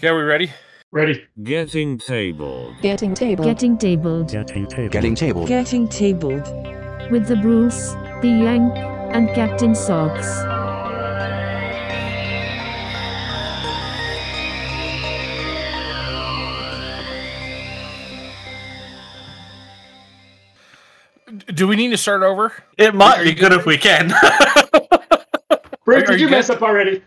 Okay, 0.00 0.08
are 0.08 0.16
we 0.16 0.22
ready? 0.22 0.50
Ready. 0.92 1.26
Getting 1.42 1.98
tabled. 1.98 2.74
Getting 2.80 3.12
table. 3.12 3.44
Getting 3.44 3.76
tabled. 3.76 4.30
Getting 4.30 4.66
table. 4.66 4.88
Getting 4.88 5.14
tabled. 5.14 5.46
Getting 5.46 5.88
tabled. 5.88 7.10
With 7.10 7.26
the 7.26 7.36
Bruce, 7.36 7.90
the 8.22 8.28
Yank, 8.28 8.74
and 9.14 9.28
Captain 9.34 9.74
Socks. 9.74 10.26
Do 21.52 21.68
we 21.68 21.76
need 21.76 21.90
to 21.90 21.98
start 21.98 22.22
over? 22.22 22.54
It 22.78 22.94
might 22.94 23.22
be 23.22 23.34
good 23.34 23.52
if 23.52 23.66
we 23.66 23.76
can. 23.76 24.14
Bruce, 25.84 26.08
did 26.08 26.18
you 26.18 26.24
you 26.24 26.30
mess 26.30 26.48
up 26.48 26.62
already? 26.62 27.02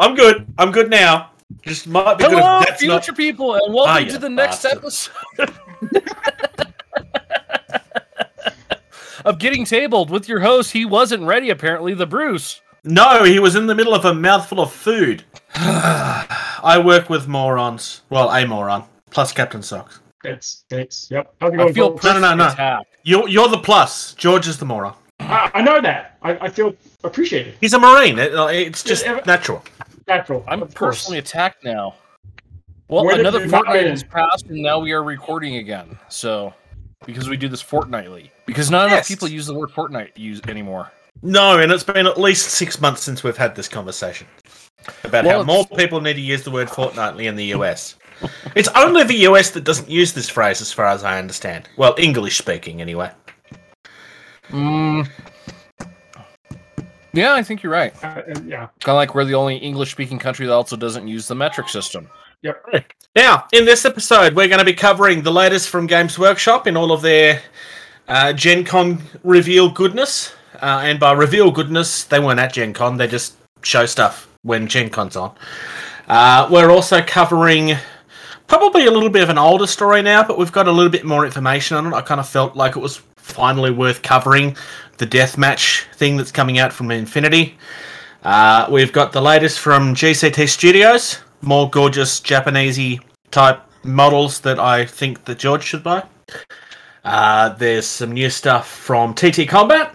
I'm 0.00 0.16
good. 0.16 0.52
I'm 0.58 0.72
good 0.72 0.90
now. 0.90 1.30
Just 1.62 1.86
might 1.86 2.16
be 2.18 2.24
Hello, 2.24 2.60
if 2.60 2.68
that's 2.68 2.80
future 2.80 3.12
not. 3.12 3.16
people, 3.16 3.54
and 3.54 3.74
welcome 3.74 3.94
Ah, 3.94 3.98
you 3.98 4.10
to 4.10 4.18
the 4.18 4.28
next 4.28 4.62
bastard. 4.62 4.78
episode 4.78 5.12
of 9.24 9.38
Getting 9.38 9.64
Tabled 9.64 10.10
with 10.10 10.28
your 10.28 10.40
host. 10.40 10.72
He 10.72 10.84
wasn't 10.84 11.22
ready, 11.24 11.50
apparently, 11.50 11.94
the 11.94 12.06
Bruce. 12.06 12.60
No, 12.84 13.24
he 13.24 13.38
was 13.38 13.56
in 13.56 13.66
the 13.66 13.74
middle 13.74 13.94
of 13.94 14.04
a 14.04 14.14
mouthful 14.14 14.60
of 14.60 14.72
food. 14.72 15.24
I 15.54 16.80
work 16.84 17.10
with 17.10 17.28
morons. 17.28 18.02
Well, 18.08 18.30
a 18.30 18.46
moron 18.46 18.84
plus 19.10 19.32
Captain 19.32 19.62
Socks. 19.62 20.00
Thanks. 20.22 20.64
Thanks. 20.70 21.08
Yep. 21.10 21.34
How's 21.40 21.52
it 21.54 21.60
I 21.60 21.72
feel? 21.72 21.98
No, 22.02 22.18
no, 22.18 22.34
no, 22.34 22.54
no. 22.54 22.82
You're 23.04 23.28
you're 23.28 23.48
the 23.48 23.58
plus. 23.58 24.14
George 24.14 24.46
is 24.48 24.58
the 24.58 24.64
moron. 24.66 24.94
I, 25.20 25.50
I 25.54 25.62
know 25.62 25.80
that. 25.80 26.16
I, 26.22 26.36
I 26.38 26.48
feel 26.48 26.74
appreciated. 27.04 27.54
He's 27.60 27.72
a 27.74 27.78
marine. 27.78 28.18
It- 28.18 28.32
it's 28.34 28.82
just 28.82 29.04
Yeah, 29.04 29.20
natural. 29.26 29.62
Natural. 30.08 30.42
I'm 30.48 30.62
of 30.62 30.74
course. 30.74 30.96
personally 30.96 31.18
attacked 31.18 31.62
now. 31.64 31.94
Well, 32.88 33.04
Where 33.04 33.20
another 33.20 33.46
fortnight 33.46 33.86
has 33.86 34.02
passed, 34.02 34.46
and 34.46 34.62
now 34.62 34.78
we 34.78 34.92
are 34.92 35.02
recording 35.04 35.56
again. 35.56 35.98
So, 36.08 36.54
because 37.04 37.28
we 37.28 37.36
do 37.36 37.46
this 37.46 37.60
fortnightly, 37.60 38.32
because 38.46 38.70
not 38.70 38.88
Yes. 38.88 38.92
enough 38.92 39.08
people 39.08 39.28
use 39.28 39.46
the 39.46 39.52
word 39.54 39.70
fortnight 39.70 40.16
use 40.16 40.40
anymore. 40.48 40.90
No, 41.22 41.58
and 41.58 41.70
it's 41.70 41.84
been 41.84 42.06
at 42.06 42.18
least 42.18 42.48
six 42.48 42.80
months 42.80 43.02
since 43.02 43.22
we've 43.22 43.36
had 43.36 43.54
this 43.54 43.68
conversation 43.68 44.26
about 45.04 45.26
Well, 45.26 45.40
how 45.40 45.44
more 45.44 45.66
people 45.66 46.00
need 46.00 46.14
to 46.14 46.20
use 46.20 46.44
the 46.44 46.50
word 46.50 46.70
fortnightly 46.70 47.26
in 47.26 47.36
the 47.36 47.46
US. 47.46 47.96
It's 48.54 48.68
only 48.74 49.04
the 49.04 49.26
US 49.28 49.50
that 49.50 49.64
doesn't 49.64 49.90
use 49.90 50.14
this 50.14 50.30
phrase, 50.30 50.62
as 50.62 50.72
far 50.72 50.86
as 50.86 51.04
I 51.04 51.18
understand. 51.18 51.68
Well, 51.76 51.94
English 51.98 52.38
speaking, 52.38 52.80
anyway. 52.80 53.10
Mm. 54.50 55.06
Yeah, 57.18 57.34
I 57.34 57.42
think 57.42 57.62
you're 57.62 57.72
right. 57.72 57.92
Uh, 58.04 58.22
yeah. 58.44 58.68
Kind 58.80 58.94
of 58.94 58.94
like 58.94 59.14
we're 59.14 59.24
the 59.24 59.34
only 59.34 59.56
English-speaking 59.56 60.20
country 60.20 60.46
that 60.46 60.52
also 60.52 60.76
doesn't 60.76 61.08
use 61.08 61.26
the 61.26 61.34
metric 61.34 61.68
system. 61.68 62.08
Yep. 62.42 62.86
Now, 63.16 63.46
in 63.52 63.64
this 63.64 63.84
episode, 63.84 64.36
we're 64.36 64.46
going 64.46 64.60
to 64.60 64.64
be 64.64 64.72
covering 64.72 65.22
the 65.22 65.32
latest 65.32 65.68
from 65.68 65.88
Games 65.88 66.16
Workshop 66.16 66.68
in 66.68 66.76
all 66.76 66.92
of 66.92 67.02
their 67.02 67.42
uh, 68.06 68.32
Gen 68.32 68.64
Con 68.64 69.02
reveal 69.24 69.68
goodness. 69.68 70.32
Uh, 70.54 70.82
and 70.84 71.00
by 71.00 71.10
reveal 71.10 71.50
goodness, 71.50 72.04
they 72.04 72.20
weren't 72.20 72.38
at 72.38 72.52
Gen 72.52 72.72
Con, 72.72 72.96
they 72.96 73.08
just 73.08 73.34
show 73.62 73.84
stuff 73.84 74.28
when 74.42 74.68
Gen 74.68 74.88
Con's 74.88 75.16
on. 75.16 75.34
Uh, 76.06 76.48
we're 76.50 76.70
also 76.70 77.02
covering 77.02 77.74
probably 78.46 78.86
a 78.86 78.90
little 78.90 79.10
bit 79.10 79.24
of 79.24 79.28
an 79.28 79.38
older 79.38 79.66
story 79.66 80.02
now, 80.02 80.22
but 80.22 80.38
we've 80.38 80.52
got 80.52 80.68
a 80.68 80.72
little 80.72 80.90
bit 80.90 81.04
more 81.04 81.24
information 81.24 81.76
on 81.76 81.86
it. 81.86 81.94
I 81.94 82.00
kind 82.00 82.20
of 82.20 82.28
felt 82.28 82.54
like 82.54 82.76
it 82.76 82.80
was 82.80 83.02
finally 83.16 83.72
worth 83.72 84.02
covering 84.02 84.56
the 84.98 85.06
deathmatch 85.06 85.84
thing 85.94 86.16
that's 86.16 86.32
coming 86.32 86.58
out 86.58 86.72
from 86.72 86.90
Infinity. 86.90 87.56
Uh, 88.22 88.68
we've 88.70 88.92
got 88.92 89.12
the 89.12 89.22
latest 89.22 89.60
from 89.60 89.94
GCT 89.94 90.48
Studios, 90.48 91.18
more 91.40 91.70
gorgeous 91.70 92.20
Japanesey 92.20 93.00
type 93.30 93.60
models 93.84 94.40
that 94.40 94.58
I 94.58 94.84
think 94.84 95.24
that 95.24 95.38
George 95.38 95.62
should 95.62 95.82
buy. 95.84 96.04
Uh, 97.04 97.50
there's 97.50 97.86
some 97.86 98.12
new 98.12 98.28
stuff 98.28 98.68
from 98.68 99.14
TT 99.14 99.48
Combat, 99.48 99.94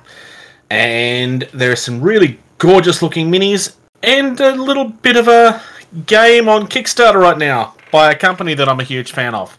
and 0.69 1.43
there 1.53 1.71
are 1.71 1.75
some 1.75 2.01
really 2.01 2.39
gorgeous 2.57 3.01
looking 3.01 3.29
minis, 3.29 3.75
and 4.01 4.39
a 4.39 4.55
little 4.55 4.85
bit 4.85 5.17
of 5.17 5.27
a 5.27 5.61
game 6.05 6.47
on 6.47 6.67
Kickstarter 6.67 7.19
right 7.19 7.37
now 7.37 7.75
by 7.91 8.11
a 8.11 8.15
company 8.15 8.53
that 8.55 8.67
I'm 8.69 8.79
a 8.79 8.83
huge 8.83 9.11
fan 9.11 9.35
of 9.35 9.57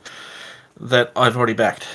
that 0.80 1.12
I've 1.14 1.36
already 1.36 1.54
backed. 1.54 1.86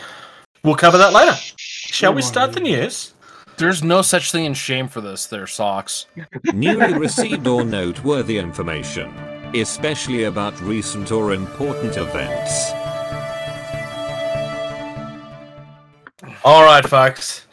We'll 0.64 0.76
cover 0.76 0.98
that 0.98 1.14
later. 1.14 1.34
Shall 1.58 2.14
we 2.14 2.22
start 2.22 2.54
the 2.54 2.60
news? 2.60 3.14
There's 3.60 3.84
no 3.84 4.02
such 4.02 4.32
thing 4.32 4.46
in 4.46 4.54
shame 4.54 4.88
for 4.88 5.02
this. 5.02 5.26
There, 5.26 5.46
socks. 5.46 6.06
Newly 6.54 6.94
received 6.94 7.46
or 7.46 7.66
noteworthy 7.66 8.38
information, 8.38 9.10
especially 9.54 10.24
about 10.24 10.60
recent 10.62 11.12
or 11.12 11.34
important 11.34 11.98
events. 11.98 12.72
All 16.46 16.64
right, 16.64 16.88
folks. 16.88 17.48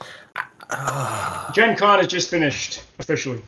Gen 1.52 1.76
Con 1.76 1.98
has 1.98 2.06
just 2.06 2.30
finished 2.30 2.84
officially, 3.00 3.42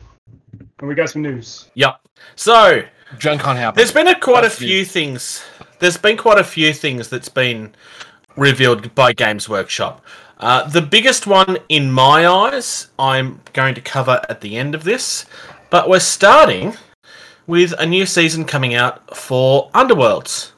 and 0.79 0.89
we 0.89 0.95
got 0.95 1.09
some 1.09 1.21
news. 1.21 1.69
Yep. 1.75 2.01
So 2.35 2.81
Gen 3.17 3.37
Con 3.39 3.55
happened. 3.55 3.79
There's 3.79 3.93
been 3.93 4.07
a, 4.09 4.19
quite 4.19 4.39
a 4.39 4.49
That's 4.49 4.55
few 4.55 4.83
things. 4.83 5.41
There's 5.79 5.95
been 5.95 6.17
quite 6.17 6.37
a 6.37 6.43
few 6.43 6.73
things 6.73 7.07
that's 7.07 7.29
been 7.29 7.73
revealed 8.35 8.93
by 8.95 9.13
Games 9.13 9.47
Workshop. 9.47 10.03
Uh, 10.39 10.67
the 10.67 10.81
biggest 10.81 11.27
one, 11.27 11.57
in 11.67 11.91
my 11.91 12.25
eyes, 12.27 12.87
I'm 12.97 13.41
going 13.53 13.75
to 13.75 13.81
cover 13.81 14.21
at 14.29 14.41
the 14.41 14.55
end 14.57 14.73
of 14.73 14.83
this. 14.83 15.25
But 15.69 15.89
we're 15.89 15.99
starting 15.99 16.75
with 17.45 17.73
a 17.77 17.85
new 17.85 18.05
season 18.05 18.45
coming 18.45 18.73
out 18.73 19.15
for 19.17 19.69
Underworlds. 19.71 20.51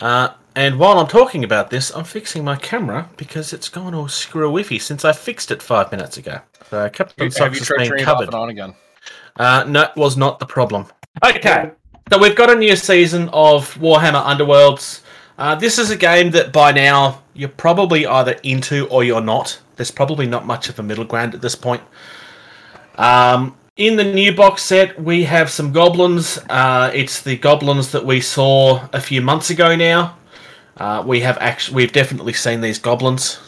Uh, 0.00 0.30
and 0.54 0.78
while 0.78 0.98
I'm 0.98 1.06
talking 1.06 1.44
about 1.44 1.70
this, 1.70 1.90
I'm 1.94 2.04
fixing 2.04 2.44
my 2.44 2.56
camera 2.56 3.08
because 3.16 3.52
it's 3.52 3.68
gone 3.68 3.94
all 3.94 4.08
screw 4.08 4.50
whiffy 4.50 4.80
since 4.80 5.04
I 5.04 5.12
fixed 5.12 5.50
it 5.50 5.62
five 5.62 5.92
minutes 5.92 6.16
ago. 6.16 6.40
So 6.70 6.88
Captain 6.88 7.26
Have 7.26 7.34
Socks 7.34 7.60
you 7.60 7.64
tried 7.66 7.76
been 7.78 7.88
turning 7.88 8.02
it 8.02 8.08
off 8.08 8.14
covered. 8.14 8.28
and 8.28 8.34
on 8.34 8.48
again? 8.50 8.74
Uh, 9.36 9.64
no, 9.68 9.82
it 9.82 9.96
was 9.96 10.16
not 10.16 10.38
the 10.40 10.46
problem. 10.46 10.86
Okay, 11.24 11.70
so 12.10 12.18
we've 12.18 12.34
got 12.36 12.50
a 12.50 12.54
new 12.54 12.74
season 12.74 13.28
of 13.32 13.72
Warhammer 13.74 14.24
Underworlds. 14.24 15.02
Uh, 15.38 15.54
this 15.54 15.78
is 15.78 15.90
a 15.90 15.96
game 15.96 16.32
that 16.32 16.52
by 16.52 16.72
now 16.72 17.22
you're 17.32 17.48
probably 17.48 18.04
either 18.04 18.32
into 18.42 18.88
or 18.88 19.04
you're 19.04 19.20
not. 19.20 19.60
There's 19.76 19.92
probably 19.92 20.26
not 20.26 20.44
much 20.44 20.68
of 20.68 20.78
a 20.80 20.82
middle 20.82 21.04
ground 21.04 21.32
at 21.32 21.40
this 21.40 21.54
point. 21.54 21.82
Um, 22.96 23.56
in 23.76 23.94
the 23.94 24.02
new 24.02 24.34
box 24.34 24.62
set, 24.64 25.00
we 25.00 25.22
have 25.22 25.48
some 25.48 25.70
goblins. 25.70 26.38
Uh, 26.50 26.90
it's 26.92 27.22
the 27.22 27.36
goblins 27.36 27.92
that 27.92 28.04
we 28.04 28.20
saw 28.20 28.88
a 28.92 29.00
few 29.00 29.22
months 29.22 29.50
ago 29.50 29.76
now. 29.76 30.16
Uh, 30.76 31.04
we 31.06 31.20
have 31.20 31.38
actually, 31.38 31.76
we've 31.76 31.92
definitely 31.92 32.32
seen 32.32 32.60
these 32.60 32.80
goblins, 32.80 33.38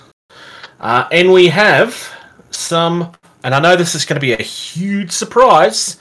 uh, 0.79 1.09
and 1.11 1.33
we 1.33 1.49
have 1.49 2.13
some. 2.51 3.13
And 3.43 3.55
I 3.55 3.61
know 3.61 3.75
this 3.75 3.95
is 3.95 4.05
going 4.05 4.17
to 4.17 4.21
be 4.21 4.33
a 4.33 4.43
huge 4.43 5.11
surprise, 5.11 5.97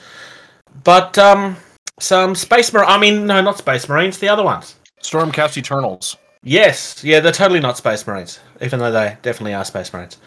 but 0.83 1.17
um, 1.17 1.55
some 1.99 2.35
space 2.35 2.71
mar. 2.73 2.83
I 2.83 2.99
mean, 2.99 3.25
no, 3.25 3.41
not 3.41 3.57
space 3.57 3.89
marines. 3.89 4.19
The 4.19 4.29
other 4.29 4.43
ones. 4.43 4.75
Stormcast 5.01 5.57
Eternals. 5.57 6.17
Yes, 6.43 7.03
yeah, 7.03 7.19
they're 7.19 7.31
totally 7.31 7.59
not 7.59 7.77
space 7.77 8.05
marines, 8.07 8.39
even 8.61 8.79
though 8.79 8.91
they 8.91 9.17
definitely 9.21 9.53
are 9.53 9.65
space 9.65 9.91
marines. 9.93 10.17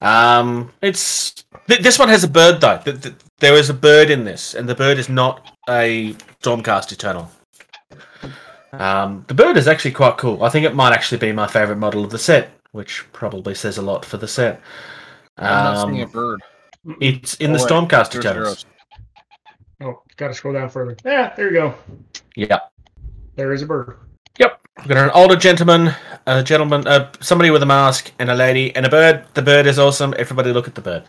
Um, 0.00 0.72
it's 0.82 1.44
th- 1.68 1.80
this 1.80 1.98
one 1.98 2.08
has 2.08 2.24
a 2.24 2.28
bird 2.28 2.60
though. 2.60 2.78
Th- 2.84 3.00
th- 3.00 3.14
there 3.38 3.54
is 3.54 3.70
a 3.70 3.74
bird 3.74 4.10
in 4.10 4.24
this, 4.24 4.54
and 4.54 4.68
the 4.68 4.74
bird 4.74 4.98
is 4.98 5.08
not 5.08 5.52
a 5.68 6.12
Stormcast 6.42 6.92
Eternal. 6.92 7.30
Um, 8.72 9.24
the 9.28 9.34
bird 9.34 9.56
is 9.56 9.66
actually 9.68 9.92
quite 9.92 10.18
cool. 10.18 10.42
I 10.44 10.50
think 10.50 10.66
it 10.66 10.74
might 10.74 10.92
actually 10.92 11.18
be 11.18 11.32
my 11.32 11.46
favorite 11.46 11.76
model 11.78 12.04
of 12.04 12.10
the 12.10 12.18
set, 12.18 12.50
which 12.72 13.04
probably 13.12 13.54
says 13.54 13.78
a 13.78 13.82
lot 13.82 14.04
for 14.04 14.16
the 14.18 14.28
set. 14.28 14.60
I'm 15.38 15.46
not 15.64 15.76
Um, 15.78 15.90
seeing 15.90 16.02
a 16.02 16.06
bird. 16.06 16.42
it's 17.00 17.34
in 17.34 17.52
the 17.52 17.58
Oh, 17.58 17.62
wait, 17.62 17.70
Stormcast 17.70 18.10
there's 18.12 18.24
Eternals. 18.24 18.66
Oh, 19.80 20.02
gotta 20.16 20.34
scroll 20.34 20.54
down 20.54 20.68
further. 20.68 20.96
Yeah, 21.04 21.32
there 21.36 21.46
you 21.46 21.52
go. 21.54 21.74
Yeah. 22.34 22.58
There 23.38 23.52
is 23.52 23.62
a 23.62 23.66
bird. 23.66 23.96
Yep. 24.40 24.60
We've 24.78 24.88
got 24.88 24.96
an 24.96 25.10
older 25.14 25.36
gentleman, 25.36 25.94
a 26.26 26.42
gentleman, 26.42 26.84
uh, 26.88 27.12
somebody 27.20 27.52
with 27.52 27.62
a 27.62 27.66
mask, 27.66 28.10
and 28.18 28.28
a 28.28 28.34
lady, 28.34 28.74
and 28.74 28.84
a 28.84 28.88
bird. 28.88 29.26
The 29.34 29.42
bird 29.42 29.68
is 29.68 29.78
awesome. 29.78 30.12
Everybody 30.18 30.52
look 30.52 30.66
at 30.66 30.74
the 30.74 30.80
bird. 30.80 31.04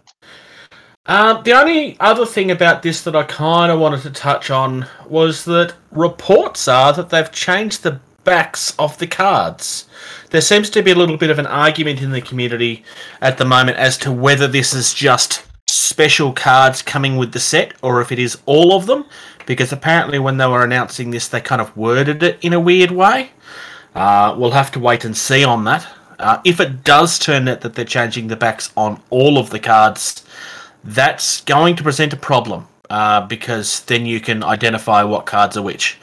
Um, 1.07 1.41
the 1.41 1.53
only 1.53 1.99
other 1.99 2.27
thing 2.27 2.51
about 2.51 2.83
this 2.83 3.01
that 3.01 3.15
I 3.15 3.23
kind 3.23 3.71
of 3.71 3.79
wanted 3.79 4.03
to 4.03 4.11
touch 4.11 4.51
on 4.51 4.85
was 5.07 5.43
that 5.45 5.73
reports 5.89 6.67
are 6.67 6.93
that 6.93 7.09
they've 7.09 7.31
changed 7.31 7.81
the 7.81 7.99
backs 8.23 8.75
of 8.77 8.95
the 8.99 9.07
cards. 9.07 9.89
There 10.29 10.39
seems 10.39 10.69
to 10.69 10.83
be 10.83 10.91
a 10.91 10.95
little 10.95 11.17
bit 11.17 11.31
of 11.31 11.39
an 11.39 11.47
argument 11.47 12.03
in 12.03 12.11
the 12.11 12.21
community 12.21 12.83
at 13.21 13.39
the 13.39 13.45
moment 13.45 13.77
as 13.77 13.97
to 13.99 14.11
whether 14.11 14.47
this 14.47 14.75
is 14.75 14.93
just 14.93 15.47
special 15.67 16.31
cards 16.31 16.83
coming 16.83 17.17
with 17.17 17.31
the 17.31 17.39
set 17.39 17.73
or 17.81 18.01
if 18.01 18.11
it 18.11 18.19
is 18.19 18.37
all 18.45 18.73
of 18.73 18.85
them, 18.85 19.05
because 19.49 19.71
apparently 19.73 20.19
when 20.19 20.37
they 20.37 20.45
were 20.45 20.63
announcing 20.63 21.09
this, 21.09 21.27
they 21.27 21.41
kind 21.41 21.59
of 21.59 21.75
worded 21.75 22.21
it 22.21 22.37
in 22.43 22.53
a 22.53 22.59
weird 22.59 22.91
way. 22.91 23.31
Uh, 23.95 24.35
we'll 24.37 24.51
have 24.51 24.69
to 24.71 24.79
wait 24.79 25.03
and 25.03 25.17
see 25.17 25.43
on 25.43 25.63
that. 25.63 25.87
Uh, 26.19 26.39
if 26.45 26.59
it 26.59 26.83
does 26.83 27.17
turn 27.17 27.47
out 27.47 27.61
that 27.61 27.73
they're 27.73 27.83
changing 27.83 28.27
the 28.27 28.35
backs 28.35 28.71
on 28.77 29.01
all 29.09 29.39
of 29.39 29.49
the 29.49 29.57
cards, 29.57 30.23
that's 30.83 31.41
going 31.41 31.75
to 31.75 31.81
present 31.81 32.13
a 32.13 32.15
problem 32.15 32.67
uh, 32.91 33.25
because 33.25 33.79
then 33.85 34.05
you 34.05 34.19
can 34.19 34.43
identify 34.43 35.01
what 35.01 35.25
cards 35.25 35.57
are 35.57 35.63
which. 35.63 35.97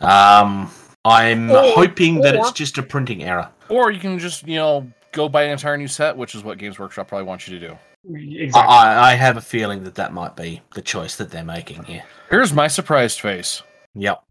Um, 0.00 0.70
I'm 1.04 1.50
Or- 1.50 1.62
hoping 1.74 2.20
that 2.20 2.36
or- 2.36 2.42
it's 2.42 2.52
just 2.52 2.78
a 2.78 2.82
printing 2.84 3.24
error. 3.24 3.48
Or 3.70 3.90
you 3.90 3.98
can 3.98 4.20
just, 4.20 4.46
you 4.46 4.54
know, 4.54 4.86
go 5.10 5.28
buy 5.28 5.42
an 5.42 5.50
entire 5.50 5.76
new 5.76 5.88
set, 5.88 6.16
which 6.16 6.36
is 6.36 6.44
what 6.44 6.58
Games 6.58 6.78
Workshop 6.78 7.08
probably 7.08 7.26
wants 7.26 7.48
you 7.48 7.58
to 7.58 7.68
do. 7.70 7.76
Exactly. 8.04 8.60
I, 8.60 9.12
I 9.12 9.14
have 9.14 9.36
a 9.36 9.40
feeling 9.40 9.84
that 9.84 9.94
that 9.94 10.12
might 10.12 10.34
be 10.34 10.60
the 10.74 10.82
choice 10.82 11.16
that 11.16 11.30
they're 11.30 11.44
making 11.44 11.84
here. 11.84 12.02
Here's 12.30 12.52
my 12.52 12.66
surprised 12.66 13.20
face. 13.20 13.62
Yep. 13.94 14.22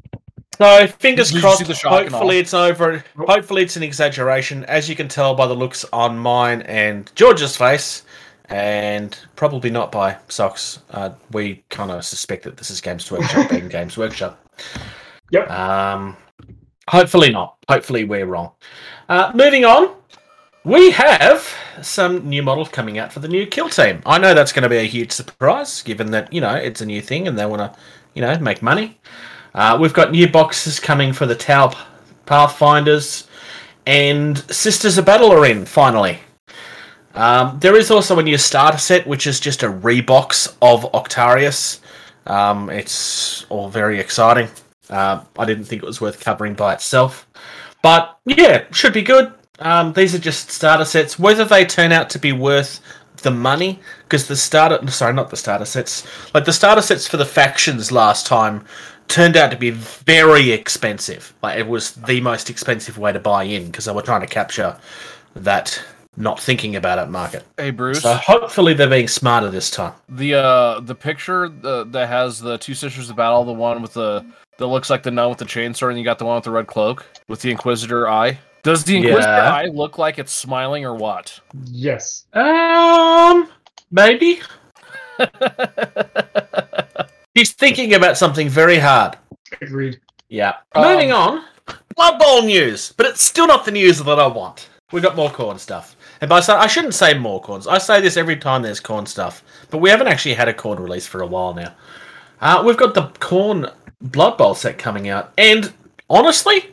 So 0.58 0.88
fingers 0.88 1.32
crossed. 1.40 1.60
see 1.60 1.64
the 1.64 1.74
shock 1.74 2.02
and 2.02 2.12
Hopefully 2.12 2.38
it's 2.38 2.54
over. 2.54 3.04
Hopefully 3.18 3.64
it's 3.64 3.78
an 3.78 3.84
exaggeration, 3.84 4.66
as 4.66 4.90
you 4.90 4.96
can 4.96 5.08
tell 5.08 5.34
by 5.34 5.48
the 5.48 5.56
looks 5.56 5.86
on 5.94 6.20
mine 6.20 6.62
and 6.64 7.12
George's 7.16 7.56
face, 7.56 8.04
and 8.46 9.18
probably 9.36 9.70
not 9.70 9.92
by 9.92 10.18
Socks. 10.28 10.80
Uh, 10.92 11.12
we 11.32 11.64
kind 11.70 11.90
of 11.90 12.04
suspect 12.04 12.44
that 12.44 12.58
this 12.58 12.70
is 12.70 12.82
Games 12.82 13.10
Workshop 13.10 13.50
being 13.50 13.68
Games 13.70 13.98
Workshop. 13.98 14.46
Yep. 15.32 15.50
Um, 15.50 16.18
hopefully 16.88 17.32
not. 17.32 17.56
Hopefully 17.70 18.04
we're 18.04 18.26
wrong. 18.26 18.52
Uh, 19.10 19.32
moving 19.34 19.66
on, 19.66 19.96
we 20.64 20.92
have 20.92 21.52
some 21.82 22.28
new 22.28 22.44
models 22.44 22.70
coming 22.70 22.98
out 22.98 23.12
for 23.12 23.20
the 23.20 23.28
new 23.28 23.46
Kill 23.46 23.70
Team. 23.70 24.02
I 24.06 24.18
know 24.18 24.34
that's 24.34 24.52
going 24.52 24.64
to 24.64 24.70
be 24.70 24.78
a 24.78 24.84
huge 24.84 25.12
surprise, 25.12 25.82
given 25.82 26.12
that 26.12 26.32
you 26.32 26.42
know 26.42 26.56
it's 26.56 26.82
a 26.82 26.86
new 26.86 27.02
thing 27.02 27.28
and 27.28 27.38
they 27.38 27.46
want 27.46 27.62
to, 27.62 27.80
you 28.14 28.22
know, 28.22 28.38
make 28.40 28.62
money. 28.62 29.00
Uh, 29.54 29.78
we've 29.80 29.94
got 29.94 30.12
new 30.12 30.30
boxes 30.30 30.80
coming 30.80 31.14
for 31.14 31.26
the 31.26 31.36
Tau 31.36 31.74
Pathfinders, 32.26 33.28
and 33.86 34.38
Sisters 34.52 34.98
of 34.98 35.06
Battle 35.06 35.32
are 35.32 35.46
in 35.46 35.66
finally. 35.66 36.20
Um, 37.14 37.60
there 37.60 37.76
is 37.76 37.92
also 37.92 38.20
a 38.20 38.24
new 38.24 38.38
starter 38.38 38.78
set, 38.78 39.06
which 39.06 39.28
is 39.28 39.40
just 39.40 39.64
a 39.64 39.68
rebox 39.68 40.56
of 40.62 40.90
Octarius. 40.94 41.80
Um, 42.26 42.70
it's 42.70 43.46
all 43.50 43.70
very 43.70 44.00
exciting. 44.00 44.48
Uh, 44.90 45.24
I 45.38 45.46
didn't 45.46 45.66
think 45.66 45.84
it 45.84 45.86
was 45.86 46.00
worth 46.00 46.20
covering 46.20 46.54
by 46.54 46.74
itself, 46.74 47.28
but 47.82 48.18
yeah, 48.26 48.66
should 48.72 48.94
be 48.94 49.02
good. 49.02 49.34
Um, 49.62 49.94
these 49.94 50.14
are 50.16 50.20
just 50.20 50.52
starter 50.52 50.86
sets. 50.86 51.18
Whether 51.18 51.46
they 51.46 51.66
turn 51.66 51.92
out 51.92 52.10
to 52.12 52.20
be 52.20 52.32
worth 52.32 52.82
the 53.18 53.32
money, 53.32 53.80
because 54.04 54.28
the 54.28 54.36
starter, 54.36 54.86
sorry, 54.92 55.14
not 55.14 55.30
the 55.30 55.38
starter 55.38 55.66
sets, 55.66 56.06
like 56.34 56.46
the 56.46 56.54
starter 56.54 56.82
sets 56.82 57.08
for 57.08 57.18
the 57.18 57.26
factions 57.26 57.92
last 57.92 58.26
time 58.26 58.66
turned 59.08 59.38
out 59.38 59.52
to 59.52 59.58
be 59.58 59.72
very 59.72 60.52
expensive. 60.52 61.34
Like 61.44 61.60
it 61.60 61.68
was 61.68 61.92
the 61.94 62.22
most 62.22 62.50
expensive 62.50 62.98
way 62.98 63.12
to 63.12 63.20
buy 63.20 63.44
in 63.44 63.68
because 63.68 63.86
they 63.86 63.92
were 63.92 64.02
trying 64.02 64.22
to 64.22 64.28
capture 64.28 64.78
that 65.36 65.82
not 66.18 66.40
thinking 66.40 66.76
about 66.76 67.00
it 67.00 67.10
market. 67.10 67.44
Hey, 67.58 67.72
Bruce. 67.72 68.02
So 68.02 68.14
hopefully 68.14 68.74
they're 68.74 68.90
being 68.90 69.08
smarter 69.08 69.50
this 69.50 69.70
time. 69.70 69.94
The 70.10 70.36
uh 70.36 70.80
the 70.82 70.96
picture 70.96 71.46
uh, 71.64 71.86
that 71.86 72.08
has 72.08 72.40
the 72.40 72.58
two 72.58 72.74
sisters 72.74 73.10
of 73.10 73.16
battle, 73.16 73.44
the 73.46 73.54
one 73.54 73.82
with 73.82 73.94
the 73.94 74.26
that 74.58 74.68
looks 74.68 74.90
like 74.90 75.04
the 75.04 75.12
nun 75.12 75.30
with 75.30 75.40
the 75.40 75.46
chainsaw, 75.46 75.90
and 75.90 75.98
you 75.98 76.04
got 76.04 76.20
the 76.20 76.26
one 76.26 76.36
with 76.36 76.44
the 76.44 76.52
red 76.52 76.68
cloak 76.68 77.06
with 77.28 77.42
the 77.42 77.52
Inquisitor 77.52 78.10
eye. 78.10 78.40
Does 78.64 78.84
the 78.84 78.98
Inquisitor 78.98 79.22
Yeah. 79.22 79.54
eye 79.54 79.66
look 79.68 79.98
like 79.98 80.20
it's 80.20 80.32
smiling 80.32 80.86
or 80.86 80.96
what? 80.96 81.40
yes. 81.66 82.26
Um, 82.34 83.48
maybe 83.92 84.40
he's 87.34 87.54
thinking 87.54 87.94
about 87.94 88.18
something 88.18 88.50
very 88.50 88.78
hard. 88.78 89.18
Agreed. 89.62 90.00
Yeah. 90.30 90.56
Um, 90.74 90.84
Moving 90.86 91.12
on, 91.12 91.44
Blood 91.96 92.20
Bowl 92.20 92.44
news, 92.44 92.94
but 92.98 93.06
it's 93.06 93.22
still 93.24 93.48
not 93.48 93.66
the 93.66 93.72
news 93.72 94.00
that 94.00 94.20
I 94.20 94.28
want. 94.28 94.70
We 94.92 95.02
got 95.02 95.16
more 95.16 95.30
Khorne 95.30 95.60
stuff, 95.60 95.96
and 96.20 96.30
by 96.30 96.40
say 96.42 96.54
I 96.54 96.68
shouldn't 96.68 96.94
say 96.94 97.14
more 97.18 97.42
Khornes. 97.42 97.66
I 97.70 97.78
say 97.78 98.02
this 98.02 98.18
every 98.18 98.36
time 98.36 98.62
there's 98.62 98.82
Khorne 98.82 99.08
stuff, 99.08 99.44
but 99.70 99.78
we 99.78 99.90
haven't 99.90 100.08
actually 100.08 100.34
had 100.34 100.50
a 100.50 100.54
Khorne 100.54 100.80
release 100.80 101.08
for 101.08 101.22
a 101.22 101.28
while 101.28 101.54
now. 101.54 101.74
Uh, 102.42 102.62
we've 102.66 102.78
got 102.78 102.94
the 102.94 103.04
Khorne 103.20 103.72
Blood 104.02 104.38
Bowl 104.38 104.54
set 104.54 104.78
coming 104.78 105.08
out, 105.10 105.32
and 105.38 105.72
honestly, 106.10 106.71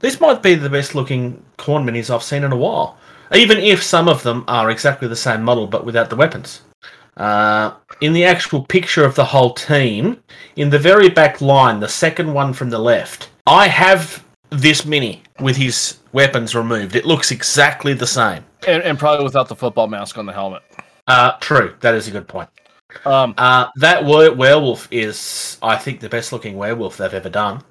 this 0.00 0.20
might 0.20 0.42
be 0.42 0.54
the 0.54 0.70
best 0.70 0.94
looking 0.94 1.42
Khorne 1.58 1.84
minis 1.84 2.12
I've 2.14 2.22
seen 2.22 2.44
in 2.44 2.52
a 2.52 2.56
while. 2.56 2.96
Even 3.34 3.58
if 3.58 3.82
some 3.82 4.08
of 4.08 4.22
them 4.22 4.44
are 4.48 4.70
exactly 4.70 5.08
the 5.08 5.16
same 5.16 5.42
model 5.42 5.66
but 5.66 5.84
without 5.84 6.08
the 6.10 6.16
weapons. 6.16 6.62
Uh, 7.16 7.72
in 8.00 8.12
the 8.12 8.24
actual 8.24 8.62
picture 8.62 9.04
of 9.04 9.16
the 9.16 9.24
whole 9.24 9.52
team, 9.52 10.22
in 10.56 10.70
the 10.70 10.78
very 10.78 11.08
back 11.08 11.40
line, 11.40 11.80
the 11.80 11.88
second 11.88 12.32
one 12.32 12.52
from 12.52 12.70
the 12.70 12.78
left, 12.78 13.30
I 13.46 13.66
have 13.66 14.24
this 14.50 14.86
mini 14.86 15.22
with 15.40 15.56
his 15.56 15.98
weapons 16.12 16.54
removed. 16.54 16.94
It 16.94 17.04
looks 17.04 17.30
exactly 17.32 17.92
the 17.92 18.06
same. 18.06 18.44
And, 18.66 18.82
and 18.84 18.98
probably 18.98 19.24
without 19.24 19.48
the 19.48 19.56
football 19.56 19.88
mask 19.88 20.16
on 20.16 20.26
the 20.26 20.32
helmet. 20.32 20.62
Uh, 21.08 21.32
true. 21.40 21.74
That 21.80 21.94
is 21.94 22.06
a 22.06 22.12
good 22.12 22.28
point. 22.28 22.48
Um, 23.04 23.34
Uh, 23.36 23.66
that 23.76 24.04
were- 24.04 24.32
werewolf 24.32 24.88
is, 24.90 25.58
I 25.60 25.76
think, 25.76 26.00
the 26.00 26.08
best 26.08 26.32
looking 26.32 26.56
werewolf 26.56 26.96
they've 26.96 27.12
ever 27.12 27.28
done. 27.28 27.62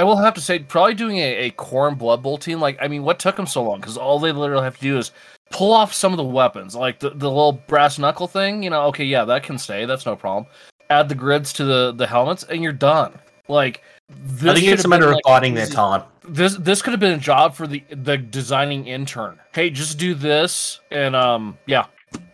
I, 0.00 0.04
will 0.04 0.16
have 0.16 0.34
to 0.34 0.40
say, 0.40 0.58
probably 0.58 0.94
doing 0.94 1.18
a, 1.18 1.46
a 1.46 1.50
Khorne 1.52 1.98
Blood 1.98 2.22
Bowl 2.22 2.38
team. 2.38 2.60
Like, 2.60 2.78
I 2.80 2.88
mean, 2.88 3.02
what 3.02 3.18
took 3.18 3.36
them 3.36 3.46
so 3.46 3.62
long? 3.62 3.80
Because 3.80 3.96
all 3.96 4.18
they 4.18 4.32
literally 4.32 4.64
have 4.64 4.76
to 4.76 4.82
do 4.82 4.98
is 4.98 5.12
pull 5.50 5.72
off 5.72 5.92
some 5.92 6.12
of 6.12 6.16
the 6.16 6.24
weapons, 6.24 6.74
like 6.74 6.98
the, 6.98 7.10
the 7.10 7.28
little 7.28 7.52
brass 7.52 7.98
knuckle 7.98 8.28
thing. 8.28 8.62
You 8.62 8.70
know, 8.70 8.82
okay, 8.86 9.04
yeah, 9.04 9.24
that 9.24 9.42
can 9.42 9.58
stay. 9.58 9.84
That's 9.84 10.06
no 10.06 10.16
problem. 10.16 10.46
Add 10.90 11.08
the 11.08 11.14
grids 11.14 11.52
to 11.54 11.64
the 11.64 11.92
the 11.92 12.06
helmets, 12.06 12.44
and 12.44 12.62
you're 12.62 12.72
done. 12.72 13.18
Like, 13.48 13.82
this 14.08 14.50
I 14.50 14.54
think 14.54 14.66
it's 14.68 14.84
a 14.84 14.88
matter 14.88 15.06
of 15.06 15.14
like, 15.14 15.24
biding 15.24 15.54
their 15.54 15.66
time. 15.66 16.02
This 16.28 16.56
this 16.56 16.82
could 16.82 16.92
have 16.92 17.00
been 17.00 17.14
a 17.14 17.18
job 17.18 17.54
for 17.54 17.66
the 17.66 17.82
the 17.90 18.16
designing 18.16 18.86
intern. 18.86 19.38
Hey, 19.52 19.70
just 19.70 19.98
do 19.98 20.14
this, 20.14 20.80
and 20.90 21.16
um, 21.16 21.58
yeah, 21.66 21.86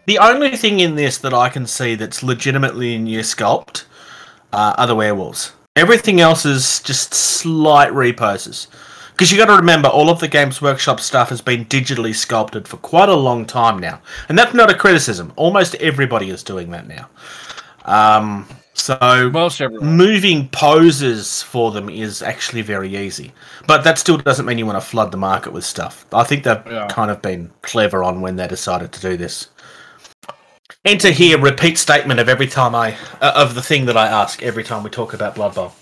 The 0.06 0.18
only 0.18 0.56
thing 0.56 0.80
in 0.80 0.96
this 0.96 1.18
that 1.18 1.32
I 1.32 1.48
can 1.48 1.66
see 1.66 1.94
that's 1.94 2.22
legitimately 2.22 2.94
in 2.94 3.06
your 3.06 3.22
sculpt 3.22 3.84
uh, 4.52 4.74
are 4.76 4.86
the 4.86 4.96
werewolves. 4.96 5.52
Everything 5.76 6.20
else 6.20 6.44
is 6.44 6.80
just 6.80 7.14
slight 7.14 7.94
reposes. 7.94 8.68
Because 9.12 9.32
you 9.32 9.38
got 9.38 9.46
to 9.46 9.56
remember, 9.56 9.88
all 9.88 10.10
of 10.10 10.20
the 10.20 10.28
Games 10.28 10.60
Workshop 10.60 11.00
stuff 11.00 11.30
has 11.30 11.40
been 11.40 11.64
digitally 11.66 12.14
sculpted 12.14 12.68
for 12.68 12.76
quite 12.78 13.08
a 13.08 13.14
long 13.14 13.46
time 13.46 13.78
now, 13.78 14.00
and 14.28 14.38
that's 14.38 14.52
not 14.52 14.70
a 14.70 14.74
criticism. 14.74 15.32
Almost 15.36 15.74
everybody 15.76 16.28
is 16.28 16.42
doing 16.42 16.70
that 16.72 16.86
now. 16.86 17.08
Um, 17.86 18.46
so 18.74 19.30
most 19.32 19.60
everyone. 19.62 19.96
moving 19.96 20.48
poses 20.50 21.42
for 21.42 21.70
them 21.72 21.88
is 21.88 22.20
actually 22.22 22.62
very 22.62 22.94
easy. 22.94 23.32
But 23.66 23.82
that 23.84 23.98
still 23.98 24.18
doesn't 24.18 24.44
mean 24.44 24.58
you 24.58 24.66
want 24.66 24.80
to 24.82 24.86
flood 24.86 25.10
the 25.10 25.16
market 25.18 25.54
with 25.54 25.64
stuff. 25.64 26.04
I 26.12 26.24
think 26.24 26.44
they've 26.44 26.62
Yeah. 26.70 26.86
kind 26.88 27.10
of 27.10 27.22
been 27.22 27.50
clever 27.62 28.04
on 28.04 28.20
when 28.20 28.36
they 28.36 28.46
decided 28.46 28.92
to 28.92 29.00
do 29.00 29.16
this. 29.16 29.48
Enter 30.84 31.10
here 31.10 31.38
repeat 31.38 31.78
statement 31.78 32.18
of 32.18 32.28
every 32.28 32.46
time 32.48 32.74
I 32.74 32.96
uh, 33.20 33.32
of 33.36 33.54
the 33.54 33.62
thing 33.62 33.84
that 33.86 33.96
I 33.96 34.08
ask 34.08 34.42
every 34.42 34.64
time 34.64 34.82
we 34.82 34.90
talk 34.90 35.14
about 35.14 35.34
Blood 35.36 35.54
Bowl. 35.54 35.72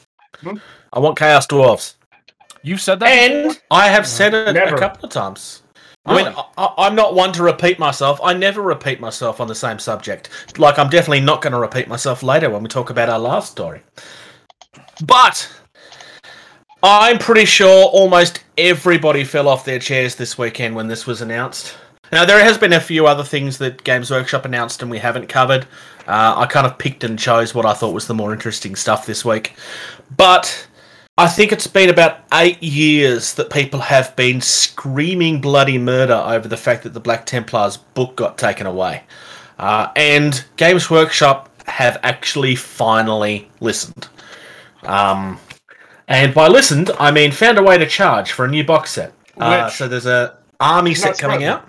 Hmm. 0.41 0.56
I 0.93 0.99
want 0.99 1.19
Chaos 1.19 1.47
Dwarves, 1.47 1.94
You've 2.62 2.80
said 2.83 3.00
that. 3.00 3.07
before? 3.30 3.50
and 3.52 3.61
I 3.71 3.88
have 3.88 4.07
said 4.07 4.35
it 4.35 4.52
Never. 4.52 4.75
a 4.76 4.78
couple 4.78 5.07
of 5.07 5.11
times. 5.11 5.62
I 6.07 6.16
mean, 6.16 6.26
Really? 6.26 6.37
I, 6.59 6.75
I'm 6.78 6.95
not 6.95 7.14
one 7.14 7.33
to 7.35 7.42
repeat 7.42 7.78
myself. 7.78 8.21
I 8.23 8.33
never 8.35 8.61
repeat 8.62 9.00
myself 9.00 9.40
on 9.40 9.49
the 9.49 9.54
same 9.54 9.78
subject. 9.78 10.28
Like, 10.59 10.78
I'm 10.78 10.88
definitely 10.90 11.21
not 11.21 11.42
going 11.42 11.52
to 11.52 11.59
repeat 11.59 11.88
myself 11.88 12.23
later 12.23 12.49
when 12.50 12.62
we 12.62 12.69
talk 12.69 12.90
about 12.90 13.09
our 13.11 13.19
last 13.19 13.52
story. 13.52 13.83
But 15.04 15.50
I'm 16.83 17.19
pretty 17.19 17.45
sure 17.45 17.87
almost 17.88 18.42
everybody 18.59 19.25
fell 19.25 19.47
off 19.49 19.64
their 19.64 19.78
chairs 19.78 20.14
this 20.14 20.37
weekend 20.38 20.75
when 20.75 20.88
this 20.88 21.07
was 21.07 21.21
announced. 21.21 21.76
Now, 22.12 22.25
there 22.25 22.43
has 22.43 22.59
been 22.59 22.73
a 22.73 22.81
few 22.81 23.07
other 23.07 23.23
things 23.23 23.59
that 23.59 23.85
Games 23.85 24.11
Workshop 24.11 24.45
announced 24.45 24.83
and 24.83 24.90
we 24.90 24.99
haven't 24.99 25.29
covered. 25.29 25.67
Uh, 26.07 26.35
I 26.37 26.47
kind 26.47 26.67
of 26.67 26.76
picked 26.79 27.05
and 27.05 27.19
chose 27.19 27.55
what 27.55 27.67
I 27.67 27.73
thought 27.73 27.95
was 27.95 28.07
the 28.07 28.14
more 28.14 28.33
interesting 28.33 28.75
stuff 28.75 29.07
this 29.07 29.25
week. 29.25 29.55
But 30.17 30.69
I 31.17 31.29
think 31.29 31.52
it's 31.52 31.67
been 31.67 31.90
about 31.90 32.25
eight 32.33 32.62
years 32.62 33.35
that 33.35 33.50
people 33.50 33.81
have 33.81 34.17
been 34.17 34.40
screaming 34.40 35.40
bloody 35.40 35.79
murder 35.79 36.14
over 36.14 36.49
the 36.49 36.57
fact 36.57 36.83
that 36.83 36.95
the 36.95 37.00
Black 37.00 37.26
Templars 37.26 37.76
book 37.76 38.17
got 38.17 38.38
taken 38.38 38.67
away. 38.67 39.05
Uh, 39.59 39.93
and 39.95 40.45
Games 40.57 40.90
Workshop 40.90 41.50
have 41.69 42.00
actually 42.02 42.57
finally 42.57 43.50
listened. 43.61 44.09
Um, 44.83 45.38
and 46.09 46.35
by 46.35 46.49
listened, 46.49 46.90
I 46.99 47.11
mean 47.11 47.31
found 47.31 47.59
a 47.59 47.62
way 47.62 47.79
to 47.79 47.87
charge 47.87 48.33
for 48.33 48.47
a 48.47 48.49
new 48.49 48.64
box 48.64 48.90
set. 48.93 49.12
Uh, 49.37 49.69
so 49.71 49.87
there's 49.87 50.07
a 50.07 50.38
army 50.59 50.95
set 50.95 51.19
coming 51.19 51.45
out. 51.45 51.69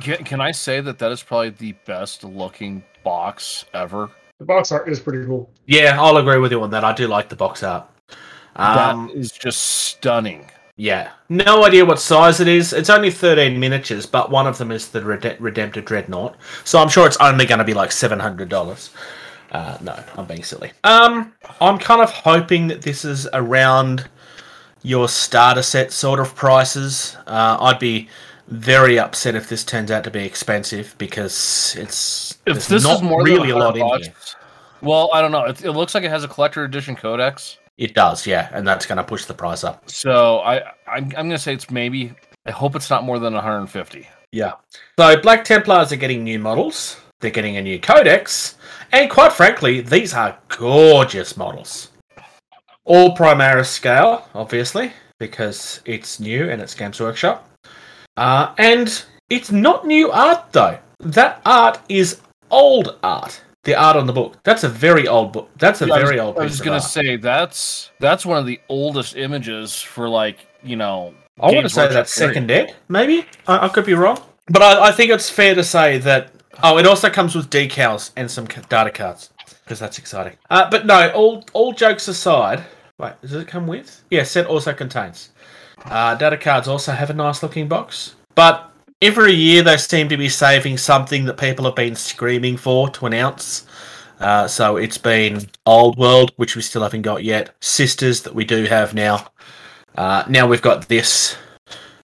Can, 0.00 0.24
can 0.24 0.40
I 0.40 0.50
say 0.50 0.80
that 0.80 0.98
that 0.98 1.12
is 1.12 1.22
probably 1.22 1.50
the 1.50 1.72
best 1.84 2.24
looking 2.24 2.82
box 3.04 3.64
ever? 3.74 4.10
The 4.38 4.44
box 4.44 4.70
art 4.70 4.88
is 4.88 5.00
pretty 5.00 5.26
cool. 5.26 5.50
Yeah, 5.66 6.00
I'll 6.00 6.16
agree 6.16 6.38
with 6.38 6.52
you 6.52 6.62
on 6.62 6.70
that. 6.70 6.84
I 6.84 6.92
do 6.92 7.08
like 7.08 7.28
the 7.28 7.36
box 7.36 7.62
art. 7.62 7.88
Um, 8.56 9.08
that 9.08 9.16
is 9.16 9.32
just 9.32 9.60
stunning. 9.60 10.50
Yeah. 10.76 11.10
No 11.28 11.64
idea 11.64 11.84
what 11.84 11.98
size 11.98 12.38
it 12.38 12.46
is. 12.46 12.72
It's 12.72 12.88
only 12.88 13.10
13 13.10 13.58
miniatures, 13.58 14.06
but 14.06 14.30
one 14.30 14.46
of 14.46 14.58
them 14.58 14.70
is 14.70 14.88
the 14.88 15.04
Rede- 15.04 15.38
Redemptor 15.40 15.84
Dreadnought. 15.84 16.36
So 16.62 16.78
I'm 16.78 16.88
sure 16.88 17.04
it's 17.04 17.16
only 17.16 17.46
going 17.46 17.58
to 17.58 17.64
be 17.64 17.74
like 17.74 17.90
$700. 17.90 18.90
Uh, 19.50 19.78
no, 19.80 20.04
I'm 20.16 20.26
being 20.26 20.44
silly. 20.44 20.70
Um, 20.84 21.32
I'm 21.60 21.78
kind 21.78 22.00
of 22.00 22.10
hoping 22.12 22.68
that 22.68 22.82
this 22.82 23.04
is 23.04 23.26
around 23.32 24.08
your 24.82 25.08
starter 25.08 25.62
set 25.62 25.90
sort 25.90 26.20
of 26.20 26.34
prices. 26.36 27.16
Uh, 27.26 27.58
I'd 27.60 27.80
be 27.80 28.08
very 28.48 28.98
upset 28.98 29.34
if 29.34 29.48
this 29.48 29.64
turns 29.64 29.90
out 29.90 30.04
to 30.04 30.10
be 30.10 30.24
expensive 30.24 30.94
because 30.98 31.76
it's 31.78 32.38
If 32.46 32.66
this 32.66 32.82
not 32.82 32.96
is 32.96 33.02
more 33.02 33.22
really 33.22 33.50
a 33.50 33.56
lot 33.56 33.76
100 33.76 33.96
in 33.96 34.02
here. 34.04 34.14
well, 34.80 35.10
I 35.12 35.20
don't 35.20 35.32
know. 35.32 35.44
It, 35.44 35.64
it 35.64 35.72
looks 35.72 35.94
like 35.94 36.04
it 36.04 36.10
has 36.10 36.24
a 36.24 36.28
collector 36.28 36.64
edition 36.64 36.96
codex. 36.96 37.58
It 37.76 37.94
does, 37.94 38.26
yeah, 38.26 38.48
and 38.52 38.66
that's 38.66 38.86
going 38.86 38.96
to 38.96 39.04
push 39.04 39.26
the 39.26 39.34
price 39.34 39.62
up. 39.64 39.88
So 39.88 40.38
I 40.40 40.60
I'm, 40.86 41.04
I'm 41.04 41.28
gonna 41.28 41.38
say 41.38 41.54
it's 41.54 41.70
maybe. 41.70 42.12
I 42.46 42.50
hope 42.50 42.74
it's 42.74 42.90
not 42.90 43.04
more 43.04 43.18
than 43.18 43.34
150. 43.34 44.08
Yeah. 44.32 44.52
So 44.98 45.20
Black 45.20 45.44
Templars 45.44 45.92
are 45.92 45.96
getting 45.96 46.24
new 46.24 46.38
models. 46.38 46.96
They're 47.20 47.30
getting 47.30 47.56
a 47.56 47.62
new 47.62 47.78
codex, 47.80 48.56
and 48.92 49.10
quite 49.10 49.32
frankly, 49.32 49.80
these 49.80 50.14
are 50.14 50.38
gorgeous 50.48 51.36
models. 51.36 51.90
All 52.84 53.14
Primaris 53.14 53.66
scale, 53.66 54.26
obviously, 54.34 54.92
because 55.18 55.80
it's 55.84 56.18
new 56.18 56.48
and 56.48 56.62
it's 56.62 56.74
Games 56.74 57.00
Workshop. 57.00 57.47
Uh, 58.18 58.52
and 58.58 59.04
it's 59.30 59.52
not 59.52 59.86
new 59.86 60.10
art 60.10 60.52
though. 60.52 60.78
That 61.00 61.40
art 61.46 61.78
is 61.88 62.20
old 62.50 62.98
art. 63.02 63.40
The 63.64 63.74
art 63.74 63.96
on 63.96 64.06
the 64.06 64.12
book. 64.12 64.36
That's 64.44 64.64
a 64.64 64.68
very 64.68 65.06
old 65.06 65.32
book. 65.32 65.50
That's 65.58 65.82
a 65.82 65.86
Yeah, 65.86 65.94
I 65.94 65.98
was- 66.00 66.08
very 66.08 66.20
old 66.20 66.38
I 66.38 66.42
was 66.42 66.60
gonna 66.60 66.76
art. 66.76 66.82
say 66.82 67.16
that's 67.16 67.90
that's 68.00 68.26
one 68.26 68.38
of 68.38 68.46
the 68.46 68.60
oldest 68.68 69.16
images 69.16 69.80
for 69.80 70.08
like 70.08 70.46
you 70.62 70.76
know. 70.76 71.14
I 71.40 71.52
want 71.52 71.62
to 71.62 71.68
say 71.68 71.86
that's 71.86 72.16
period. 72.18 72.34
second 72.34 72.50
ed, 72.50 72.74
maybe. 72.88 73.24
I, 73.46 73.66
I 73.66 73.68
could 73.68 73.86
be 73.86 73.94
wrong, 73.94 74.20
but 74.48 74.60
I, 74.62 74.88
I 74.88 74.92
think 74.92 75.12
it's 75.12 75.30
fair 75.30 75.54
to 75.54 75.62
say 75.62 75.98
that. 75.98 76.32
Oh, 76.64 76.76
it 76.78 76.86
also 76.86 77.08
comes 77.08 77.36
with 77.36 77.48
decals 77.50 78.10
and 78.16 78.28
some 78.28 78.46
data 78.46 78.90
cards 78.90 79.30
because 79.62 79.78
that's 79.78 79.98
exciting. 79.98 80.36
Uh, 80.50 80.68
but 80.68 80.86
no, 80.86 81.10
all 81.12 81.44
all 81.52 81.72
jokes 81.72 82.08
aside, 82.08 82.64
wait, 82.98 83.12
does 83.22 83.34
it 83.34 83.46
come 83.46 83.68
with? 83.68 84.02
Yeah, 84.10 84.24
set 84.24 84.46
also 84.46 84.72
contains. 84.72 85.30
Uh, 85.84 86.14
data 86.14 86.36
cards 86.36 86.68
also 86.68 86.92
have 86.92 87.10
a 87.10 87.14
nice 87.14 87.42
looking 87.42 87.68
box, 87.68 88.14
but 88.34 88.70
every 89.00 89.32
year 89.32 89.62
they 89.62 89.76
seem 89.76 90.08
to 90.08 90.16
be 90.16 90.28
saving 90.28 90.76
something 90.76 91.24
that 91.24 91.38
people 91.38 91.64
have 91.64 91.74
been 91.74 91.94
screaming 91.94 92.56
for 92.56 92.88
to 92.90 93.06
announce. 93.06 93.66
Uh, 94.20 94.48
so 94.48 94.76
it's 94.76 94.98
been 94.98 95.48
Old 95.64 95.96
World, 95.96 96.32
which 96.36 96.56
we 96.56 96.62
still 96.62 96.82
haven't 96.82 97.02
got 97.02 97.22
yet. 97.24 97.54
Sisters 97.60 98.22
that 98.22 98.34
we 98.34 98.44
do 98.44 98.64
have 98.64 98.92
now. 98.92 99.26
Uh, 99.96 100.24
now 100.28 100.46
we've 100.46 100.62
got 100.62 100.88
this. 100.88 101.36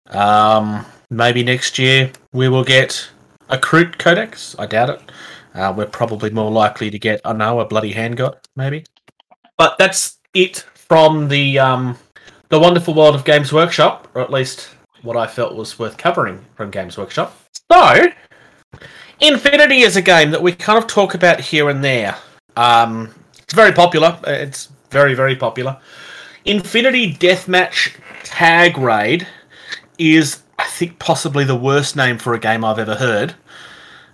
Um, 0.07 0.85
maybe 1.09 1.43
next 1.43 1.79
year 1.79 2.11
we 2.31 2.49
will 2.49 2.63
get 2.63 3.09
a 3.49 3.57
Kroot 3.57 3.97
Codex. 3.97 4.55
I 4.59 4.67
doubt 4.67 4.89
it. 4.89 5.01
Uh, 5.53 5.73
we're 5.75 5.85
probably 5.85 6.29
more 6.29 6.51
likely 6.51 6.89
to 6.89 6.99
get, 6.99 7.21
I 7.25 7.33
know, 7.33 7.59
a 7.59 7.65
bloody 7.65 7.91
handgot, 7.91 8.47
maybe. 8.55 8.85
But 9.57 9.77
that's 9.77 10.19
it 10.33 10.65
from 10.73 11.27
the 11.27 11.59
um, 11.59 11.97
the 12.53 12.59
wonderful 12.59 12.93
world 12.93 13.15
of 13.15 13.25
Games 13.25 13.51
Workshop, 13.51 14.07
or 14.13 14.21
at 14.21 14.29
least 14.29 14.69
what 15.01 15.17
I 15.17 15.25
felt 15.25 15.55
was 15.55 15.79
worth 15.79 15.97
covering 15.97 16.45
from 16.55 16.69
Games 16.69 16.99
Workshop. 16.99 17.35
So, 17.71 18.09
Infinity 19.19 19.79
is 19.79 19.95
a 19.95 20.03
game 20.03 20.29
that 20.29 20.43
we 20.43 20.53
kind 20.53 20.77
of 20.77 20.85
talk 20.85 21.15
about 21.15 21.39
here 21.39 21.69
and 21.69 21.83
there. 21.83 22.15
Um, 22.55 23.11
it's 23.39 23.55
very 23.55 23.71
popular. 23.71 24.19
It's 24.27 24.69
very, 24.91 25.15
very 25.15 25.35
popular. 25.35 25.79
Infinity 26.45 27.15
Deathmatch 27.15 27.95
Tag 28.23 28.77
Raid 28.77 29.27
is, 29.97 30.43
I 30.59 30.65
think, 30.65 30.99
possibly 30.99 31.45
the 31.45 31.55
worst 31.55 31.95
name 31.95 32.19
for 32.19 32.35
a 32.35 32.39
game 32.39 32.63
I've 32.63 32.77
ever 32.77 32.93
heard. 32.93 33.33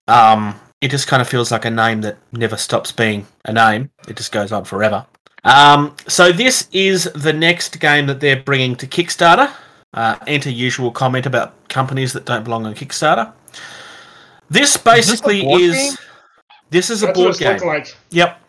Um, 0.07 0.57
it 0.79 0.91
just 0.91 1.07
kind 1.07 1.21
of 1.21 1.27
feels 1.27 1.51
like 1.51 1.65
a 1.65 1.71
name 1.71 1.99
that 2.01 2.17
never 2.31 2.55
stops 2.55 2.93
being 2.93 3.27
a 3.43 3.51
name. 3.51 3.89
It 4.07 4.15
just 4.15 4.31
goes 4.31 4.53
on 4.53 4.63
forever. 4.63 5.05
Um, 5.43 5.95
so 6.07 6.31
this 6.31 6.67
is 6.71 7.05
the 7.15 7.33
next 7.33 7.79
game 7.79 8.07
that 8.07 8.19
they're 8.19 8.41
bringing 8.41 8.75
to 8.77 8.87
Kickstarter. 8.87 9.51
Uh, 9.93 10.17
enter 10.27 10.49
usual 10.49 10.91
comment 10.91 11.25
about 11.25 11.67
companies 11.69 12.13
that 12.13 12.25
don't 12.25 12.43
belong 12.43 12.65
on 12.65 12.75
Kickstarter. 12.75 13.31
This 14.49 14.77
basically 14.77 15.47
is. 15.51 15.75
game? 15.75 15.91
This 16.69 16.89
is 16.89 17.03
a 17.03 17.11
board 17.11 17.37
game. 17.37 17.59
like. 17.59 17.95
Yep. 18.11 18.39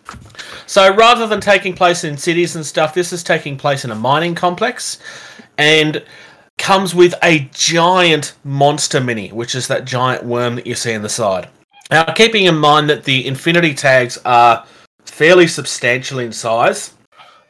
So 0.66 0.94
rather 0.94 1.26
than 1.26 1.40
taking 1.40 1.74
place 1.74 2.04
in 2.04 2.16
cities 2.16 2.56
and 2.56 2.64
stuff, 2.64 2.92
this 2.94 3.12
is 3.12 3.22
taking 3.22 3.56
place 3.56 3.84
in 3.84 3.90
a 3.90 3.94
mining 3.94 4.34
complex 4.34 4.98
and 5.56 6.04
comes 6.58 6.94
with 6.94 7.14
a 7.22 7.48
giant 7.52 8.34
monster 8.44 9.00
mini, 9.00 9.28
which 9.28 9.54
is 9.54 9.66
that 9.68 9.84
giant 9.84 10.24
worm 10.24 10.56
that 10.56 10.66
you 10.66 10.74
see 10.74 10.94
on 10.94 11.02
the 11.02 11.08
side. 11.08 11.48
Now, 11.90 12.04
keeping 12.12 12.44
in 12.44 12.56
mind 12.56 12.90
that 12.90 13.04
the 13.04 13.26
infinity 13.26 13.74
tags 13.74 14.18
are 14.24 14.64
fairly 15.04 15.46
substantial 15.46 16.18
in 16.18 16.32
size, 16.32 16.94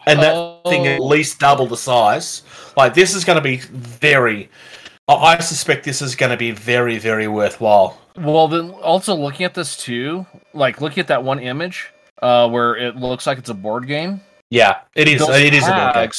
and 0.07 0.19
that 0.21 0.61
thing 0.69 0.87
at 0.87 1.00
Oh. 1.00 1.07
least 1.07 1.38
double 1.38 1.66
the 1.66 1.76
size, 1.76 2.42
like 2.76 2.95
this 2.95 3.14
is 3.14 3.25
going 3.25 3.37
to 3.37 3.42
be 3.42 3.57
very. 3.59 4.49
I 5.09 5.40
suspect 5.40 5.85
this 5.85 6.00
is 6.02 6.14
going 6.14 6.30
to 6.30 6.37
be 6.37 6.52
very, 6.52 6.99
very 6.99 7.26
worthwhile. 7.26 7.99
Well, 8.16 8.47
then 8.47 8.71
also 8.71 9.14
looking 9.14 9.45
at 9.45 9.54
this 9.54 9.76
too, 9.76 10.25
like 10.54 10.80
looking 10.80 11.00
at 11.00 11.09
that 11.09 11.25
one 11.25 11.40
image 11.40 11.90
uh, 12.23 12.49
where 12.49 12.76
it 12.76 12.95
looks 12.97 13.26
like 13.26 13.38
it's 13.38 13.50
a 13.50 13.54
board 13.54 13.87
game. 13.88 14.21
Yeah, 14.50 14.78
it 14.95 15.09
is. 15.09 15.21
Those 15.21 15.37
It 15.38 15.54
is 15.54 15.66
a 15.66 15.73
board 15.73 15.95
game. 15.95 16.11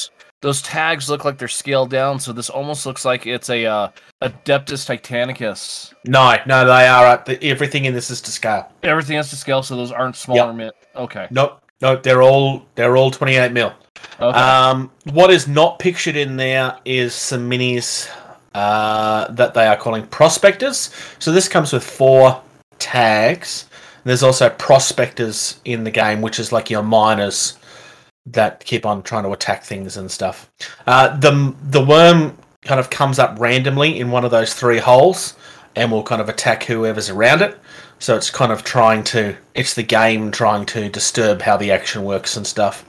Those 0.42 0.62
tags 0.64 1.08
look 1.08 1.24
like 1.24 1.38
they're 1.38 1.48
scaled 1.48 1.92
down, 1.92 2.20
so 2.20 2.34
this 2.34 2.50
almost 2.50 2.86
looks 2.88 3.06
like 3.06 3.28
it's 3.28 3.50
a 3.52 3.66
uh, 3.66 3.88
Adeptus 4.24 4.86
Titanicus. 4.90 5.94
No, 6.06 6.36
no, 6.48 6.66
they 6.66 6.88
are. 6.88 7.06
Up. 7.06 7.26
The, 7.26 7.44
everything 7.44 7.86
in 7.86 7.94
this 7.94 8.10
is 8.10 8.22
to 8.22 8.32
scale. 8.32 8.72
Everything 8.82 9.18
has 9.18 9.30
to 9.30 9.36
scale, 9.36 9.62
so 9.62 9.76
those 9.76 9.92
aren't 9.92 10.16
smaller 10.16 10.48
Yep. 10.48 10.56
mint. 10.56 10.76
Okay. 10.96 11.28
Nope, 11.30 11.62
nope. 11.82 12.02
They're 12.02 12.24
all 12.24 12.66
they're 12.74 12.98
all 12.98 13.12
twenty 13.12 13.36
eight 13.36 13.52
mil. 13.52 13.72
Okay. 14.20 14.38
Um, 14.38 14.90
what 15.14 15.30
is 15.30 15.48
not 15.48 15.78
pictured 15.78 16.16
in 16.16 16.38
there 16.38 16.76
is 16.86 17.14
some 17.14 17.48
minis 17.48 18.10
uh, 18.56 19.32
that 19.32 19.54
they 19.54 19.68
are 19.68 19.78
calling 19.78 20.08
prospectors. 20.08 20.90
So 21.20 21.32
this 21.32 21.48
comes 21.48 21.72
with 21.72 21.84
four 21.84 22.42
tags. 22.80 23.68
There's 24.06 24.24
also 24.24 24.50
prospectors 24.50 25.60
in 25.66 25.84
the 25.84 25.92
game, 25.92 26.22
which 26.22 26.40
is 26.40 26.52
like 26.52 26.72
your 26.72 26.82
miners 26.82 27.60
that 28.26 28.64
keep 28.64 28.86
on 28.86 29.04
trying 29.04 29.24
to 29.24 29.32
attack 29.32 29.64
things 29.64 29.98
and 29.98 30.10
stuff. 30.10 30.52
Uh, 30.86 31.16
the 31.18 31.56
the 31.64 31.84
worm 31.84 32.38
kind 32.62 32.80
of 32.80 32.90
comes 32.90 33.20
up 33.20 33.40
randomly 33.40 34.00
in 34.00 34.12
one 34.12 34.24
of 34.24 34.32
those 34.32 34.54
three 34.54 34.78
holes 34.78 35.36
and 35.76 35.92
will 35.92 36.04
kind 36.04 36.22
of 36.22 36.30
attack 36.30 36.64
whoever's 36.64 37.10
around 37.10 37.42
it. 37.42 37.58
So 38.00 38.16
it's 38.16 38.30
kind 38.30 38.52
of 38.52 38.64
trying 38.64 39.04
to 39.06 39.36
it's 39.56 39.74
the 39.74 39.84
game 39.84 40.32
trying 40.32 40.66
to 40.68 40.90
disturb 40.90 41.42
how 41.42 41.58
the 41.58 41.72
action 41.72 42.04
works 42.04 42.38
and 42.38 42.46
stuff. 42.46 42.86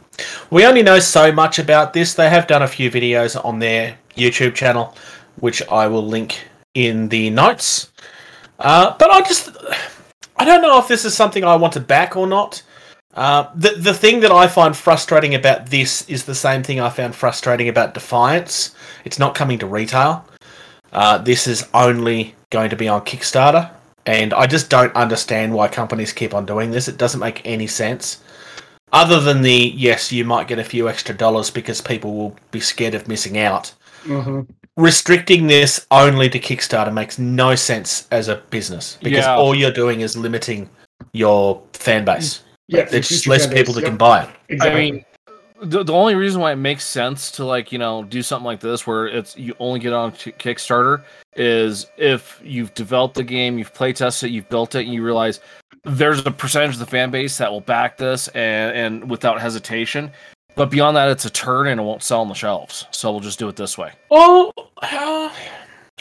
We 0.51 0.67
only 0.67 0.83
know 0.83 0.99
so 0.99 1.33
much 1.33 1.59
about 1.59 1.93
this. 1.93 2.15
They 2.15 2.29
have 2.29 2.47
done 2.47 2.63
a 2.63 2.69
few 2.69 2.91
videos 2.91 3.43
on 3.43 3.59
their 3.59 3.97
YouTube 4.17 4.55
channel, 4.55 4.95
which 5.37 5.67
I 5.69 5.87
will 5.87 6.07
link 6.07 6.47
in 6.75 7.09
the 7.09 7.31
notes. 7.31 7.91
Uh, 8.59 8.95
but 8.99 9.11
I 9.11 9.23
just 9.23 9.51
I 10.37 10.45
don't 10.45 10.63
know 10.63 10.79
if 10.79 10.89
this 10.89 11.05
is 11.05 11.15
something 11.15 11.45
I 11.45 11.57
want 11.57 11.73
to 11.75 11.81
back 11.81 12.17
or 12.17 12.27
not. 12.27 12.63
Uh, 13.15 13.51
the 13.55 13.71
the 13.77 13.93
thing 13.95 14.21
that 14.21 14.33
I 14.33 14.47
find 14.49 14.75
frustrating 14.77 15.35
about 15.35 15.67
this 15.67 16.09
is 16.09 16.25
the 16.25 16.35
same 16.35 16.63
thing 16.63 16.81
I 16.81 16.89
found 16.89 17.15
frustrating 17.15 17.69
about 17.69 17.95
Defiance. 17.95 18.75
It's 19.05 19.19
not 19.19 19.35
coming 19.35 19.59
to 19.59 19.67
retail. 19.67 20.25
Uh, 20.93 21.19
this 21.19 21.47
is 21.47 21.69
only 21.75 22.35
going 22.51 22.71
to 22.71 22.77
be 22.77 22.89
on 22.89 23.03
Kickstarter, 23.03 23.71
and 24.07 24.33
I 24.33 24.47
just 24.47 24.71
don't 24.71 24.95
understand 24.95 25.53
why 25.55 25.69
companies 25.69 26.13
keep 26.13 26.33
on 26.35 26.47
doing 26.47 26.71
this. 26.71 26.89
It 26.89 26.97
doesn't 26.99 27.21
make 27.21 27.43
any 27.47 27.67
sense. 27.67 28.23
Other 28.93 29.21
than 29.21 29.43
the 29.43 29.73
yes, 29.75 30.13
you 30.13 30.25
might 30.25 30.49
get 30.49 30.59
a 30.59 30.65
few 30.65 30.89
extra 30.89 31.15
dollars 31.15 31.51
because 31.51 31.81
people 31.81 32.15
will 32.15 32.37
be 32.51 32.61
scared 32.61 32.95
of 32.95 33.09
missing 33.09 33.39
out. 33.39 33.75
hmm 34.05 34.41
Restricting 34.79 35.49
this 35.49 35.87
only 35.91 36.31
to 36.31 36.39
Kickstarter 36.39 36.93
makes 36.93 37.19
no 37.19 37.55
sense 37.55 38.09
as 38.11 38.29
a 38.29 38.37
business 38.49 38.97
because 39.03 39.25
Yeah. 39.27 39.37
all 39.37 39.55
you're 39.55 39.71
doing 39.71 40.01
is 40.01 40.17
limiting 40.17 40.71
your 41.13 41.61
fan 41.75 42.07
base. 42.07 42.41
Yeah, 42.73 42.85
There's 42.85 43.09
just 43.09 43.27
less 43.27 43.43
candidates, 43.43 43.61
people 43.61 43.75
that 43.75 43.81
yep, 43.83 43.91
can 43.91 43.97
buy 43.99 44.25
it. 44.25 44.31
Exactly. 44.49 44.71
I 44.71 44.91
mean, 44.91 45.05
the, 45.63 45.85
the 45.85 45.93
only 45.93 46.15
reason 46.15 46.41
why 46.41 46.53
it 46.53 46.57
makes 46.57 46.85
sense 46.85 47.31
to 47.33 47.45
like 47.45 47.71
you 47.71 47.79
know 47.79 48.05
do 48.05 48.23
something 48.23 48.45
like 48.45 48.61
this 48.61 48.87
where 48.87 49.07
it's 49.07 49.37
you 49.37 49.55
only 49.59 49.79
get 49.79 49.93
on 49.93 50.13
Kickstarter 50.13 51.05
is 51.37 51.87
if 51.97 52.41
you've 52.45 52.75
developed 52.75 53.15
the 53.15 53.23
game, 53.23 53.59
you've 53.59 53.73
play 53.73 53.93
tested 53.93 54.31
it, 54.31 54.33
you've 54.33 54.49
built 54.49 54.75
it, 54.75 54.85
and 54.85 54.95
you 54.95 55.05
realize 55.05 55.41
there's 55.85 56.25
a 56.27 56.31
percentage 56.31 56.75
of 56.75 56.79
the 56.79 56.87
fan 56.87 57.11
base 57.11 57.39
that 57.39 57.51
will 57.51 57.61
back 57.61 57.97
this 57.97 58.29
and 58.29 58.77
and 58.77 59.11
without 59.11 59.41
hesitation. 59.41 60.11
But 60.55 60.71
beyond 60.71 60.97
that, 60.97 61.09
it's 61.09 61.25
a 61.25 61.31
turn 61.31 61.69
and 61.69 61.81
it 61.81 61.85
won't 61.85 62.03
sell 62.03 62.21
on 62.21 62.29
the 62.29 62.35
shelves. 62.35 62.87
So 62.91 63.11
we'll 63.11 63.21
just 63.21 63.39
do 63.39 63.49
it 63.49 63.57
this 63.57 63.79
way. 63.79 63.93
Oh, 64.11 64.53
uh, 64.83 65.33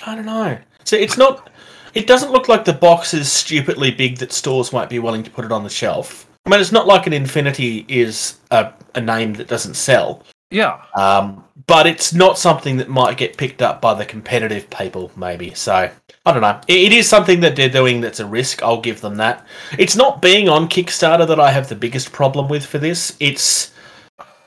I 0.05 0.15
don't 0.15 0.25
know. 0.25 0.57
So 0.83 0.97
it's 0.97 1.17
not. 1.17 1.49
It 1.93 2.07
doesn't 2.07 2.31
look 2.31 2.47
like 2.47 2.65
the 2.65 2.73
box 2.73 3.13
is 3.13 3.31
stupidly 3.31 3.91
big 3.91 4.17
that 4.17 4.31
stores 4.31 4.71
won't 4.71 4.89
be 4.89 4.99
willing 4.99 5.23
to 5.23 5.29
put 5.29 5.45
it 5.45 5.51
on 5.51 5.63
the 5.63 5.69
shelf. 5.69 6.27
I 6.45 6.49
mean, 6.49 6.59
it's 6.59 6.71
not 6.71 6.87
like 6.87 7.07
an 7.07 7.13
Infinity 7.13 7.85
is 7.87 8.39
a, 8.49 8.73
a 8.95 9.01
name 9.01 9.33
that 9.33 9.47
doesn't 9.47 9.75
sell. 9.75 10.23
Yeah, 10.49 10.81
Um, 10.95 11.45
but 11.67 11.87
it's 11.87 12.13
not 12.13 12.37
something 12.37 12.75
that 12.77 12.89
might 12.89 13.15
get 13.15 13.37
picked 13.37 13.61
up 13.61 13.79
by 13.79 13.93
the 13.93 14.05
competitive 14.05 14.69
people, 14.69 15.09
maybe. 15.15 15.53
So 15.53 15.89
I 16.25 16.31
don't 16.33 16.41
know. 16.41 16.59
It, 16.67 16.91
it 16.91 16.93
is 16.93 17.07
something 17.07 17.39
that 17.39 17.55
they're 17.55 17.69
doing 17.69 18.01
that's 18.01 18.19
a 18.19 18.25
risk. 18.25 18.61
I'll 18.61 18.81
give 18.81 18.99
them 18.99 19.15
that. 19.15 19.45
It's 19.77 19.95
not 19.95 20.21
being 20.21 20.49
on 20.49 20.67
Kickstarter 20.67 21.25
that 21.25 21.39
I 21.39 21.51
have 21.51 21.69
the 21.69 21.75
biggest 21.75 22.11
problem 22.11 22.49
with 22.49 22.65
for 22.65 22.79
this. 22.79 23.15
It's 23.21 23.71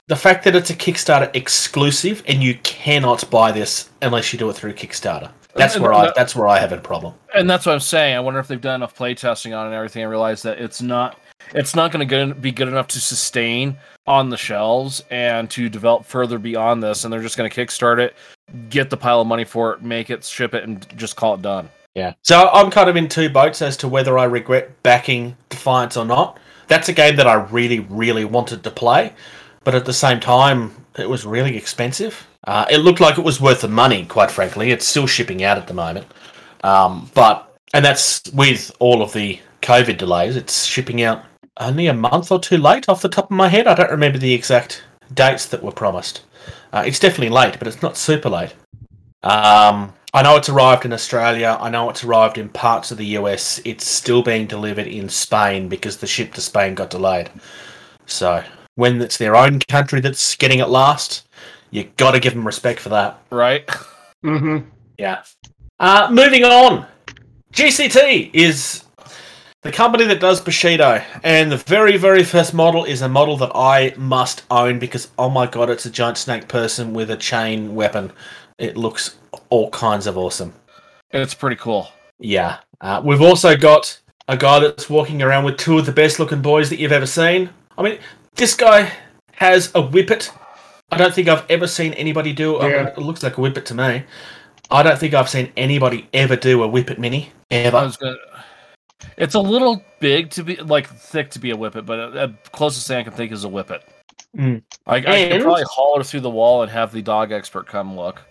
the 0.09 0.17
fact 0.17 0.45
that 0.45 0.55
it's 0.55 0.69
a 0.69 0.75
Kickstarter 0.77 1.35
exclusive, 1.35 2.23
and 2.29 2.43
you 2.43 2.57
cannot 2.57 3.31
buy 3.31 3.51
this 3.51 3.89
unless 4.03 4.31
you 4.33 4.39
do 4.39 4.51
it 4.51 4.57
through 4.57 4.75
Kickstarter. 4.75 5.31
That's 5.55 5.79
where 5.79 5.95
I. 5.95 6.13
That's 6.15 6.37
where 6.37 6.49
I 6.49 6.59
have 6.59 6.73
a 6.73 6.79
problem. 6.79 7.15
and 7.35 7.49
that's 7.49 7.65
what 7.65 7.73
I'm 7.73 7.81
saying. 7.81 8.15
I 8.15 8.21
wonder 8.21 8.41
if 8.41 8.49
they've 8.49 8.61
done 8.61 8.75
enough 8.77 8.95
play 8.95 9.15
testing 9.15 9.55
on 9.55 9.65
it 9.65 9.69
and 9.69 9.75
everything 9.75 10.03
and 10.03 10.11
realize 10.11 10.43
that 10.43 10.59
it's 10.61 10.83
not 10.83 11.19
it's 11.55 11.75
not 11.75 11.93
going 11.93 12.07
to 12.07 12.35
be 12.35 12.51
good 12.51 12.69
enough 12.69 12.89
to 12.89 13.01
sustain 13.01 13.77
on 14.07 14.29
the 14.29 14.37
shelves 14.37 15.03
and 15.11 15.49
to 15.51 15.69
develop 15.69 16.05
further 16.05 16.39
beyond 16.39 16.83
this. 16.83 17.05
And 17.05 17.13
they're 17.13 17.23
just 17.23 17.37
going 17.37 17.49
to 17.49 17.67
kickstart 17.67 17.99
it, 17.99 18.15
get 18.69 18.91
the 18.91 18.97
pile 18.97 19.21
of 19.21 19.27
money 19.27 19.45
for 19.45 19.73
it, 19.73 19.83
make 19.83 20.11
it, 20.11 20.25
ship 20.25 20.53
it, 20.53 20.65
and 20.65 20.87
just 20.99 21.17
call 21.17 21.35
it 21.35 21.43
done. 21.43 21.71
Yeah. 21.95 22.15
So 22.23 22.49
I'm 22.53 22.71
kind 22.71 22.91
of 22.91 22.97
in 22.97 23.09
two 23.09 23.29
boats 23.29 23.63
as 23.63 23.77
to 23.79 23.89
whether 23.89 24.19
I 24.19 24.25
regret 24.25 24.83
backing 24.83 25.37
Defiance 25.49 25.97
or 25.97 26.05
not. 26.05 26.39
That's 26.67 26.89
a 26.89 26.93
game 26.93 27.17
that 27.17 27.29
I 27.29 27.35
really, 27.35 27.81
really 27.81 28.25
wanted 28.25 28.65
to 28.65 28.71
play, 28.71 29.13
but 29.63 29.75
at 29.75 29.85
the 29.85 29.93
same 29.93 30.19
time, 30.19 30.75
it 30.99 31.09
was 31.09 31.25
really 31.25 31.57
expensive. 31.57 32.27
Uh, 32.45 32.67
it 32.71 32.79
looked 32.79 33.01
like 33.01 33.17
it 33.17 33.25
was 33.25 33.41
worth 33.41 33.61
the 33.61 33.69
money, 33.69 34.05
quite 34.07 34.31
frankly. 34.31 34.71
It's 34.71 34.87
still 34.87 35.07
shipping 35.07 35.45
out 35.45 35.57
at 35.57 35.67
the 35.67 35.75
moment, 35.75 36.07
um, 36.63 37.11
but 37.15 37.55
and 37.75 37.85
that's 37.85 38.23
with 38.33 38.75
all 38.81 39.03
of 39.03 39.13
the 39.13 39.39
COVID 39.63 39.99
delays. 39.99 40.37
It's 40.37 40.65
shipping 40.65 41.03
out 41.03 41.25
only 41.59 41.87
a 41.87 41.95
month 41.95 42.33
or 42.33 42.41
two 42.41 42.59
late, 42.59 42.89
off 42.89 43.03
the 43.03 43.09
top 43.09 43.27
of 43.27 43.37
my 43.37 43.49
head. 43.49 43.67
I 43.67 43.75
don't 43.75 43.91
remember 43.91 44.19
the 44.19 44.35
exact 44.35 44.83
dates 45.13 45.47
that 45.47 45.63
were 45.63 45.73
promised. 45.73 46.23
Uh, 46.73 46.85
it's 46.87 46.99
definitely 46.99 47.29
late, 47.29 47.59
but 47.59 47.69
it's 47.69 47.83
not 47.83 47.97
super 47.97 48.29
late. 48.29 48.55
Um, 49.23 49.93
I 50.13 50.23
know 50.23 50.37
it's 50.37 50.49
arrived 50.49 50.85
in 50.85 50.93
Australia. 50.93 51.57
I 51.61 51.71
know 51.71 51.91
it's 51.91 52.05
arrived 52.05 52.39
in 52.39 52.49
parts 52.49 52.91
of 52.91 52.99
the 52.99 53.07
US. 53.19 53.61
It's 53.65 53.87
still 53.87 54.23
being 54.23 54.47
delivered 54.47 54.87
in 54.87 55.09
Spain 55.09 55.69
because 55.69 55.97
the 55.97 56.07
ship 56.07 56.35
to 56.35 56.41
Spain 56.41 56.75
got 56.75 56.91
delayed. 56.91 57.31
So 58.07 58.45
when 58.77 59.01
it's 59.01 59.17
their 59.17 59.35
own 59.35 59.61
country 59.61 60.01
that's 60.01 60.37
getting 60.37 60.59
it 60.59 60.69
last, 60.69 61.27
you 61.71 61.85
got 61.97 62.13
to 62.13 62.21
give 62.21 62.35
them 62.35 62.47
respect 62.47 62.81
for 62.81 62.91
that. 62.91 63.21
Right? 63.31 63.67
Mm-hmm. 64.25 64.69
Yeah. 64.99 65.23
Uh, 65.81 66.09
moving 66.11 66.45
on. 66.45 66.87
GCT 67.53 68.31
is 68.33 68.84
the 69.65 69.73
company 69.73 70.05
that 70.05 70.21
does 70.21 70.43
Bushido, 70.43 71.03
and 71.23 71.51
the 71.51 71.57
very, 71.57 71.97
very 71.97 72.23
first 72.23 72.53
model 72.53 72.85
is 72.85 73.01
a 73.01 73.09
model 73.09 73.39
that 73.39 73.51
I 73.55 73.95
must 73.97 74.45
own 74.51 74.79
because, 74.79 75.11
oh 75.19 75.31
my 75.31 75.47
god, 75.47 75.71
it's 75.71 75.87
a 75.87 75.91
giant 75.91 76.19
snake 76.19 76.49
person 76.49 76.93
with 76.93 77.11
a 77.11 77.17
chain 77.17 77.75
weapon. 77.75 78.13
It 78.59 78.77
looks 78.77 79.17
all 79.49 79.71
kinds 79.71 80.07
of 80.07 80.19
awesome. 80.19 80.53
It's 81.11 81.33
pretty 81.33 81.57
cool. 81.57 81.89
Yeah. 82.19 82.59
Uh, 82.83 83.01
we've 83.03 83.23
also 83.23 83.57
got 83.57 83.99
a 84.29 84.37
guy 84.37 84.61
that's 84.61 84.91
walking 84.91 85.23
around 85.23 85.45
with 85.45 85.57
two 85.57 85.79
of 85.79 85.87
the 85.87 85.93
best 85.93 86.19
looking 86.19 86.43
boys 86.43 86.69
that 86.69 86.79
you've 86.79 86.93
ever 86.93 87.07
seen. 87.07 87.49
I 87.79 87.83
mean, 87.83 87.99
this 88.35 88.55
guy 88.55 88.93
has 89.33 89.73
a 89.75 89.83
whippet. 89.83 90.31
I 90.93 90.99
don't 90.99 91.15
think 91.15 91.27
I've 91.29 91.51
ever 91.51 91.67
seen 91.67 91.95
anybody 91.95 92.35
do. 92.35 92.59
I 92.59 92.63
mean, 92.65 92.71
Yeah. 92.71 92.87
it 92.89 92.99
looks 92.99 93.23
like 93.23 93.39
a 93.39 93.41
whippet 93.41 93.65
to 93.67 93.75
me. 93.75 94.05
I 94.71 94.83
don't 94.83 94.99
think 94.99 95.15
I've 95.15 95.31
seen 95.31 95.53
anybody 95.57 96.07
ever 96.13 96.37
do 96.37 96.63
a 96.63 96.69
whippet 96.69 96.99
mini 96.99 97.33
I 97.51 97.55
ever. 97.55 97.93
Was 99.01 99.09
gonna. 99.09 99.15
It's 99.17 99.35
a 99.35 99.41
little 99.41 99.85
big 100.01 100.31
to 100.31 100.45
be 100.45 100.57
like 100.57 100.89
thick 100.89 101.31
to 101.31 101.39
be 101.39 101.51
a 101.51 101.57
whippet, 101.57 101.87
but 101.87 102.17
uh, 102.17 102.29
closest 102.53 102.87
thing 102.87 102.99
I 102.99 103.03
can 103.03 103.13
think 103.13 103.33
is 103.33 103.45
a 103.45 103.49
whippet. 103.49 103.83
Mm. 104.37 104.63
I, 104.87 104.97
I 104.97 105.29
could 105.31 105.43
probably 105.43 105.65
haul 105.71 106.01
it 106.01 106.07
through 106.07 106.21
the 106.21 106.31
wall 106.31 106.63
and 106.63 106.71
have 106.71 106.93
the 106.93 107.03
dog 107.03 107.33
expert 107.33 107.67
come 107.67 107.97
look. 107.97 108.23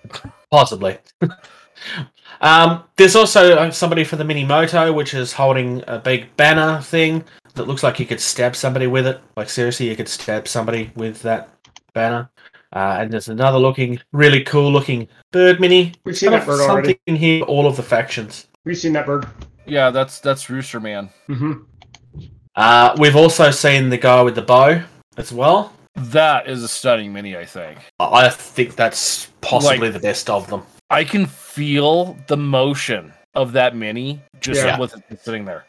Possibly. 0.51 0.97
um, 2.41 2.83
there's 2.97 3.15
also 3.15 3.55
uh, 3.55 3.71
somebody 3.71 4.03
for 4.03 4.17
the 4.17 4.23
Minimoto, 4.23 4.93
which 4.93 5.13
is 5.13 5.33
holding 5.33 5.83
a 5.87 5.99
big 5.99 6.35
banner 6.35 6.81
thing 6.81 7.23
that 7.55 7.67
looks 7.67 7.83
like 7.83 7.99
you 7.99 8.05
could 8.05 8.19
stab 8.19 8.55
somebody 8.55 8.87
with 8.87 9.07
it. 9.07 9.21
Like 9.37 9.49
seriously, 9.49 9.89
you 9.89 9.95
could 9.95 10.09
stab 10.09 10.47
somebody 10.47 10.91
with 10.95 11.21
that 11.21 11.49
banner. 11.93 12.29
Uh, 12.73 12.97
and 12.99 13.11
there's 13.11 13.29
another 13.29 13.59
looking, 13.59 13.99
really 14.11 14.43
cool 14.43 14.71
looking 14.71 15.07
bird 15.31 15.61
mini. 15.61 15.93
We've 16.03 16.17
seen 16.17 16.31
that 16.31 16.41
of 16.41 16.47
bird 16.47 16.61
already. 16.61 16.89
something 16.89 17.15
here, 17.15 17.43
all 17.43 17.67
of 17.67 17.77
the 17.77 17.83
factions. 17.83 18.47
We've 18.65 18.77
seen 18.77 18.93
that 18.93 19.05
bird. 19.05 19.27
Yeah, 19.65 19.89
that's 19.91 20.19
that's 20.19 20.49
Rooster 20.49 20.79
Man. 20.79 21.09
Mm-hmm. 21.29 21.53
Uh, 22.55 22.95
we've 22.99 23.15
also 23.15 23.49
seen 23.51 23.89
the 23.89 23.97
guy 23.97 24.21
with 24.21 24.35
the 24.35 24.41
bow 24.41 24.81
as 25.17 25.31
well. 25.31 25.73
That 25.95 26.47
is 26.47 26.63
a 26.63 26.67
stunning 26.67 27.13
mini. 27.13 27.37
I 27.37 27.45
think 27.45 27.79
I 27.99 28.29
think 28.29 28.75
that's 28.75 29.27
possibly 29.41 29.77
Like- 29.89 29.93
the 29.93 29.99
best 29.99 30.29
of 30.29 30.47
them. 30.47 30.63
I 30.89 31.03
can 31.03 31.25
feel 31.25 32.15
the 32.27 32.37
motion 32.37 33.13
of 33.35 33.51
that 33.53 33.75
mini 33.75 34.21
just 34.41 34.63
Yeah. 34.63 34.77
with 34.77 34.95
it 35.09 35.19
sitting 35.23 35.45
there. 35.45 35.65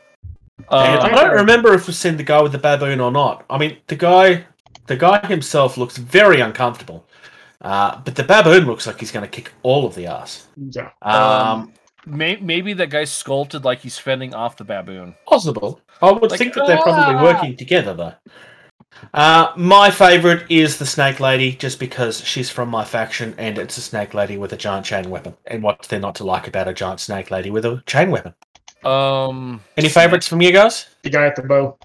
And 0.70 1.00
I 1.00 1.08
Um, 1.08 1.14
don't 1.14 1.32
remember 1.32 1.72
if 1.74 1.86
we've 1.86 1.96
seen 1.96 2.16
the 2.16 2.22
guy 2.22 2.40
with 2.42 2.52
the 2.52 2.58
baboon 2.58 3.00
or 3.00 3.10
not. 3.10 3.44
I 3.48 3.56
mean, 3.58 3.78
the 3.86 3.96
guy, 3.96 4.44
the 4.86 4.96
guy 4.96 5.26
himself 5.26 5.76
looks 5.78 5.96
very 5.96 6.40
uncomfortable, 6.40 7.06
uh, 7.62 7.96
but 8.04 8.14
the 8.16 8.22
baboon 8.22 8.66
looks 8.66 8.86
like 8.86 9.00
he's 9.00 9.10
going 9.12 9.24
to 9.24 9.30
kick 9.30 9.52
all 9.62 9.86
of 9.86 9.94
the 9.94 10.06
ass. 10.06 10.46
Yeah. 10.56 10.90
Um, 11.00 11.14
Um, 11.14 11.72
may, 12.06 12.36
maybe 12.36 12.72
that 12.74 12.90
guy's 12.90 13.10
sculpted 13.10 13.64
like 13.64 13.80
he's 13.80 13.98
fending 13.98 14.34
off 14.34 14.56
the 14.56 14.64
baboon. 14.64 15.14
possible. 15.26 15.80
I 16.02 16.10
would 16.12 16.30
Like, 16.30 16.38
think 16.38 16.54
that 16.54 16.66
they're 16.66 16.82
probably 16.82 17.14
ah! 17.16 17.22
working 17.22 17.56
together 17.56 17.94
though. 17.94 18.14
Uh, 19.12 19.52
my 19.56 19.90
favorite 19.90 20.44
is 20.48 20.78
the 20.78 20.86
snake 20.86 21.18
lady, 21.20 21.52
just 21.52 21.78
because 21.80 22.20
she's 22.24 22.48
from 22.48 22.68
my 22.68 22.84
faction, 22.84 23.34
and 23.38 23.58
it's 23.58 23.76
a 23.76 23.80
snake 23.80 24.14
lady 24.14 24.36
with 24.38 24.52
a 24.52 24.56
giant 24.56 24.86
chain 24.86 25.10
weapon. 25.10 25.34
And 25.46 25.62
what's 25.62 25.88
there 25.88 25.98
not 26.00 26.14
to 26.16 26.24
like 26.24 26.46
about 26.46 26.68
a 26.68 26.72
giant 26.74 27.00
snake 27.00 27.30
lady 27.30 27.50
with 27.50 27.64
a 27.64 27.82
chain 27.86 28.10
weapon? 28.10 28.34
Um, 28.84 29.60
Any 29.76 29.88
favorites 29.88 30.28
from 30.28 30.40
you 30.42 30.52
guys? 30.52 30.86
The 31.02 31.10
guy 31.10 31.26
at 31.26 31.36
the 31.36 31.42
bow. 31.42 31.76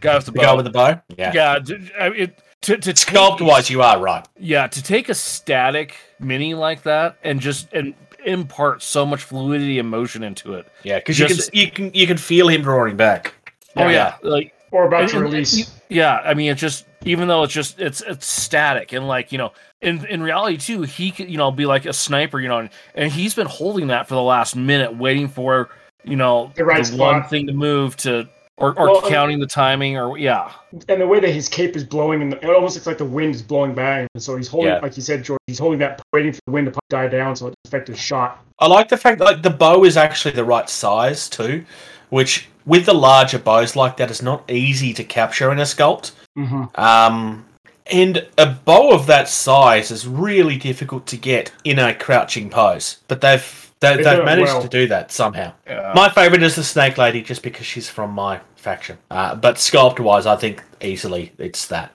guy 0.00 0.16
with 0.16 0.24
the 0.26 0.32
The 0.32 0.38
bow. 0.38 0.42
guy 0.42 0.52
with 0.54 0.64
the 0.64 0.70
bow. 0.72 1.00
Yeah. 1.16 1.32
yeah, 1.34 1.58
d- 1.60 1.90
I 2.00 2.08
mean, 2.10 2.20
it, 2.20 2.38
to 2.62 2.76
to 2.78 2.92
Sculpt 2.94 3.40
wise, 3.42 3.70
you 3.70 3.82
are 3.82 4.00
right. 4.00 4.26
Yeah, 4.38 4.66
to 4.66 4.82
take 4.82 5.08
a 5.08 5.14
static 5.14 5.96
mini 6.18 6.54
like 6.54 6.82
that 6.82 7.16
and 7.22 7.40
just 7.40 7.72
and 7.74 7.94
impart 8.26 8.82
so 8.82 9.06
much 9.06 9.22
fluidity 9.22 9.78
and 9.78 9.88
motion 9.88 10.22
into 10.22 10.54
it. 10.54 10.66
Yeah, 10.82 10.98
because 10.98 11.18
you 11.18 11.26
can 11.26 11.38
you 11.52 11.70
can 11.70 11.90
you 11.94 12.06
can 12.06 12.16
feel 12.18 12.48
him 12.48 12.62
drawing 12.62 12.96
back. 12.96 13.32
Oh 13.76 13.88
yeah, 13.88 14.16
like 14.22 14.52
Or 14.70 14.86
about 14.86 15.02
and- 15.02 15.10
to 15.10 15.16
and- 15.16 15.24
release. 15.24 15.72
Yeah, 15.88 16.16
I 16.24 16.34
mean, 16.34 16.50
it's 16.50 16.60
just 16.60 16.84
even 17.04 17.28
though 17.28 17.44
it's 17.44 17.52
just 17.52 17.78
it's 17.80 18.00
it's 18.02 18.26
static 18.26 18.92
and 18.92 19.06
like 19.06 19.30
you 19.30 19.38
know, 19.38 19.52
in 19.82 20.04
in 20.06 20.22
reality 20.22 20.56
too, 20.56 20.82
he 20.82 21.10
could 21.12 21.30
you 21.30 21.38
know 21.38 21.50
be 21.52 21.64
like 21.64 21.86
a 21.86 21.92
sniper, 21.92 22.40
you 22.40 22.48
know, 22.48 22.58
and, 22.58 22.70
and 22.96 23.12
he's 23.12 23.34
been 23.34 23.46
holding 23.46 23.86
that 23.88 24.08
for 24.08 24.14
the 24.14 24.22
last 24.22 24.56
minute, 24.56 24.96
waiting 24.96 25.28
for 25.28 25.70
you 26.04 26.16
know 26.16 26.50
The 26.56 26.64
right 26.64 26.86
one 26.90 27.22
thing 27.24 27.46
to 27.46 27.52
move 27.52 27.96
to 27.98 28.28
or 28.58 28.70
or 28.78 28.86
Well, 28.86 28.98
and- 29.00 29.08
counting 29.08 29.38
the 29.40 29.46
timing 29.46 29.96
or 29.98 30.16
yeah. 30.18 30.50
and 30.88 31.00
the 31.00 31.06
way 31.06 31.20
that 31.20 31.30
his 31.30 31.48
cape 31.48 31.76
is 31.76 31.84
blowing, 31.84 32.22
and 32.22 32.34
it 32.34 32.44
almost 32.44 32.76
looks 32.76 32.86
like 32.86 32.98
the 32.98 33.04
wind 33.04 33.34
is 33.34 33.42
blowing 33.42 33.74
back. 33.74 34.08
And 34.14 34.22
so 34.22 34.36
he's 34.36 34.48
holding, 34.48 34.72
Yeah. 34.72 34.78
like 34.80 34.96
you 34.96 35.02
said, 35.02 35.22
George, 35.24 35.40
he's 35.46 35.58
holding 35.58 35.78
that, 35.80 36.00
waiting 36.12 36.32
for 36.32 36.40
the 36.46 36.52
wind 36.52 36.72
to 36.72 36.80
die 36.88 37.08
down, 37.08 37.36
so 37.36 37.48
it 37.48 37.54
doesn't 37.64 37.88
his 37.88 37.98
shot. 38.00 38.42
I 38.58 38.66
like 38.66 38.88
the 38.88 38.96
fact 38.96 39.18
that 39.18 39.24
like 39.24 39.42
the 39.42 39.50
bow 39.50 39.84
is 39.84 39.96
actually 39.96 40.32
the 40.32 40.44
right 40.44 40.68
size 40.70 41.28
too, 41.28 41.64
which 42.10 42.48
with 42.64 42.86
the 42.86 42.94
larger 42.94 43.38
bows 43.38 43.76
like 43.76 43.96
that 43.98 44.10
is 44.10 44.22
not 44.22 44.50
easy 44.50 44.92
to 44.94 45.04
capture 45.04 45.52
in 45.52 45.58
a 45.58 45.62
sculpt. 45.62 46.12
Mm-hmm. 46.38 46.64
Um, 46.80 47.44
and 47.92 48.26
a 48.38 48.46
bow 48.46 48.90
of 48.92 49.06
that 49.06 49.28
size 49.28 49.90
is 49.90 50.08
really 50.08 50.56
difficult 50.56 51.06
to 51.06 51.16
get 51.16 51.52
in 51.64 51.78
a 51.78 51.94
crouching 51.94 52.50
pose, 52.50 52.98
but 53.08 53.20
they've 53.20 53.65
they, 53.80 53.96
they've 53.96 54.24
managed 54.24 54.52
well. 54.52 54.62
to 54.62 54.68
do 54.68 54.86
that 54.88 55.12
somehow. 55.12 55.52
yeah. 55.66 55.92
My 55.94 56.08
favorite 56.08 56.42
is 56.42 56.56
the 56.56 56.64
Snake 56.64 56.96
Lady, 56.98 57.22
just 57.22 57.42
because 57.42 57.66
she's 57.66 57.88
from 57.88 58.10
my 58.12 58.40
faction. 58.56 58.98
Uh, 59.10 59.34
but 59.34 59.56
sculpt 59.56 60.00
wise, 60.00 60.26
I 60.26 60.36
think 60.36 60.62
easily 60.80 61.32
it's 61.38 61.66
that. 61.68 61.94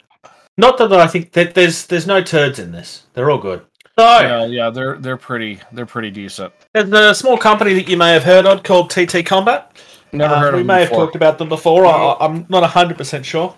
Not 0.57 0.77
that 0.77 0.91
I 0.93 1.07
think 1.07 1.31
that 1.33 1.53
there's 1.55 1.87
there's 1.87 2.05
no 2.07 2.21
turds 2.21 2.59
in 2.59 2.71
this. 2.71 3.03
They're 3.13 3.31
all 3.31 3.37
good. 3.39 3.61
So 3.97 4.05
yeah, 4.21 4.45
yeah, 4.45 4.69
they're 4.69 4.97
they're 4.97 5.17
pretty 5.17 5.59
they're 5.71 5.85
pretty 5.85 6.11
decent. 6.11 6.53
there's 6.73 6.89
a 6.91 7.15
small 7.15 7.37
company 7.37 7.73
that 7.73 7.87
you 7.89 7.97
may 7.97 8.11
have 8.13 8.23
heard 8.23 8.45
of 8.45 8.63
called 8.63 8.89
TT 8.89 9.25
Combat. 9.25 9.75
Never 10.13 10.33
Uh, 10.35 10.39
heard 10.39 10.53
of 10.53 10.59
we 10.59 10.63
may 10.63 10.81
have 10.81 10.89
talked 10.89 11.15
about 11.15 11.37
them 11.37 11.49
before. 11.49 11.85
I, 11.85 12.15
I'm 12.19 12.45
not 12.49 12.69
100% 12.69 13.23
sure. 13.23 13.55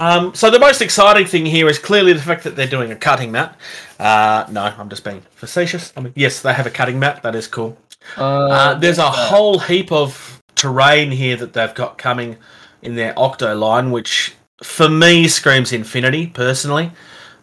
Um, 0.00 0.32
so 0.32 0.48
the 0.48 0.60
most 0.60 0.80
exciting 0.80 1.26
thing 1.26 1.44
here 1.44 1.68
is 1.68 1.76
clearly 1.78 2.12
the 2.12 2.22
fact 2.22 2.44
that 2.44 2.54
they're 2.54 2.68
doing 2.68 2.92
a 2.92 2.96
cutting 2.96 3.32
mat. 3.32 3.58
Uh, 3.98 4.46
no, 4.48 4.62
I'm 4.62 4.88
just 4.88 5.02
being 5.02 5.22
facetious. 5.34 5.92
I 5.96 6.00
mean, 6.00 6.12
yes, 6.14 6.40
they 6.40 6.52
have 6.54 6.66
a 6.66 6.70
cutting 6.70 7.00
mat. 7.00 7.22
That 7.24 7.34
is 7.34 7.48
cool. 7.48 7.76
Uh, 8.16 8.74
there's 8.74 8.98
a 8.98 9.10
whole 9.10 9.58
heap 9.58 9.90
of 9.90 10.40
terrain 10.54 11.10
here 11.10 11.36
that 11.36 11.52
they've 11.52 11.74
got 11.74 11.98
coming 11.98 12.36
in 12.82 12.94
their 12.94 13.12
Octo 13.18 13.56
line, 13.56 13.90
which 13.90 14.34
for 14.62 14.88
me 14.88 15.26
screams 15.26 15.72
Infinity 15.72 16.28
personally. 16.28 16.92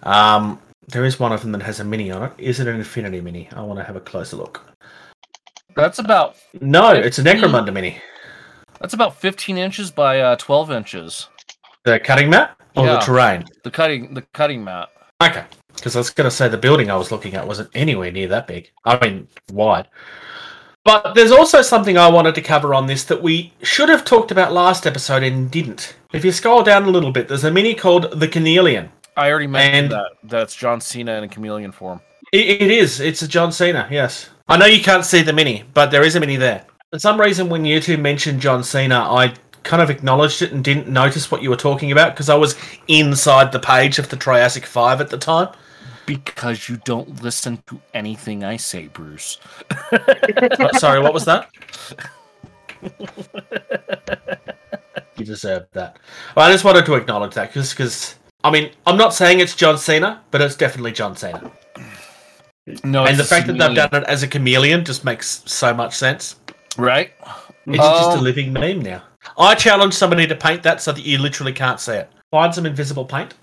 Um, 0.03 0.59
there 0.87 1.03
is 1.03 1.19
one 1.19 1.33
of 1.33 1.41
them 1.41 1.51
that 1.51 1.61
has 1.63 1.81
a 1.81 1.83
mini 1.83 2.09
on 2.09 2.23
it. 2.23 2.31
Is 2.37 2.61
it 2.61 2.67
an 2.67 2.75
Infinity 2.77 3.19
mini? 3.19 3.49
I 3.53 3.61
want 3.63 3.79
to 3.79 3.83
have 3.83 3.97
a 3.97 4.01
closer 4.01 4.37
look. 4.37 4.61
That's 5.75 5.99
about 5.99 6.37
No, 6.61 6.91
it's 6.91 7.19
a. 7.19 7.23
Necromunda 7.23 7.73
mini. 7.73 8.01
that's 8.79 8.93
about 8.93 9.17
15 9.17 9.57
inches 9.57 9.91
by 9.91 10.21
uh, 10.21 10.35
12 10.37 10.71
inches. 10.71 11.27
The 11.85 11.99
cutting 11.99 12.29
mat 12.29 12.57
or 12.75 12.85
Yeah. 12.85 12.93
the 12.93 12.99
terrain? 12.99 13.45
The 13.63 13.71
cutting 13.71 14.13
the 14.13 14.21
cutting 14.33 14.63
mat. 14.63 14.89
Okay. 15.23 15.43
Because 15.75 15.95
I 15.95 15.99
was 15.99 16.09
going 16.09 16.29
to 16.29 16.35
say 16.35 16.47
the 16.47 16.57
building 16.57 16.89
I 16.89 16.95
was 16.95 17.11
looking 17.11 17.33
at 17.35 17.47
wasn't 17.47 17.69
anywhere 17.73 18.11
near 18.11 18.27
that 18.29 18.47
big. 18.47 18.71
I 18.85 18.97
mean, 18.99 19.27
wide. 19.51 19.87
But 20.83 21.15
there's 21.15 21.31
also 21.31 21.61
something 21.61 21.97
I 21.97 22.07
wanted 22.09 22.35
to 22.35 22.41
cover 22.41 22.73
on 22.73 22.85
this 22.85 23.03
that 23.05 23.21
we 23.23 23.53
should 23.63 23.89
have 23.89 24.05
talked 24.05 24.31
about 24.31 24.53
last 24.53 24.85
episode 24.85 25.23
and 25.23 25.49
didn't. 25.49 25.95
If 26.13 26.23
you 26.23 26.31
scroll 26.31 26.63
down 26.63 26.83
a 26.83 26.89
little 26.89 27.11
bit, 27.11 27.27
there's 27.27 27.43
a 27.43 27.51
mini 27.51 27.73
called 27.73 28.19
the 28.19 28.27
Chameleon. 28.27 28.89
I 29.17 29.29
already 29.29 29.47
mentioned 29.47 29.85
And- 29.85 29.91
that. 29.91 30.11
That's 30.23 30.55
John 30.55 30.79
Cena 30.81 31.13
in 31.13 31.23
a 31.23 31.27
chameleon 31.27 31.71
form. 31.71 32.01
It, 32.31 32.61
it 32.61 32.71
is. 32.71 32.99
It's 32.99 33.21
a 33.21 33.27
John 33.27 33.51
Cena, 33.51 33.87
yes. 33.91 34.29
I 34.47 34.57
know 34.57 34.65
you 34.65 34.83
can't 34.83 35.05
see 35.05 35.21
the 35.21 35.33
mini, 35.33 35.63
but 35.73 35.89
there 35.91 36.03
is 36.03 36.15
a 36.15 36.19
mini 36.19 36.35
there. 36.35 36.65
For 36.91 36.99
some 36.99 37.19
reason, 37.19 37.49
when 37.49 37.65
you 37.65 37.79
two 37.79 37.97
mentioned 37.97 38.39
John 38.41 38.63
Cena, 38.63 38.99
I 39.11 39.33
kind 39.65 39.81
of 39.81 39.89
acknowledged 39.89 40.41
it 40.41 40.53
and 40.53 40.63
didn't 40.63 40.87
notice 40.87 41.29
what 41.29 41.41
you 41.43 41.49
were 41.49 41.57
talking 41.57 41.91
about 41.91 42.13
because 42.13 42.29
I 42.29 42.35
was 42.35 42.55
inside 42.87 43.51
the 43.51 43.59
page 43.59 43.99
of 43.99 44.07
the 44.07 44.15
Triassic 44.15 44.65
Five 44.65 45.01
at 45.01 45.09
the 45.09 45.17
time. 45.17 45.49
Because 46.05 46.69
you 46.69 46.77
don't 46.85 47.21
listen 47.23 47.61
to 47.67 47.81
anything 47.93 48.43
I 48.43 48.57
say, 48.57 48.87
Bruce. 48.87 49.39
Oh, 49.91 50.69
sorry, 50.77 51.01
what 51.01 51.13
was 51.15 51.25
that? 51.25 51.49
you 55.17 55.25
deserved 55.25 55.67
that. 55.73 55.97
Well, 56.35 56.47
I 56.47 56.51
just 56.51 56.63
wanted 56.63 56.85
to 56.85 56.95
acknowledge 56.95 57.33
that 57.33 57.47
because, 57.49 57.71
because 57.71 58.15
I 58.43 58.51
mean, 58.51 58.71
I'm 58.85 58.97
not 58.97 59.13
saying 59.13 59.39
it's 59.39 59.55
John 59.55 59.77
Cena, 59.77 60.21
but 60.31 60.41
it's 60.41 60.55
definitely 60.55 60.91
John 60.91 61.15
Cena. 61.15 61.51
No, 62.83 63.05
and 63.05 63.17
the 63.17 63.21
it's 63.21 63.29
fact 63.29 63.47
that 63.47 63.53
they've 63.57 63.75
done 63.75 63.89
it 64.03 64.07
as 64.07 64.23
a 64.23 64.27
chameleon 64.27 64.85
just 64.85 65.03
makes 65.05 65.43
so 65.45 65.73
much 65.73 65.95
sense. 65.95 66.35
right. 66.77 67.11
It's 67.67 67.77
just 67.77 68.11
a 68.11 68.19
Um, 68.19 68.23
living 68.23 68.53
meme 68.53 68.81
now. 68.81 69.01
I 69.37 69.55
challenge 69.55 69.93
somebody 69.93 70.27
to 70.27 70.35
paint 70.35 70.63
that 70.63 70.81
so 70.81 70.91
that 70.91 71.05
you 71.05 71.17
literally 71.17 71.53
can't 71.53 71.79
see 71.79 71.93
it. 71.93 72.11
Find 72.31 72.53
some 72.53 72.65
invisible 72.65 73.05
paint. 73.05 73.35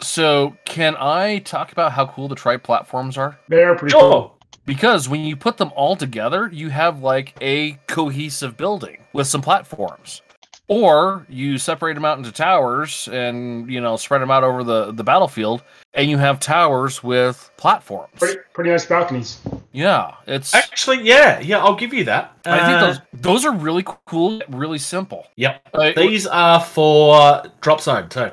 So, 0.00 0.56
can 0.64 0.94
I 0.96 1.38
talk 1.40 1.72
about 1.72 1.92
how 1.92 2.06
cool 2.06 2.28
the 2.28 2.36
tri 2.36 2.56
platforms 2.56 3.18
are? 3.18 3.38
They 3.48 3.64
are 3.64 3.74
pretty 3.74 3.94
cool. 3.94 4.38
Because 4.64 5.08
when 5.08 5.22
you 5.22 5.34
put 5.34 5.56
them 5.56 5.72
all 5.74 5.96
together, 5.96 6.50
you 6.52 6.68
have 6.68 7.02
like 7.02 7.34
a 7.40 7.72
cohesive 7.88 8.56
building 8.56 8.98
with 9.12 9.26
some 9.26 9.40
platforms. 9.40 10.22
Or 10.70 11.24
you 11.30 11.56
separate 11.56 11.94
them 11.94 12.04
out 12.04 12.18
into 12.18 12.30
towers 12.30 13.08
and 13.08 13.70
you 13.70 13.80
know 13.80 13.96
spread 13.96 14.20
them 14.20 14.30
out 14.30 14.44
over 14.44 14.62
the, 14.62 14.92
the 14.92 15.02
battlefield, 15.02 15.62
and 15.94 16.10
you 16.10 16.18
have 16.18 16.40
towers 16.40 17.02
with 17.02 17.50
platforms. 17.56 18.10
Pretty, 18.18 18.38
pretty 18.52 18.68
nice 18.70 18.84
balconies. 18.84 19.40
Yeah, 19.72 20.12
it's. 20.26 20.54
Actually, 20.54 21.02
yeah, 21.04 21.40
yeah, 21.40 21.58
I'll 21.64 21.74
give 21.74 21.94
you 21.94 22.04
that. 22.04 22.36
I 22.44 22.58
think 22.58 22.68
Uh, 22.82 22.86
those 22.86 23.00
those 23.14 23.44
are 23.46 23.52
really 23.54 23.82
cool, 24.06 24.42
really 24.50 24.76
simple. 24.76 25.26
Yep. 25.36 25.68
Like, 25.72 25.96
These 25.96 26.26
are 26.26 26.60
for 26.60 27.44
drop 27.62 27.80
zone 27.80 28.10
too. 28.10 28.30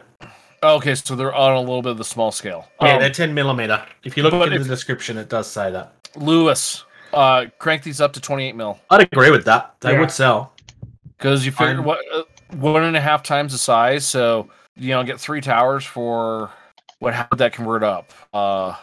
okay, 0.61 0.93
so 0.95 1.15
they're 1.15 1.33
on 1.33 1.53
a 1.53 1.59
little 1.61 1.81
bit 1.81 1.91
of 1.93 1.97
the 1.97 2.03
small 2.03 2.33
scale. 2.33 2.67
Yeah, 2.81 2.95
Um, 2.95 2.99
they're 2.99 3.09
10 3.11 3.33
millimeter. 3.33 3.81
If 4.03 4.17
you 4.17 4.23
look 4.23 4.33
but 4.33 4.41
into 4.49 4.57
if- 4.57 4.63
the 4.63 4.67
description, 4.69 5.17
it 5.17 5.29
does 5.29 5.49
say 5.49 5.71
that. 5.71 5.93
Lewis, 6.17 6.83
uh, 7.13 7.45
crank 7.59 7.83
these 7.83 8.01
up 8.01 8.11
to 8.13 8.19
28 8.19 8.55
mil 8.57 8.77
I'd 8.89 9.01
agree 9.03 9.31
with 9.31 9.45
that. 9.45 9.75
They 9.79 9.93
Yeah. 9.93 9.99
would 10.01 10.11
sell. 10.11 10.51
Because 11.17 11.45
you 11.45 11.51
figure 11.51 11.75
I'm- 11.75 11.83
what 11.83 11.99
uh, 12.13 12.23
one 12.57 12.83
and 12.83 12.95
a 12.95 13.01
half 13.01 13.23
times 13.23 13.51
the 13.51 13.57
size, 13.57 14.05
so 14.05 14.49
you 14.75 14.89
know 14.89 15.03
get 15.03 15.19
three 15.19 15.41
towers 15.41 15.85
for 15.85 16.51
what? 16.99 17.13
How 17.13 17.27
would 17.31 17.39
that 17.39 17.53
convert 17.53 17.83
up? 17.83 18.11
Uh, 18.33 18.75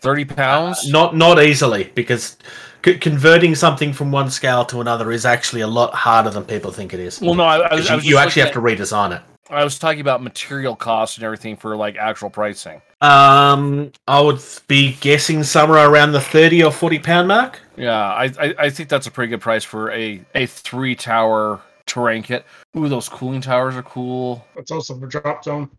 30 0.00 0.24
pounds. 0.24 0.88
Not 0.90 1.16
not 1.16 1.42
easily 1.42 1.90
because 1.94 2.36
c- 2.84 2.98
converting 2.98 3.54
something 3.54 3.92
from 3.92 4.10
one 4.10 4.30
scale 4.30 4.64
to 4.66 4.80
another 4.80 5.12
is 5.12 5.26
actually 5.26 5.60
a 5.60 5.66
lot 5.66 5.94
harder 5.94 6.30
than 6.30 6.44
people 6.44 6.70
think 6.72 6.94
it 6.94 7.00
is. 7.00 7.20
Well, 7.20 7.34
no, 7.34 7.44
I, 7.44 7.58
I 7.58 7.74
was, 7.74 7.88
I 7.88 7.92
you, 7.92 7.96
was 7.96 8.06
you 8.06 8.18
actually 8.18 8.42
have 8.42 8.54
looking 8.56 8.76
to 8.78 8.84
redesign 8.84 9.16
it. 9.16 9.22
At- 9.50 9.58
I 9.58 9.64
was 9.64 9.78
talking 9.78 10.00
about 10.00 10.22
material 10.22 10.76
costs 10.76 11.16
and 11.16 11.24
everything 11.24 11.56
for 11.56 11.76
like 11.76 11.96
actual 11.96 12.30
pricing. 12.30 12.80
Um, 13.00 13.92
I 14.06 14.20
would 14.20 14.40
be 14.68 14.92
guessing 15.00 15.42
somewhere 15.42 15.88
around 15.88 16.12
the 16.12 16.20
thirty 16.20 16.62
or 16.62 16.70
forty 16.70 16.98
pound 16.98 17.28
mark. 17.28 17.60
Yeah, 17.76 17.98
I, 17.98 18.30
I 18.38 18.54
I 18.58 18.70
think 18.70 18.88
that's 18.88 19.06
a 19.06 19.10
pretty 19.10 19.30
good 19.30 19.40
price 19.40 19.64
for 19.64 19.90
a 19.92 20.20
a 20.34 20.46
three 20.46 20.94
tower 20.94 21.60
terrain 21.86 22.22
kit. 22.22 22.44
Ooh, 22.76 22.88
those 22.88 23.08
cooling 23.08 23.40
towers 23.40 23.74
are 23.74 23.82
cool. 23.82 24.44
That's 24.54 24.70
also 24.70 24.98
for 24.98 25.06
drop 25.06 25.44
zone. 25.44 25.70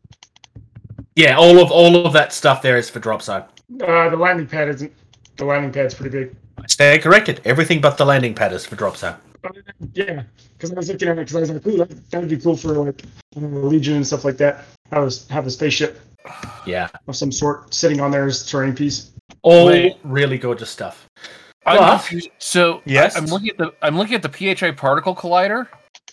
Yeah, 1.16 1.38
all 1.38 1.60
of 1.60 1.72
all 1.72 2.06
of 2.06 2.14
that 2.14 2.34
stuff 2.34 2.62
there 2.62 2.78
is 2.78 2.90
for 2.90 3.00
drop 3.00 3.22
zone. 3.22 3.44
Uh, 3.82 4.10
the 4.10 4.18
landing 4.18 4.48
pad 4.48 4.70
isn't. 4.70 4.92
The 5.38 5.46
landing 5.46 5.72
pad's 5.72 5.94
pretty 5.94 6.18
big. 6.18 6.36
Stand 6.68 7.02
corrected. 7.02 7.42
Everything 7.46 7.82
but 7.82 7.98
the 7.98 8.06
landing 8.06 8.34
pad 8.34 8.54
is 8.54 8.66
for 8.66 8.76
drop 8.76 8.98
zone. 8.98 9.16
Yeah, 9.94 10.24
because 10.58 10.72
I 10.72 10.76
was 10.76 10.90
looking 10.90 11.08
at 11.10 11.18
it 11.18 11.28
because 11.28 11.36
I 11.36 11.40
was 11.40 11.50
like, 11.52 11.68
ooh, 11.68 11.78
that, 11.78 12.12
that 12.12 12.20
would 12.20 12.30
be 12.30 12.38
cool 12.38 12.56
for 12.56 12.70
like 12.74 13.04
I 13.36 13.40
don't 13.40 13.54
know, 13.54 13.62
Legion 13.62 13.96
and 13.96 14.06
stuff 14.08 14.24
like 14.26 14.38
that. 14.38 14.66
Have 14.92 15.04
a 15.08 15.34
have 15.34 15.46
a 15.48 15.52
spaceship 15.52 16.00
Yeah, 16.66 16.90
of 17.08 17.16
some 17.16 17.32
sort 17.32 17.74
sitting 17.74 18.00
on 18.02 18.12
there 18.12 18.26
as 18.28 18.44
a 18.44 18.48
terrain 18.48 18.76
piece. 18.76 19.12
all 19.42 19.68
Wait. 19.68 19.98
really 20.04 20.38
gorgeous 20.38 20.70
stuff. 20.70 21.08
I'm 21.66 21.78
What? 21.78 22.12
So 22.40 22.82
Yes? 22.86 23.16
I, 23.16 23.20
am 23.20 23.26
looking 23.26 23.50
at 23.50 23.58
the 23.58 23.74
I'm 23.82 23.98
looking 23.98 24.16
at 24.16 24.22
the 24.24 24.30
PHI 24.56 24.72
particle 24.72 25.16
collider. 25.16 25.68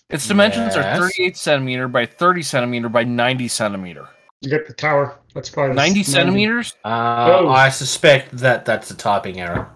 Its 0.09 0.27
dimensions 0.27 0.75
are 0.75 0.83
38 0.97 1.37
centimeter 1.37 1.87
by 1.87 2.05
30 2.05 2.41
centimeter 2.41 2.89
by 2.89 3.03
90 3.03 3.47
centimeter. 3.47 4.07
You 4.41 4.49
get 4.49 4.67
the 4.67 4.73
tower. 4.73 5.19
That's 5.35 5.49
probably 5.49 5.75
90 5.75 6.03
centimeters. 6.03 6.75
Uh, 6.83 7.41
Oh. 7.41 7.49
I 7.49 7.69
suspect 7.69 8.31
that 8.37 8.65
that's 8.65 8.89
a 8.89 8.95
typing 8.95 9.39
error. 9.39 9.69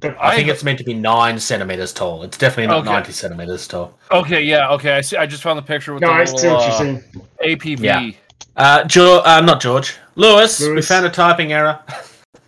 The, 0.00 0.10
I, 0.16 0.28
I- 0.32 0.36
think 0.36 0.48
it's 0.48 0.62
meant 0.62 0.78
to 0.78 0.84
be 0.84 0.94
nine 0.94 1.38
centimeters 1.40 1.92
tall. 1.92 2.22
It's 2.22 2.38
definitely 2.38 2.68
not 2.68 2.82
Okay. 2.82 2.92
ninety 2.92 3.12
centimeters 3.12 3.66
tall. 3.66 3.98
Okay, 4.12 4.42
yeah, 4.42 4.70
okay. 4.70 4.92
I 4.92 5.00
see. 5.00 5.16
I 5.16 5.26
just 5.26 5.42
found 5.42 5.58
the 5.58 5.62
picture 5.62 5.92
with 5.94 6.02
no, 6.02 6.08
the 6.08 6.14
I 6.14 6.18
little, 6.20 6.38
see 6.38 6.48
uh. 6.48 7.00
APV. 7.44 7.80
Yeah. 7.80 8.10
Uh, 8.56 8.84
George, 8.84 9.22
uh, 9.24 9.40
not 9.40 9.60
George. 9.60 9.96
Lewis, 10.14 10.60
we 10.60 10.82
found 10.82 11.06
a 11.06 11.10
typing 11.10 11.52
error. 11.52 11.80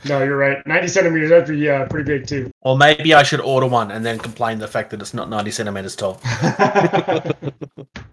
No, 0.07 0.23
you're 0.25 0.39
right. 0.39 0.67
90 0.67 0.89
centimeters. 0.89 1.29
That'd 1.29 1.49
be 1.55 1.69
uh, 1.69 1.85
pretty 1.87 2.07
big 2.11 2.27
too. 2.27 2.51
Or 2.63 2.75
maybe 2.75 3.13
I 3.13 3.23
should 3.23 3.41
order 3.43 3.67
one 3.67 3.91
and 3.91 4.03
then 4.03 4.19
complain 4.19 4.59
the 4.59 4.67
fact 4.67 4.89
that 4.93 5.03
it's 5.03 5.13
not 5.13 5.29
ninety 5.29 5.51
centimeters 5.51 5.95
tall. 5.95 6.19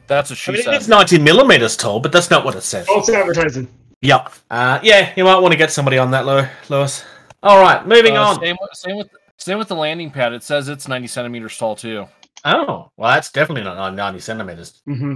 That's 0.08 0.30
what 0.30 0.32
I 0.32 0.34
she 0.36 0.52
mean, 0.52 0.64
said. 0.64 0.74
it's 0.74 0.90
ninety 0.90 1.18
millimeters 1.18 1.78
tall, 1.78 2.02
but 2.02 2.12
that's 2.12 2.30
not 2.30 2.44
what 2.46 2.56
it 2.56 2.62
says. 2.62 2.88
False 2.88 3.10
advertising. 3.10 3.68
Yep. 4.02 4.34
Uh, 4.52 4.80
yeah, 4.84 5.14
you 5.16 5.24
might 5.24 5.38
want 5.40 5.54
to 5.54 5.58
get 5.58 5.72
somebody 5.72 5.98
on 5.98 6.12
that, 6.12 6.26
Lew- 6.26 6.48
Lewis. 6.70 7.06
All 7.42 7.62
right, 7.62 7.86
moving 7.88 8.18
Uh, 8.18 8.24
on. 8.24 8.40
Same, 8.42 8.56
same 8.74 8.98
with 8.98 9.10
same 9.38 9.58
with 9.58 9.68
the 9.68 9.76
landing 9.76 10.12
pad. 10.12 10.34
It 10.34 10.44
says 10.44 10.68
it's 10.70 10.88
90 10.88 11.08
centimeters 11.08 11.58
tall 11.58 11.76
too. 11.76 12.06
Oh, 12.46 12.92
well, 12.98 13.12
that's 13.14 13.32
definitely 13.32 13.64
not 13.64 13.94
ninety 13.96 14.20
centimeters. 14.20 14.82
Mm-hmm. 14.88 15.16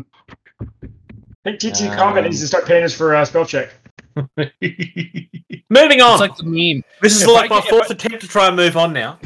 I 1.45 1.57
think 1.57 1.59
TT 1.59 1.83
Um, 1.89 1.95
Combat 1.97 2.23
needs 2.23 2.39
to 2.41 2.47
start 2.47 2.65
paying 2.65 2.83
us 2.83 2.93
for 2.95 3.15
uh, 3.15 3.23
spell 3.25 3.45
check. 3.45 3.69
moving 4.15 6.01
on. 6.01 6.11
It's 6.13 6.19
like 6.19 6.35
the 6.35 6.43
meme. 6.43 6.83
This 7.01 7.15
is 7.15 7.21
If 7.23 7.27
like 7.29 7.51
I 7.51 7.55
my 7.55 7.61
get- 7.61 7.69
fourth 7.69 7.89
attempt 7.89 8.21
to 8.21 8.27
try 8.27 8.47
and 8.47 8.55
move 8.55 8.75
on 8.77 8.91
now. 8.93 9.17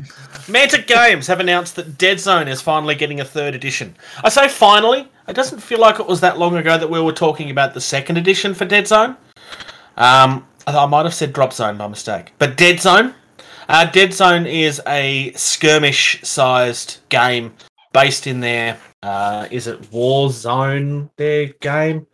Mantic 0.47 0.87
Games 0.87 1.25
have 1.27 1.39
announced 1.39 1.75
that 1.77 1.97
Deadzone 1.97 2.47
is 2.47 2.61
finally 2.61 2.95
getting 2.95 3.19
a 3.21 3.25
third 3.25 3.55
edition. 3.55 3.95
I 4.23 4.29
say 4.29 4.47
finally. 4.47 5.07
It 5.27 5.33
doesn't 5.33 5.59
feel 5.59 5.79
like 5.79 5.99
it 5.99 6.05
was 6.05 6.21
that 6.21 6.37
long 6.37 6.55
ago 6.55 6.77
that 6.77 6.87
we 6.89 7.01
were 7.01 7.11
talking 7.11 7.49
about 7.49 7.73
the 7.73 7.81
second 7.81 8.17
edition 8.17 8.53
for 8.53 8.65
Deadzone. 8.65 9.17
Um, 9.97 10.45
I 10.67 10.77
I 10.77 10.85
might 10.85 11.05
have 11.05 11.15
said 11.15 11.33
Drop 11.33 11.51
Zone 11.53 11.77
by 11.77 11.87
mistake, 11.87 12.33
but 12.37 12.57
Deadzone. 12.57 13.15
Uh, 13.67 13.85
Deadzone 13.87 14.45
is 14.51 14.81
a 14.87 15.31
skirmish-sized 15.33 16.99
game 17.09 17.53
based 17.93 18.27
in 18.27 18.39
their. 18.39 18.77
Uh, 19.01 19.47
is 19.51 19.67
it 19.67 19.91
War 19.91 20.31
Zone? 20.31 21.09
Their 21.17 21.47
game, 21.61 22.07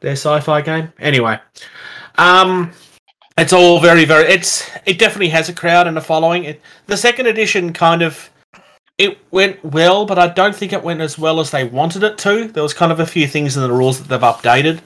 their 0.00 0.12
sci-fi 0.12 0.60
game. 0.60 0.92
Anyway, 0.98 1.38
um, 2.18 2.72
it's 3.38 3.52
all 3.52 3.80
very 3.80 4.04
very 4.04 4.24
it's 4.28 4.70
it 4.86 4.98
definitely 4.98 5.28
has 5.28 5.48
a 5.48 5.52
crowd 5.52 5.86
and 5.86 5.98
a 5.98 6.00
following 6.00 6.44
it, 6.44 6.60
the 6.86 6.96
second 6.96 7.26
edition 7.26 7.72
kind 7.72 8.02
of 8.02 8.30
it 8.98 9.18
went 9.30 9.62
well 9.62 10.06
but 10.06 10.18
i 10.18 10.26
don't 10.26 10.56
think 10.56 10.72
it 10.72 10.82
went 10.82 11.00
as 11.00 11.18
well 11.18 11.38
as 11.38 11.50
they 11.50 11.64
wanted 11.64 12.02
it 12.02 12.16
to 12.16 12.48
there 12.48 12.62
was 12.62 12.72
kind 12.72 12.90
of 12.90 13.00
a 13.00 13.06
few 13.06 13.26
things 13.26 13.56
in 13.56 13.62
the 13.62 13.72
rules 13.72 14.00
that 14.00 14.08
they've 14.08 14.20
updated 14.32 14.80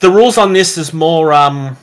the 0.00 0.10
rules 0.10 0.38
on 0.38 0.52
this 0.52 0.78
is 0.78 0.92
more 0.92 1.32
um 1.32 1.76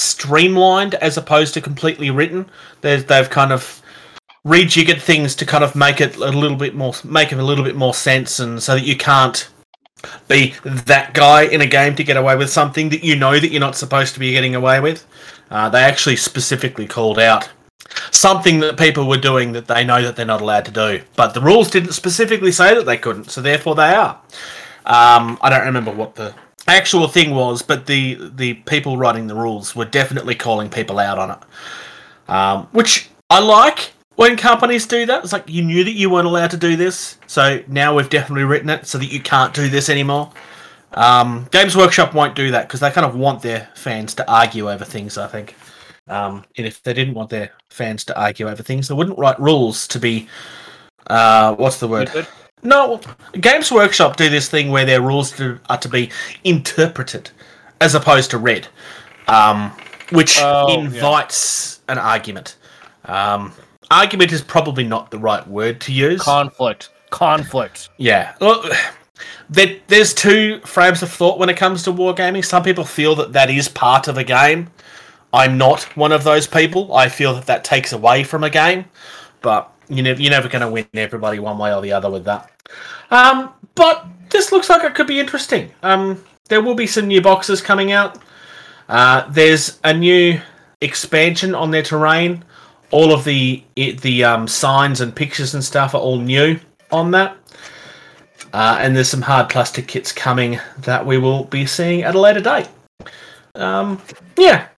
streamlined 0.00 0.94
as 0.94 1.16
opposed 1.16 1.54
to 1.54 1.60
completely 1.60 2.10
written 2.10 2.50
There's, 2.80 3.04
they've 3.04 3.28
kind 3.28 3.52
of 3.52 3.82
rejiggered 4.46 5.00
things 5.00 5.34
to 5.36 5.46
kind 5.46 5.62
of 5.62 5.76
make 5.76 6.00
it 6.00 6.16
a 6.16 6.30
little 6.30 6.56
bit 6.56 6.74
more 6.74 6.94
make 7.04 7.30
it 7.30 7.38
a 7.38 7.44
little 7.44 7.64
bit 7.64 7.76
more 7.76 7.92
sense 7.92 8.40
and 8.40 8.62
so 8.62 8.74
that 8.74 8.84
you 8.84 8.96
can't 8.96 9.50
be 10.28 10.54
that 10.64 11.12
guy 11.12 11.42
in 11.42 11.60
a 11.60 11.66
game 11.66 11.94
to 11.94 12.04
get 12.04 12.16
away 12.16 12.36
with 12.36 12.50
something 12.50 12.88
that 12.88 13.04
you 13.04 13.16
know 13.16 13.38
that 13.38 13.50
you're 13.50 13.60
not 13.60 13.76
supposed 13.76 14.14
to 14.14 14.20
be 14.20 14.32
getting 14.32 14.54
away 14.54 14.80
with. 14.80 15.06
Uh, 15.50 15.68
they 15.68 15.82
actually 15.82 16.16
specifically 16.16 16.86
called 16.86 17.18
out 17.18 17.50
something 18.10 18.60
that 18.60 18.78
people 18.78 19.08
were 19.08 19.18
doing 19.18 19.52
that 19.52 19.66
they 19.66 19.84
know 19.84 20.00
that 20.00 20.16
they're 20.16 20.24
not 20.24 20.40
allowed 20.40 20.64
to 20.64 20.70
do, 20.70 21.02
but 21.16 21.34
the 21.34 21.40
rules 21.40 21.70
didn't 21.70 21.92
specifically 21.92 22.52
say 22.52 22.74
that 22.74 22.86
they 22.86 22.96
couldn't, 22.96 23.30
so 23.30 23.40
therefore 23.40 23.74
they 23.74 23.92
are. 23.94 24.18
Um, 24.86 25.38
I 25.42 25.50
don't 25.50 25.66
remember 25.66 25.92
what 25.92 26.14
the 26.14 26.34
actual 26.74 27.08
thing 27.08 27.34
was, 27.34 27.62
but 27.62 27.86
the 27.86 28.30
the 28.34 28.54
people 28.54 28.96
writing 28.96 29.26
the 29.26 29.34
rules 29.34 29.74
were 29.74 29.84
definitely 29.84 30.34
calling 30.34 30.70
people 30.70 30.98
out 30.98 31.18
on 31.18 31.30
it, 31.30 32.30
um, 32.30 32.66
which 32.72 33.10
I 33.28 33.40
like 33.40 33.92
when 34.16 34.36
companies 34.36 34.86
do 34.86 35.06
that. 35.06 35.24
It's 35.24 35.32
like 35.32 35.48
you 35.48 35.62
knew 35.62 35.84
that 35.84 35.92
you 35.92 36.10
weren't 36.10 36.26
allowed 36.26 36.50
to 36.52 36.56
do 36.56 36.76
this, 36.76 37.18
so 37.26 37.62
now 37.68 37.94
we've 37.94 38.10
definitely 38.10 38.44
written 38.44 38.70
it 38.70 38.86
so 38.86 38.98
that 38.98 39.12
you 39.12 39.20
can't 39.20 39.54
do 39.54 39.68
this 39.68 39.88
anymore. 39.88 40.32
Um, 40.94 41.48
Games 41.52 41.76
Workshop 41.76 42.14
won't 42.14 42.34
do 42.34 42.50
that 42.50 42.66
because 42.66 42.80
they 42.80 42.90
kind 42.90 43.06
of 43.06 43.14
want 43.14 43.42
their 43.42 43.68
fans 43.74 44.14
to 44.16 44.30
argue 44.30 44.70
over 44.70 44.84
things. 44.84 45.18
I 45.18 45.28
think, 45.28 45.56
um, 46.08 46.44
and 46.56 46.66
if 46.66 46.82
they 46.82 46.92
didn't 46.92 47.14
want 47.14 47.30
their 47.30 47.52
fans 47.68 48.04
to 48.06 48.20
argue 48.20 48.48
over 48.48 48.62
things, 48.62 48.88
they 48.88 48.94
wouldn't 48.94 49.18
write 49.18 49.38
rules 49.40 49.86
to 49.88 49.98
be. 49.98 50.28
Uh, 51.06 51.54
what's 51.54 51.78
the 51.78 51.88
word? 51.88 52.08
Stupid. 52.08 52.28
No, 52.62 53.00
Games 53.40 53.72
Workshop 53.72 54.16
do 54.16 54.28
this 54.28 54.48
thing 54.48 54.70
where 54.70 54.84
their 54.84 55.00
rules 55.00 55.30
to, 55.32 55.58
are 55.68 55.78
to 55.78 55.88
be 55.88 56.10
interpreted 56.44 57.30
as 57.80 57.94
opposed 57.94 58.30
to 58.32 58.38
read, 58.38 58.68
um, 59.28 59.70
which 60.10 60.38
Oh, 60.40 60.68
yeah. 60.68 60.74
invites 60.80 61.80
an 61.88 61.98
argument. 61.98 62.56
Um, 63.06 63.52
argument 63.90 64.32
is 64.32 64.42
probably 64.42 64.84
not 64.84 65.10
the 65.10 65.18
right 65.18 65.46
word 65.48 65.80
to 65.82 65.92
use. 65.92 66.20
Conflict. 66.20 66.90
Conflict. 67.10 67.88
yeah, 67.96 68.34
look, 68.40 68.70
there, 69.48 69.78
there's 69.88 70.14
two 70.14 70.60
frames 70.60 71.02
of 71.02 71.10
thought 71.10 71.38
when 71.38 71.48
it 71.48 71.56
comes 71.56 71.82
to 71.84 71.92
wargaming. 71.92 72.44
Some 72.44 72.62
people 72.62 72.84
feel 72.84 73.14
that 73.16 73.32
that 73.32 73.50
is 73.50 73.68
part 73.68 74.06
of 74.06 74.16
a 74.18 74.22
game. 74.24 74.68
I'm 75.32 75.58
not 75.58 75.82
one 75.96 76.12
of 76.12 76.24
those 76.24 76.46
people. 76.46 76.94
I 76.94 77.08
feel 77.08 77.34
that 77.34 77.46
that 77.46 77.64
takes 77.64 77.92
away 77.92 78.22
from 78.22 78.44
a 78.44 78.50
game, 78.50 78.84
but 79.42 79.72
you 79.90 80.02
know, 80.02 80.12
you're 80.12 80.30
never 80.30 80.48
going 80.48 80.62
to 80.62 80.70
win 80.70 80.86
everybody 80.94 81.38
one 81.38 81.58
way 81.58 81.74
or 81.74 81.82
the 81.82 81.92
other 81.92 82.10
with 82.10 82.24
that. 82.24 82.50
Um, 83.10 83.52
but 83.74 84.06
this 84.30 84.52
looks 84.52 84.70
like 84.70 84.84
it 84.84 84.94
could 84.94 85.06
be 85.06 85.20
interesting. 85.20 85.70
Um, 85.82 86.22
there 86.48 86.62
will 86.62 86.74
be 86.74 86.86
some 86.86 87.08
new 87.08 87.20
boxes 87.20 87.60
coming 87.60 87.92
out. 87.92 88.18
Uh, 88.88 89.28
there's 89.30 89.78
a 89.84 89.92
new 89.92 90.40
expansion 90.80 91.54
on 91.54 91.70
their 91.70 91.82
terrain. 91.82 92.44
All 92.90 93.12
of 93.12 93.24
the 93.24 93.62
the 93.76 94.24
um, 94.24 94.48
signs 94.48 95.00
and 95.00 95.14
pictures 95.14 95.54
and 95.54 95.62
stuff 95.62 95.94
are 95.94 96.00
all 96.00 96.18
new 96.18 96.58
on 96.90 97.12
that. 97.12 97.36
Uh, 98.52 98.78
and 98.80 98.96
there's 98.96 99.08
some 99.08 99.22
hard 99.22 99.48
plastic 99.48 99.86
kits 99.86 100.10
coming 100.10 100.58
that 100.78 101.06
we 101.06 101.18
will 101.18 101.44
be 101.44 101.66
seeing 101.66 102.02
at 102.02 102.16
a 102.16 102.20
later 102.20 102.40
date. 102.40 102.68
Um, 103.54 104.02
yeah. 104.36 104.68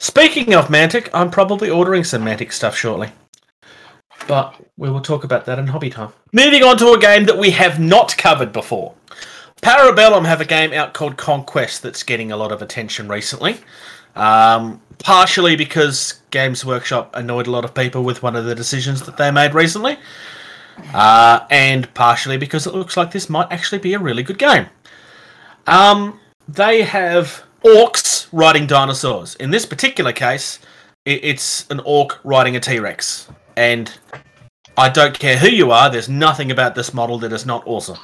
Speaking 0.00 0.54
of 0.54 0.66
Mantic, 0.68 1.08
I'm 1.14 1.30
probably 1.30 1.70
ordering 1.70 2.02
some 2.02 2.24
Mantic 2.24 2.52
stuff 2.52 2.76
shortly. 2.76 3.12
But 4.30 4.54
we 4.76 4.88
will 4.88 5.00
talk 5.00 5.24
about 5.24 5.44
that 5.46 5.58
in 5.58 5.66
hobby 5.66 5.90
time. 5.90 6.12
Moving 6.32 6.62
on 6.62 6.76
to 6.76 6.92
a 6.92 6.98
game 7.00 7.24
that 7.24 7.36
we 7.36 7.50
have 7.50 7.80
not 7.80 8.16
covered 8.16 8.52
before. 8.52 8.94
Parabellum 9.60 10.24
have 10.24 10.40
a 10.40 10.44
game 10.44 10.72
out 10.72 10.94
called 10.94 11.16
Conquest 11.16 11.82
that's 11.82 12.04
getting 12.04 12.30
a 12.30 12.36
lot 12.36 12.52
of 12.52 12.62
attention 12.62 13.08
recently. 13.08 13.56
Um, 14.14 14.82
partially 15.00 15.56
because 15.56 16.20
Games 16.30 16.64
Workshop 16.64 17.10
annoyed 17.14 17.48
a 17.48 17.50
lot 17.50 17.64
of 17.64 17.74
people 17.74 18.04
with 18.04 18.22
one 18.22 18.36
of 18.36 18.44
the 18.44 18.54
decisions 18.54 19.02
that 19.02 19.16
they 19.16 19.32
made 19.32 19.52
recently. 19.52 19.98
Uh, 20.94 21.40
and 21.50 21.92
partially 21.94 22.36
because 22.36 22.68
it 22.68 22.72
looks 22.72 22.96
like 22.96 23.10
this 23.10 23.28
might 23.28 23.50
actually 23.50 23.80
be 23.80 23.94
a 23.94 23.98
really 23.98 24.22
good 24.22 24.38
game. 24.38 24.66
Um, 25.66 26.20
they 26.46 26.82
have 26.82 27.42
orcs 27.64 28.28
riding 28.30 28.68
dinosaurs. 28.68 29.34
In 29.34 29.50
this 29.50 29.66
particular 29.66 30.12
case, 30.12 30.60
it's 31.04 31.68
an 31.68 31.80
orc 31.80 32.20
riding 32.22 32.54
a 32.54 32.60
T 32.60 32.78
Rex. 32.78 33.26
And 33.56 33.92
I 34.76 34.88
don't 34.88 35.18
care 35.18 35.36
who 35.36 35.48
you 35.48 35.70
are, 35.72 35.90
there's 35.90 36.08
nothing 36.08 36.50
about 36.50 36.74
this 36.74 36.94
model 36.94 37.18
that 37.18 37.32
is 37.32 37.44
not 37.46 37.62
awesome. 37.66 37.98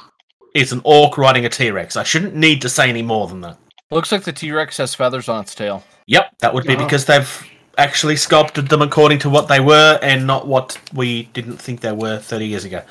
It's 0.53 0.71
an 0.71 0.81
orc 0.83 1.17
riding 1.17 1.45
a 1.45 1.49
T 1.49 1.71
Rex. 1.71 1.95
I 1.97 2.03
shouldn't 2.03 2.35
need 2.35 2.61
to 2.63 2.69
say 2.69 2.89
any 2.89 3.01
more 3.03 3.27
than 3.27 3.41
that. 3.41 3.57
Looks 3.91 4.11
like 4.11 4.23
the 4.23 4.33
T 4.33 4.51
Rex 4.51 4.77
has 4.77 4.93
feathers 4.95 5.29
on 5.29 5.41
its 5.41 5.55
tail. 5.55 5.83
Yep, 6.07 6.35
that 6.39 6.53
would 6.53 6.65
be 6.65 6.75
Oh. 6.75 6.83
because 6.83 7.05
they've 7.05 7.45
actually 7.77 8.15
sculpted 8.15 8.69
them 8.69 8.81
according 8.81 9.19
to 9.19 9.29
what 9.29 9.47
they 9.47 9.59
were 9.59 9.99
and 10.01 10.25
not 10.25 10.47
what 10.47 10.79
we 10.93 11.23
didn't 11.33 11.57
think 11.57 11.81
they 11.81 11.91
were 11.91 12.17
30 12.17 12.47
years 12.47 12.65
ago. 12.65 12.81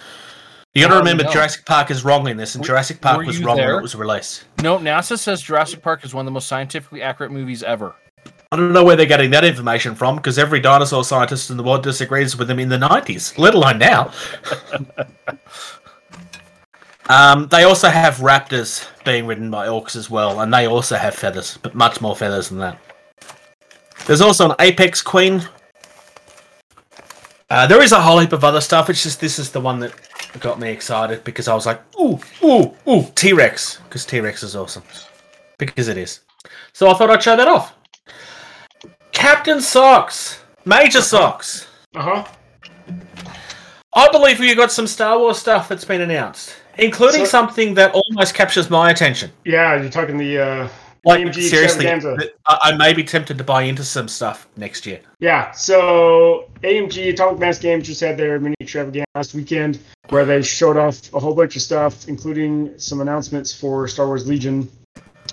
You 0.75 0.83
got 0.83 0.89
to 0.89 0.95
Oh, 0.97 0.99
remember, 0.99 1.25
no. 1.25 1.31
Jurassic 1.33 1.65
Park 1.65 1.91
is 1.91 2.05
wrong 2.05 2.29
in 2.29 2.37
this, 2.37 2.55
and 2.55 2.63
Were- 2.63 2.67
Jurassic 2.67 3.01
Park 3.01 3.27
was 3.27 3.43
wrong 3.43 3.57
when 3.57 3.69
it 3.71 3.83
was 3.83 3.95
released. 3.97 4.45
No, 4.63 4.79
NASA 4.79 5.19
says 5.19 5.41
Jurassic 5.43 5.83
Park 5.83 6.05
is 6.05 6.13
one 6.15 6.23
of 6.23 6.27
the 6.27 6.33
most 6.33 6.47
scientifically 6.49 7.03
accurate 7.03 7.33
movies 7.33 7.63
ever. 7.63 7.95
I 8.53 8.57
don't 8.57 8.73
know 8.73 8.85
where 8.85 8.95
they're 8.95 9.07
getting 9.07 9.31
that 9.31 9.45
information 9.45 9.97
from 9.97 10.17
because 10.17 10.39
every 10.39 10.61
dinosaur 10.61 11.03
scientist 11.03 11.51
in 11.51 11.57
the 11.57 11.65
world 11.65 11.83
disagrees 11.83 12.37
with 12.37 12.47
them 12.47 12.61
in 12.61 12.69
the 12.69 12.79
90s, 12.79 13.37
let 13.39 13.55
alone 13.55 13.79
now. 13.79 14.13
um, 17.09 17.49
they 17.49 17.65
also 17.65 17.89
have 17.89 18.17
raptors 18.19 18.87
being 19.05 19.27
ridden 19.27 19.51
by 19.51 19.67
orcs 19.67 19.97
as 19.97 20.09
well, 20.09 20.41
and 20.41 20.55
they 20.55 20.67
also 20.67 20.97
have 20.97 21.15
feathers, 21.15 21.59
but 21.61 21.75
much 21.75 22.01
more 22.01 22.15
feathers 22.15 22.49
than 22.49 22.59
that. 22.59 22.79
There's 24.07 24.21
also 24.21 24.51
an 24.51 24.57
apex 24.61 25.03
queen. 25.03 25.43
Uh, 27.51 27.67
there 27.67 27.83
is 27.83 27.91
a 27.91 28.01
whole 28.01 28.21
heap 28.21 28.33
of 28.33 28.45
other 28.45 28.61
stuff. 28.61 28.89
It's 28.89 29.03
just 29.03 29.21
this 29.21 29.41
is 29.41 29.51
the 29.51 29.61
one 29.61 29.81
that 29.81 29.93
got 30.39 30.61
me 30.61 30.71
excited 30.71 31.25
because 31.25 31.49
I 31.49 31.55
was 31.55 31.67
like, 31.67 31.81
ooh, 31.99 32.21
ooh, 32.45 32.73
ooh, 32.89 33.07
T 33.17 33.33
Rex, 33.33 33.79
because 33.85 34.07
T 34.07 34.21
Rex 34.21 34.45
is 34.45 34.55
awesome, 34.55 34.85
because 35.59 35.89
it 35.89 35.99
is. 35.99 36.21
So 36.73 36.89
I 36.89 36.95
thought 36.95 37.11
I'd 37.11 37.23
show 37.23 37.37
that 37.37 37.49
off. 37.49 37.76
Captain 39.17 39.63
Socks, 39.63 40.41
Major 40.67 41.01
Socks. 41.01 41.67
Uh 41.95 42.03
huh. 42.03 42.25
I 43.95 44.09
believe 44.13 44.39
we 44.39 44.55
got 44.55 44.71
some 44.71 44.87
Star 44.87 45.19
Wars 45.19 45.39
stuff 45.39 45.71
that's 45.71 45.87
been 45.87 46.03
announced, 46.03 46.55
including 46.77 47.25
So- 47.25 47.31
something 47.31 47.73
that 47.75 47.95
almost 47.95 48.35
captures 48.35 48.69
my 48.69 48.91
attention. 48.91 49.31
Yeah, 49.47 49.81
you're 49.81 49.89
talking 49.91 50.19
the 50.19 50.39
uh, 50.39 50.69
Like 51.07 51.25
AMG 51.25 51.49
seriously. 51.49 51.89
I, 51.89 52.59
I 52.63 52.77
may 52.77 52.93
be 52.93 53.03
tempted 53.03 53.39
to 53.39 53.45
buy 53.45 53.63
into 53.63 53.85
some 53.85 54.07
stuff 54.07 54.47
next 54.59 54.85
year. 54.85 55.01
Yeah, 55.19 55.51
so 55.53 56.51
AMG 56.63 57.09
Atomic 57.15 57.41
Mass 57.41 57.59
Games 57.59 57.87
just 57.87 58.03
had 58.03 58.19
their 58.19 58.39
mini 58.39 58.55
extravaganza 58.61 59.07
last 59.15 59.33
weekend 59.33 59.79
where 60.11 60.27
they 60.27 60.43
showed 60.43 60.77
off 60.77 61.13
a 61.15 61.19
whole 61.19 61.35
bunch 61.35 61.57
of 61.57 61.63
stuff, 61.63 62.07
including 62.07 62.79
some 62.79 63.01
announcements 63.01 63.51
for 63.51 63.89
Star 63.89 64.07
Wars 64.07 64.27
Legion. 64.29 64.71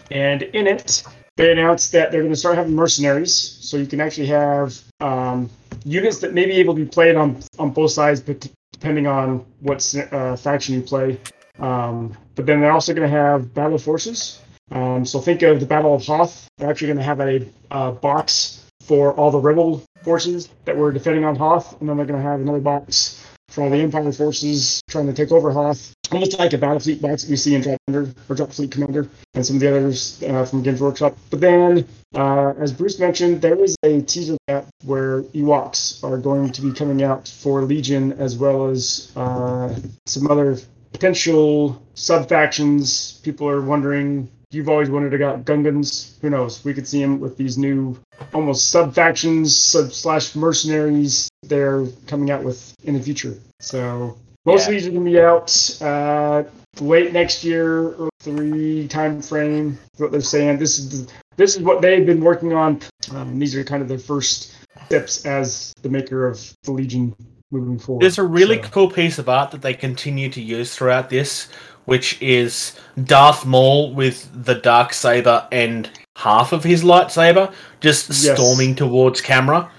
And 0.10 0.43
in 0.43 0.67
it, 0.67 1.04
they 1.38 1.52
announced 1.52 1.91
that 1.93 2.12
they're 2.12 2.22
going 2.22 2.34
to 2.34 2.39
start 2.39 2.58
having 2.58 2.76
mercenaries, 2.76 3.34
so 3.34 3.78
you 3.78 3.88
can 3.88 4.00
actually 4.02 4.28
have 4.28 4.80
um, 5.00 5.50
units 5.84 6.19
that 6.19 6.34
may 6.34 6.46
be 6.46 6.54
able 6.54 6.76
to 6.76 6.84
be 6.84 6.89
played 6.89 7.15
on 7.15 7.41
on 7.60 7.72
both 7.72 7.91
sides, 7.91 8.22
but 8.22 8.48
depending 8.72 9.08
on 9.08 9.46
what 9.62 9.96
uh, 10.12 10.36
faction 10.36 10.76
you 10.76 10.82
play. 10.82 11.19
Um, 11.60 12.17
but 12.36 12.46
then 12.46 12.62
they're 12.62 12.72
also 12.72 12.93
going 12.93 13.10
to 13.10 13.15
have 13.15 13.54
battle 13.54 13.78
forces. 13.78 14.41
Um, 14.72 15.06
so 15.06 15.19
think 15.19 15.41
of 15.43 15.60
the 15.60 15.65
Battle 15.65 15.93
of 15.93 16.06
Hoth. 16.06 16.48
They're 16.58 16.69
actually 16.69 16.88
going 16.88 16.98
to 16.98 17.04
have 17.04 17.19
a 17.22 17.91
box 17.91 18.65
for 18.82 19.13
all 19.13 19.32
the 19.32 19.39
rebel 19.39 19.84
forces 20.04 20.50
that 20.65 20.76
were 20.76 20.91
defending 20.91 21.24
on 21.24 21.36
Hoth, 21.36 21.80
and 21.80 21.89
then 21.89 21.98
they're 21.98 22.06
going 22.06 22.22
to 22.22 22.28
have 22.28 22.39
another 22.39 22.60
box 22.60 23.26
for 23.50 23.63
all 23.63 23.69
the 23.69 23.78
Empire 23.78 24.12
forces 24.12 24.82
trying 24.89 25.08
to 25.08 25.13
take 25.13 25.32
over 25.32 25.52
Hoth. 25.52 25.92
Almost 26.12 26.38
like 26.38 26.54
a 26.54 26.58
battle 26.58 26.80
fleet 26.80 27.02
box 27.02 27.24
that 27.24 27.30
we 27.30 27.36
see 27.36 27.56
in 27.56 27.62
Drop 27.62 27.80
Commander 27.88 28.13
or 28.30 28.36
Drop 28.36 28.52
Fleet 28.52 28.70
Commander 28.70 29.10
and 29.34 29.46
some 29.46 29.56
of 29.56 29.62
the 29.62 29.70
others 29.70 30.22
uh, 30.24 30.46
from 30.46 30.62
Games 30.62 30.80
Workshop. 30.80 31.18
But 31.30 31.39
then, 31.42 31.88
uh, 32.13 32.54
as 32.60 32.72
Bruce 32.72 33.00
mentioned, 33.00 33.42
there 33.42 33.62
is 33.63 33.76
a 33.84 34.02
teaser 34.02 34.38
map 34.48 34.68
where 34.84 35.24
Ewoks 35.24 36.04
are 36.04 36.18
going 36.18 36.52
to 36.52 36.62
be 36.62 36.72
coming 36.72 37.04
out 37.04 37.28
for 37.28 37.63
Legion 37.63 38.13
as 38.13 38.38
well 38.38 38.68
as 38.68 39.12
uh, 39.16 39.74
some 40.06 40.30
other 40.30 40.60
potential 40.92 41.82
sub 41.96 42.30
factions. 42.30 43.13
People 43.24 43.50
are 43.50 43.62
wondering. 43.62 44.30
You've 44.52 44.70
always 44.70 44.89
wondered 44.89 45.16
about 45.16 45.46
Gungans. 45.46 46.20
Who 46.22 46.30
knows? 46.30 46.63
We 46.63 46.76
could 46.76 46.88
see 46.88 47.02
them 47.02 47.20
with 47.20 47.38
these 47.38 47.58
new 47.58 47.98
almost 48.34 48.70
sub 48.70 48.94
factions 48.94 49.58
sub 49.58 49.92
slash 49.92 50.36
mercenaries 50.36 51.28
they're 51.42 51.86
coming 52.08 52.30
out 52.30 52.44
with 52.44 52.76
in 52.84 52.94
the 52.94 53.02
future. 53.02 53.36
So 53.60 54.16
most 54.45 54.65
of 54.67 54.71
these 54.71 54.88
are 54.88 54.91
gonna 54.91 55.06
be 55.06 55.19
out 55.19 55.77
uh, 55.82 56.43
late 56.79 57.13
next 57.13 57.43
year, 57.43 57.93
early 57.93 58.10
three 58.19 58.88
time 58.88 59.21
frame. 59.21 59.77
is 59.93 59.99
What 60.01 60.12
they're 60.12 60.21
saying. 60.21 60.58
This 60.60 60.79
is 60.79 61.08
this 61.38 61.56
is 61.56 61.62
what 61.62 61.82
they've 61.82 62.06
been 62.06 62.21
working 62.21 62.53
on. 62.53 62.79
Um, 63.12 63.39
these 63.39 63.56
are 63.56 63.63
kind 63.63 63.82
of 63.82 63.88
their 63.88 63.97
first 63.97 64.56
steps 64.86 65.25
as 65.25 65.73
the 65.82 65.89
maker 65.89 66.27
of 66.27 66.53
the 66.63 66.71
Legion 66.71 67.15
moving 67.51 67.79
forward. 67.79 68.01
There's 68.03 68.17
a 68.19 68.23
really 68.23 68.62
So- 68.62 68.69
cool 68.69 68.89
piece 68.89 69.17
of 69.19 69.29
art 69.29 69.51
that 69.51 69.62
they 69.62 69.73
continue 69.73 70.29
to 70.29 70.41
use 70.41 70.75
throughout 70.75 71.10
this, 71.10 71.47
which 71.86 72.21
is 72.21 72.73
Darth 73.03 73.45
Maul 73.45 73.93
with 73.93 74.29
the 74.45 74.56
dark 74.56 74.93
saber 74.93 75.47
and 75.51 75.89
half 76.17 76.51
of 76.53 76.63
his 76.63 76.84
lightsaber 76.84 77.51
just 77.82 78.10
Yes. 78.10 78.36
storming 78.38 78.75
towards 78.75 79.21
camera. 79.21 79.69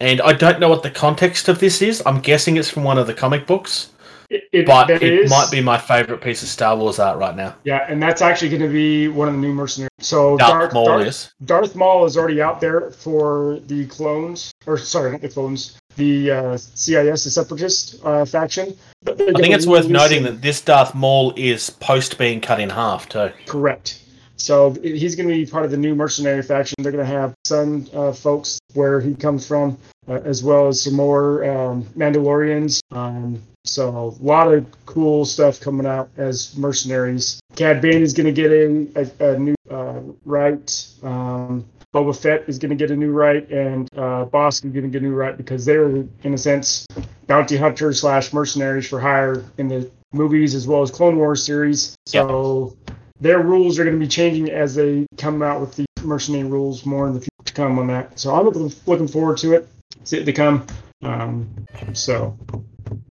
And 0.00 0.20
I 0.20 0.32
don't 0.32 0.60
know 0.60 0.68
what 0.68 0.82
the 0.82 0.90
context 0.90 1.48
of 1.48 1.58
this 1.58 1.82
is. 1.82 2.02
I'm 2.06 2.20
guessing 2.20 2.56
it's 2.56 2.70
from 2.70 2.84
one 2.84 2.98
of 2.98 3.06
the 3.06 3.14
comic 3.14 3.46
books, 3.46 3.88
It, 4.30 4.44
it, 4.52 4.66
but 4.66 4.90
it 4.90 5.02
is- 5.02 5.30
might 5.30 5.50
be 5.50 5.60
my 5.62 5.78
favorite 5.78 6.20
piece 6.20 6.42
of 6.42 6.48
Star 6.48 6.76
Wars 6.76 6.98
art 6.98 7.18
right 7.18 7.34
now. 7.34 7.54
Yeah, 7.64 7.86
and 7.88 8.02
that's 8.02 8.20
actually 8.20 8.50
going 8.50 8.62
to 8.62 8.68
be 8.68 9.08
one 9.08 9.26
of 9.28 9.34
the 9.34 9.40
new 9.40 9.54
mercenaries. 9.54 9.88
So 10.00 10.36
Darth 10.36 10.50
Darth, 10.50 10.72
Maul 10.74 10.86
Darth, 10.86 11.06
is. 11.06 11.32
Darth 11.44 11.74
Maul 11.74 12.04
is 12.04 12.16
already 12.16 12.42
out 12.42 12.60
there 12.60 12.90
for 12.90 13.58
the 13.66 13.86
clones, 13.86 14.52
or 14.66 14.76
sorry, 14.76 15.12
not 15.12 15.22
the 15.22 15.28
clones, 15.30 15.78
the 15.96 16.30
uh, 16.30 16.56
CIS, 16.58 17.24
the 17.24 17.30
Separatist 17.30 18.04
uh, 18.04 18.24
faction. 18.26 18.76
I 19.06 19.12
think 19.14 19.54
it's 19.54 19.66
worth 19.66 19.88
noting 19.88 20.22
that 20.24 20.42
this 20.42 20.60
Darth 20.60 20.94
Maul 20.94 21.32
is 21.36 21.70
post 21.70 22.18
being 22.18 22.40
cut 22.40 22.60
in 22.60 22.68
half 22.68 23.08
too. 23.08 23.30
Correct. 23.46 24.02
So 24.36 24.70
he's 24.82 25.16
going 25.16 25.28
to 25.28 25.34
be 25.34 25.46
part 25.46 25.64
of 25.64 25.70
the 25.72 25.76
new 25.76 25.94
mercenary 25.96 26.42
faction. 26.42 26.76
They're 26.78 26.92
going 26.92 27.04
to 27.04 27.12
have 27.12 27.34
some 27.44 27.88
uh, 27.92 28.12
folks 28.12 28.60
where 28.74 29.00
he 29.00 29.14
comes 29.14 29.46
from, 29.48 29.76
uh, 30.06 30.20
as 30.24 30.44
well 30.44 30.68
as 30.68 30.82
some 30.82 30.94
more 30.94 31.44
um, 31.44 31.82
Mandalorians. 31.96 32.80
Um, 32.92 33.42
so 33.68 34.16
a 34.20 34.24
lot 34.24 34.52
of 34.52 34.66
cool 34.86 35.24
stuff 35.24 35.60
coming 35.60 35.86
out 35.86 36.10
as 36.16 36.56
mercenaries. 36.56 37.40
Cad 37.56 37.80
Bane 37.80 38.02
is 38.02 38.12
going 38.12 38.26
to 38.26 38.32
get 38.32 38.50
a, 38.50 39.10
a, 39.20 39.34
a 39.34 39.38
new 39.38 39.54
uh, 39.70 40.00
right. 40.24 40.86
Um, 41.02 41.66
Boba 41.94 42.14
Fett 42.16 42.48
is 42.48 42.58
going 42.58 42.70
to 42.70 42.76
get 42.76 42.90
a 42.90 42.96
new 42.96 43.12
right, 43.12 43.48
and 43.50 43.88
uh, 43.96 44.26
Bossk 44.26 44.64
is 44.64 44.72
going 44.72 44.84
to 44.84 44.88
get 44.88 45.02
a 45.02 45.04
new 45.04 45.14
right 45.14 45.36
because 45.36 45.64
they're, 45.64 45.86
in 45.86 46.34
a 46.34 46.38
sense, 46.38 46.86
bounty 47.26 47.56
hunters 47.56 48.00
slash 48.00 48.32
mercenaries 48.32 48.86
for 48.86 49.00
hire 49.00 49.42
in 49.56 49.68
the 49.68 49.90
movies 50.12 50.54
as 50.54 50.66
well 50.66 50.82
as 50.82 50.90
Clone 50.90 51.16
Wars 51.16 51.44
series. 51.44 51.96
So 52.06 52.76
their 53.20 53.40
rules 53.40 53.78
are 53.78 53.84
going 53.84 53.98
to 53.98 54.00
be 54.00 54.08
changing 54.08 54.50
as 54.50 54.74
they 54.74 55.06
come 55.16 55.42
out 55.42 55.60
with 55.60 55.76
the 55.76 55.86
mercenary 56.02 56.44
rules 56.44 56.84
more 56.84 57.06
in 57.06 57.14
the 57.14 57.20
future 57.20 57.44
to 57.44 57.52
come 57.54 57.78
on 57.78 57.86
that. 57.88 58.18
So 58.18 58.34
I'm 58.34 58.44
looking, 58.44 58.72
looking 58.86 59.08
forward 59.08 59.38
to 59.38 59.54
it. 59.54 59.68
See 60.04 60.18
it 60.18 60.24
to 60.24 60.32
come. 60.32 60.66
Um, 61.02 61.48
so 61.92 62.36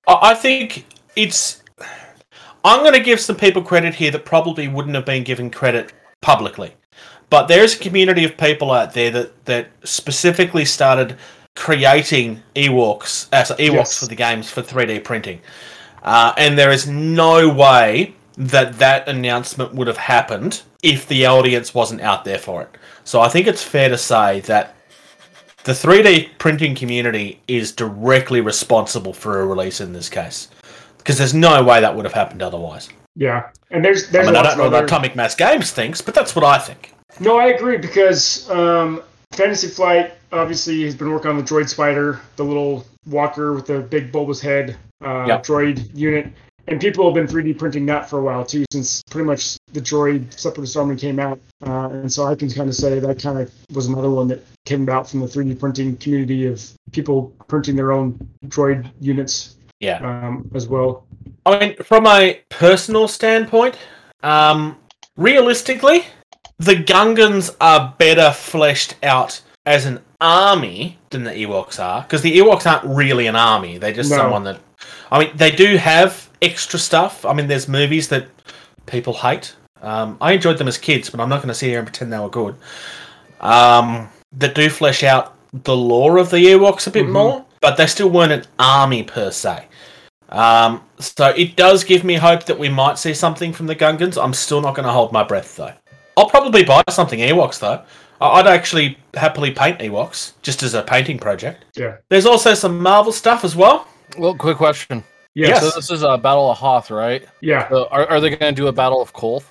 I 0.07 0.35
think 0.35 0.87
it's. 1.17 1.63
I'm 2.65 2.81
going 2.81 2.93
to 2.95 3.01
give 3.01 3.19
some 3.21 3.37
people 3.37 3.63
credit 3.63 3.95
here 3.95 4.11
that 4.13 4.25
probably 4.25 4.69
wouldn't 4.69 4.95
have 4.95 5.05
been 5.05 5.25
given 5.25 5.51
credit 5.51 5.93
publicly. 6.21 6.75
But 7.29 7.49
there's 7.49 7.75
a 7.75 7.79
community 7.79 8.25
of 8.25 8.37
people 8.37 8.71
out 8.71 8.93
there 8.93 9.11
that, 9.11 9.45
that 9.47 9.69
specifically 9.85 10.65
started 10.65 11.17
creating 11.57 12.43
Ewoks, 12.55 13.29
uh, 13.33 13.43
so 13.45 13.55
Ewoks 13.57 13.73
Yes. 13.75 13.99
for 14.01 14.07
the 14.07 14.15
games 14.15 14.51
for 14.51 14.63
3D 14.63 15.03
printing. 15.03 15.41
Uh, 16.03 16.35
and 16.37 16.59
there 16.59 16.71
is 16.71 16.87
no 16.87 17.49
way 17.49 18.15
that 18.37 18.79
that 18.79 19.09
announcement 19.09 19.75
would 19.75 19.87
have 19.87 19.97
happened 19.97 20.63
if 20.83 21.09
the 21.09 21.27
audience 21.27 21.75
wasn't 21.75 22.01
out 22.01 22.25
there 22.25 22.39
for 22.39 22.63
it. 22.63 22.77
So 23.05 23.21
I 23.21 23.29
think 23.29 23.47
it's 23.47 23.63
fair 23.63 23.89
to 23.89 23.99
say 23.99 24.41
that 24.41 24.77
the 25.65 25.73
3D 25.73 26.31
printing 26.39 26.75
community 26.75 27.41
is 27.49 27.73
directly 27.73 28.41
responsible 28.41 29.13
for 29.13 29.41
a 29.41 29.47
release 29.47 29.81
in 29.81 29.93
this 29.93 30.09
case. 30.09 30.49
Because 30.99 31.19
there's 31.19 31.35
no 31.35 31.63
way 31.65 31.81
that 31.81 31.95
would 31.95 32.05
have 32.05 32.15
happened 32.15 32.43
otherwise. 32.43 32.89
Yeah, 33.17 33.51
and 33.71 33.85
there's 33.85 34.09
I 34.09 34.13
there's 34.13 34.27
mean, 34.29 34.37
I 34.37 34.43
don't 34.43 34.59
know 34.59 34.67
of 34.67 34.73
what 34.73 34.85
Atomic 34.85 35.15
Mass 35.17 35.35
Games 35.35 35.71
thinks, 35.71 36.01
but 36.01 36.15
that's 36.15 36.35
what 36.35 36.45
I 36.45 36.59
think. 36.59 36.95
No, 37.21 37.39
I 37.39 37.49
agree 37.49 37.77
because 37.77 38.49
um, 38.51 39.03
Fantasy 39.33 39.69
Flight 39.69 40.13
obviously 40.33 40.83
has 40.85 40.95
been 40.95 41.11
working 41.11 41.31
on 41.31 41.37
the 41.37 41.43
Droid 41.43 41.69
Spider, 41.69 42.21
the 42.37 42.45
little 42.45 42.87
walker 43.07 43.53
with 43.53 43.67
the 43.67 43.81
big 43.81 44.11
bulbous 44.13 44.41
head 44.41 44.77
uh, 45.05 45.25
Yep. 45.27 45.43
droid 45.45 45.91
unit, 45.97 46.29
and 46.69 46.81
people 46.81 47.05
have 47.05 47.15
been 47.15 47.27
3D 47.27 47.59
printing 47.59 47.87
that 47.87 48.09
for 48.09 48.19
a 48.21 48.23
while 48.23 48.45
too, 48.45 48.65
since 48.73 49.03
pretty 49.11 49.27
much 49.27 49.57
the 49.73 49.81
Droid 49.81 50.33
Separatist 50.39 50.77
Army 50.77 50.97
came 50.97 51.19
out, 51.19 51.41
uh, 51.67 51.89
and 51.91 52.13
so 52.13 52.25
I 52.27 52.35
can 52.35 52.51
kind 52.51 52.69
of 52.69 52.75
say 52.75 52.99
that 52.99 53.21
kind 53.23 53.39
of 53.39 53.53
was 53.75 53.87
another 53.87 54.11
one 54.11 54.29
that 54.29 54.45
came 54.65 54.83
about 54.83 55.09
from 55.09 55.21
the 55.21 55.27
3D 55.27 55.59
printing 55.59 55.97
community 55.97 56.47
of 56.47 56.63
people 56.93 57.33
printing 57.49 57.75
their 57.77 57.93
own 57.93 58.17
droid 58.47 58.89
units 59.01 59.57
Yeah. 59.81 59.99
um, 60.27 60.49
as 60.55 60.69
well. 60.69 61.05
I 61.45 61.59
mean, 61.59 61.77
from 61.83 62.07
a 62.07 62.41
personal 62.51 63.09
standpoint, 63.09 63.77
um, 64.23 64.77
realistically, 65.17 66.05
the 66.59 66.75
Gungans 66.75 67.55
are 67.61 67.95
better 67.99 68.31
fleshed 68.31 68.95
out 69.03 69.41
as 69.67 69.87
an 69.87 70.01
army 70.21 70.99
than 71.11 71.25
the 71.25 71.31
Ewoks 71.33 71.83
are, 71.83 72.03
because 72.03 72.23
the 72.23 72.37
Ewoks 72.39 72.71
aren't 72.71 72.85
really 72.85 73.27
an 73.27 73.35
army. 73.37 73.79
They're 73.79 73.93
just 73.93 74.11
No. 74.11 74.19
someone 74.19 74.45
that. 74.45 74.61
I 75.11 75.19
mean, 75.19 75.31
they 75.37 75.51
do 75.51 75.77
have 75.77 76.29
extra 76.43 76.79
stuff. 76.79 77.25
I 77.25 77.33
mean, 77.33 77.47
there's 77.47 77.69
movies 77.69 78.09
that 78.09 78.27
people 78.87 79.15
hate. 79.15 79.55
Um, 79.81 80.17
I 80.21 80.33
enjoyed 80.33 80.59
them 80.59 80.69
as 80.69 80.77
kids, 80.79 81.09
but 81.11 81.21
I'm 81.21 81.29
not 81.29 81.39
going 81.39 81.49
to 81.49 81.55
sit 81.55 81.69
here 81.69 81.79
and 81.79 81.87
pretend 81.87 82.13
they 82.13 82.19
were 82.19 82.29
good. 82.29 82.55
Um, 83.41 84.09
that 84.39 84.55
do 84.55 84.69
flesh 84.71 85.03
out 85.03 85.35
the 85.53 85.77
lore 85.77 86.19
of 86.19 86.31
the 86.31 86.39
Ewoks 86.39 86.87
a 86.87 86.91
bit 86.91 87.07
Mhm. 87.07 87.11
more, 87.13 87.45
but 87.61 87.77
they 87.77 87.87
still 87.87 88.09
weren't 88.09 88.33
an 88.33 88.45
army 88.59 89.03
per 89.03 89.31
se. 89.31 89.65
Um, 90.31 90.83
so 90.99 91.27
it 91.37 91.57
does 91.57 91.85
give 91.85 92.05
me 92.05 92.15
hope 92.15 92.45
that 92.45 92.59
we 92.59 92.69
might 92.71 92.99
see 92.99 93.13
something 93.13 93.53
from 93.53 93.67
the 93.67 93.75
Gungans. 93.77 94.23
I'm 94.23 94.33
still 94.33 94.61
not 94.63 94.75
going 94.75 94.87
to 94.87 94.93
hold 94.93 95.13
my 95.13 95.23
breath 95.23 95.57
though. 95.57 95.73
I'll 96.17 96.29
probably 96.29 96.65
buy 96.65 96.83
something 96.89 97.19
Ewoks 97.19 97.59
though. 97.59 97.83
I'd 98.21 98.47
actually 98.47 98.99
happily 99.15 99.51
paint 99.51 99.81
Ewoks 99.81 100.33
just 100.43 100.63
as 100.63 100.75
a 100.75 100.83
painting 100.83 101.19
project. 101.19 101.65
Yeah. 101.75 101.97
There's 102.09 102.25
also 102.25 102.55
some 102.55 102.79
Marvel 102.79 103.13
stuff 103.13 103.45
as 103.45 103.57
well. 103.57 103.87
Well, 104.17 104.35
quick 104.35 104.57
question. 104.59 105.03
Yes. 105.35 105.61
So 105.61 105.71
this 105.81 105.91
is 105.91 106.03
a 106.03 106.19
Battle 106.19 106.51
of 106.51 106.59
Hoth, 106.59 106.91
right? 106.91 107.27
Yeah. 107.41 107.69
So 107.71 107.87
are, 107.91 108.07
are 108.09 108.21
they 108.21 108.31
going 108.31 108.55
to 108.55 108.61
do 108.61 108.67
a 108.69 108.73
Battle 108.73 109.01
of 109.01 109.13
Kolth? 109.15 109.45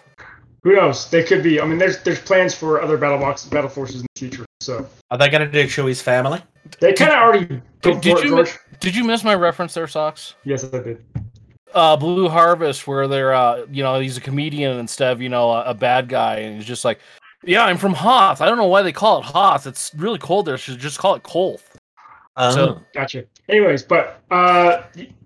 Who 0.63 0.75
knows? 0.75 1.09
They 1.09 1.23
could 1.23 1.41
be. 1.41 1.59
I 1.59 1.65
mean, 1.65 1.79
there's 1.79 2.03
there's 2.03 2.19
plans 2.19 2.53
for 2.53 2.81
other 2.81 2.97
battle 2.97 3.17
boxes, 3.17 3.49
battle 3.49 3.69
forces 3.69 4.01
in 4.01 4.07
the 4.13 4.19
future. 4.19 4.45
So 4.59 4.87
Are 5.09 5.17
they 5.17 5.27
going 5.29 5.43
to 5.45 5.51
do 5.51 5.67
Chewie's 5.67 6.01
family? 6.03 6.39
they 6.79 6.93
kind 6.93 7.11
of 7.11 7.17
already. 7.17 7.45
go 7.81 7.93
Did, 7.93 8.01
did 8.01 8.23
you 8.23 8.29
George. 8.29 8.57
did 8.79 8.95
you 8.95 9.03
miss 9.03 9.23
my 9.23 9.33
reference 9.33 9.73
there, 9.73 9.87
Socks? 9.87 10.35
Yes, 10.43 10.63
I 10.63 10.77
did. 10.79 11.03
Uh, 11.73 11.97
Blue 11.97 12.29
Harvest, 12.29 12.85
where 12.85 13.07
they're 13.07 13.33
uh, 13.33 13.65
you 13.71 13.81
know, 13.81 13.99
he's 13.99 14.17
a 14.17 14.21
comedian 14.21 14.77
instead 14.77 15.11
of 15.13 15.19
you 15.21 15.29
know 15.29 15.49
a, 15.51 15.63
a 15.71 15.73
bad 15.73 16.07
guy, 16.09 16.35
and 16.35 16.57
he's 16.57 16.65
just 16.65 16.85
like, 16.85 16.99
yeah, 17.43 17.65
I'm 17.65 17.77
from 17.77 17.93
Hoth. 17.95 18.39
I 18.39 18.45
don't 18.45 18.57
know 18.59 18.67
why 18.67 18.83
they 18.83 18.91
call 18.91 19.17
it 19.19 19.25
Hoth. 19.25 19.65
It's 19.65 19.91
really 19.95 20.19
cold 20.19 20.45
there. 20.45 20.59
Should 20.59 20.77
just 20.77 20.99
call 20.99 21.15
it 21.15 21.23
Kolth. 21.23 21.63
So- 22.37 22.79
Gotcha. 22.93 23.25
Anyways, 23.49 23.81
but 23.83 24.21
uh, 24.29 24.83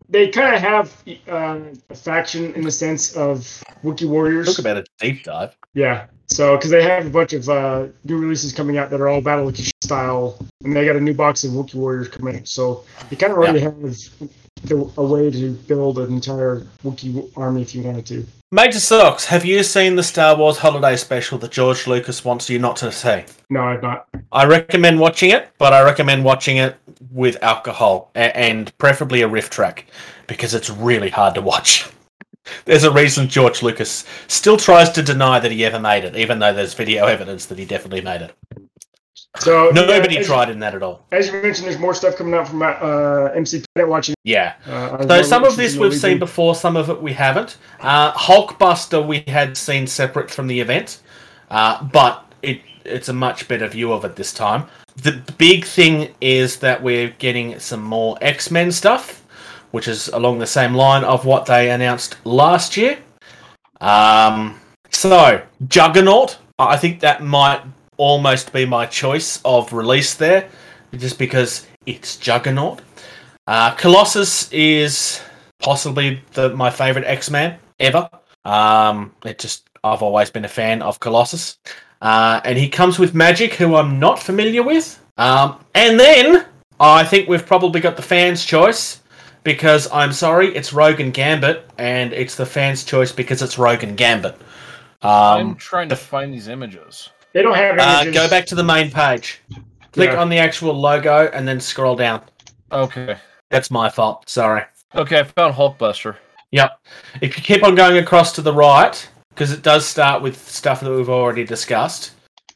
they 0.10 0.30
kind 0.30 0.56
of 0.56 0.62
have 0.62 1.04
uh, 1.28 1.60
a 1.90 1.96
faction 1.96 2.54
in 2.54 2.64
the 2.64 2.72
sense 2.72 3.16
of 3.16 3.40
Wookiee 3.84 4.08
warriors. 4.08 4.48
talk 4.48 4.60
about 4.60 4.78
a 4.78 4.86
deep 5.00 5.24
dive. 5.24 5.56
Yeah. 5.74 6.08
So, 6.28 6.56
because 6.56 6.72
they 6.72 6.84
have 6.84 7.06
a 7.06 7.10
bunch 7.10 7.34
of 7.34 7.48
uh, 7.48 7.88
new 8.04 8.18
releases 8.18 8.52
coming 8.52 8.78
out 8.78 8.90
that 8.90 9.00
are 9.00 9.08
all 9.08 9.22
Battle 9.22 9.48
of 9.48 9.56
Kish 9.56 9.72
style, 9.82 10.38
and 10.64 10.76
they 10.76 10.86
got 10.86 10.96
a 10.96 11.02
new 11.02 11.14
box 11.14 11.44
of 11.44 11.52
Wookiee 11.52 11.76
Warriors 11.76 12.08
coming 12.08 12.38
out. 12.38 12.48
So, 12.48 12.84
you 13.12 13.18
kind 13.18 13.32
of 13.32 13.38
already 13.38 13.60
have 13.60 13.80
the, 13.80 14.30
a 14.72 15.04
way 15.04 15.32
to 15.32 15.52
build 15.68 16.00
an 16.00 16.14
entire 16.14 16.62
Wookiee 16.84 17.32
army 17.36 17.62
if 17.62 17.76
you 17.76 17.84
wanted 17.84 18.06
to. 18.08 18.26
Major 18.52 18.80
Socks, 18.80 19.26
have 19.26 19.44
you 19.44 19.64
seen 19.64 19.96
the 19.96 20.04
Star 20.04 20.36
Wars 20.36 20.58
Holiday 20.58 20.96
Special 20.96 21.38
that 21.40 21.52
George 21.52 21.88
Lucas 21.88 22.24
wants 22.24 22.50
you 22.50 22.60
not 22.60 22.78
to 22.78 22.92
see? 22.92 23.24
No, 23.50 23.64
I've 23.64 23.82
not. 23.82 24.08
I 24.32 24.46
recommend 24.46 25.00
watching 25.00 25.32
it, 25.32 25.50
but 25.58 25.74
I 25.74 25.84
recommend 25.84 26.24
watching 26.24 26.58
it 26.58 26.78
with 27.12 27.42
alcohol 27.44 28.12
and 28.16 28.76
preferably 28.78 29.22
a 29.22 29.28
riff 29.28 29.50
track 29.50 29.88
because 30.28 30.54
it's 30.54 30.70
really 30.70 31.10
hard 31.10 31.36
to 31.36 31.42
watch. 31.42 31.90
There's 32.66 32.84
a 32.84 32.92
reason 32.92 33.28
George 33.28 33.64
Lucas 33.64 34.06
still 34.28 34.58
tries 34.58 34.90
to 34.92 35.02
deny 35.02 35.40
that 35.40 35.52
he 35.52 35.66
ever 35.66 35.80
made 35.80 36.04
it, 36.04 36.16
even 36.16 36.40
though 36.40 36.54
there's 36.54 36.76
video 36.76 37.06
evidence 37.08 37.48
that 37.48 37.58
he 37.58 37.66
definitely 37.66 38.02
made 38.02 38.22
it. 38.22 38.36
So, 39.40 39.66
yeah, 39.66 39.72
Nobody 39.74 40.18
as, 40.18 40.28
tried 40.28 40.50
in 40.50 40.60
that 40.60 40.76
at 40.76 40.82
all. 40.82 41.06
As 41.12 41.28
you 41.28 41.34
mentioned, 41.34 41.68
there's 41.68 41.80
more 41.80 41.94
stuff 41.94 42.16
coming 42.16 42.34
out 42.34 42.48
from 42.48 42.62
uh, 42.62 43.32
MC 43.36 43.64
Planet 43.74 43.90
watching. 43.90 44.16
Yeah. 44.24 44.54
Uh, 44.66 45.06
So 45.08 45.22
some 45.24 45.44
of 45.44 45.56
this 45.56 45.76
we've 45.76 45.94
seen 45.94 46.20
before, 46.20 46.56
some 46.56 46.76
of 46.76 46.90
it 46.90 47.02
we 47.02 47.14
haven't. 47.14 47.58
Uh, 47.80 48.14
Hulkbuster 48.14 49.06
we 49.06 49.24
had 49.28 49.58
seen 49.58 49.88
separate 49.88 50.32
from 50.32 50.48
the 50.48 50.60
event, 50.60 51.02
uh, 51.50 51.84
but 51.84 52.26
it 52.42 52.62
it's 52.86 53.10
a 53.10 53.14
much 53.14 53.48
better 53.48 53.68
view 53.68 53.92
of 53.92 54.06
it 54.06 54.16
this 54.16 54.32
time. 54.32 54.68
The 54.96 55.22
big 55.38 55.66
thing 55.66 56.14
is 56.22 56.58
that 56.58 56.82
we're 56.82 57.10
getting 57.10 57.60
some 57.60 57.84
more 57.84 58.18
X 58.22 58.52
Men 58.52 58.72
stuff, 58.72 59.26
which 59.72 59.88
is 59.88 60.08
along 60.10 60.40
the 60.40 60.48
same 60.48 60.74
line 60.74 61.04
of 61.04 61.26
what 61.26 61.46
they 61.46 61.72
announced 61.72 62.18
last 62.24 62.78
year. 62.78 63.00
Um, 63.82 64.60
so 64.90 65.42
Juggernaut, 65.68 66.38
I 66.58 66.78
think 66.78 67.02
that 67.02 67.22
might 67.22 67.62
almost 67.98 68.54
be 68.54 68.66
my 68.66 68.86
choice 68.86 69.42
of 69.46 69.74
release 69.74 70.16
there, 70.16 70.50
just 70.98 71.20
because 71.20 71.68
it's 71.86 72.18
Juggernaut. 72.18 72.82
Uh, 73.48 73.72
Colossus 73.76 74.52
is 74.52 75.22
possibly 75.60 76.22
the 76.34 76.50
my 76.56 76.70
favorite 76.70 77.06
X 77.06 77.30
Man 77.30 77.58
ever. 77.80 78.10
Um, 78.44 79.14
it 79.24 79.40
just 79.40 79.70
I've 79.84 80.02
always 80.02 80.30
been 80.30 80.46
a 80.46 80.50
fan 80.50 80.82
of 80.82 81.00
Colossus, 81.00 81.58
uh, 82.02 82.42
and 82.44 82.58
he 82.58 82.70
comes 82.70 83.00
with 83.00 83.14
Magik, 83.14 83.54
who 83.54 83.76
I'm 83.76 84.00
not 84.00 84.20
familiar 84.20 84.64
with. 84.64 85.00
Um, 85.18 85.64
and 85.74 86.00
then 86.00 86.46
I 86.80 87.04
think 87.04 87.30
we've 87.30 87.46
probably 87.46 87.82
got 87.82 87.96
the 87.96 88.02
fans' 88.02 88.44
choice 88.44 89.02
because 89.44 89.90
I'm 89.92 90.12
sorry, 90.12 90.54
it's 90.56 90.74
Rogan 90.74 91.12
Gambit, 91.12 91.70
and 91.78 92.12
it's 92.14 92.36
the 92.36 92.46
fans' 92.46 92.84
choice 92.84 93.12
because 93.12 93.42
it's 93.42 93.58
Rogan 93.58 93.96
Gambit. 93.96 94.36
Um, 95.02 95.12
I'm 95.52 95.56
trying 95.56 95.90
to 95.90 95.96
find 95.96 96.34
these 96.34 96.48
images. 96.48 97.10
They 97.36 97.42
don't 97.42 97.56
have 97.56 97.78
uh, 97.78 98.12
go 98.12 98.30
back 98.30 98.46
to 98.46 98.56
the 98.56 98.64
main 98.64 98.90
page. 98.90 99.42
Click 99.92 100.12
Yeah. 100.12 100.22
on 100.22 100.30
the 100.30 100.38
actual 100.38 100.74
logo 100.74 101.30
and 101.34 101.46
then 101.46 101.60
scroll 101.60 101.98
down. 101.98 102.22
Okay. 102.72 103.18
That's 103.52 103.70
my 103.70 103.90
fault. 103.90 104.30
Sorry. 104.30 104.64
Okay, 104.96 105.20
I 105.20 105.24
found 105.26 105.54
Hulkbuster. 105.54 106.16
Yep. 106.52 106.80
If 107.20 107.36
you 107.36 107.44
keep 107.44 107.62
on 107.66 107.76
going 107.76 107.98
across 107.98 108.32
to 108.36 108.42
the 108.42 108.54
right, 108.54 109.10
because 109.32 109.52
it 109.52 109.62
does 109.64 109.86
start 109.86 110.22
with 110.22 110.38
stuff 110.50 110.80
that 110.80 110.90
we've 110.90 111.10
already 111.10 111.44
discussed, 111.44 112.12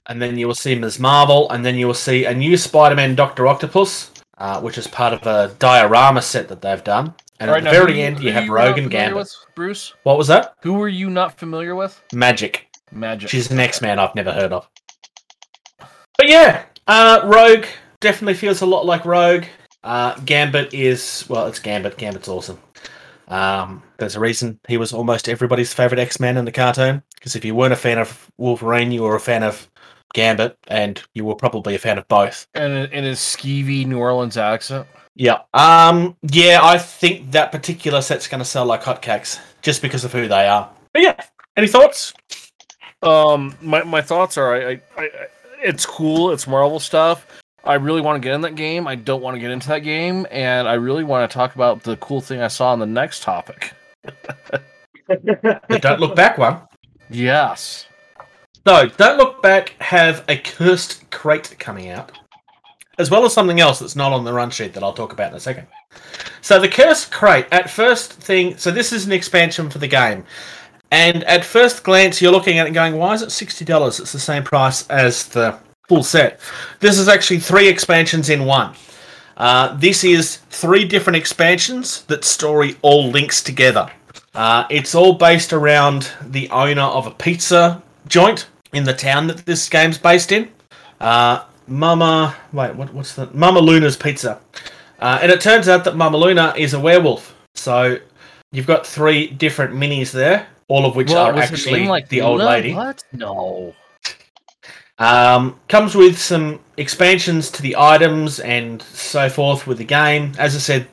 and 0.08 0.22
then 0.22 0.38
you 0.38 0.48
will 0.48 0.56
see 0.56 0.76
Ms. 0.76 0.98
Marvel, 0.98 1.50
and 1.52 1.66
then 1.66 1.76
you 1.76 1.86
will 1.86 1.94
see 1.94 2.24
a 2.24 2.34
new 2.34 2.56
Spider-Man 2.56 3.16
Doctor 3.16 3.48
Octopus, 3.48 4.12
uh, 4.38 4.62
which 4.62 4.78
is 4.78 4.88
part 4.88 5.12
of 5.12 5.28
a 5.28 5.54
diorama 5.60 6.22
set 6.22 6.48
that 6.48 6.62
they've 6.62 6.84
done. 6.86 7.14
And 7.42 7.50
Alright, 7.50 7.64
at 7.64 7.66
now, 7.66 7.72
the 7.74 7.80
very 7.86 7.96
who- 7.96 8.02
end, 8.02 8.20
you 8.22 8.32
have 8.32 8.46
not 8.46 8.54
Rogan 8.54 8.86
familiar 8.86 8.90
Gambit. 9.10 9.16
with, 9.18 9.36
Bruce? 9.56 9.94
What 10.04 10.18
was 10.18 10.28
that? 10.28 10.54
Who 10.62 10.76
were 10.76 10.88
you 10.88 11.10
not 11.10 11.38
familiar 11.38 11.76
with? 11.76 12.02
Magik. 12.14 12.62
Magik. 12.94 13.28
She's 13.30 13.52
an 13.52 13.60
X-Man 13.60 14.00
I've 14.00 14.16
never 14.16 14.32
heard 14.32 14.52
of. 14.52 14.68
But 16.20 16.28
yeah, 16.28 16.66
uh, 16.86 17.22
Rogue 17.24 17.66
definitely 18.02 18.34
feels 18.34 18.60
a 18.60 18.66
lot 18.66 18.86
like 18.86 19.06
Rogue. 19.06 19.46
Uh, 19.86 20.20
Gambit 20.26 20.74
is 20.74 21.24
well, 21.30 21.48
it's 21.48 21.60
Gambit. 21.60 21.98
Gambit's 21.98 22.28
awesome. 22.28 22.60
Um, 23.30 23.82
there's 24.00 24.18
a 24.18 24.20
reason 24.20 24.60
he 24.68 24.76
was 24.76 24.92
almost 24.92 25.30
everybody's 25.30 25.74
favorite 25.74 25.98
X-Man 25.98 26.36
in 26.36 26.44
the 26.44 26.52
cartoon. 26.52 27.04
Because 27.16 27.38
if 27.38 27.46
you 27.46 27.56
weren't 27.56 27.72
a 27.72 27.78
fan 27.78 28.00
of 28.00 28.30
Wolverine, 28.36 28.92
you 28.92 29.04
were 29.04 29.16
a 29.16 29.20
fan 29.20 29.44
of 29.44 29.72
Gambit, 30.14 30.58
and 30.68 31.02
you 31.14 31.24
were 31.24 31.36
probably 31.36 31.76
a 31.76 31.80
fan 31.80 31.98
of 31.98 32.06
both. 32.10 32.48
and 32.54 32.74
in 32.74 32.92
in 32.92 33.04
his 33.06 33.20
skeevy 33.20 33.86
New 33.86 34.00
Orleans 34.00 34.36
accent. 34.36 34.88
Yeah. 35.16 35.44
Um. 35.54 36.18
Yeah, 36.24 36.60
I 36.62 36.80
think 36.80 37.32
that 37.32 37.54
particular 37.54 38.02
set's 38.02 38.28
going 38.28 38.40
to 38.40 38.46
sell 38.46 38.66
like 38.66 38.84
hotcakes 38.84 39.40
just 39.62 39.82
because 39.82 40.04
of 40.04 40.12
who 40.12 40.28
they 40.28 40.50
are. 40.50 40.70
But 40.92 41.02
yeah, 41.02 41.16
any 41.56 41.68
thoughts? 41.68 42.14
Um, 43.02 43.56
my, 43.62 43.84
my 43.84 44.02
thoughts 44.02 44.38
are, 44.38 44.54
I, 44.54 44.72
I, 44.72 44.82
I, 44.98 45.10
it's 45.62 45.86
cool. 45.86 46.32
It's 46.32 46.48
Marvel 46.48 46.80
stuff. 46.80 47.26
I 47.64 47.76
really 47.76 48.02
want 48.02 48.22
to 48.22 48.26
get 48.26 48.34
in 48.36 48.42
that 48.42 48.56
game. 48.56 48.88
I 48.88 48.96
don't 48.96 49.22
want 49.22 49.36
to 49.36 49.40
get 49.40 49.52
into 49.52 49.68
that 49.70 49.80
game, 49.80 50.26
and 50.32 50.68
I 50.68 50.74
really 50.74 51.04
want 51.04 51.30
to 51.30 51.34
talk 51.34 51.56
about 51.56 51.84
the 51.84 51.98
cool 51.98 52.22
thing 52.22 52.42
I 52.42 52.48
saw 52.48 52.72
on 52.72 52.80
the 52.80 52.86
next 52.86 53.22
topic. 53.22 53.74
the 55.08 55.80
Don't 55.82 56.00
Look 56.00 56.16
Back 56.16 56.38
one. 56.38 56.62
Yes. 57.10 57.88
So, 58.66 58.88
Don't 58.88 59.18
Look 59.18 59.42
Back 59.42 59.76
have 59.82 60.24
a 60.30 60.38
cursed 60.38 61.10
crate 61.12 61.56
coming 61.60 61.90
out, 61.90 62.12
as 62.98 63.12
well 63.12 63.26
as 63.26 63.34
something 63.34 63.60
else 63.60 63.80
that's 63.80 63.96
not 63.96 64.14
on 64.14 64.24
the 64.24 64.34
run 64.34 64.52
sheet 64.52 64.74
that 64.74 64.84
I'll 64.84 64.94
talk 64.94 65.12
about 65.12 65.32
in 65.32 65.38
a 65.38 65.40
second. 65.40 65.68
So, 66.42 66.60
the 66.60 66.70
cursed 66.70 67.12
crate, 67.12 67.48
at 67.52 67.70
first 67.70 68.14
thing, 68.14 68.58
so 68.58 68.72
this 68.72 68.94
is 68.94 69.06
an 69.06 69.12
expansion 69.12 69.70
for 69.70 69.80
the 69.80 69.88
game. 69.88 70.24
And 70.92 71.24
at 71.26 71.46
first 71.46 71.84
glance, 71.84 72.22
you're 72.22 72.32
looking 72.32 72.58
at 72.58 72.68
it 72.68 72.72
going, 72.72 72.98
why 72.98 73.14
is 73.14 73.22
it 73.22 73.30
$60? 73.30 74.00
It's 74.00 74.12
the 74.12 74.20
same 74.20 74.44
price 74.44 74.88
as 74.90 75.28
the 75.28 75.58
full 75.88 76.04
set. 76.04 76.40
This 76.80 76.98
is 76.98 77.08
actually 77.08 77.40
three 77.40 77.68
expansions 77.68 78.30
in 78.30 78.46
one. 78.46 78.76
Uh, 79.38 79.76
this 79.78 80.04
is 80.04 80.38
three 80.50 80.86
different 80.86 81.18
expansions 81.18 82.04
that 82.04 82.26
story 82.26 82.76
all 82.82 83.10
links 83.10 83.42
together. 83.42 83.90
Uh, 84.34 84.66
it's 84.70 84.94
all 84.94 85.14
based 85.14 85.54
around 85.54 86.12
the 86.22 86.50
owner 86.50 86.82
of 86.82 87.08
a 87.08 87.12
pizza 87.12 87.82
joint 88.08 88.48
in 88.74 88.84
the 88.84 88.94
town 88.94 89.28
that 89.28 89.46
this 89.46 89.68
game's 89.70 89.98
based 89.98 90.32
in. 90.32 90.50
Uh, 91.00 91.44
Mama, 91.68 92.36
wait, 92.52 92.76
what, 92.76 92.94
what's 92.94 93.16
the 93.16 93.28
Mama 93.34 93.60
Luna's 93.60 93.96
Pizza? 93.96 94.40
Uh, 95.00 95.20
and 95.22 95.32
it 95.32 95.40
turns 95.40 95.70
out 95.70 95.84
that 95.86 95.96
Mama 95.96 96.18
Luna 96.18 96.54
is 96.58 96.74
a 96.74 96.80
werewolf. 96.80 97.36
So 97.56 97.98
you've 98.52 98.68
got 98.68 98.86
three 98.86 99.28
different 99.28 99.74
minis 99.74 100.12
there, 100.12 100.48
all 100.70 100.86
of 100.86 100.96
which 100.96 101.12
are 101.12 101.36
actually 101.36 101.88
like 101.88 102.08
the 102.08 102.22
old 102.22 102.40
lady. 102.40 102.74
What? 102.74 103.04
No. 103.12 103.76
Um, 105.00 105.60
comes 105.68 105.96
with 105.96 106.18
some 106.18 106.60
expansions 106.78 107.50
to 107.52 107.62
the 107.62 107.76
items 107.78 108.40
and 108.40 108.82
so 108.82 109.30
forth 109.30 109.66
with 109.66 109.78
the 109.78 109.86
game. 109.86 110.34
As 110.38 110.56
I 110.56 110.60
said, 110.60 110.88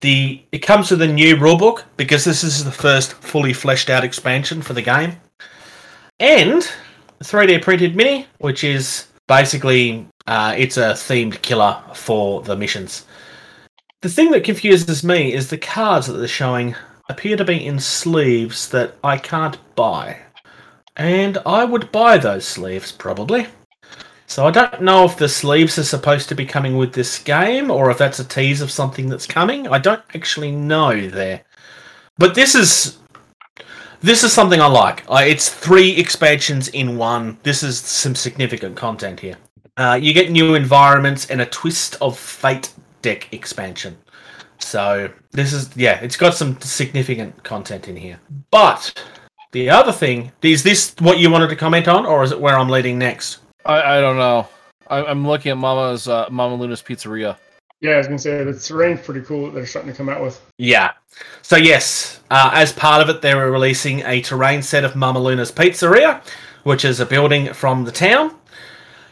the 0.00 0.42
it 0.52 0.60
comes 0.60 0.90
with 0.90 1.02
a 1.02 1.08
new 1.08 1.36
rulebook 1.36 1.82
because 1.96 2.24
this 2.24 2.44
is 2.44 2.64
the 2.64 2.72
first 2.72 3.12
fully 3.14 3.52
fleshed 3.52 3.90
out 3.90 4.04
expansion 4.04 4.62
for 4.62 4.72
the 4.72 4.82
game, 4.82 5.20
and 6.18 6.62
a 7.20 7.24
3D 7.24 7.62
printed 7.62 7.96
mini, 7.96 8.26
which 8.38 8.64
is 8.64 9.06
basically 9.26 10.06
uh, 10.26 10.54
it's 10.56 10.76
a 10.76 10.92
themed 10.92 11.40
killer 11.42 11.82
for 11.94 12.42
the 12.42 12.56
missions. 12.56 13.04
The 14.02 14.08
thing 14.08 14.30
that 14.30 14.44
confuses 14.44 15.04
me 15.04 15.32
is 15.34 15.50
the 15.50 15.58
cards 15.58 16.06
that 16.06 16.14
they're 16.14 16.28
showing 16.28 16.74
appear 17.10 17.36
to 17.36 17.44
be 17.44 17.66
in 17.66 17.78
sleeves 17.78 18.68
that 18.70 18.94
I 19.04 19.18
can't 19.18 19.58
buy. 19.74 20.18
And 20.96 21.38
I 21.44 21.64
would 21.64 21.92
buy 21.92 22.18
those 22.18 22.46
sleeves 22.46 22.92
probably. 22.92 23.46
So 24.26 24.46
I 24.46 24.52
don't 24.52 24.82
know 24.82 25.04
if 25.04 25.16
the 25.16 25.28
sleeves 25.28 25.76
are 25.78 25.84
supposed 25.84 26.28
to 26.28 26.36
be 26.36 26.46
coming 26.46 26.76
with 26.76 26.92
this 26.92 27.18
game 27.18 27.70
or 27.70 27.90
if 27.90 27.98
that's 27.98 28.20
a 28.20 28.24
tease 28.24 28.60
of 28.60 28.70
something 28.70 29.08
that's 29.08 29.26
coming. 29.26 29.66
I 29.66 29.78
don't 29.78 30.02
actually 30.14 30.52
know 30.52 31.08
there. 31.08 31.42
But 32.16 32.34
this 32.34 32.54
is 32.54 32.98
this 34.02 34.22
is 34.24 34.32
something 34.32 34.60
I 34.60 34.66
like. 34.66 35.04
It's 35.10 35.48
three 35.48 35.90
expansions 35.96 36.68
in 36.68 36.96
one. 36.96 37.38
This 37.42 37.62
is 37.62 37.78
some 37.78 38.14
significant 38.14 38.76
content 38.76 39.20
here. 39.20 39.36
Uh, 39.76 39.98
you 40.00 40.14
get 40.14 40.30
new 40.30 40.54
environments 40.54 41.28
and 41.28 41.40
a 41.40 41.46
twist 41.46 41.96
of 42.00 42.18
fate 42.18 42.72
deck 43.02 43.32
expansion. 43.32 43.98
So 44.60 45.10
this 45.32 45.52
is 45.52 45.74
yeah, 45.76 46.00
it's 46.00 46.16
got 46.16 46.34
some 46.34 46.60
significant 46.60 47.42
content 47.42 47.88
in 47.88 47.96
here. 47.96 48.20
But 48.50 49.02
the 49.52 49.70
other 49.70 49.92
thing 49.92 50.32
is 50.42 50.62
this 50.62 50.94
what 51.00 51.18
you 51.18 51.30
wanted 51.30 51.48
to 51.48 51.56
comment 51.56 51.88
on, 51.88 52.06
or 52.06 52.22
is 52.22 52.32
it 52.32 52.40
where 52.40 52.58
I'm 52.58 52.68
leading 52.68 52.98
next? 52.98 53.38
I, 53.64 53.98
I 53.98 54.00
don't 54.00 54.16
know. 54.16 54.48
I, 54.88 55.04
I'm 55.04 55.26
looking 55.26 55.50
at 55.50 55.58
Mama's 55.58 56.08
uh, 56.08 56.28
Mama 56.30 56.54
Luna's 56.54 56.82
Pizzeria. 56.82 57.36
Yeah, 57.80 57.92
I 57.92 57.98
was 57.98 58.06
gonna 58.06 58.18
say 58.18 58.44
the 58.44 58.52
terrain's 58.52 59.00
pretty 59.00 59.22
cool 59.22 59.46
that 59.46 59.54
they're 59.54 59.66
starting 59.66 59.90
to 59.90 59.96
come 59.96 60.08
out 60.08 60.22
with. 60.22 60.40
Yeah. 60.58 60.92
So 61.42 61.56
yes, 61.56 62.20
uh, 62.30 62.50
as 62.54 62.72
part 62.72 63.02
of 63.02 63.08
it, 63.08 63.22
they 63.22 63.34
were 63.34 63.50
releasing 63.50 64.00
a 64.00 64.20
terrain 64.20 64.62
set 64.62 64.84
of 64.84 64.94
Mama 64.94 65.18
Luna's 65.18 65.50
Pizzeria, 65.50 66.22
which 66.64 66.84
is 66.84 67.00
a 67.00 67.06
building 67.06 67.52
from 67.52 67.84
the 67.84 67.92
town. 67.92 68.36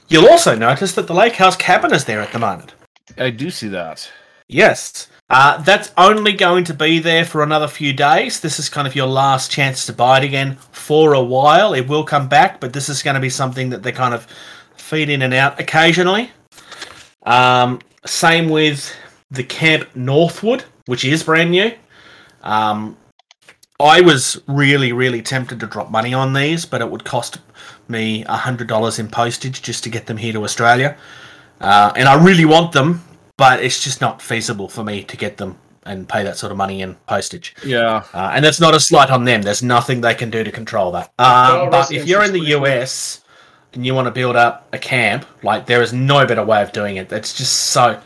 You'll 0.08 0.28
also 0.28 0.54
notice 0.54 0.92
that 0.94 1.06
the 1.06 1.14
Lake 1.14 1.34
House 1.34 1.56
cabin 1.56 1.92
is 1.92 2.04
there 2.04 2.20
at 2.20 2.32
the 2.32 2.38
moment. 2.38 2.74
I 3.16 3.30
do 3.30 3.50
see 3.50 3.68
that. 3.68 4.10
Yes. 4.48 5.08
Uh, 5.30 5.60
that's 5.62 5.92
only 5.98 6.32
going 6.32 6.64
to 6.64 6.72
be 6.72 6.98
there 6.98 7.24
for 7.24 7.42
another 7.42 7.68
few 7.68 7.92
days. 7.92 8.40
This 8.40 8.58
is 8.58 8.70
kind 8.70 8.88
of 8.88 8.96
your 8.96 9.06
last 9.06 9.50
chance 9.50 9.84
to 9.86 9.92
buy 9.92 10.18
it 10.18 10.24
again 10.24 10.56
for 10.72 11.12
a 11.12 11.22
while. 11.22 11.74
It 11.74 11.86
will 11.86 12.04
come 12.04 12.28
back, 12.28 12.60
but 12.60 12.72
this 12.72 12.88
is 12.88 13.02
going 13.02 13.14
to 13.14 13.20
be 13.20 13.28
something 13.28 13.68
that 13.70 13.82
they 13.82 13.92
kind 13.92 14.14
of 14.14 14.26
feed 14.76 15.10
in 15.10 15.20
and 15.20 15.34
out 15.34 15.60
occasionally. 15.60 16.30
Um, 17.24 17.80
same 18.06 18.48
with 18.48 18.94
the 19.30 19.44
Camp 19.44 19.94
Northwood, 19.94 20.64
which 20.86 21.04
is 21.04 21.22
brand 21.22 21.50
new. 21.50 21.72
Um, 22.42 22.96
I 23.78 24.00
was 24.00 24.40
really, 24.46 24.92
really 24.92 25.20
tempted 25.20 25.60
to 25.60 25.66
drop 25.66 25.90
money 25.90 26.14
on 26.14 26.32
these, 26.32 26.64
but 26.64 26.80
it 26.80 26.90
would 26.90 27.04
cost 27.04 27.38
me 27.86 28.24
$100 28.24 28.98
in 28.98 29.08
postage 29.08 29.60
just 29.60 29.84
to 29.84 29.90
get 29.90 30.06
them 30.06 30.16
here 30.16 30.32
to 30.32 30.42
Australia. 30.42 30.96
Uh, 31.60 31.92
and 31.94 32.08
I 32.08 32.22
really 32.22 32.44
want 32.44 32.72
them, 32.72 33.04
but 33.38 33.62
it's 33.64 33.82
just 33.82 34.02
not 34.02 34.20
feasible 34.20 34.68
for 34.68 34.84
me 34.84 35.02
to 35.04 35.16
get 35.16 35.38
them 35.38 35.58
and 35.84 36.06
pay 36.06 36.22
that 36.22 36.36
sort 36.36 36.52
of 36.52 36.58
money 36.58 36.82
in 36.82 36.94
postage. 37.06 37.54
Yeah. 37.64 38.04
Uh, 38.12 38.32
and 38.34 38.44
that's 38.44 38.60
not 38.60 38.74
a 38.74 38.80
slight 38.80 39.10
on 39.10 39.24
them. 39.24 39.40
There's 39.40 39.62
nothing 39.62 40.02
they 40.02 40.14
can 40.14 40.28
do 40.28 40.44
to 40.44 40.52
control 40.52 40.92
that. 40.92 41.10
Um, 41.18 41.70
but 41.70 41.90
if 41.90 42.06
you're 42.06 42.24
in 42.24 42.32
the 42.32 42.44
US 42.56 43.24
and 43.72 43.86
you 43.86 43.94
want 43.94 44.06
to 44.06 44.10
build 44.10 44.36
up 44.36 44.68
a 44.74 44.78
camp, 44.78 45.24
like 45.42 45.64
there 45.64 45.80
is 45.80 45.94
no 45.94 46.26
better 46.26 46.44
way 46.44 46.60
of 46.62 46.72
doing 46.72 46.96
it. 46.96 47.10
It's 47.10 47.34
just 47.34 47.70
so. 47.70 47.98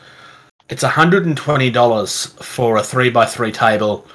It's 0.68 0.84
$120 0.84 2.42
for 2.44 2.76
a 2.76 2.80
3x3 2.80 3.52
table 3.52 4.06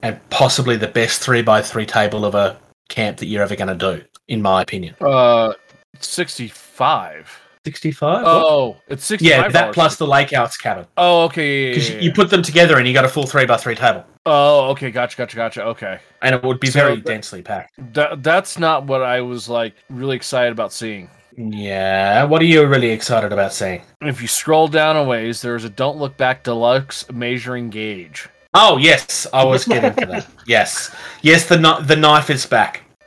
and 0.00 0.30
possibly 0.30 0.76
the 0.76 0.86
best 0.86 1.20
3x3 1.22 1.86
table 1.86 2.24
of 2.24 2.34
a 2.34 2.58
camp 2.88 3.18
that 3.18 3.26
you're 3.26 3.42
ever 3.42 3.56
going 3.56 3.76
to 3.76 3.98
do, 3.98 4.04
in 4.28 4.40
my 4.40 4.62
opinion. 4.62 4.94
Uh, 5.00 5.52
sixty-five. 5.98 7.40
65? 7.66 8.22
Oh, 8.24 8.76
it's 8.86 9.04
sixty-five. 9.04 9.42
yeah, 9.42 9.48
that 9.48 9.74
plus 9.74 9.96
the 9.96 10.06
lake 10.06 10.30
house 10.32 10.56
cabin. 10.56 10.86
Oh, 10.96 11.24
okay. 11.24 11.70
Because 11.70 11.90
yeah, 11.90 11.96
yeah, 11.96 12.02
you 12.02 12.12
put 12.12 12.30
them 12.30 12.40
together 12.42 12.78
and 12.78 12.86
you 12.86 12.94
got 12.94 13.04
a 13.04 13.08
full 13.08 13.24
3x3 13.24 13.76
table. 13.76 14.04
Oh, 14.24 14.68
okay. 14.70 14.92
Gotcha. 14.92 15.16
Gotcha. 15.16 15.34
Gotcha. 15.36 15.64
Okay. 15.64 15.98
And 16.22 16.34
it 16.36 16.42
would 16.44 16.60
be 16.60 16.68
So 16.68 16.78
very 16.80 16.94
that- 16.96 17.04
densely 17.04 17.42
packed. 17.42 17.72
That 17.94 18.22
that's 18.22 18.56
not 18.58 18.84
what 18.86 19.02
I 19.02 19.20
was 19.20 19.48
like 19.48 19.74
really 19.90 20.14
excited 20.14 20.52
about 20.52 20.72
seeing. 20.72 21.10
Yeah. 21.36 22.22
What 22.24 22.40
are 22.40 22.46
you 22.46 22.64
really 22.66 22.90
excited 22.90 23.32
about 23.32 23.52
seeing? 23.52 23.82
If 24.00 24.22
you 24.22 24.28
scroll 24.28 24.68
down 24.68 24.96
a 24.96 25.02
ways, 25.02 25.42
there's 25.42 25.64
a 25.64 25.68
"Don't 25.70 25.98
Look 25.98 26.16
Back" 26.16 26.44
deluxe 26.44 27.04
measuring 27.12 27.68
gauge. 27.70 28.28
Oh 28.54 28.76
yes, 28.78 29.26
I 29.34 29.44
was 29.44 29.64
getting 29.64 29.92
to 29.96 30.06
that. 30.06 30.26
Yes, 30.46 30.94
yes, 31.22 31.46
the 31.48 31.56
the 31.84 31.96
knife 31.96 32.30
is 32.30 32.46
back. 32.46 32.82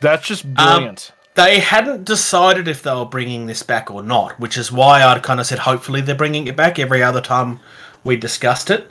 That's 0.00 0.26
just 0.26 0.44
um, 0.44 0.54
brilliant. 0.54 1.12
They 1.42 1.58
hadn't 1.58 2.04
decided 2.04 2.68
if 2.68 2.82
they 2.82 2.94
were 2.94 3.06
bringing 3.06 3.46
this 3.46 3.62
back 3.62 3.90
or 3.90 4.02
not, 4.02 4.38
which 4.38 4.58
is 4.58 4.70
why 4.70 5.02
I'd 5.02 5.22
kind 5.22 5.40
of 5.40 5.46
said 5.46 5.60
hopefully 5.60 6.02
they're 6.02 6.14
bringing 6.14 6.46
it 6.48 6.54
back. 6.54 6.78
Every 6.78 7.02
other 7.02 7.22
time 7.22 7.60
we 8.04 8.18
discussed 8.18 8.68
it, 8.68 8.90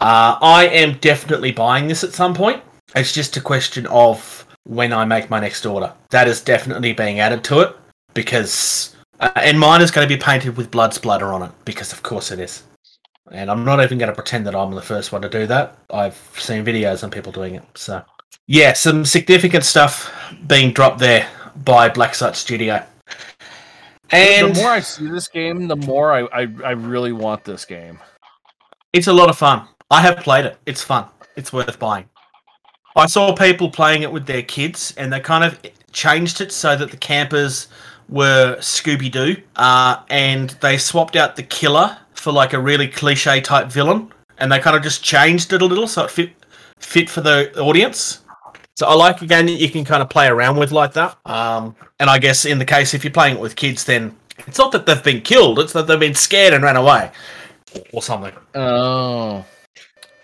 uh, 0.00 0.36
I 0.42 0.66
am 0.72 0.98
definitely 0.98 1.52
buying 1.52 1.86
this 1.86 2.02
at 2.02 2.12
some 2.12 2.34
point. 2.34 2.64
It's 2.96 3.12
just 3.12 3.36
a 3.36 3.40
question 3.40 3.86
of 3.86 4.44
when 4.64 4.92
I 4.92 5.04
make 5.04 5.30
my 5.30 5.38
next 5.38 5.64
order. 5.64 5.92
That 6.10 6.26
is 6.26 6.40
definitely 6.40 6.94
being 6.94 7.20
added 7.20 7.44
to 7.44 7.60
it 7.60 7.76
because, 8.12 8.96
uh, 9.20 9.30
and 9.36 9.60
mine 9.60 9.80
is 9.80 9.92
going 9.92 10.08
to 10.08 10.12
be 10.12 10.20
painted 10.20 10.56
with 10.56 10.72
blood 10.72 10.94
splatter 10.94 11.32
on 11.32 11.44
it 11.44 11.52
because 11.64 11.92
of 11.92 12.02
course 12.02 12.32
it 12.32 12.40
is. 12.40 12.64
And 13.30 13.48
I'm 13.48 13.64
not 13.64 13.80
even 13.80 13.98
going 13.98 14.10
to 14.10 14.16
pretend 14.16 14.48
that 14.48 14.56
I'm 14.56 14.74
the 14.74 14.82
first 14.82 15.12
one 15.12 15.22
to 15.22 15.28
do 15.28 15.46
that. 15.46 15.78
I've 15.90 16.16
seen 16.38 16.64
videos 16.64 17.04
on 17.04 17.12
people 17.12 17.30
doing 17.30 17.54
it. 17.54 17.62
So, 17.76 18.02
yeah, 18.48 18.72
some 18.72 19.04
significant 19.04 19.62
stuff 19.62 20.12
being 20.48 20.72
dropped 20.72 20.98
there 20.98 21.28
by 21.64 21.88
Blacksite 21.88 22.34
Studio. 22.34 22.84
And 24.10 24.54
the 24.54 24.60
more 24.60 24.70
I 24.70 24.80
see 24.80 25.08
this 25.08 25.28
game, 25.28 25.66
the 25.66 25.76
more 25.76 26.12
I, 26.12 26.20
I 26.32 26.48
I 26.64 26.70
really 26.72 27.12
want 27.12 27.44
this 27.44 27.64
game. 27.64 27.98
it's 28.92 29.06
a 29.06 29.12
lot 29.12 29.28
of 29.28 29.36
fun. 29.38 29.66
I 29.90 30.00
have 30.02 30.18
played 30.18 30.44
it. 30.44 30.58
It's 30.66 30.82
fun. 30.82 31.06
It's 31.36 31.52
worth 31.52 31.78
buying. 31.78 32.08
I 32.96 33.06
saw 33.06 33.34
people 33.34 33.70
playing 33.70 34.02
it 34.02 34.12
with 34.12 34.26
their 34.26 34.42
kids, 34.42 34.94
and 34.96 35.12
they 35.12 35.20
kind 35.20 35.42
of 35.42 35.58
changed 35.92 36.40
it 36.40 36.52
so 36.52 36.76
that 36.76 36.90
the 36.90 36.96
campers 36.96 37.68
were 38.08 38.56
Scooby 38.60 39.10
Doo, 39.10 39.36
uh, 39.56 40.02
and 40.10 40.50
they 40.60 40.76
swapped 40.78 41.16
out 41.16 41.34
the 41.36 41.42
killer 41.42 41.96
for 42.14 42.32
like 42.32 42.52
a 42.52 42.60
really 42.60 42.86
cliche 42.86 43.40
type 43.40 43.68
villain, 43.68 44.12
and 44.38 44.52
they 44.52 44.58
kind 44.60 44.76
of 44.76 44.82
just 44.82 45.02
changed 45.02 45.52
it 45.52 45.62
a 45.62 45.64
little 45.64 45.88
so 45.88 46.04
it 46.04 46.10
fit 46.10 46.30
fit 46.78 47.08
for 47.08 47.20
the 47.20 47.52
audience. 47.58 48.20
So 48.76 48.86
I 48.86 48.94
like 48.94 49.22
a 49.22 49.26
game 49.26 49.46
that 49.46 49.52
you 49.52 49.70
can 49.70 49.84
kind 49.84 50.02
of 50.02 50.10
play 50.10 50.26
around 50.26 50.56
with 50.56 50.72
like 50.72 50.94
that. 50.94 51.16
Um, 51.24 51.76
and 52.00 52.10
I 52.10 52.18
guess 52.18 52.44
in 52.44 52.58
the 52.58 52.64
case 52.64 52.92
if 52.92 53.04
you're 53.04 53.12
playing 53.12 53.36
it 53.36 53.40
with 53.40 53.54
kids, 53.54 53.84
then 53.84 54.16
it's 54.46 54.58
not 54.58 54.72
that 54.72 54.84
they've 54.84 55.02
been 55.02 55.20
killed; 55.20 55.58
it's 55.60 55.72
that 55.74 55.86
they've 55.86 56.00
been 56.00 56.14
scared 56.14 56.54
and 56.54 56.64
ran 56.64 56.76
away, 56.76 57.10
or 57.92 58.02
something. 58.02 58.32
Oh, 58.54 59.44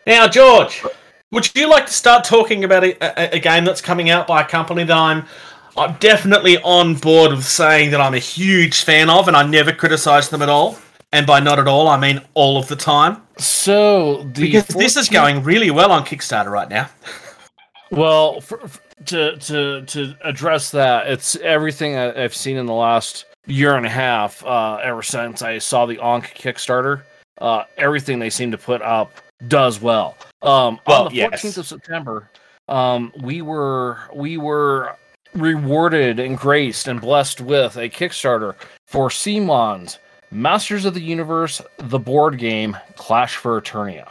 Now, 0.07 0.26
George, 0.26 0.82
would 1.30 1.55
you 1.55 1.70
like 1.70 1.86
to 1.86 1.92
start 1.92 2.24
talking 2.24 2.64
about 2.64 2.82
a, 2.82 2.96
a, 3.01 3.36
a 3.36 3.38
game 3.38 3.64
that's 3.64 3.80
coming 3.80 4.11
out 4.11 4.26
by 4.26 4.42
a 4.42 4.48
company 4.48 4.82
that 4.82 4.96
I'm, 4.96 5.24
I'm 5.76 5.94
definitely 6.01 6.59
on 6.59 6.96
board 6.96 7.30
with 7.30 7.44
saying 7.44 7.92
that 7.92 8.01
I'm 8.01 8.14
a 8.14 8.18
huge 8.18 8.82
fan 8.82 9.09
of, 9.09 9.28
and 9.28 9.36
I 9.36 9.46
never 9.46 9.72
criticise 9.72 10.28
them 10.28 10.42
at 10.42 10.48
all? 10.48 10.76
and 11.12 11.26
by 11.26 11.40
not 11.40 11.59
at 11.59 11.66
all, 11.66 11.88
I 11.88 11.98
mean 11.98 12.20
all 12.34 12.57
of 12.57 12.68
the 12.68 12.76
time. 12.76 13.22
So 13.38 14.22
the 14.34 14.42
Because 14.42 14.66
this 14.68 14.96
is 14.96 15.09
going 15.09 15.42
really 15.42 15.70
well 15.70 15.90
on 15.92 16.05
Kickstarter 16.05 16.51
right 16.51 16.68
now. 16.68 16.88
Well, 17.91 18.41
for, 18.41 18.59
for- 18.66 18.80
to 19.07 19.36
to 19.38 19.82
to 19.86 20.14
address 20.24 20.70
that, 20.72 21.07
it's 21.07 21.34
everything 21.36 21.97
I, 21.97 22.22
I've 22.22 22.34
seen 22.34 22.57
in 22.59 22.66
the 22.66 22.74
last 22.74 23.24
year 23.47 23.76
and 23.76 23.86
a 23.86 23.91
half. 23.91 24.45
Uh, 24.45 24.76
ever 24.82 25.03
since 25.03 25.41
I 25.43 25.59
saw 25.59 25.86
the 25.86 25.99
Ankh 26.01 26.34
Kickstarter, 26.34 27.03
uh, 27.38 27.64
everything 27.78 28.18
they 28.18 28.28
seem 28.30 28.51
to 28.51 28.59
put 28.59 28.82
up 28.82 29.11
does 29.49 29.80
well. 29.80 30.16
Um, 30.43 30.78
Well, 30.86 31.05
on 31.07 31.09
the 31.11 31.16
yes. 31.16 31.30
fourteenth 31.30 31.57
of 31.57 31.66
September, 31.66 32.30
um, 32.68 33.11
we 33.22 33.41
were 33.41 33.99
we 34.14 34.36
were 34.36 34.97
rewarded 35.34 36.20
and 36.20 36.36
graced 36.36 36.88
and 36.88 37.01
blessed 37.01 37.41
with 37.41 37.76
a 37.76 37.88
Kickstarter 37.88 38.55
for 38.86 39.09
CMON's 39.09 39.99
Masters 40.30 40.84
of 40.84 40.93
the 40.95 41.01
Universe, 41.01 41.62
the 41.78 41.99
board 41.99 42.36
game 42.38 42.76
Clash 42.97 43.36
for 43.36 43.61
Eternia. 43.61 44.09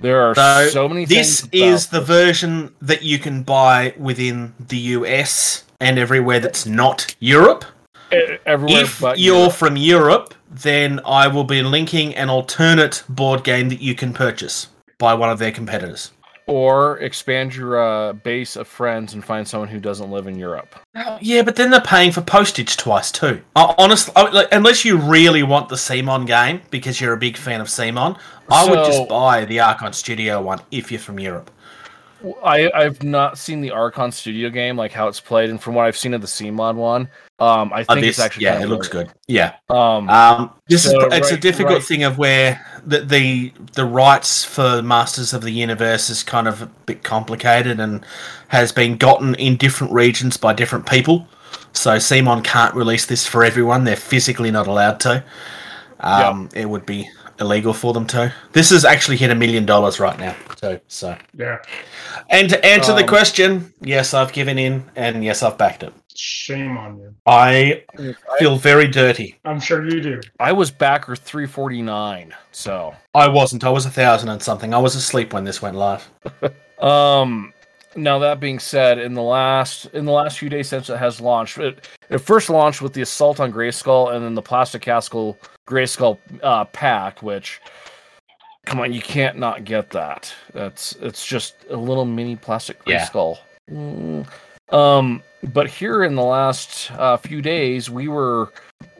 There 0.00 0.20
are 0.22 0.34
So, 0.34 0.68
so, 0.68 0.88
many. 0.88 1.04
This 1.04 1.46
is 1.52 1.88
the 1.88 2.00
version 2.00 2.74
that 2.80 3.02
you 3.02 3.18
can 3.18 3.42
buy 3.42 3.94
within 3.98 4.54
the 4.58 4.78
US 4.96 5.64
and 5.80 5.98
everywhere 5.98 6.40
that's 6.40 6.66
not 6.66 7.14
Europe. 7.20 7.64
Everywhere 8.46 8.82
If 8.82 9.00
you're 9.00 9.36
Europe. 9.36 9.52
from 9.52 9.76
Europe, 9.76 10.34
then 10.50 11.00
I 11.04 11.28
will 11.28 11.44
be 11.44 11.62
linking 11.62 12.14
an 12.14 12.30
alternate 12.30 13.02
board 13.08 13.44
game 13.44 13.68
that 13.68 13.82
you 13.82 13.94
can 13.94 14.14
purchase 14.14 14.68
by 14.98 15.14
one 15.14 15.30
of 15.30 15.38
their 15.38 15.52
competitors. 15.52 16.10
Or 16.48 16.98
expand 17.00 17.54
your 17.54 17.78
uh, 17.78 18.12
base 18.14 18.56
of 18.56 18.66
friends 18.66 19.12
and 19.12 19.22
find 19.24 19.46
someone 19.46 19.68
who 19.68 19.78
doesn't 19.78 20.10
live 20.10 20.26
in 20.26 20.38
Europe. 20.38 20.74
Yeah, 21.20 21.42
but 21.42 21.56
then 21.56 21.70
they're 21.70 21.80
paying 21.80 22.10
for 22.10 22.22
postage 22.22 22.76
twice 22.78 23.12
too. 23.12 23.42
Uh, 23.54 23.74
honestly, 23.76 24.12
I- 24.16 24.30
like, 24.30 24.48
unless 24.50 24.84
you 24.84 24.96
really 24.96 25.42
want 25.42 25.68
the 25.68 25.76
CMON 25.76 26.26
game 26.26 26.62
because 26.70 27.00
you're 27.00 27.12
a 27.12 27.18
big 27.18 27.36
fan 27.36 27.60
of 27.60 27.68
CMON, 27.68 28.18
I 28.50 28.68
would 28.68 28.84
just 28.86 29.08
buy 29.08 29.44
the 29.44 29.60
Archon 29.60 29.92
Studio 29.92 30.40
one 30.40 30.60
if 30.70 30.90
you're 30.90 30.98
from 31.00 31.20
Europe. 31.20 31.50
I 32.44 32.70
I've 32.74 33.02
not 33.02 33.38
seen 33.38 33.60
the 33.60 33.70
Archon 33.70 34.10
Studio 34.12 34.50
game 34.50 34.76
like 34.76 34.92
how 34.92 35.08
it's 35.08 35.20
played, 35.20 35.50
and 35.50 35.60
from 35.60 35.74
what 35.74 35.86
I've 35.86 35.96
seen 35.96 36.14
of 36.14 36.20
the 36.20 36.26
CMON 36.26 36.76
one, 36.76 37.08
um, 37.38 37.72
I 37.72 37.84
Uh, 37.88 37.94
think 37.94 38.00
this, 38.00 38.16
it's 38.16 38.18
actually 38.18 38.44
yeah, 38.44 38.60
it 38.60 38.68
looks 38.68 38.88
good. 38.88 39.12
Yeah. 39.28 39.54
Um, 39.68 40.08
Um, 40.08 40.50
this 40.68 40.82
So, 40.82 41.06
is 41.06 41.14
it's 41.18 41.30
a 41.32 41.36
difficult 41.36 41.78
right. 41.78 41.84
thing 41.84 42.02
of 42.04 42.18
where 42.18 42.60
the, 42.84 43.00
the 43.00 43.52
the 43.74 43.84
rights 43.84 44.44
for 44.44 44.82
Masters 44.82 45.32
of 45.32 45.42
the 45.42 45.50
Universe 45.52 46.10
is 46.10 46.22
kind 46.24 46.48
of 46.48 46.62
a 46.62 46.66
bit 46.86 47.04
complicated 47.04 47.78
and 47.80 48.04
has 48.48 48.72
been 48.72 48.96
gotten 48.96 49.34
in 49.36 49.56
different 49.56 49.92
regions 49.92 50.36
by 50.36 50.52
different 50.52 50.86
people. 50.86 51.28
So 51.72 51.96
CMON 51.98 52.42
can't 52.42 52.74
release 52.74 53.06
this 53.06 53.26
for 53.26 53.44
everyone; 53.44 53.84
they're 53.84 53.96
physically 53.96 54.50
not 54.50 54.66
allowed 54.66 54.98
to. 55.00 55.22
Um, 56.00 56.48
It 56.54 56.68
would 56.68 56.86
be 56.86 57.08
illegal 57.40 57.72
for 57.72 57.92
them 57.92 58.06
to. 58.08 58.32
This 58.52 58.70
has 58.70 58.84
actually 58.84 59.16
hit 59.16 59.30
a 59.30 59.34
million 59.34 59.64
dollars 59.66 60.00
right 60.00 60.18
now. 60.18 60.34
So, 60.56 60.80
so 60.88 61.16
Yeah. 61.36 61.58
and 62.30 62.48
to 62.50 62.64
answer 62.64 62.92
the 62.92 63.02
Um, 63.02 63.08
question, 63.08 63.72
yes, 63.80 64.14
I've 64.14 64.32
given 64.32 64.58
in, 64.58 64.84
and 64.96 65.24
yes, 65.24 65.42
I've 65.42 65.56
backed 65.58 65.82
it. 65.82 65.92
Shame 66.14 66.76
on 66.76 66.98
you. 66.98 67.14
I 67.26 67.84
feel 68.40 68.56
very 68.56 68.88
dirty. 68.88 69.36
I'm 69.44 69.60
sure 69.60 69.88
you 69.88 70.00
do. 70.00 70.20
I 70.40 70.50
was 70.50 70.70
backer 70.72 71.14
three 71.14 71.46
forty 71.46 71.80
nine, 71.80 72.34
so 72.50 72.94
I 73.14 73.28
wasn't. 73.28 73.62
I 73.62 73.70
was 73.70 73.86
a 73.86 73.90
thousand 73.90 74.28
and 74.30 74.42
something. 74.42 74.74
I 74.74 74.78
was 74.78 74.96
asleep 74.96 75.32
when 75.32 75.44
this 75.44 75.62
went 75.62 75.76
live. 75.76 76.08
Um, 76.80 77.52
now 77.96 78.20
that 78.20 78.38
being 78.38 78.60
said, 78.60 78.98
in 79.00 79.14
the 79.14 79.22
last 79.22 79.86
in 79.86 80.04
the 80.04 80.12
last 80.12 80.38
few 80.38 80.48
days 80.48 80.68
since 80.68 80.88
it 80.90 80.96
has 80.96 81.20
launched, 81.20 81.58
it, 81.58 81.88
it 82.08 82.18
first 82.18 82.48
launched 82.50 82.80
with 82.82 82.92
the 82.92 83.02
assault 83.02 83.40
on 83.40 83.52
Grayskull, 83.52 84.12
and 84.14 84.24
then 84.24 84.34
the 84.36 84.42
plastic 84.42 84.82
castle 84.82 85.36
Grayskull 85.68 86.18
uh, 86.42 86.64
pack. 86.66 87.22
Which, 87.22 87.60
come 88.64 88.80
on, 88.80 88.92
you 88.92 89.02
can't 89.02 89.38
not 89.38 89.64
get 89.64 89.90
that. 89.90 90.32
That's 90.52 90.92
it's 91.00 91.26
just 91.26 91.54
a 91.70 91.76
little 91.76 92.06
mini 92.06 92.36
plastic 92.36 92.80
Yeah. 92.86 93.06
Grayskull. 93.06 93.38
Mm. 93.70 94.26
Um, 94.72 95.22
but 95.52 95.68
here 95.68 96.04
in 96.04 96.14
the 96.14 96.22
last 96.22 96.90
uh, 96.92 97.16
few 97.16 97.42
days, 97.42 97.90
we 97.90 98.08
were 98.08 98.50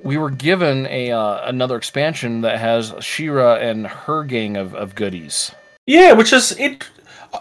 we 0.02 0.16
were 0.16 0.30
given 0.30 0.86
a 0.86 1.10
uh, 1.10 1.48
another 1.48 1.76
expansion 1.76 2.42
that 2.42 2.58
has 2.58 2.94
She-Ra 3.00 3.56
and 3.56 3.86
her 3.86 4.24
gang 4.24 4.56
of, 4.56 4.74
of 4.74 4.94
goodies. 4.94 5.52
Yeah, 5.86 6.12
which 6.12 6.32
is 6.32 6.52
it. 6.58 6.84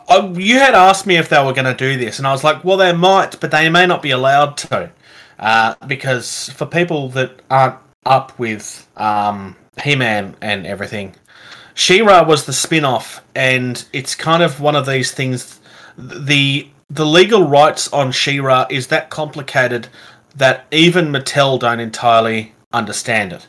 Uh, 0.10 0.34
you 0.36 0.60
had 0.60 0.74
asked 0.74 1.06
me 1.06 1.18
if 1.18 1.30
they 1.30 1.44
were 1.44 1.54
going 1.54 1.66
to 1.66 1.74
do 1.74 1.98
this, 1.98 2.18
and 2.18 2.28
I 2.28 2.32
was 2.32 2.44
like, 2.44 2.64
well, 2.64 2.76
they 2.76 2.92
might, 2.92 3.40
but 3.40 3.52
they 3.52 3.70
may 3.70 3.86
not 3.86 4.02
be 4.02 4.12
allowed 4.12 4.58
to, 4.58 4.92
uh, 5.40 5.76
because 5.86 6.50
for 6.50 6.66
people 6.66 7.08
that 7.10 7.40
aren't 7.50 7.78
up 8.06 8.38
with 8.40 8.88
um, 8.98 9.56
He-Man 9.84 10.36
and 10.42 10.66
everything, 10.66 11.16
She-Ra 11.74 12.24
was 12.24 12.46
the 12.46 12.54
spin-off, 12.54 13.22
and 13.36 13.84
it's 13.94 14.16
kind 14.16 14.42
of 14.42 14.60
one 14.60 14.76
of 14.76 14.86
these 14.86 15.12
things. 15.12 15.60
The 15.98 16.68
the 16.90 17.06
legal 17.06 17.44
rights 17.44 17.92
on 17.92 18.12
She-Ra 18.12 18.66
is 18.70 18.88
that 18.88 19.10
complicated 19.10 19.90
that 20.36 20.66
even 20.72 21.08
Mattel 21.08 21.60
don't 21.60 21.80
entirely 21.80 22.54
understand 22.72 23.34
it, 23.34 23.48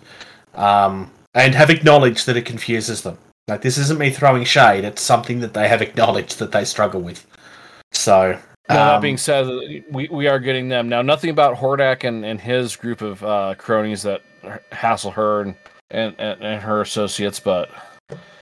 um, 0.54 1.10
and 1.34 1.54
have 1.54 1.70
acknowledged 1.70 2.26
that 2.26 2.36
it 2.36 2.44
confuses 2.44 3.02
them. 3.02 3.16
Like 3.46 3.62
this 3.62 3.78
isn't 3.78 3.98
me 3.98 4.10
throwing 4.10 4.44
shade; 4.44 4.84
it's 4.84 5.02
something 5.02 5.40
that 5.40 5.54
they 5.54 5.68
have 5.68 5.80
acknowledged 5.80 6.38
that 6.38 6.52
they 6.52 6.64
struggle 6.64 7.00
with. 7.00 7.26
So, 7.92 8.38
Now, 8.68 8.74
that 8.74 8.94
um, 8.96 9.00
being 9.02 9.16
said, 9.16 9.46
we, 9.90 10.08
we 10.08 10.26
are 10.26 10.38
getting 10.38 10.68
them 10.68 10.88
now. 10.90 11.00
Nothing 11.00 11.30
about 11.30 11.56
Hordak 11.56 12.04
and, 12.04 12.24
and 12.24 12.38
his 12.38 12.76
group 12.76 13.00
of 13.00 13.24
uh, 13.24 13.54
cronies 13.56 14.02
that 14.02 14.22
hassle 14.72 15.10
her 15.12 15.40
and, 15.42 15.54
and, 15.90 16.14
and, 16.18 16.42
and 16.42 16.62
her 16.62 16.80
associates, 16.80 17.40
but 17.40 17.70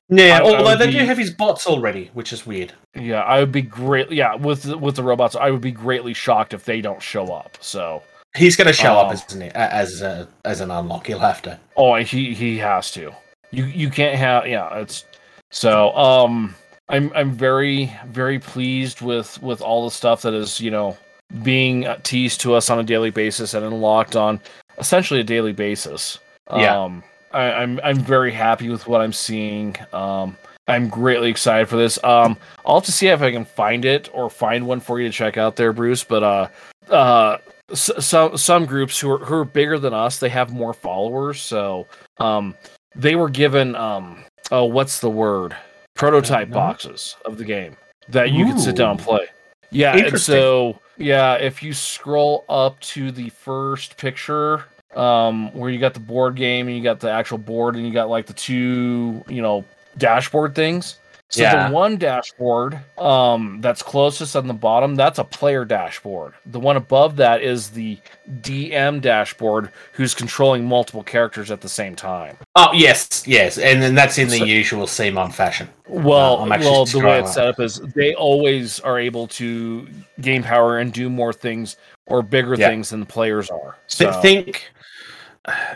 yeah, 0.08 0.36
I- 0.36 0.38
I 0.38 0.40
although 0.42 0.64
would 0.70 0.78
they 0.78 0.86
be- 0.86 0.92
do 0.98 1.04
have 1.04 1.18
his 1.18 1.30
bots 1.30 1.66
already, 1.66 2.10
which 2.14 2.32
is 2.32 2.46
weird. 2.46 2.72
yeah, 2.94 3.22
I 3.22 3.40
would 3.40 3.52
be 3.52 3.62
great. 3.62 4.10
Yeah, 4.12 4.34
with 4.34 4.62
the- 4.64 4.78
with 4.78 4.96
the 4.96 5.02
robots, 5.02 5.34
I 5.36 5.50
would 5.50 5.60
be 5.60 5.72
greatly 5.72 6.14
shocked 6.14 6.54
if 6.54 6.64
they 6.64 6.80
don't 6.80 7.02
show 7.02 7.26
up. 7.32 7.56
So, 7.60 8.02
He's 8.36 8.54
going 8.54 8.66
to 8.66 8.72
show 8.74 8.94
Oh. 8.94 8.98
up 9.06 9.12
as 9.12 9.34
an, 9.34 9.42
as 9.54 10.02
a, 10.02 10.28
as 10.44 10.60
an 10.60 10.70
unlock. 10.70 11.06
He'll 11.06 11.18
have 11.20 11.40
to. 11.42 11.58
oh, 11.76 11.94
he 11.96 12.34
he 12.34 12.58
has 12.58 12.90
to. 12.92 13.12
You 13.50 13.64
you 13.64 13.88
can't 13.88 14.14
have 14.16 14.46
yeah. 14.46 14.78
It's 14.80 15.04
so 15.50 15.96
um. 15.96 16.54
I'm 16.88 17.10
I'm 17.16 17.32
very 17.32 17.90
very 18.08 18.38
pleased 18.38 19.00
with 19.00 19.42
with 19.42 19.60
all 19.62 19.86
the 19.86 19.90
stuff 19.90 20.22
that 20.22 20.34
is 20.34 20.60
you 20.60 20.70
know 20.70 20.96
being 21.42 21.84
teased 22.04 22.40
to 22.42 22.54
us 22.54 22.70
on 22.70 22.78
a 22.78 22.84
daily 22.84 23.10
basis 23.10 23.54
and 23.54 23.64
unlocked 23.64 24.14
on 24.14 24.38
essentially 24.78 25.20
a 25.20 25.24
daily 25.24 25.52
basis. 25.52 26.18
Yeah. 26.50 26.80
Um, 26.80 27.02
I, 27.32 27.52
I'm 27.52 27.80
I'm 27.82 27.98
very 27.98 28.32
happy 28.32 28.68
with 28.68 28.86
what 28.86 29.00
I'm 29.00 29.12
seeing. 29.12 29.76
Um, 29.92 30.36
I'm 30.68 30.88
greatly 30.88 31.30
excited 31.30 31.68
for 31.68 31.76
this. 31.76 32.02
Um, 32.02 32.36
I'll 32.64 32.76
have 32.76 32.84
to 32.84 32.92
see 32.92 33.08
if 33.08 33.22
I 33.22 33.30
can 33.30 33.44
find 33.44 33.84
it 33.84 34.08
or 34.12 34.30
find 34.30 34.66
one 34.66 34.80
for 34.80 35.00
you 35.00 35.08
to 35.08 35.12
check 35.12 35.36
out 35.36 35.56
there, 35.56 35.72
Bruce. 35.72 36.02
But 36.02 36.22
uh, 36.22 36.48
uh, 36.90 37.38
some 37.74 38.36
some 38.36 38.66
groups 38.66 38.98
who 38.98 39.10
are 39.10 39.18
who 39.18 39.34
are 39.34 39.44
bigger 39.44 39.78
than 39.78 39.94
us, 39.94 40.18
they 40.18 40.28
have 40.28 40.52
more 40.52 40.72
followers. 40.72 41.40
So 41.40 41.86
um, 42.18 42.54
they 42.94 43.16
were 43.16 43.28
given 43.28 43.74
um, 43.76 44.24
oh, 44.50 44.64
what's 44.64 45.00
the 45.00 45.10
word? 45.10 45.56
Prototype 45.94 46.50
boxes 46.50 47.16
of 47.24 47.38
the 47.38 47.44
game 47.44 47.76
that 48.08 48.30
you 48.30 48.44
can 48.44 48.58
sit 48.58 48.76
down 48.76 48.92
and 48.92 49.00
play. 49.00 49.26
Yeah, 49.70 49.96
and 49.96 50.20
so 50.20 50.78
yeah, 50.96 51.34
if 51.34 51.62
you 51.62 51.72
scroll 51.72 52.44
up 52.48 52.78
to 52.80 53.10
the 53.10 53.28
first 53.30 53.96
picture, 53.96 54.64
um, 54.94 55.52
where 55.52 55.70
you 55.70 55.78
got 55.78 55.94
the 55.94 56.00
board 56.00 56.36
game 56.36 56.68
and 56.68 56.76
you 56.76 56.82
got 56.82 57.00
the 57.00 57.10
actual 57.10 57.38
board 57.38 57.76
and 57.76 57.86
you 57.86 57.92
got 57.92 58.08
like 58.08 58.26
the 58.26 58.32
two, 58.32 59.22
you 59.28 59.42
know, 59.42 59.64
dashboard 59.98 60.54
things. 60.54 60.98
So 61.28 61.42
Yeah. 61.42 61.68
the 61.68 61.74
one 61.74 61.96
dashboard, 61.96 62.78
um, 62.98 63.58
that's 63.60 63.82
closest 63.82 64.36
on 64.36 64.46
the 64.46 64.54
bottom, 64.54 64.94
that's 64.94 65.18
a 65.18 65.24
player 65.24 65.64
dashboard. 65.64 66.34
The 66.46 66.60
one 66.60 66.76
above 66.76 67.16
that 67.16 67.42
is 67.42 67.70
the 67.70 67.98
DM 68.42 69.00
dashboard, 69.00 69.70
who's 69.92 70.14
controlling 70.14 70.64
multiple 70.66 71.02
characters 71.02 71.50
at 71.50 71.60
the 71.60 71.68
same 71.68 71.96
time. 71.96 72.36
Oh 72.54 72.70
yes, 72.72 73.24
yes, 73.26 73.58
and 73.58 73.82
then 73.82 73.94
that's 73.96 74.18
in 74.18 74.28
the 74.28 74.38
So- 74.38 74.44
usual 74.44 74.86
CMON 74.86 75.32
fashion. 75.32 75.68
Well, 75.88 76.42
Uh, 76.42 76.58
well, 76.60 76.84
the 76.84 77.00
way 77.00 77.18
it's 77.18 77.34
set 77.34 77.46
up 77.48 77.58
is 77.60 77.80
they 77.94 78.14
always 78.14 78.78
are 78.80 78.98
able 78.98 79.26
to 79.28 79.88
gain 80.20 80.44
power 80.44 80.78
and 80.78 80.92
do 80.92 81.10
more 81.10 81.32
things 81.32 81.76
or 82.06 82.22
bigger 82.22 82.54
Yeah. 82.56 82.68
things 82.68 82.90
than 82.90 83.00
the 83.00 83.06
players 83.06 83.50
are. 83.50 83.76
So, 83.88 84.12
Think 84.22 84.70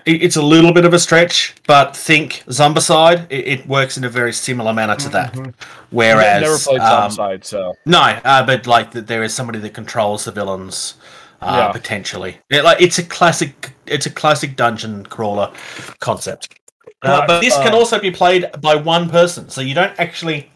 it's 0.07 0.37
a 0.37 0.43
little 0.43 0.73
bit 0.73 0.85
of 0.85 0.93
a 0.95 0.99
stretch, 0.99 1.55
but 1.67 1.97
think 1.97 2.43
Zombicide. 2.49 3.27
It, 3.31 3.47
it 3.47 3.67
works 3.67 3.97
in 3.97 4.05
a 4.05 4.09
very 4.09 4.33
similar 4.33 4.73
manner 4.73 4.97
to 4.97 5.09
that. 5.11 5.35
Mhm. 5.35 5.55
Whereas, 5.91 6.43
never 6.43 6.59
played 6.59 6.81
um, 6.81 7.11
Zombicide, 7.11 7.45
so 7.45 7.75
No, 7.87 8.01
uh, 8.01 8.45
but 8.45 8.67
like 8.67 8.93
that, 8.93 9.07
there 9.07 9.23
is 9.23 9.35
somebody 9.35 9.59
that 9.61 9.75
controls 9.75 10.25
the 10.25 10.33
villains, 10.33 10.95
uh, 11.41 11.55
Yeah. 11.57 11.73
potentially. 11.73 12.39
Yeah, 12.51 12.63
like 12.63 12.81
it's 12.81 12.99
a 12.99 13.03
classic, 13.03 13.73
it's 13.87 14.07
a 14.07 14.11
classic 14.11 14.57
dungeon 14.57 15.07
crawler 15.07 15.51
concept. 16.01 16.55
Uh, 17.03 17.19
But, 17.19 17.27
but 17.29 17.41
this 17.41 17.57
can 17.57 17.73
uh, 17.73 17.77
also 17.77 17.99
be 17.99 18.11
played 18.11 18.51
by 18.61 18.75
one 18.75 19.09
person, 19.09 19.49
so 19.49 19.61
you 19.61 19.75
don't 19.75 19.95
actually, 19.99 20.51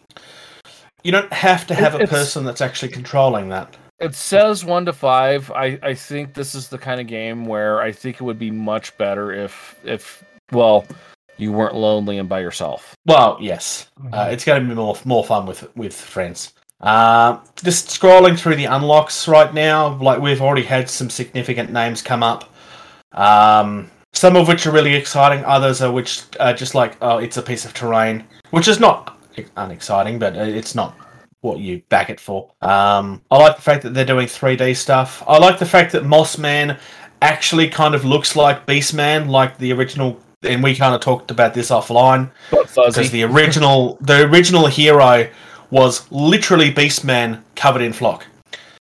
you 1.03 1.11
don't 1.11 1.31
have 1.33 1.65
to 1.67 1.75
have 1.75 1.95
a 1.95 2.05
person 2.07 2.43
that's 2.45 2.61
actually 2.61 2.89
controlling 2.89 3.49
that. 3.49 3.75
It 3.99 4.15
says 4.15 4.65
one 4.65 4.85
to 4.85 4.93
five. 4.93 5.51
I 5.51 5.79
I 5.81 5.93
think 5.93 6.33
this 6.33 6.55
is 6.55 6.67
the 6.67 6.77
kind 6.77 6.99
of 6.99 7.07
game 7.07 7.45
where 7.45 7.81
I 7.81 7.91
think 7.91 8.17
it 8.17 8.23
would 8.23 8.39
be 8.39 8.51
much 8.51 8.97
better 8.97 9.31
if 9.31 9.79
if 9.83 10.23
well 10.51 10.85
you 11.37 11.51
weren't 11.51 11.75
lonely 11.75 12.17
and 12.17 12.29
by 12.29 12.39
yourself. 12.39 12.95
Well, 13.05 13.37
yes, 13.41 13.89
uh, 14.13 14.29
it's 14.31 14.45
going 14.45 14.61
to 14.61 14.67
be 14.67 14.75
more 14.75 14.97
more 15.05 15.23
fun 15.23 15.45
with 15.45 15.75
with 15.75 15.93
friends. 15.93 16.53
Uh, 16.81 17.39
just 17.55 17.87
scrolling 17.87 18.37
through 18.37 18.55
the 18.55 18.65
unlocks 18.65 19.27
right 19.27 19.53
now, 19.53 19.95
like 19.95 20.19
we've 20.19 20.41
already 20.41 20.63
had 20.63 20.89
some 20.89 21.09
significant 21.09 21.71
names 21.71 22.01
come 22.01 22.21
up. 22.21 22.53
Um, 23.13 23.89
some 24.13 24.35
of 24.35 24.47
which 24.47 24.67
are 24.67 24.71
really 24.71 24.93
exciting, 24.93 25.43
others 25.45 25.81
are 25.81 25.91
which 25.91 26.23
are 26.39 26.53
just 26.53 26.75
like, 26.75 26.97
oh, 27.01 27.17
it's 27.17 27.37
a 27.37 27.41
piece 27.41 27.65
of 27.65 27.73
terrain, 27.73 28.25
which 28.51 28.67
is 28.67 28.79
not 28.79 29.17
unexciting, 29.57 30.19
but 30.19 30.35
it's 30.35 30.75
not 30.75 30.95
what 31.45 31.59
you 31.59 31.81
back 31.89 32.09
it 32.09 32.19
for. 32.19 32.51
Um, 32.61 33.21
I 33.31 33.37
like 33.37 33.55
the 33.55 33.61
fact 33.61 33.83
that 33.83 33.93
they're 33.93 34.05
doing 34.05 34.27
3D 34.27 34.75
stuff. 34.75 35.23
I 35.27 35.37
like 35.37 35.59
the 35.59 35.65
fact 35.65 35.91
that 35.93 36.05
Moss 36.05 36.37
Man 36.37 36.77
actually 37.21 37.69
kind 37.69 37.95
of 37.95 38.03
looks 38.03 38.35
like 38.35 38.65
Beast 38.65 38.93
Man, 38.93 39.29
like 39.29 39.57
the 39.57 39.71
original. 39.71 40.19
And 40.43 40.61
we 40.61 40.75
kind 40.75 40.93
of 40.93 41.01
talked 41.01 41.31
about 41.31 41.53
this 41.53 41.71
offline 41.71 42.29
because 42.51 43.09
the 43.09 43.23
original 43.23 43.97
the 44.01 44.29
original 44.29 44.67
hero 44.67 45.27
was 45.71 46.09
literally 46.11 46.69
Beast 46.71 47.03
Man 47.03 47.43
covered 47.55 47.81
in 47.81 47.93
flock. 47.93 48.25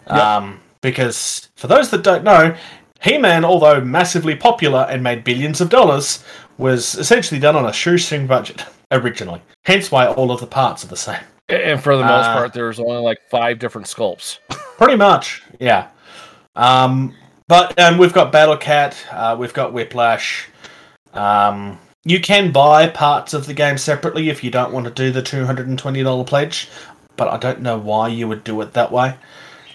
Um, 0.06 0.60
because 0.80 1.48
for 1.56 1.66
those 1.66 1.90
that 1.90 2.02
don't 2.02 2.24
know, 2.24 2.54
He-Man, 3.00 3.44
although 3.44 3.80
massively 3.80 4.36
popular 4.36 4.86
and 4.88 5.02
made 5.02 5.24
billions 5.24 5.60
of 5.60 5.68
dollars, 5.68 6.22
was 6.58 6.94
essentially 6.94 7.40
done 7.40 7.56
on 7.56 7.66
a 7.66 7.72
shoestring 7.72 8.26
budget 8.26 8.64
originally. 8.92 9.42
Hence 9.64 9.90
why 9.90 10.06
all 10.06 10.30
of 10.30 10.40
the 10.40 10.46
parts 10.46 10.84
are 10.84 10.88
the 10.88 10.96
same. 10.96 11.22
And 11.48 11.82
for 11.82 11.96
the 11.96 12.02
most 12.04 12.26
Uh, 12.26 12.34
part, 12.34 12.52
there's 12.52 12.80
only 12.80 12.98
like 12.98 13.18
five 13.30 13.58
different 13.58 13.86
sculpts. 13.86 14.38
Pretty 14.78 14.96
much, 14.96 15.42
yeah. 15.58 15.88
Um, 16.54 17.14
but 17.48 17.78
um, 17.78 17.98
we've 17.98 18.12
got 18.12 18.32
Battle 18.32 18.56
Cat, 18.56 18.96
uh, 19.12 19.36
we've 19.38 19.54
got 19.54 19.72
Whiplash. 19.72 20.48
Um, 21.14 21.78
you 22.04 22.20
can 22.20 22.52
buy 22.52 22.88
parts 22.88 23.34
of 23.34 23.46
the 23.46 23.54
game 23.54 23.78
separately 23.78 24.28
if 24.28 24.44
you 24.44 24.50
don't 24.50 24.72
want 24.72 24.84
to 24.86 24.90
do 24.92 25.10
the 25.10 25.22
two 25.22 25.44
hundred 25.44 25.68
and 25.68 25.78
twenty 25.78 26.02
dollar 26.02 26.24
pledge, 26.24 26.68
but 27.16 27.28
I 27.28 27.36
don't 27.36 27.62
know 27.62 27.78
why 27.78 28.08
you 28.08 28.28
would 28.28 28.44
do 28.44 28.60
it 28.60 28.72
that 28.74 28.92
way. 28.92 29.16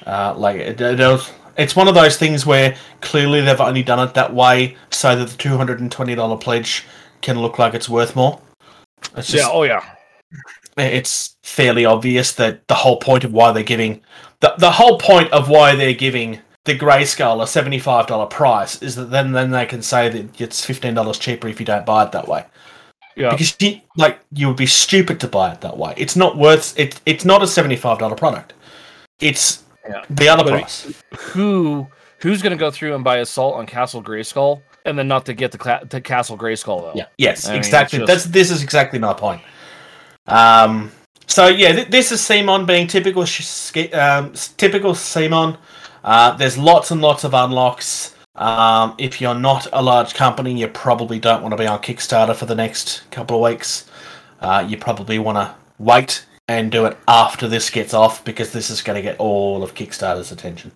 Uh, 0.06 0.34
like 0.36 0.58
it, 0.58 0.80
it 0.82 1.00
is- 1.00 1.32
it's 1.58 1.76
one 1.76 1.90
of 1.90 1.94
those 1.96 2.16
things 2.18 2.46
where 2.46 2.76
clearly 3.02 3.42
they've 3.42 3.60
only 3.60 3.84
done 3.84 4.00
it 4.00 4.14
that 4.14 4.34
way 4.34 4.78
so 4.90 5.16
that 5.18 5.28
the 5.30 5.38
two 5.38 5.58
hundred 5.58 5.82
and 5.82 5.92
twenty 5.92 6.16
dollar 6.16 6.38
pledge 6.38 6.86
can 7.22 7.40
look 7.40 7.60
like 7.60 7.74
it's 7.74 7.90
worth 7.90 8.16
more. 8.16 8.40
It's 9.18 9.28
just, 9.28 9.34
yeah. 9.34 9.50
Oh 9.52 9.64
yeah. 9.64 9.84
It's 10.78 11.38
fairly 11.44 11.86
obvious 11.86 12.34
that 12.34 12.68
the 12.68 12.76
whole 12.76 12.98
point 12.98 13.24
of 13.24 13.34
why 13.34 13.52
they're 13.52 13.64
giving 13.64 14.02
the, 14.40 14.54
the 14.58 14.72
whole 14.72 14.98
point 14.98 15.32
of 15.32 15.50
why 15.50 15.76
they're 15.76 15.94
giving 15.94 16.40
the 16.66 16.78
Grayskull 16.78 17.42
a 17.42 17.48
seventy-five 17.48 18.08
dollar 18.08 18.28
price 18.28 18.82
is 18.82 18.96
that 18.96 19.10
then 19.12 19.32
then 19.32 19.52
they 19.52 19.66
can 19.66 19.82
say 19.82 20.10
that 20.10 20.40
it's 20.40 20.64
fifteen 20.64 20.94
dollars 20.94 21.18
cheaper 21.18 21.48
if 21.48 21.60
you 21.60 21.66
don't 21.66 21.86
buy 21.86 22.04
it 22.06 22.12
that 22.12 22.28
way. 22.28 22.46
Yeah. 23.16 23.32
Because 23.32 23.56
you, 23.60 23.82
like 23.98 24.20
you 24.32 24.48
would 24.48 24.58
be 24.58 24.66
stupid 24.68 25.20
to 25.22 25.28
buy 25.28 25.52
it 25.52 25.62
that 25.62 25.78
way. 25.78 25.94
It's 25.98 26.16
not 26.16 26.38
worth 26.38 26.80
it. 26.80 27.02
It's 27.06 27.26
not 27.26 27.44
a 27.44 27.48
seventy-five 27.48 28.00
dollar 28.00 28.16
product. 28.16 28.54
It's 29.20 29.64
Yeah. 29.88 30.04
the 30.10 30.30
other 30.30 30.44
But 30.44 30.52
price. 30.52 30.94
Who 31.34 31.88
who's 32.20 32.42
gonna 32.42 32.56
go 32.56 32.72
through 32.72 32.96
and 32.96 33.04
buy 33.04 33.18
Assault 33.18 33.56
on 33.56 33.66
Castle 33.66 34.02
Grayskull 34.04 34.62
and 34.86 34.98
then 34.98 35.08
not 35.08 35.26
to 35.26 35.34
get 35.34 35.52
the, 35.52 35.58
cla- 35.58 35.86
the 35.90 36.00
Castle 36.00 36.38
Grayskull 36.38 36.82
though? 36.82 36.94
Yeah. 36.96 37.06
Yes. 37.18 37.48
I 37.48 37.52
mean, 37.52 37.58
exactly. 37.60 38.00
it's 38.00 38.08
That's 38.08 38.26
this 38.26 38.52
is 38.52 38.64
exactly 38.64 39.00
my 39.00 39.14
point. 39.14 39.42
Um. 40.28 40.92
So 41.28 41.48
yeah, 41.48 41.72
th- 41.72 41.88
this 41.88 42.12
is 42.12 42.20
CMON 42.22 42.66
being 42.68 42.88
typical, 42.88 43.24
sh- 43.26 43.78
um, 43.94 44.34
typical 44.58 44.92
CMON. 44.92 45.58
Uh, 46.04 46.32
there's 46.36 46.58
lots 46.58 46.92
and 46.92 47.00
lots 47.02 47.24
of 47.24 47.34
unlocks. 47.34 48.16
Um, 48.36 48.96
if 48.98 49.22
you're 49.22 49.36
not 49.36 49.68
a 49.72 49.82
large 49.82 50.14
company, 50.14 50.60
you 50.60 50.68
probably 50.68 51.20
don't 51.20 51.42
want 51.42 51.54
to 51.54 51.58
be 51.58 51.68
on 51.68 51.80
Kickstarter 51.82 52.36
for 52.36 52.46
the 52.48 52.56
next 52.56 53.10
couple 53.12 53.38
of 53.46 53.50
weeks. 53.52 53.90
Uh, 54.42 54.66
you 54.68 54.78
probably 54.78 55.20
want 55.20 55.38
to 55.38 55.56
wait 55.80 56.26
and 56.50 56.70
do 56.72 56.86
it 56.86 56.98
after 57.08 57.48
this 57.48 57.70
gets 57.70 57.94
off 57.94 58.26
because 58.26 58.52
this 58.52 58.70
is 58.70 58.82
going 58.82 58.96
to 58.98 59.02
get 59.02 59.18
all 59.20 59.64
of 59.64 59.74
Kickstarter's 59.74 60.32
attention. 60.34 60.72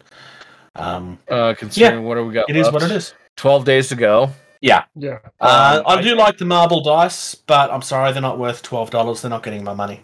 Um, 0.75 1.17
Uh, 1.29 1.53
considering 1.57 2.03
what 2.05 2.15
do 2.15 2.25
we 2.25 2.33
got? 2.33 2.49
it 2.49 2.55
is 2.55 2.65
left? 2.65 2.73
what 2.73 2.83
it 2.83 2.91
is. 2.91 3.13
Twelve 3.35 3.65
days 3.65 3.89
to 3.89 3.95
go. 3.95 4.29
Yeah. 4.65 4.85
Yeah. 4.95 5.19
Uh, 5.39 5.83
Um, 5.85 5.99
I 5.99 6.01
do 6.01 6.15
like 6.15 6.39
the 6.39 6.45
marble 6.45 6.81
dice, 6.81 7.35
but 7.35 7.69
I'm 7.71 7.83
sorry, 7.83 8.11
they're 8.11 8.21
not 8.21 8.39
worth 8.39 8.63
twelve 8.63 8.89
dollars. 8.89 9.21
They're 9.21 9.29
not 9.29 9.43
getting 9.43 9.63
my 9.63 9.75
money. 9.75 10.01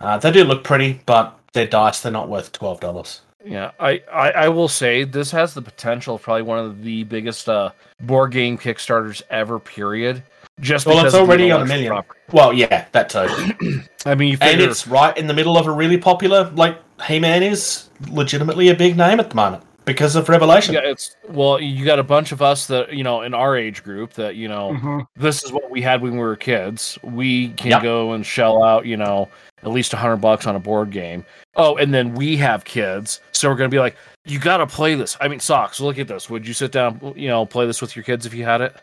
Uh, 0.00 0.16
they 0.18 0.30
do 0.30 0.44
look 0.44 0.62
pretty, 0.62 1.00
but 1.04 1.36
they're 1.52 1.66
dice. 1.66 2.00
They're 2.00 2.12
not 2.12 2.28
worth 2.28 2.52
twelve 2.52 2.78
dollars. 2.78 3.22
Yeah, 3.44 3.72
I, 3.80 4.02
I, 4.12 4.30
I 4.30 4.48
will 4.50 4.68
say 4.68 5.02
this 5.02 5.32
has 5.32 5.52
the 5.54 5.62
potential 5.62 6.14
of 6.14 6.22
probably 6.22 6.42
one 6.42 6.58
of 6.60 6.82
the 6.84 7.02
biggest 7.04 7.48
uh, 7.48 7.70
board 8.00 8.30
game 8.30 8.56
Kickstarters 8.56 9.22
ever. 9.30 9.58
Period. 9.58 10.22
Just 10.60 10.86
Well, 10.86 10.96
because 10.98 11.14
it's 11.14 11.20
already 11.20 11.50
on 11.50 11.62
a 11.62 11.66
million. 11.66 11.90
property. 11.90 12.20
Well, 12.32 12.52
yeah, 12.52 12.86
that 12.92 13.08
too. 13.10 13.80
I 14.06 14.14
mean, 14.14 14.32
you 14.32 14.38
and 14.40 14.60
it's 14.60 14.86
right 14.86 15.16
in 15.16 15.26
the 15.26 15.34
middle 15.34 15.56
of 15.58 15.66
a 15.66 15.72
really 15.72 15.98
popular. 15.98 16.50
Like 16.50 16.78
He-Man 17.06 17.42
is 17.42 17.88
legitimately 18.10 18.68
a 18.68 18.74
big 18.74 18.96
name 18.96 19.18
at 19.18 19.30
the 19.30 19.36
moment 19.36 19.64
because 19.88 20.14
of 20.14 20.28
Revelation. 20.28 20.74
yeah, 20.74 20.80
it's 20.84 21.16
well, 21.28 21.60
you 21.60 21.84
got 21.84 21.98
a 21.98 22.04
bunch 22.04 22.30
of 22.32 22.40
us 22.42 22.66
that 22.68 22.92
you 22.92 23.02
know 23.02 23.22
in 23.22 23.34
our 23.34 23.56
age 23.56 23.82
group 23.82 24.12
that 24.14 24.36
you 24.36 24.46
know 24.48 24.70
Mhm. 24.80 25.06
this 25.16 25.42
is 25.42 25.50
what 25.52 25.68
we 25.70 25.82
had 25.82 26.00
when 26.00 26.12
we 26.12 26.18
were 26.18 26.36
kids. 26.36 26.98
We 27.02 27.48
can 27.50 27.70
Yep. 27.72 27.82
go 27.82 28.12
and 28.12 28.24
shell 28.24 28.62
out, 28.62 28.86
you 28.86 28.96
know, 28.96 29.28
at 29.62 29.70
least 29.70 29.92
a 29.92 29.96
hundred 29.96 30.18
bucks 30.18 30.46
on 30.46 30.54
a 30.54 30.60
board 30.60 30.90
game. 30.92 31.24
Oh, 31.56 31.76
and 31.76 31.92
then 31.92 32.14
we 32.14 32.36
have 32.36 32.64
kids, 32.64 33.20
so 33.32 33.48
we're 33.48 33.56
gonna 33.56 33.68
be 33.68 33.80
like, 33.80 33.96
you 34.24 34.38
got 34.38 34.58
to 34.58 34.66
play 34.66 34.94
this. 34.94 35.16
I 35.20 35.26
mean, 35.28 35.40
socks. 35.40 35.80
Look 35.80 35.98
at 35.98 36.06
this. 36.06 36.28
Would 36.30 36.46
you 36.46 36.52
sit 36.54 36.70
down, 36.70 37.14
you 37.16 37.28
know, 37.28 37.44
play 37.46 37.66
this 37.66 37.80
with 37.80 37.96
your 37.96 38.02
kids 38.04 38.26
if 38.26 38.34
you 38.34 38.44
had 38.44 38.60
it? 38.60 38.76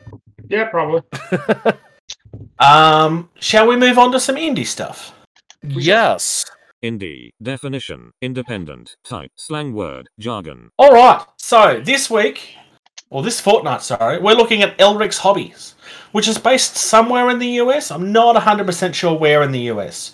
Yeah, 0.49 0.65
probably. 0.65 1.01
Um, 2.59 3.29
shall 3.39 3.67
we 3.67 3.75
move 3.77 3.97
on 3.97 4.11
to 4.11 4.19
some 4.19 4.35
indie 4.35 4.65
stuff? 4.67 5.13
yes. 5.63 6.45
Indie. 6.83 7.31
Definition. 7.41 8.11
Independent. 8.21 8.95
Type. 9.03 9.31
Slang 9.35 9.73
word. 9.73 10.09
Jargon. 10.19 10.71
All 10.77 10.91
right. 10.91 11.25
So 11.37 11.81
this 11.83 12.09
week, 12.09 12.55
or 13.09 13.23
this 13.23 13.39
fortnight, 13.39 13.81
sorry, 13.81 14.19
we're 14.19 14.35
looking 14.35 14.61
at 14.61 14.77
Elric's 14.77 15.19
Hobbies, 15.19 15.75
which 16.11 16.27
is 16.27 16.37
based 16.37 16.75
somewhere 16.75 17.29
in 17.29 17.39
the 17.39 17.59
US. 17.61 17.91
I'm 17.91 18.11
not 18.11 18.35
100% 18.35 18.93
sure 18.93 19.17
where 19.17 19.43
in 19.43 19.51
the 19.51 19.71
US. 19.71 20.13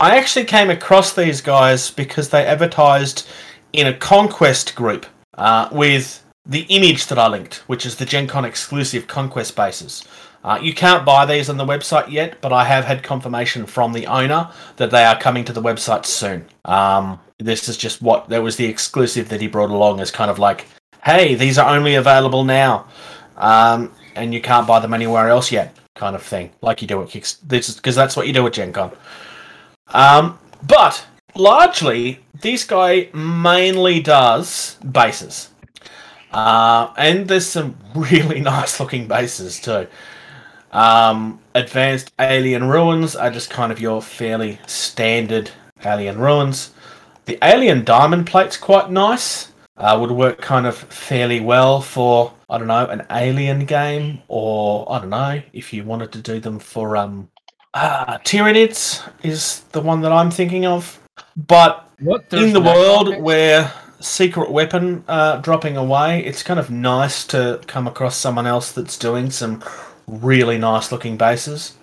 I 0.00 0.16
actually 0.16 0.46
came 0.46 0.70
across 0.70 1.12
these 1.12 1.40
guys 1.40 1.90
because 1.90 2.30
they 2.30 2.44
advertised 2.44 3.26
in 3.72 3.86
a 3.86 3.94
Conquest 3.94 4.74
group 4.74 5.06
uh, 5.34 5.68
with 5.70 6.24
the 6.44 6.62
image 6.62 7.06
that 7.06 7.18
I 7.18 7.28
linked, 7.28 7.56
which 7.68 7.86
is 7.86 7.96
the 7.96 8.04
Gen 8.04 8.26
Con 8.26 8.44
exclusive 8.44 9.06
Conquest 9.06 9.54
bases. 9.54 10.04
Uh, 10.44 10.58
you 10.60 10.74
can't 10.74 11.04
buy 11.04 11.24
these 11.24 11.48
on 11.48 11.56
the 11.56 11.64
website 11.64 12.10
yet, 12.10 12.40
but 12.40 12.52
I 12.52 12.64
have 12.64 12.84
had 12.84 13.02
confirmation 13.02 13.64
from 13.64 13.92
the 13.92 14.06
owner 14.06 14.50
that 14.76 14.90
they 14.90 15.04
are 15.04 15.18
coming 15.18 15.44
to 15.44 15.52
the 15.52 15.62
website 15.62 16.04
soon. 16.04 16.46
Um, 16.64 17.20
this 17.38 17.68
is 17.68 17.76
just 17.76 18.02
what 18.02 18.28
that 18.28 18.42
was 18.42 18.56
the 18.56 18.64
exclusive 18.64 19.28
that 19.28 19.40
he 19.40 19.46
brought 19.46 19.70
along 19.70 20.00
as 20.00 20.10
kind 20.10 20.30
of 20.30 20.38
like, 20.38 20.66
hey, 21.04 21.34
these 21.34 21.58
are 21.58 21.74
only 21.74 21.94
available 21.94 22.44
now, 22.44 22.86
um, 23.36 23.92
and 24.16 24.34
you 24.34 24.40
can't 24.40 24.66
buy 24.66 24.80
them 24.80 24.94
anywhere 24.94 25.28
else 25.28 25.52
yet, 25.52 25.76
kind 25.94 26.16
of 26.16 26.22
thing, 26.22 26.50
like 26.60 26.82
you 26.82 26.88
do 26.88 27.02
at 27.02 27.08
Kicks. 27.08 27.34
This 27.34 27.68
is 27.68 27.76
because 27.76 27.94
that's 27.94 28.16
what 28.16 28.26
you 28.26 28.32
do 28.32 28.46
at 28.46 28.52
Gen 28.52 28.72
Con. 28.72 28.90
Um, 29.88 30.38
but 30.66 31.04
largely, 31.36 32.20
this 32.40 32.64
guy 32.64 33.08
mainly 33.14 34.00
does 34.00 34.76
bases. 34.90 35.50
Uh, 36.32 36.92
and 36.96 37.28
there's 37.28 37.46
some 37.46 37.76
really 37.94 38.40
nice 38.40 38.80
looking 38.80 39.06
bases 39.06 39.60
too. 39.60 39.86
Um, 40.72 41.40
advanced 41.54 42.12
alien 42.18 42.68
ruins 42.68 43.14
are 43.14 43.30
just 43.30 43.50
kind 43.50 43.70
of 43.70 43.80
your 43.80 44.00
fairly 44.00 44.58
standard 44.66 45.50
alien 45.84 46.18
ruins. 46.18 46.72
The 47.26 47.38
alien 47.42 47.84
diamond 47.84 48.26
plate's 48.26 48.56
quite 48.56 48.90
nice. 48.90 49.52
Uh, 49.76 49.96
would 50.00 50.10
work 50.10 50.40
kind 50.40 50.66
of 50.66 50.76
fairly 50.76 51.40
well 51.40 51.80
for 51.80 52.32
I 52.48 52.58
don't 52.58 52.68
know 52.68 52.86
an 52.86 53.06
alien 53.10 53.64
game, 53.64 54.22
or 54.28 54.90
I 54.92 54.98
don't 55.00 55.10
know 55.10 55.42
if 55.52 55.72
you 55.72 55.82
wanted 55.82 56.12
to 56.12 56.18
do 56.20 56.40
them 56.40 56.58
for 56.58 56.96
um, 56.96 57.30
uh, 57.74 58.18
Tyranids 58.18 59.02
is 59.22 59.60
the 59.72 59.80
one 59.80 60.02
that 60.02 60.12
I'm 60.12 60.30
thinking 60.30 60.66
of. 60.66 61.00
But 61.36 61.88
What 62.00 62.32
in 62.32 62.52
the 62.52 62.60
world 62.60 63.18
where 63.22 63.72
secret 64.00 64.50
weapon 64.50 65.04
uh, 65.08 65.38
dropping 65.38 65.76
away, 65.76 66.24
it's 66.24 66.42
kind 66.42 66.60
of 66.60 66.70
nice 66.70 67.24
to 67.28 67.60
come 67.66 67.86
across 67.86 68.16
someone 68.16 68.46
else 68.46 68.72
that's 68.72 68.98
doing 68.98 69.30
some 69.30 69.62
really 70.20 70.58
nice 70.58 70.92
looking 70.92 71.16
bases. 71.16 71.74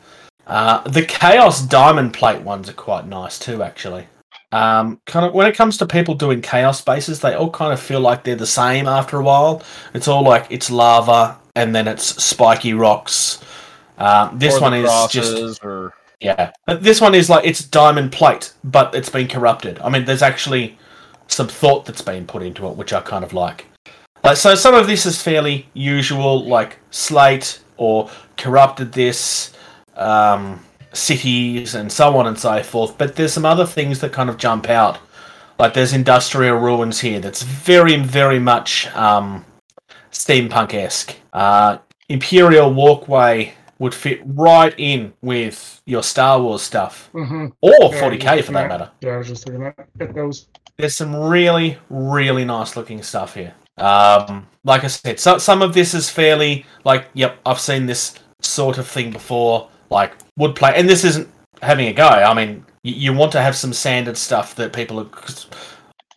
Uh, 0.48 0.82
the 0.90 1.06
Chaos 1.06 1.62
Diamond 1.62 2.14
Plate 2.14 2.42
ones 2.42 2.70
are 2.70 2.74
quite 2.74 3.06
nice 3.06 3.38
too, 3.38 3.62
actually. 3.62 4.08
Um, 4.52 5.00
kind 5.06 5.26
of 5.26 5.34
when 5.34 5.46
it 5.46 5.56
comes 5.56 5.78
to 5.78 5.86
people 5.86 6.16
doing 6.16 6.42
chaos 6.42 6.82
bases, 6.82 7.20
they 7.20 7.36
all 7.36 7.52
kind 7.52 7.72
of 7.72 7.80
feel 7.80 8.00
like 8.00 8.24
they're 8.24 8.36
the 8.36 8.48
same 8.48 8.88
after 8.88 9.18
a 9.18 9.24
while. 9.24 9.62
It's 9.94 10.08
all 10.08 10.24
like 10.24 10.48
it's 10.50 10.72
lava 10.72 11.38
and 11.56 11.76
then 11.76 11.88
it's 11.88 12.24
spiky 12.24 12.74
rocks. 12.74 13.40
Um, 14.00 14.40
this 14.40 14.60
one 14.60 14.74
is 14.74 14.90
just 15.12 15.64
or 15.64 15.94
yeah. 16.20 16.52
This 16.80 17.00
one 17.00 17.14
is 17.14 17.30
like 17.30 17.46
it's 17.46 17.64
diamond 17.64 18.12
plate, 18.12 18.54
but 18.64 18.96
it's 18.96 19.10
been 19.10 19.28
corrupted. 19.28 19.78
I 19.80 19.90
mean, 19.90 20.06
there's 20.06 20.24
actually 20.24 20.78
some 21.28 21.48
thought 21.48 21.86
that's 21.86 22.02
been 22.02 22.26
put 22.26 22.42
into 22.42 22.68
it, 22.68 22.76
which 22.76 22.92
I 22.92 23.02
kind 23.02 23.24
of 23.24 23.34
like. 23.34 23.68
Like, 24.24 24.38
so 24.38 24.56
some 24.56 24.74
of 24.74 24.88
this 24.88 25.06
is 25.06 25.22
fairly 25.22 25.68
usual, 25.74 26.46
like 26.46 26.78
slate 26.90 27.62
or 27.80 28.10
corrupted 28.38 28.92
this. 28.92 29.54
um, 29.96 30.60
cities 30.92 31.76
and 31.76 31.92
so 31.92 32.18
on 32.18 32.26
and 32.26 32.38
so 32.40 32.64
forth. 32.64 32.98
But 32.98 33.16
there's 33.16 33.32
some 33.32 33.46
other 33.46 33.66
things 33.66 34.00
that 34.00 34.12
kind 34.12 34.28
of 34.28 34.38
jump 34.38 34.70
out. 34.70 34.98
Like 35.60 35.76
there's 35.76 35.94
industrial 35.94 36.58
ruins 36.58 37.00
here 37.02 37.20
that's 37.20 37.44
very, 37.44 37.96
very 37.98 38.40
much 38.40 38.88
um, 38.96 39.46
steampunk 40.12 40.74
esque. 40.74 41.16
Uh, 41.32 41.78
Imperial 42.08 42.74
Walkway 42.74 43.54
would 43.78 43.94
fit 43.94 44.20
right 44.26 44.74
in 44.80 45.14
with 45.22 45.80
your 45.86 46.02
Star 46.02 46.42
Wars 46.42 46.62
stuff, 46.64 47.10
Mm-hmm. 47.14 47.48
or 47.62 47.72
Yeah, 47.94 48.02
40k 48.02 48.44
for 48.44 48.52
that 48.54 48.68
matter. 48.68 48.90
Yeah, 49.02 49.12
I 49.12 49.18
was 49.18 49.28
just 49.28 49.46
looking 49.48 49.66
at, 49.68 49.76
at 50.00 50.16
those. 50.16 50.48
There's 50.78 50.96
some 50.96 51.16
really, 51.16 51.78
really 51.92 52.46
nice 52.46 52.76
looking 52.76 53.04
stuff 53.04 53.36
here. 53.36 53.54
Um, 53.80 54.48
like 54.64 54.84
I 54.84 54.88
said, 54.88 55.20
so, 55.20 55.38
some 55.38 55.62
of 55.62 55.74
this 55.74 55.94
is 55.94 56.10
fairly 56.10 56.66
like, 56.84 57.08
yep, 57.14 57.40
I've 57.46 57.60
seen 57.60 57.86
this 57.86 58.16
sort 58.42 58.78
of 58.78 58.88
thing 58.88 59.12
before, 59.12 59.70
like 59.90 60.14
wood 60.38 60.56
play, 60.56 60.74
and 60.76 60.88
this 60.88 61.04
isn't 61.04 61.30
having 61.62 61.88
a 61.88 61.94
go. 61.94 62.08
I 62.08 62.34
mean, 62.34 62.66
you, 62.84 62.94
you 62.94 63.14
want 63.14 63.32
to 63.34 63.42
have 63.42 63.56
some 63.56 63.74
standard 63.74 64.18
stuff 64.18 64.56
that 64.56 64.74
people 64.74 65.00
are. 65.00 65.10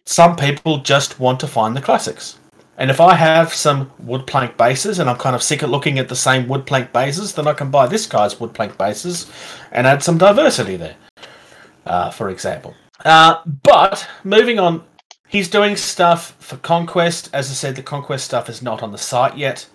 Some 0.05 0.37
people 0.37 0.79
just 0.79 1.21
want 1.21 1.39
to 1.41 1.47
find 1.47 1.77
the 1.77 1.81
classics. 1.81 2.39
And 2.79 2.91
if 2.91 3.01
I 3.01 3.15
have 3.15 3.53
some 3.53 3.93
wood 4.01 4.27
plank 4.27 4.57
bases 4.57 4.99
and 4.99 5.09
I'm 5.09 5.17
kind 5.17 5.37
of 5.37 5.43
sick 5.43 5.63
of 5.63 5.71
looking 5.71 5.99
at 5.99 6.09
the 6.09 6.17
same 6.17 6.49
wood 6.49 6.67
plank 6.67 6.93
bases, 6.93 7.33
then 7.35 7.47
I 7.47 7.53
can 7.53 7.71
buy 7.71 7.87
this 7.87 8.07
guy's 8.07 8.41
wood 8.41 8.55
plank 8.55 8.77
bases 8.77 9.31
and 9.71 9.87
add 9.87 10.03
some 10.03 10.19
diversity 10.19 10.77
there, 10.77 10.97
uh, 11.87 12.11
for 12.11 12.31
example. 12.31 12.75
Uh, 13.05 13.43
but 13.63 14.09
moving 14.25 14.59
on, 14.59 14.83
he's 15.33 15.49
doing 15.49 15.77
stuff 15.77 16.37
for 16.39 16.57
Conquest. 16.59 17.31
As 17.33 17.51
I 17.51 17.55
said, 17.55 17.75
the 17.75 17.83
Conquest 17.83 18.25
stuff 18.25 18.49
is 18.49 18.63
not 18.63 18.83
on 18.83 18.93
the 18.93 18.99
site 18.99 19.37
yet. 19.37 19.67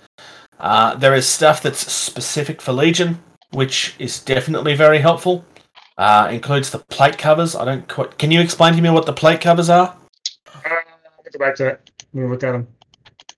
Uh, 0.59 0.95
there 0.95 1.13
is 1.15 1.27
stuff 1.27 1.61
that's 1.61 1.91
specific 1.91 2.61
for 2.61 2.71
Legion, 2.71 3.21
which 3.51 3.95
is 3.99 4.19
definitely 4.23 4.75
very 4.75 4.99
helpful. 4.99 5.43
Uh, 5.97 6.29
includes 6.31 6.69
the 6.69 6.79
plate 6.79 7.17
covers. 7.17 7.55
I 7.55 7.65
don't 7.65 7.87
quite. 7.89 8.17
Can 8.19 8.31
you 8.31 8.39
explain 8.39 8.75
to 8.75 8.81
me 8.81 8.89
what 8.91 9.05
the 9.07 9.13
plate 9.13 9.41
covers 9.41 9.69
are? 9.69 9.95
Uh, 10.53 10.59
I'll 10.69 11.31
go 11.33 11.39
back 11.39 11.55
to 11.55 11.63
that. 11.63 11.89
Let 12.13 12.23
me 12.23 12.29
look 12.29 12.43
at 12.43 12.51
them. 12.51 12.67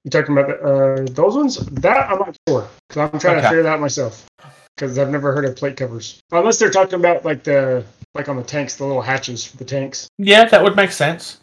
You 0.04 0.12
talking 0.12 0.38
about 0.38 0.48
the, 0.48 1.04
uh, 1.04 1.06
those 1.12 1.36
ones? 1.36 1.58
That 1.58 2.10
I'm 2.10 2.20
not 2.20 2.38
sure 2.48 2.68
because 2.88 3.10
I'm 3.14 3.20
trying 3.20 3.38
Okay. 3.38 3.44
to 3.44 3.50
figure 3.50 3.64
that 3.64 3.74
out 3.74 3.80
myself 3.80 4.26
because 4.76 4.98
I've 4.98 5.10
never 5.10 5.34
heard 5.34 5.46
of 5.46 5.56
plate 5.56 5.76
covers 5.78 6.22
unless 6.32 6.58
they're 6.58 6.70
talking 6.70 6.96
about 7.00 7.24
like 7.26 7.44
the 7.44 7.84
like 8.16 8.28
on 8.28 8.38
the 8.38 8.44
tanks, 8.44 8.76
the 8.76 8.86
little 8.86 9.02
hatches 9.02 9.46
for 9.46 9.58
the 9.58 9.66
tanks. 9.66 10.08
Yeah, 10.18 10.46
that 10.46 10.64
would 10.64 10.76
make 10.76 10.92
sense. 10.92 11.38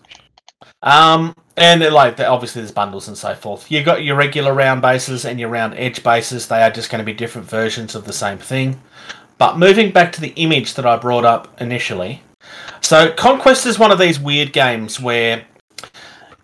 Um, 0.83 1.35
and 1.57 1.83
like 1.83 2.21
obviously 2.21 2.63
there's 2.63 2.73
bundles 2.73 3.09
and 3.09 3.17
so 3.17 3.35
forth. 3.35 3.71
You 3.71 3.83
got 3.83 4.05
your 4.05 4.17
regular 4.17 4.53
round 4.53 4.83
bases 4.83 5.25
and 5.25 5.41
your 5.41 5.49
round 5.49 5.75
edge 5.75 6.03
bases. 6.03 6.49
They 6.49 6.63
are 6.63 6.71
just 6.71 6.91
going 6.91 7.01
to 7.01 7.05
be 7.05 7.15
different 7.15 7.49
versions 7.49 7.95
of 7.95 8.05
the 8.05 8.13
same 8.13 8.39
thing. 8.39 8.81
But 9.39 9.59
moving 9.59 9.93
back 9.93 10.13
to 10.13 10.21
the 10.21 10.33
image 10.37 10.75
that 10.75 10.87
I 10.87 10.97
brought 10.97 11.25
up 11.25 11.61
initially, 11.61 12.23
so 12.81 13.13
Conquest 13.13 13.67
is 13.67 13.79
one 13.79 13.91
of 13.91 13.99
these 13.99 14.19
weird 14.19 14.53
games 14.53 15.01
where 15.01 15.45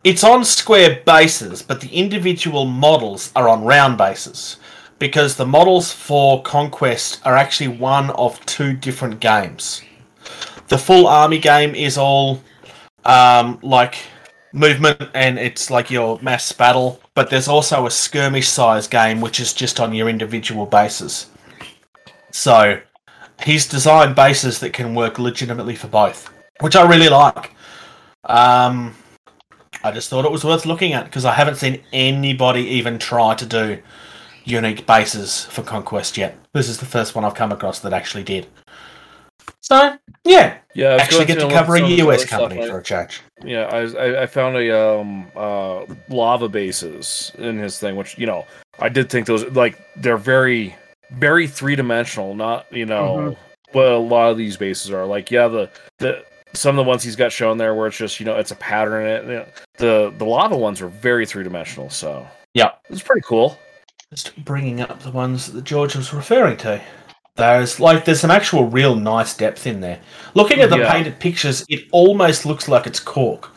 it's 0.04 0.24
on 0.24 0.44
square 0.44 1.00
bases, 1.06 1.62
but 1.62 1.80
the 1.80 1.88
individual 1.94 2.64
models 2.64 3.30
are 3.36 3.48
on 3.48 3.64
round 3.64 3.96
bases 3.96 4.58
because 4.98 5.36
the 5.36 5.46
models 5.46 5.92
for 5.92 6.42
Conquest 6.42 7.20
are 7.24 7.36
actually 7.36 7.68
one 7.68 8.10
of 8.10 8.44
two 8.46 8.72
different 8.72 9.20
games. 9.20 9.82
The 10.68 10.78
full 10.78 11.06
army 11.06 11.38
game 11.38 11.74
is 11.74 11.98
all 11.98 12.42
um, 13.05 13.59
like 13.62 13.96
movement 14.53 15.00
and 15.14 15.38
it's 15.38 15.70
like 15.70 15.90
your 15.90 16.18
mass 16.20 16.53
battle, 16.53 17.00
but 17.14 17.30
there's 17.30 17.48
also 17.48 17.86
a 17.86 17.90
skirmish 17.90 18.48
size 18.48 18.86
game 18.86 19.20
which 19.20 19.40
is 19.40 19.53
just 19.53 19.80
on 19.80 19.94
your 19.94 20.09
individual 20.09 20.66
bases. 20.66 21.26
So 22.30 22.80
he's 23.42 23.66
designed 23.66 24.14
bases 24.14 24.61
that 24.61 24.72
can 24.72 24.94
work 24.94 25.18
legitimately 25.18 25.76
for 25.76 25.88
both, 25.88 26.30
which 26.61 26.76
I 26.76 26.88
really 26.88 27.09
like. 27.09 27.55
Um, 28.24 28.94
I 29.82 29.90
just 29.90 30.09
thought 30.09 30.24
it 30.24 30.30
was 30.30 30.44
worth 30.44 30.64
looking 30.64 30.92
at 30.92 31.07
because 31.07 31.24
I 31.24 31.32
haven't 31.32 31.57
seen 31.57 31.82
anybody 31.92 32.62
even 32.62 32.98
try 32.98 33.34
to 33.34 33.46
do 33.46 33.82
unique 34.44 34.86
bases 34.86 35.44
for 35.46 35.62
Conquest 35.62 36.16
yet. 36.16 36.38
This 36.53 36.68
is 36.68 36.78
the 36.78 36.86
first 36.86 37.14
one 37.14 37.24
I've 37.24 37.34
come 37.34 37.53
across 37.53 37.80
that 37.80 37.92
actually 37.92 38.24
did. 38.24 38.46
So, 39.62 39.96
yeah, 40.24 40.58
Yeah, 40.74 40.88
I 40.88 40.92
was 40.94 41.02
actually 41.02 41.16
going 41.18 41.26
get 41.28 41.38
through 41.40 41.48
to 41.50 41.54
cover 41.54 41.76
a 41.76 41.78
some 41.78 41.84
of 41.84 41.90
the 41.90 41.96
US 42.02 42.18
other 42.18 42.26
stuff, 42.26 42.40
company 42.40 42.62
I- 42.64 42.68
for 42.68 42.78
a 42.78 42.82
change. 42.82 43.20
Yeah, 43.44 43.64
I, 43.66 43.80
I 44.06 44.22
I 44.22 44.26
found 44.26 44.56
a 44.56 44.76
um 44.78 45.30
uh 45.36 45.84
lava 46.08 46.48
bases 46.48 47.32
in 47.38 47.58
his 47.58 47.78
thing, 47.78 47.96
which 47.96 48.18
you 48.18 48.26
know 48.26 48.44
I 48.80 48.88
did 48.88 49.08
think 49.08 49.26
those 49.26 49.44
like 49.52 49.78
they're 49.96 50.16
very 50.16 50.74
very 51.12 51.46
three 51.46 51.76
dimensional, 51.76 52.34
not 52.34 52.66
you 52.72 52.86
know 52.86 53.36
what 53.72 53.86
a 53.86 53.96
lot 53.98 54.30
of 54.30 54.36
these 54.36 54.56
bases 54.56 54.90
are. 54.90 55.06
Like 55.06 55.30
yeah, 55.30 55.48
the 55.48 55.70
the 55.98 56.24
some 56.54 56.78
of 56.78 56.84
the 56.84 56.88
ones 56.88 57.02
he's 57.02 57.16
got 57.16 57.32
shown 57.32 57.56
there 57.56 57.74
where 57.74 57.86
it's 57.86 57.96
just 57.96 58.18
you 58.20 58.26
know 58.26 58.36
it's 58.36 58.50
a 58.50 58.56
pattern 58.56 59.06
in 59.06 59.10
it. 59.12 59.22
you 59.24 59.30
know, 59.38 59.46
the 59.78 60.14
the 60.18 60.24
lava 60.24 60.56
ones 60.56 60.80
are 60.82 60.88
very 60.88 61.24
three 61.26 61.44
dimensional, 61.44 61.88
so 61.88 62.26
Yeah. 62.54 62.72
it's 62.90 63.02
pretty 63.02 63.22
cool. 63.24 63.58
Just 64.10 64.36
bringing 64.44 64.80
up 64.82 65.00
the 65.02 65.10
ones 65.10 65.50
that 65.52 65.64
George 65.64 65.96
was 65.96 66.12
referring 66.12 66.58
to. 66.58 66.80
There's 67.37 67.80
like 67.80 68.05
there's 68.05 68.20
some 68.20 68.30
actual 68.30 68.64
real 68.66 68.95
nice 68.95 69.35
depth 69.37 69.66
in 69.66 69.80
there. 69.80 70.01
Looking 70.35 70.61
at 70.61 70.70
the 70.70 70.78
Yeah. 70.78 70.93
painted 70.93 71.18
pictures, 71.18 71.64
it 71.68 71.87
almost 71.91 72.45
looks 72.45 72.68
like 72.68 72.87
it's 72.87 73.01
cork. 73.01 73.51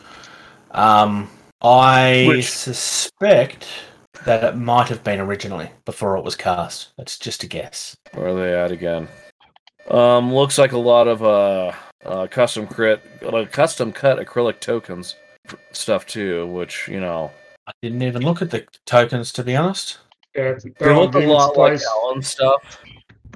Um, 0.70 1.30
I 1.62 2.24
Which- 2.28 2.48
suspect 2.50 3.66
that 4.24 4.42
it 4.42 4.56
might 4.56 4.88
have 4.88 5.04
been 5.04 5.20
originally 5.20 5.70
before 5.84 6.16
it 6.16 6.24
was 6.24 6.34
cast. 6.36 6.88
That's 6.96 7.18
just 7.18 7.42
a 7.44 7.46
guess. 7.46 7.96
Where 8.12 8.28
are 8.28 8.34
they 8.34 8.54
at 8.54 8.72
again? 8.72 9.08
Um, 9.90 10.34
looks 10.34 10.58
like 10.58 10.72
a 10.72 10.78
lot 10.78 11.06
of 11.06 11.22
uh, 11.22 11.72
uh 12.04 12.26
custom 12.28 12.66
crit, 12.66 13.02
like 13.22 13.52
custom 13.52 13.92
cut 13.92 14.18
acrylic 14.18 14.60
tokens 14.60 15.14
stuff 15.72 16.06
too, 16.06 16.46
which 16.46 16.88
you 16.88 16.98
know 17.00 17.30
I 17.66 17.72
didn't 17.82 18.02
even 18.02 18.22
look 18.22 18.40
at 18.42 18.50
the 18.50 18.64
tokens 18.86 19.32
to 19.32 19.44
be 19.44 19.54
honest. 19.54 19.98
Yeah, 20.34 20.52
they 20.62 20.70
they're 20.78 20.92
all 20.92 21.02
look 21.04 21.14
a 21.14 21.20
gaming 21.20 21.34
lot 21.34 21.56
like. 21.56 21.80
Allen 22.02 22.22
stuff. 22.22 22.78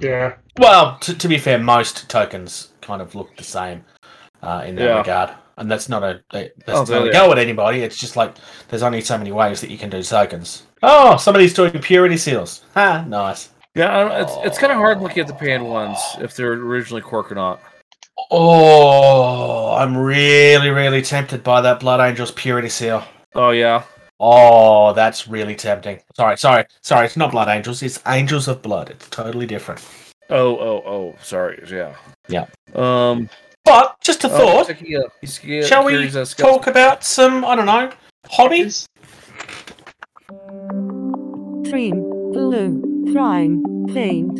Yeah, 0.01 0.35
Well, 0.57 0.97
to, 0.99 1.13
to 1.17 1.27
be 1.27 1.37
fair, 1.37 1.59
most 1.59 2.09
tokens 2.09 2.69
kind 2.81 3.01
of 3.01 3.15
look 3.15 3.35
the 3.37 3.43
same 3.43 3.85
uh, 4.41 4.63
in 4.65 4.75
that 4.75 4.83
Yeah. 4.83 4.97
regard, 4.97 5.31
and 5.57 5.69
that's 5.69 5.87
not 5.89 6.03
a 6.03 6.21
that's 6.31 6.51
Oh, 6.67 6.83
not 6.83 7.07
a 7.07 7.11
go 7.11 7.31
at 7.31 7.37
anybody. 7.37 7.83
It's 7.83 7.97
just 7.97 8.15
like 8.15 8.35
there's 8.69 8.83
only 8.83 9.01
so 9.01 9.17
many 9.17 9.31
ways 9.31 9.61
that 9.61 9.69
you 9.69 9.77
can 9.77 9.89
do 9.89 10.01
tokens. 10.03 10.63
Oh, 10.83 11.17
somebody's 11.17 11.53
doing 11.53 11.71
purity 11.79 12.17
seals. 12.17 12.63
Ha, 12.73 13.05
nice. 13.07 13.49
Yeah, 13.75 14.21
it's 14.21 14.33
it's 14.43 14.57
kind 14.57 14.71
of 14.71 14.77
hard 14.79 14.99
looking 15.01 15.21
at 15.21 15.27
the 15.27 15.33
pan 15.33 15.63
ones 15.65 15.97
if 16.19 16.35
they're 16.35 16.53
originally 16.53 17.01
cork 17.01 17.31
or 17.31 17.35
not. 17.35 17.61
Oh, 18.31 19.73
I'm 19.75 19.95
really, 19.97 20.69
really 20.69 21.01
tempted 21.01 21.43
by 21.43 21.61
that 21.61 21.79
Blood 21.79 21.99
Angels 21.99 22.31
purity 22.31 22.69
seal. 22.69 23.03
Oh 23.35 23.51
yeah, 23.51 23.83
Oh, 24.23 24.93
that's 24.93 25.27
really 25.27 25.55
tempting. 25.55 25.99
Sorry, 26.15 26.37
sorry, 26.37 26.65
sorry. 26.81 27.07
It's 27.07 27.17
not 27.17 27.31
Blood 27.31 27.47
Angels. 27.47 27.81
It's 27.81 27.99
Angels 28.05 28.47
of 28.47 28.61
Blood. 28.61 28.91
It's 28.91 29.09
totally 29.09 29.47
different. 29.47 29.83
oh 30.29 30.57
oh 30.59 30.83
oh, 30.85 31.15
sorry, 31.23 31.61
yeah, 31.67 31.95
Yeah. 32.29 32.45
Um, 32.75 33.27
But 33.65 33.95
just 34.01 34.23
a 34.23 34.27
oh, 34.27 34.37
thought. 34.37 34.55
looks 34.57 34.69
like 34.69 34.77
he, 34.77 34.91
he's- 35.21 35.37
he, 35.37 35.59
uh, 35.63 35.65
Shall 35.65 35.83
we 35.85 35.93
carries 35.93 36.35
talk 36.35 36.67
about 36.67 37.03
some, 37.03 37.43
I 37.43 37.55
don't 37.55 37.65
know, 37.65 37.91
hobbies? 38.29 38.87
Dream, 41.69 42.01
glue, 42.31 43.11
prime, 43.13 43.63
paint. 43.87 44.39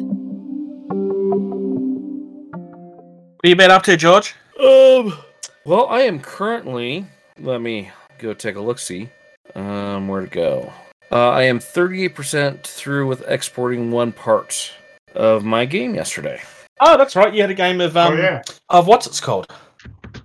What 3.33 3.45
have 3.45 3.49
you 3.49 3.55
been 3.55 3.71
up 3.71 3.81
to, 3.83 3.97
George? 3.97 4.35
Um, 4.59 5.17
well, 5.65 5.87
I 5.89 6.01
am 6.01 6.19
currently. 6.19 7.07
Let 7.39 7.61
me 7.61 7.89
go 8.19 8.35
take 8.35 8.55
a 8.55 8.59
look. 8.61 8.77
See, 8.77 9.09
um, 9.55 10.07
where 10.07 10.21
to 10.21 10.27
go? 10.27 10.71
Uh, 11.11 11.29
I 11.29 11.43
am 11.43 11.59
38% 11.59 12.63
through 12.63 13.07
with 13.07 13.27
exporting 13.27 13.91
one 13.91 14.11
part 14.11 14.71
of 15.13 15.43
my 15.43 15.65
game 15.65 15.93
yesterday. 15.95 16.41
Oh, 16.79 16.97
that's 16.97 17.15
right. 17.15 17.33
You 17.33 17.41
had 17.41 17.51
a 17.51 17.55
game 17.55 17.79
of 17.81 17.95
um 17.95 18.13
oh 18.13 18.17
yeah. 18.17 18.41
of 18.69 18.87
what's 18.87 19.05
it's 19.05 19.19
called? 19.19 19.47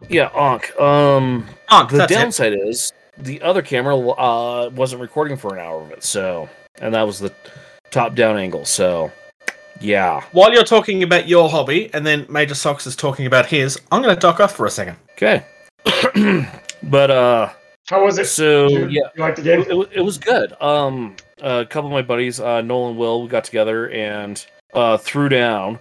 Yeah, 0.09 0.31
Ankh. 0.35 0.79
Um, 0.81 1.47
Ankh, 1.70 1.91
the 1.91 2.07
downside 2.07 2.55
is 2.55 2.93
the 3.18 3.43
other 3.43 3.62
camera 3.62 3.99
uh 3.99 4.70
wasn't 4.70 5.03
recording 5.03 5.37
for 5.37 5.55
an 5.55 5.61
hour 5.61 5.83
of 5.83 5.91
it, 5.91 6.03
so 6.03 6.49
and 6.81 6.95
that 6.95 7.03
was 7.03 7.18
the 7.18 7.33
top-down 7.91 8.37
angle. 8.37 8.64
So, 8.64 9.11
yeah. 9.81 10.22
While 10.33 10.53
you're 10.53 10.64
talking 10.64 11.03
about 11.03 11.29
your 11.29 11.49
hobby, 11.49 11.91
and 11.93 12.07
then 12.07 12.27
Major 12.29 12.55
Socks 12.55 12.87
is 12.87 12.97
talking 12.97 13.27
about 13.27 13.47
his, 13.47 13.81
I'm 13.91 14.03
going 14.03 14.14
to 14.14 14.20
dock 14.20 14.41
off 14.41 14.55
for 14.55 14.66
a 14.66 14.70
second. 14.70 14.97
Okay. 15.12 15.45
but 16.83 17.11
uh, 17.11 17.51
How 17.89 18.05
was 18.05 18.18
it? 18.18 18.26
so 18.26 18.68
you, 18.68 18.89
yeah. 18.89 19.03
you 19.14 19.20
liked 19.22 19.37
the 19.43 19.53
it, 19.53 19.68
game? 19.68 19.80
it, 19.82 19.89
it 19.97 20.01
was 20.03 20.18
good. 20.18 20.55
Um, 20.61 21.14
a 21.41 21.64
couple 21.64 21.87
of 21.89 21.93
my 21.93 22.03
buddies, 22.03 22.41
uh, 22.41 22.61
Nolan 22.62 22.91
and 22.91 22.99
Will, 22.99 23.22
we 23.22 23.28
got 23.28 23.45
together 23.45 23.89
and 23.91 24.45
uh, 24.74 24.97
threw 24.97 25.28
down. 25.28 25.78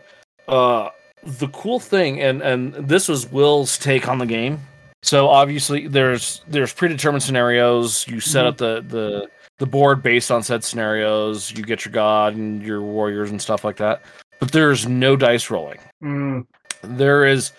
Uh, 0.47 0.89
the 1.23 1.47
cool 1.49 1.79
thing, 1.79 2.21
and 2.21 2.41
and 2.43 2.73
this 2.75 3.07
was 3.07 3.31
Will's 3.31 3.77
take 3.79 4.07
on 4.07 4.19
the 4.19 4.25
game. 4.27 4.59
So 5.01 5.27
obviously, 5.27 5.87
there's 5.87 6.41
there's 6.47 6.73
predetermined 6.73 7.23
scenarios. 7.23 8.07
You 8.07 8.19
set 8.19 8.45
up 8.45 8.57
the 8.57 8.85
the 8.87 9.27
the 9.57 9.65
board 9.65 10.03
based 10.03 10.29
on 10.31 10.43
said 10.43 10.63
scenarios. 10.63 11.51
You 11.51 11.63
get 11.63 11.85
your 11.85 11.91
god 11.91 12.35
and 12.35 12.61
your 12.61 12.81
warriors 12.81 13.31
and 13.31 13.41
stuff 13.41 13.63
like 13.63 13.77
that. 13.77 14.03
but 14.39 14.51
there's 14.51 14.87
no 14.87 15.15
dice 15.15 15.49
rolling. 15.49 15.79
Mm, 16.03 16.45
There 16.83 17.25
is 17.25 17.51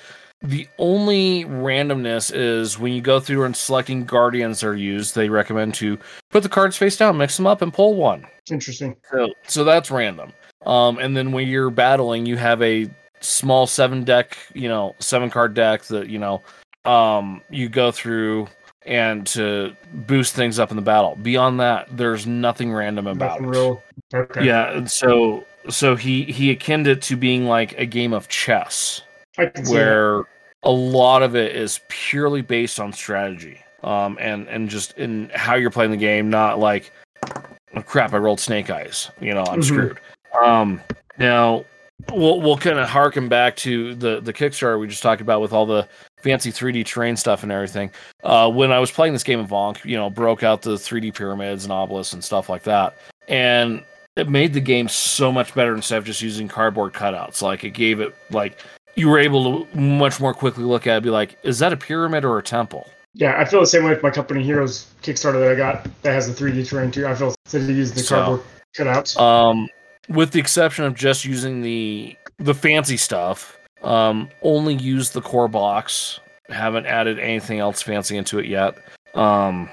the 0.46 0.68
only 0.78 1.44
randomness 1.44 2.32
is 2.34 2.78
when 2.78 2.92
you 2.92 3.00
go 3.00 3.18
through 3.18 3.44
and 3.44 3.56
selecting 3.56 4.04
guardians 4.04 4.62
are 4.62 4.76
used. 4.76 5.14
They 5.14 5.28
recommend 5.28 5.74
to 5.74 5.98
put 6.30 6.42
the 6.42 6.48
cards 6.48 6.76
face 6.76 6.96
down, 6.96 7.18
mix 7.18 7.36
them 7.36 7.46
up, 7.46 7.62
and 7.62 7.72
pull 7.72 7.94
one. 7.94 8.26
interesting. 8.50 8.96
So, 9.10 9.28
so 9.46 9.64
that's 9.64 9.90
random. 9.90 10.32
Um, 10.64 10.98
and 10.98 11.16
then 11.16 11.32
when 11.32 11.48
you're 11.48 11.70
battling, 11.70 12.26
you 12.26 12.36
have 12.36 12.62
a 12.62 12.88
small 13.20 13.66
seven 13.66 14.04
deck, 14.04 14.36
you 14.54 14.68
know, 14.68 14.94
seven 15.00 15.30
card 15.30 15.54
deck 15.54 15.82
that 15.84 16.08
you 16.08 16.18
know, 16.18 16.42
um, 16.84 17.42
you 17.50 17.68
go 17.68 17.90
through 17.90 18.46
and 18.84 19.26
to 19.26 19.74
boost 19.92 20.34
things 20.34 20.60
up 20.60 20.70
in 20.70 20.76
the 20.76 20.82
battle. 20.82 21.16
Beyond 21.22 21.58
that, 21.58 21.88
there's 21.96 22.26
nothing 22.26 22.72
random 22.72 23.08
about 23.08 23.40
Nothing 23.40 23.44
it. 23.46 23.48
real. 23.48 23.82
Okay. 24.14 24.44
Yeah, 24.44 24.70
and 24.72 24.88
so 24.90 25.44
so 25.68 25.96
he 25.96 26.24
he 26.24 26.54
akined 26.54 26.86
it 26.86 27.02
to 27.02 27.16
being 27.16 27.46
like 27.46 27.76
a 27.78 27.86
game 27.86 28.12
of 28.12 28.28
chess 28.28 29.02
I 29.38 29.46
can 29.46 29.64
see 29.64 29.72
where 29.72 30.24
a 30.66 30.70
lot 30.70 31.22
of 31.22 31.34
it 31.36 31.54
is 31.54 31.80
purely 31.88 32.42
based 32.42 32.78
on 32.80 32.92
strategy 32.92 33.60
um 33.84 34.18
and 34.20 34.48
and 34.48 34.68
just 34.68 34.96
in 34.98 35.30
how 35.34 35.54
you're 35.54 35.70
playing 35.70 35.90
the 35.92 35.96
game 35.96 36.28
not 36.28 36.58
like 36.58 36.90
oh, 37.76 37.82
crap 37.82 38.12
i 38.12 38.16
rolled 38.18 38.40
snake 38.40 38.68
eyes 38.68 39.10
you 39.20 39.32
know 39.32 39.44
i'm 39.44 39.60
Mhm. 39.60 39.64
screwed. 39.64 39.98
Um 40.44 40.80
now 41.18 41.64
we'll 42.12 42.40
we'll 42.40 42.56
kind 42.58 42.78
of 42.78 42.88
harken 42.88 43.28
back 43.28 43.56
to 43.56 43.94
the 43.94 44.20
the 44.20 44.32
kickstarter 44.32 44.78
we 44.78 44.86
just 44.88 45.02
talked 45.02 45.20
about 45.22 45.40
with 45.40 45.52
all 45.52 45.66
the 45.66 45.88
fancy 46.22 46.50
3d 46.50 46.84
terrain 46.84 47.16
stuff 47.16 47.42
and 47.44 47.52
everything. 47.52 47.90
Uh 48.24 48.50
when 48.50 48.72
i 48.72 48.78
was 48.80 48.90
playing 48.90 49.12
this 49.12 49.22
game 49.24 49.38
of 49.40 49.52
Ankh, 49.52 49.84
you 49.84 49.96
know 49.96 50.10
broke 50.10 50.42
out 50.42 50.62
the 50.62 50.74
3d 50.74 51.14
pyramids 51.14 51.64
and 51.64 51.72
obelisks 51.72 52.12
and 52.12 52.22
stuff 52.24 52.48
like 52.48 52.64
that 52.64 52.96
and 53.28 53.82
it 54.16 54.28
made 54.28 54.52
the 54.54 54.60
game 54.60 54.88
so 54.88 55.30
much 55.30 55.54
better 55.54 55.74
instead 55.74 55.98
of 55.98 56.04
just 56.04 56.22
using 56.22 56.48
cardboard 56.48 56.94
cutouts. 56.94 57.42
Like 57.42 57.64
it 57.64 57.70
gave 57.70 58.00
it 58.00 58.14
like 58.30 58.58
you 58.96 59.08
were 59.08 59.18
able 59.18 59.64
to 59.66 59.78
much 59.78 60.18
more 60.20 60.34
quickly 60.34 60.64
look 60.64 60.86
at 60.86 60.92
it 60.92 60.96
and 60.96 61.04
be 61.04 61.10
like, 61.10 61.38
is 61.44 61.58
that 61.60 61.72
a 61.72 61.76
pyramid 61.76 62.24
or 62.24 62.38
a 62.38 62.42
temple? 62.42 62.86
Yeah, 63.14 63.34
I 63.38 63.44
feel 63.44 63.60
the 63.60 63.66
same 63.66 63.84
way 63.84 63.90
with 63.90 64.02
my 64.02 64.10
company 64.10 64.42
Heroes 64.42 64.86
Kickstarter 65.02 65.40
that 65.40 65.50
I 65.50 65.54
got 65.54 65.86
that 66.02 66.12
has 66.12 66.26
the 66.26 66.44
3D 66.44 66.68
terrain 66.68 66.90
too. 66.90 67.06
I 67.06 67.14
feel 67.14 67.34
instead 67.46 67.62
of 67.62 67.70
using 67.70 67.96
the 67.96 68.02
So- 68.02 68.14
cardboard 68.16 68.40
cutouts. 68.76 69.18
Um, 69.20 69.68
with 70.08 70.32
the 70.32 70.40
exception 70.40 70.84
of 70.84 70.94
just 70.94 71.24
using 71.24 71.62
the 71.62 72.16
the 72.38 72.52
fancy 72.52 72.98
stuff, 72.98 73.58
um, 73.82 74.28
only 74.42 74.74
use 74.74 75.10
the 75.10 75.22
core 75.22 75.48
box. 75.48 76.20
Haven't 76.50 76.84
added 76.86 77.18
anything 77.18 77.58
else 77.58 77.80
fancy 77.82 78.16
into 78.16 78.38
it 78.38 78.46
yet. 78.46 78.76
Um, 79.14 79.70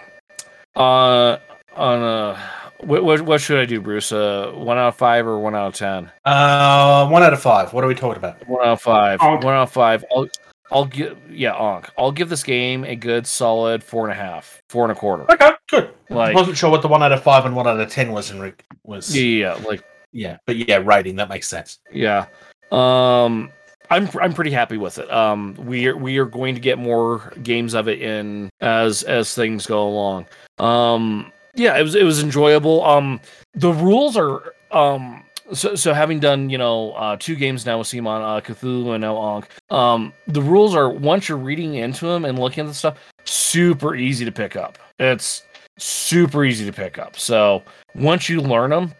uh, 0.75 1.37
on 1.75 2.01
a 2.03 2.39
what, 2.85 3.03
what 3.03 3.21
what 3.21 3.41
should 3.41 3.59
I 3.59 3.65
do, 3.65 3.81
Bruce? 3.81 4.11
Uh, 4.11 4.51
one 4.53 4.77
out 4.77 4.89
of 4.89 4.95
five 4.95 5.25
or 5.27 5.39
one 5.39 5.55
out 5.55 5.67
of 5.67 5.73
ten? 5.75 6.11
Uh, 6.25 7.07
one 7.07 7.23
out 7.23 7.33
of 7.33 7.41
five. 7.41 7.73
What 7.73 7.83
are 7.83 7.87
we 7.87 7.95
talking 7.95 8.17
about? 8.17 8.47
One 8.47 8.61
out 8.65 8.73
of 8.73 8.81
five. 8.81 9.19
Ankh. 9.21 9.43
One 9.43 9.53
out 9.53 9.63
of 9.63 9.71
five. 9.71 10.03
I'll 10.15 10.27
I'll 10.71 10.85
give 10.85 11.17
yeah, 11.29 11.53
Ankh. 11.55 11.89
I'll 11.97 12.11
give 12.11 12.29
this 12.29 12.43
game 12.43 12.83
a 12.83 12.95
good 12.95 13.27
solid 13.27 13.83
four 13.83 14.03
and 14.07 14.11
a 14.11 14.21
half, 14.21 14.61
four 14.69 14.83
and 14.83 14.91
a 14.91 14.95
quarter. 14.95 15.25
Okay, 15.31 15.51
good. 15.69 15.89
Like- 16.09 16.35
I 16.35 16.39
wasn't 16.39 16.57
sure 16.57 16.69
what 16.69 16.81
the 16.81 16.87
one 16.87 17.03
out 17.03 17.11
of 17.11 17.21
five 17.23 17.45
and 17.45 17.55
one 17.55 17.67
out 17.67 17.79
of 17.79 17.89
ten 17.89 18.11
was 18.11 18.31
in 18.31 18.39
re- 18.39 18.53
was. 18.83 19.15
Yeah, 19.15 19.23
yeah, 19.23 19.57
yeah, 19.57 19.65
like 19.67 19.83
yeah, 20.11 20.37
but 20.45 20.55
yeah, 20.55 20.81
rating 20.83 21.15
that 21.17 21.29
makes 21.29 21.47
sense. 21.47 21.79
yeah. 21.91 22.27
Um, 22.71 23.51
I'm 23.89 24.09
I'm 24.19 24.33
pretty 24.33 24.51
happy 24.51 24.77
with 24.77 24.97
it. 24.97 25.11
Um, 25.11 25.55
we 25.59 25.87
are 25.87 25.95
we 25.97 26.17
are 26.17 26.25
going 26.25 26.55
to 26.55 26.61
get 26.61 26.79
more 26.79 27.31
games 27.43 27.73
of 27.75 27.87
it 27.87 28.01
in 28.01 28.49
as 28.61 29.03
as 29.03 29.35
things 29.35 29.67
go 29.67 29.87
along. 29.87 30.25
Um, 30.57 31.31
yeah, 31.55 31.77
it 31.77 31.83
was 31.83 31.95
it 31.95 32.03
was 32.03 32.21
enjoyable. 32.21 32.83
Um, 32.83 33.19
the 33.53 33.71
rules 33.71 34.17
are 34.17 34.53
um. 34.71 35.23
So, 35.51 35.75
so 35.75 35.93
having 35.93 36.19
done 36.19 36.49
you 36.49 36.57
know 36.57 36.93
uh, 36.93 37.17
two 37.19 37.35
games 37.35 37.65
now 37.65 37.77
with 37.77 37.87
CMON 37.87 38.21
uh, 38.21 38.41
Cthulhu 38.41 38.93
and 38.93 39.01
now 39.01 39.17
Ankh, 39.17 39.49
um, 39.69 40.13
the 40.27 40.41
rules 40.41 40.73
are 40.73 40.89
once 40.89 41.27
you're 41.27 41.37
reading 41.37 41.75
into 41.75 42.05
them 42.05 42.23
and 42.25 42.39
looking 42.39 42.63
at 42.63 42.67
the 42.67 42.73
stuff, 42.73 42.97
super 43.25 43.93
easy 43.93 44.23
to 44.25 44.31
pick 44.31 44.55
up. 44.55 44.77
It's 44.99 45.43
super 45.77 46.45
easy 46.45 46.65
to 46.65 46.71
pick 46.71 46.97
up. 46.97 47.19
So 47.19 47.61
once 47.93 48.29
you 48.29 48.39
learn 48.39 48.69
them, 48.69 48.93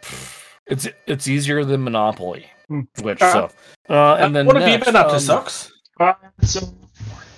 it's 0.67 0.87
it's 1.07 1.27
easier 1.27 1.63
than 1.63 1.83
Monopoly. 1.83 2.45
Hmm. 2.67 2.81
Which 3.01 3.19
so, 3.19 3.49
uh, 3.89 4.15
and 4.15 4.35
then 4.35 4.45
what 4.45 4.55
have 4.55 4.65
you 4.67 4.75
next, 4.75 4.85
been 4.85 4.95
up 4.95 5.07
to, 5.07 5.15
um, 5.15 5.19
Socks? 5.19 5.71
Uh, 5.99 6.13
so, 6.41 6.73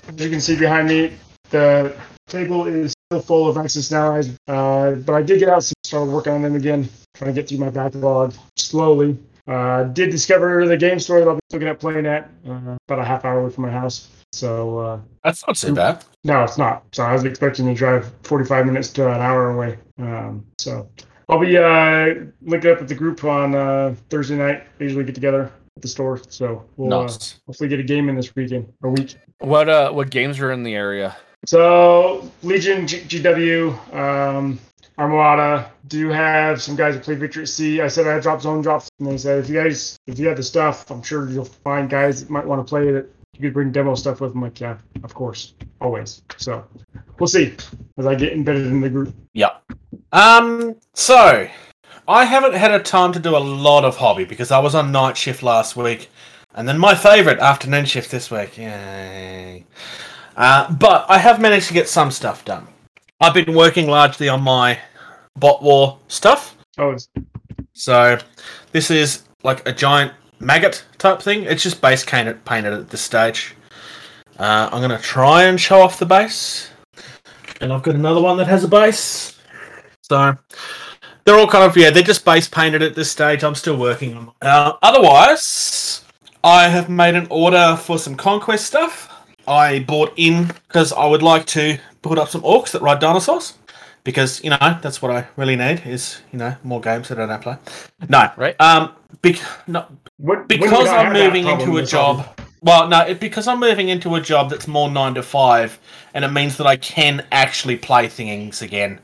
as 0.07 0.19
you 0.19 0.29
can 0.29 0.41
see 0.41 0.57
behind 0.57 0.87
me, 0.87 1.13
the 1.49 1.95
table 2.27 2.65
is 2.65 2.91
still 2.91 2.94
full 3.11 3.47
of 3.47 3.57
Access 3.57 3.91
Now. 3.91 4.19
Uh, 4.47 4.91
but 4.95 5.13
I 5.13 5.21
did 5.21 5.39
get 5.39 5.49
out 5.49 5.63
some, 5.63 5.73
started 5.83 6.11
working 6.11 6.33
on 6.33 6.41
them 6.41 6.55
again, 6.55 6.89
trying 7.13 7.33
to 7.33 7.39
get 7.41 7.47
through 7.49 7.59
my 7.59 7.69
backlog 7.69 8.33
slowly. 8.57 9.17
Uh, 9.47 9.83
did 9.83 10.09
discover 10.09 10.67
the 10.67 10.75
game 10.75 10.99
store 10.99 11.19
that 11.19 11.27
I'll 11.27 11.35
be 11.35 11.41
looking 11.53 11.67
at 11.67 11.79
playing 11.79 12.07
at 12.07 12.31
uh, 12.49 12.77
about 12.87 12.99
a 12.99 13.05
half 13.05 13.23
hour 13.25 13.41
away 13.41 13.51
from 13.51 13.65
my 13.65 13.71
house. 13.71 14.09
So, 14.31 14.79
uh, 14.79 14.99
That's 15.23 15.45
not 15.45 15.55
too 15.55 15.73
bad. 15.73 16.03
no, 16.23 16.43
it's 16.43 16.57
not. 16.57 16.83
So 16.93 17.03
I 17.03 17.13
was 17.13 17.23
expecting 17.23 17.67
to 17.67 17.73
drive 17.75 18.11
45 18.23 18.65
minutes 18.65 18.89
to 18.93 19.07
an 19.07 19.21
hour 19.21 19.51
away. 19.51 19.77
Um, 19.99 20.45
so 20.59 20.89
I'll 21.29 21.39
be 21.39 21.55
uh, 21.57 22.25
linking 22.41 22.71
up 22.71 22.79
with 22.79 22.89
the 22.89 22.95
group 22.95 23.23
on 23.23 23.53
uh, 23.55 23.95
Thursday 24.09 24.35
night. 24.35 24.63
We 24.79 24.87
usually 24.87 25.05
get 25.05 25.15
together 25.15 25.51
at 25.75 25.81
the 25.81 25.87
store. 25.87 26.19
So 26.27 26.65
we'll 26.75 26.91
uh, 26.93 27.03
Nice. 27.03 27.39
hopefully 27.45 27.69
get 27.69 27.79
a 27.79 27.83
game 27.83 28.09
in 28.09 28.15
this 28.15 28.35
weekend 28.35 28.73
or 28.81 28.89
week. 28.89 29.15
What 29.39 29.69
uh 29.69 29.91
what 29.91 30.09
games 30.09 30.39
are 30.39 30.51
in 30.51 30.63
the 30.63 30.73
area? 30.75 31.15
So 31.45 32.29
Legion, 32.43 32.87
G- 32.87 33.01
GW, 33.01 33.93
um, 33.95 34.59
Armada 34.97 35.71
do 35.87 36.09
have 36.09 36.61
some 36.61 36.75
guys 36.75 36.95
who 36.95 37.01
play 37.01 37.15
Victory 37.15 37.45
Sea. 37.45 37.81
I 37.81 37.87
said 37.87 38.07
I 38.07 38.13
had 38.13 38.23
drop 38.23 38.41
zone 38.41 38.61
drops, 38.61 38.89
and 38.99 39.07
they 39.07 39.17
said 39.17 39.39
if 39.39 39.49
you 39.49 39.61
guys 39.61 39.97
if 40.07 40.17
you 40.17 40.27
have 40.27 40.37
the 40.37 40.43
stuff, 40.43 40.89
I'm 40.89 41.03
sure 41.03 41.29
you'll 41.29 41.45
find 41.45 41.89
guys 41.89 42.21
that 42.21 42.29
might 42.29 42.45
want 42.45 42.65
to 42.65 42.69
play 42.69 42.91
that 42.91 43.07
you 43.33 43.41
could 43.41 43.53
bring 43.53 43.71
demo 43.71 43.95
stuff 43.95 44.21
with. 44.21 44.33
I'm 44.33 44.41
like, 44.41 44.59
yeah, 44.59 44.77
of 45.03 45.13
course, 45.13 45.53
always. 45.81 46.23
So 46.37 46.65
we'll 47.19 47.27
see 47.27 47.53
as 47.97 48.07
I 48.07 48.15
get 48.15 48.33
embedded 48.33 48.67
in 48.67 48.81
the 48.81 48.89
group. 48.89 49.13
Yeah. 49.33 49.57
Um. 50.11 50.77
So, 50.93 51.47
I 52.07 52.25
haven't 52.25 52.53
had 52.53 52.71
a 52.71 52.79
time 52.79 53.11
to 53.13 53.19
do 53.19 53.35
a 53.35 53.39
lot 53.39 53.83
of 53.83 53.97
hobby 53.97 54.23
because 54.25 54.51
I 54.51 54.59
was 54.59 54.75
on 54.75 54.91
night 54.91 55.17
shift 55.17 55.43
last 55.43 55.75
week, 55.75 56.09
and 56.53 56.67
then 56.67 56.79
my 56.79 56.95
favourite 56.95 57.39
afternoon 57.39 57.85
shift 57.85 58.11
this 58.11 58.31
week. 58.31 58.57
Yay! 58.57 59.65
Uh, 60.35 60.71
but 60.73 61.05
I 61.09 61.17
have 61.17 61.39
managed 61.39 61.67
to 61.67 61.73
get 61.73 61.87
some 61.87 62.11
stuff 62.11 62.43
done. 62.45 62.67
I've 63.21 63.33
been 63.33 63.53
working 63.55 63.87
largely 63.87 64.27
on 64.29 64.41
my 64.41 64.79
bot 65.37 65.63
war 65.63 65.99
stuff. 66.07 66.57
Oh, 66.77 66.95
So, 67.73 68.17
this 68.71 68.91
is 68.91 69.23
like 69.43 69.65
a 69.67 69.71
giant 69.71 70.11
maggot 70.39 70.83
type 70.97 71.21
thing. 71.21 71.43
It's 71.43 71.63
just 71.63 71.81
base 71.81 72.03
painted, 72.03 72.43
painted 72.45 72.73
at 72.73 72.89
this 72.89 73.01
stage. 73.01 73.55
Uh, 74.37 74.69
I'm 74.71 74.81
going 74.81 74.89
to 74.91 75.01
try 75.01 75.43
and 75.43 75.59
show 75.59 75.81
off 75.81 75.99
the 75.99 76.05
base. 76.05 76.69
And 77.61 77.71
I've 77.71 77.83
got 77.83 77.95
another 77.95 78.21
one 78.21 78.35
that 78.37 78.47
has 78.47 78.65
a 78.65 78.67
base. 78.67 79.39
So, 80.01 80.35
they're 81.23 81.37
all 81.39 81.47
kind 81.47 81.63
of, 81.63 81.77
yeah, 81.77 81.89
they're 81.89 82.03
just 82.03 82.25
base 82.25 82.49
painted 82.49 82.81
at 82.81 82.95
this 82.95 83.09
stage. 83.09 83.43
I'm 83.45 83.55
still 83.55 83.77
working 83.77 84.15
on 84.17 84.25
them. 84.25 84.33
uh, 84.41 84.73
Otherwise, 84.81 86.03
I 86.43 86.67
have 86.67 86.89
made 86.89 87.15
an 87.15 87.27
order 87.29 87.77
for 87.81 87.97
some 87.97 88.15
conquest 88.15 88.67
stuff. 88.67 89.09
I 89.47 89.79
bought 89.79 90.13
in 90.17 90.47
because 90.47 90.93
I 90.93 91.05
would 91.05 91.23
like 91.23 91.45
to 91.47 91.77
put 92.01 92.17
up 92.17 92.29
some 92.29 92.41
orcs 92.41 92.71
that 92.71 92.81
ride 92.81 92.99
dinosaurs. 92.99 93.53
Because, 94.03 94.43
you 94.43 94.51
know, 94.51 94.77
that's 94.83 95.01
what 95.01 95.09
I 95.09 95.27
really 95.35 95.55
need 95.55 95.81
is, 95.83 96.21
you 96.31 96.37
know, 96.37 96.55
more 96.63 96.79
games 96.79 97.07
that 97.07 97.19
I 97.19 97.25
don't 97.25 97.41
play. 97.41 97.57
No, 98.07 98.29
Right. 98.37 98.55
Um, 98.61 98.91
bec- 99.23 99.41
no, 99.65 99.87
what, 100.17 100.47
because 100.47 100.87
I'm 100.87 101.11
moving 101.11 101.47
into 101.47 101.77
a 101.77 101.83
job. 101.83 102.17
hobby. 102.17 102.43
Well, 102.61 102.87
no, 102.87 103.01
it, 103.01 103.19
because 103.19 103.47
I'm 103.47 103.59
moving 103.59 103.89
into 103.89 104.13
a 104.13 104.21
job 104.21 104.51
that's 104.51 104.67
more 104.67 104.91
nine 104.91 105.15
to 105.15 105.23
five, 105.23 105.79
and 106.13 106.23
it 106.23 106.29
means 106.29 106.57
that 106.57 106.67
I 106.67 106.77
can 106.77 107.25
actually 107.31 107.77
play 107.77 108.07
things 108.07 108.61
again. 108.61 108.99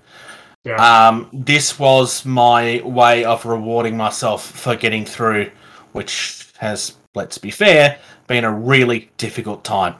Yeah. 0.63 0.75
Um, 0.75 1.29
this 1.33 1.79
was 1.79 2.23
my 2.23 2.81
way 2.83 3.23
of 3.23 3.45
rewarding 3.45 3.97
myself 3.97 4.45
for 4.51 4.75
getting 4.75 5.05
through, 5.05 5.49
which 5.93 6.47
has, 6.59 6.95
let's 7.15 7.39
be 7.39 7.49
fair, 7.49 7.97
been 8.27 8.43
a 8.43 8.51
really 8.51 9.09
difficult 9.17 9.63
time 9.63 9.95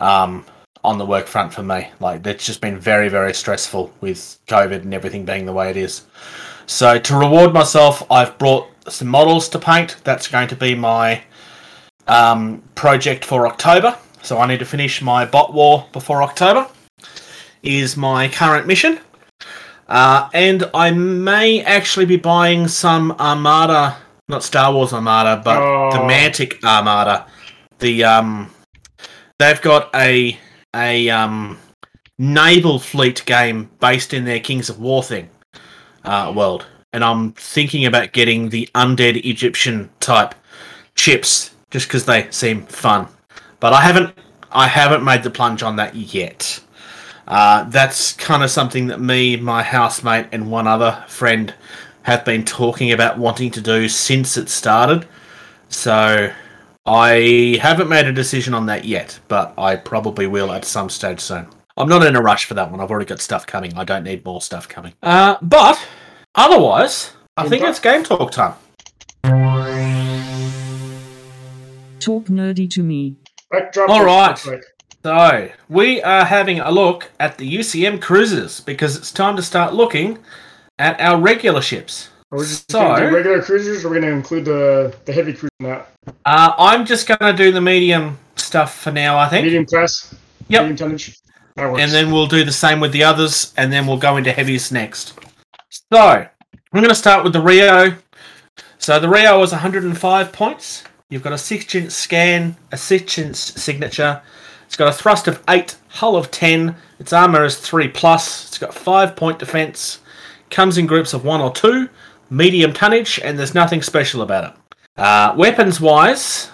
um, 0.00 0.44
on 0.82 0.98
the 0.98 1.06
work 1.06 1.26
front 1.26 1.52
for 1.52 1.62
me. 1.62 1.88
Like, 2.00 2.26
it's 2.26 2.46
just 2.46 2.60
been 2.60 2.78
very, 2.78 3.08
very 3.08 3.34
stressful 3.34 3.92
with 4.00 4.38
COVID 4.46 4.82
and 4.82 4.94
everything 4.94 5.24
being 5.24 5.46
the 5.46 5.52
way 5.52 5.70
it 5.70 5.76
is. 5.76 6.02
So, 6.66 6.98
to 6.98 7.16
reward 7.16 7.52
myself, 7.52 8.04
I've 8.10 8.38
brought 8.38 8.68
some 8.88 9.08
models 9.08 9.48
to 9.50 9.58
paint. 9.58 9.96
That's 10.04 10.28
going 10.28 10.48
to 10.48 10.56
be 10.56 10.74
my 10.74 11.22
um, 12.06 12.62
project 12.74 13.24
for 13.24 13.46
October. 13.46 13.96
So, 14.22 14.38
I 14.38 14.46
need 14.46 14.58
to 14.60 14.64
finish 14.66 15.02
my 15.02 15.24
bot 15.26 15.52
war 15.52 15.86
before 15.92 16.22
October. 16.22 16.66
Is 17.62 17.96
my 17.96 18.28
current 18.28 18.66
mission. 18.66 19.00
Uh, 19.86 20.30
and 20.32 20.70
I 20.72 20.92
may 20.92 21.62
actually 21.62 22.06
be 22.06 22.16
buying 22.16 22.68
some 22.68 23.12
Armada, 23.18 23.96
not 24.28 24.42
Star 24.44 24.72
Wars 24.72 24.92
Armada, 24.92 25.42
but 25.44 25.58
Oh. 25.58 25.90
the 25.92 25.98
Mantic 25.98 26.62
Armada. 26.64 27.26
The 27.80 28.04
um, 28.04 28.50
they've 29.40 29.60
got 29.62 29.92
a 29.94 30.38
a 30.76 31.08
um 31.08 31.58
naval 32.18 32.78
fleet 32.78 33.24
game 33.24 33.68
based 33.80 34.14
in 34.14 34.24
their 34.24 34.38
Kings 34.38 34.68
of 34.68 34.78
War 34.78 35.02
thing 35.02 35.28
uh, 36.04 36.32
world, 36.36 36.66
and 36.92 37.02
I'm 37.02 37.32
thinking 37.32 37.86
about 37.86 38.12
getting 38.12 38.50
the 38.50 38.68
undead 38.74 39.24
Egyptian 39.24 39.90
type 39.98 40.34
chips 40.94 41.52
just 41.70 41.88
because 41.88 42.04
they 42.04 42.30
seem 42.30 42.66
fun. 42.66 43.08
But 43.58 43.72
I 43.72 43.80
haven't 43.80 44.14
I 44.52 44.68
haven't 44.68 45.02
made 45.02 45.22
the 45.22 45.30
plunge 45.30 45.62
on 45.62 45.76
that 45.76 45.94
yet. 45.96 46.60
Uh, 47.26 47.64
that's 47.64 48.12
kind 48.14 48.42
of 48.42 48.50
something 48.50 48.88
that 48.88 49.00
me, 49.00 49.36
my 49.36 49.62
housemate, 49.62 50.26
and 50.32 50.50
one 50.50 50.66
other 50.66 51.04
friend 51.08 51.54
have 52.02 52.24
been 52.24 52.44
talking 52.44 52.92
about 52.92 53.18
wanting 53.18 53.50
to 53.52 53.60
do 53.60 53.88
since 53.88 54.36
it 54.36 54.48
started. 54.48 55.06
So 55.68 56.32
I 56.92 57.56
haven't 57.62 57.88
made 57.88 58.06
a 58.06 58.12
decision 58.12 58.52
on 58.52 58.66
that 58.66 58.84
yet, 58.84 59.20
but 59.28 59.54
I 59.56 59.76
probably 59.76 60.26
will 60.26 60.50
at 60.50 60.64
some 60.64 60.90
stage 60.90 61.20
soon. 61.20 61.46
I'm 61.76 61.88
not 61.88 62.04
in 62.04 62.16
a 62.16 62.20
rush 62.20 62.46
for 62.46 62.54
that 62.54 62.68
one. 62.68 62.80
I've 62.80 62.90
already 62.90 63.06
got 63.06 63.20
stuff 63.20 63.46
coming. 63.46 63.72
I 63.78 63.84
don't 63.84 64.02
need 64.02 64.24
more 64.24 64.40
stuff 64.40 64.68
coming. 64.68 64.94
Uh, 65.00 65.36
but 65.40 65.80
otherwise, 66.34 67.12
I 67.36 67.48
think 67.48 67.62
it's 67.62 67.78
game 67.78 68.02
talk 68.02 68.32
time. 68.32 68.54
Talk 72.00 72.24
nerdy 72.24 72.68
to 72.70 72.82
me. 72.82 73.14
Backdrop 73.52 73.88
All 73.88 74.04
real 74.04 74.06
right. 74.06 74.36
quick. 74.36 74.64
So, 75.04 75.48
we 75.68 76.02
are 76.02 76.24
having 76.24 76.58
a 76.58 76.72
look 76.72 77.12
at 77.20 77.38
the 77.38 77.48
UCM 77.58 78.02
cruisers 78.02 78.60
because 78.62 78.96
it's 78.96 79.12
time 79.12 79.36
to 79.36 79.42
start 79.42 79.74
looking 79.74 80.18
at 80.80 81.00
our 81.00 81.20
regular 81.20 81.62
ships. 81.62 82.08
Are 82.32 82.38
we 82.38 82.44
just 82.44 82.70
So- 82.70 82.78
gonna 82.80 83.08
do 83.10 83.14
regular 83.16 83.42
cruisers, 83.42 83.84
or 83.84 83.88
are 83.88 83.90
we 83.92 84.00
gonna 84.00 84.12
include 84.12 84.44
the 84.44 84.94
the 85.04 85.12
heavy 85.12 85.32
cruiser 85.32 85.50
in 85.60 85.66
that 85.66 85.88
Uh, 86.24 86.52
I'm 86.58 86.86
just 86.86 87.06
going 87.06 87.18
to 87.20 87.32
do 87.32 87.52
the 87.52 87.60
medium 87.60 88.18
stuff 88.36 88.78
for 88.80 88.90
now, 88.90 89.18
I 89.18 89.28
think. 89.28 89.44
medium 89.44 89.66
class? 89.66 90.14
Yep. 90.48 90.62
Medium 90.62 90.76
tonnage. 90.76 91.16
And 91.56 91.90
then 91.92 92.10
we'll 92.10 92.26
do 92.26 92.42
the 92.44 92.52
same 92.52 92.80
with 92.80 92.92
the 92.92 93.04
others, 93.04 93.52
and 93.56 93.70
then 93.72 93.86
we'll 93.86 93.98
go 93.98 94.16
into 94.16 94.32
heavies 94.32 94.72
next. 94.72 95.12
So, 95.92 95.98
I'm 96.00 96.28
going 96.72 96.88
to 96.88 96.94
start 96.94 97.22
with 97.22 97.32
the 97.34 97.40
Rio. 97.40 97.94
So, 98.78 98.98
the 98.98 99.08
Rio 99.10 99.38
was 99.38 99.52
105 99.52 100.32
points. 100.32 100.84
You've 101.10 101.22
got 101.22 101.32
a 101.34 101.38
6 101.38 101.74
inch 101.74 101.90
scan, 101.92 102.56
a 102.72 102.76
6 102.78 103.18
inch 103.18 103.36
signature. 103.36 104.22
It's 104.66 104.76
got 104.76 104.88
a 104.88 104.92
thrust 104.92 105.28
of 105.28 105.42
8, 105.48 105.76
hull 105.88 106.16
of 106.16 106.30
10. 106.30 106.76
Its 106.98 107.12
armor 107.12 107.44
is 107.44 107.56
3 107.58 107.88
plus. 107.88 108.46
It's 108.48 108.58
got 108.58 108.72
5 108.72 109.16
point 109.16 109.38
defense. 109.38 109.98
Comes 110.50 110.78
in 110.78 110.86
groups 110.86 111.12
of 111.12 111.24
1 111.24 111.40
or 111.40 111.52
2. 111.52 111.88
Medium 112.30 112.72
tonnage, 112.72 113.18
and 113.22 113.38
there's 113.38 113.54
nothing 113.54 113.82
special 113.82 114.22
about 114.22 114.44
it. 114.44 114.80
Uh, 114.96 115.34
weapons 115.36 115.80
wise, 115.80 116.50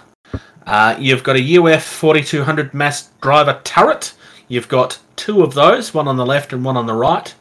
uh, 0.65 0.95
you've 0.99 1.23
got 1.23 1.37
a 1.37 1.57
UF 1.57 1.83
4200 1.83 2.73
mass 2.73 3.09
driver 3.21 3.61
turret. 3.63 4.13
You've 4.47 4.67
got 4.67 4.99
two 5.15 5.43
of 5.43 5.53
those, 5.53 5.93
one 5.93 6.07
on 6.07 6.17
the 6.17 6.25
left 6.25 6.51
and 6.51 6.65
one 6.65 6.77
on 6.77 6.87
the 6.87 6.93
right. 6.93 7.33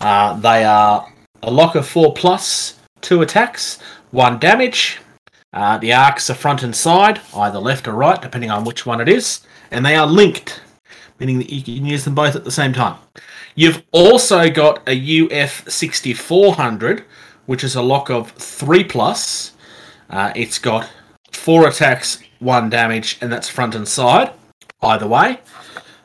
Uh, 0.00 0.38
they 0.38 0.64
are 0.64 1.06
a 1.42 1.50
lock 1.50 1.74
of 1.74 1.86
four 1.86 2.14
plus, 2.14 2.78
two 3.00 3.22
attacks, 3.22 3.78
one 4.12 4.38
damage. 4.38 4.98
Uh, 5.52 5.78
the 5.78 5.92
arcs 5.92 6.30
are 6.30 6.34
front 6.34 6.62
and 6.62 6.74
side, 6.74 7.20
either 7.34 7.58
left 7.58 7.86
or 7.86 7.92
right, 7.92 8.20
depending 8.20 8.50
on 8.50 8.64
which 8.64 8.86
one 8.86 9.00
it 9.00 9.08
is, 9.08 9.40
and 9.70 9.84
they 9.84 9.94
are 9.94 10.06
linked, 10.06 10.60
meaning 11.18 11.38
that 11.38 11.50
you 11.52 11.62
can 11.62 11.86
use 11.86 12.04
them 12.04 12.14
both 12.14 12.34
at 12.34 12.44
the 12.44 12.50
same 12.50 12.72
time. 12.72 12.96
You've 13.54 13.82
also 13.92 14.50
got 14.50 14.82
a 14.88 15.22
UF 15.22 15.68
6400, 15.70 17.04
which 17.46 17.64
is 17.64 17.74
a 17.74 17.82
lock 17.82 18.10
of 18.10 18.30
three 18.32 18.84
plus. 18.84 19.52
Uh, 20.10 20.32
it's 20.36 20.58
got 20.58 20.90
four 21.32 21.66
attacks, 21.68 22.20
one 22.38 22.70
damage, 22.70 23.18
and 23.20 23.32
that's 23.32 23.48
front 23.48 23.74
and 23.74 23.86
side, 23.88 24.32
either 24.82 25.06
way. 25.06 25.38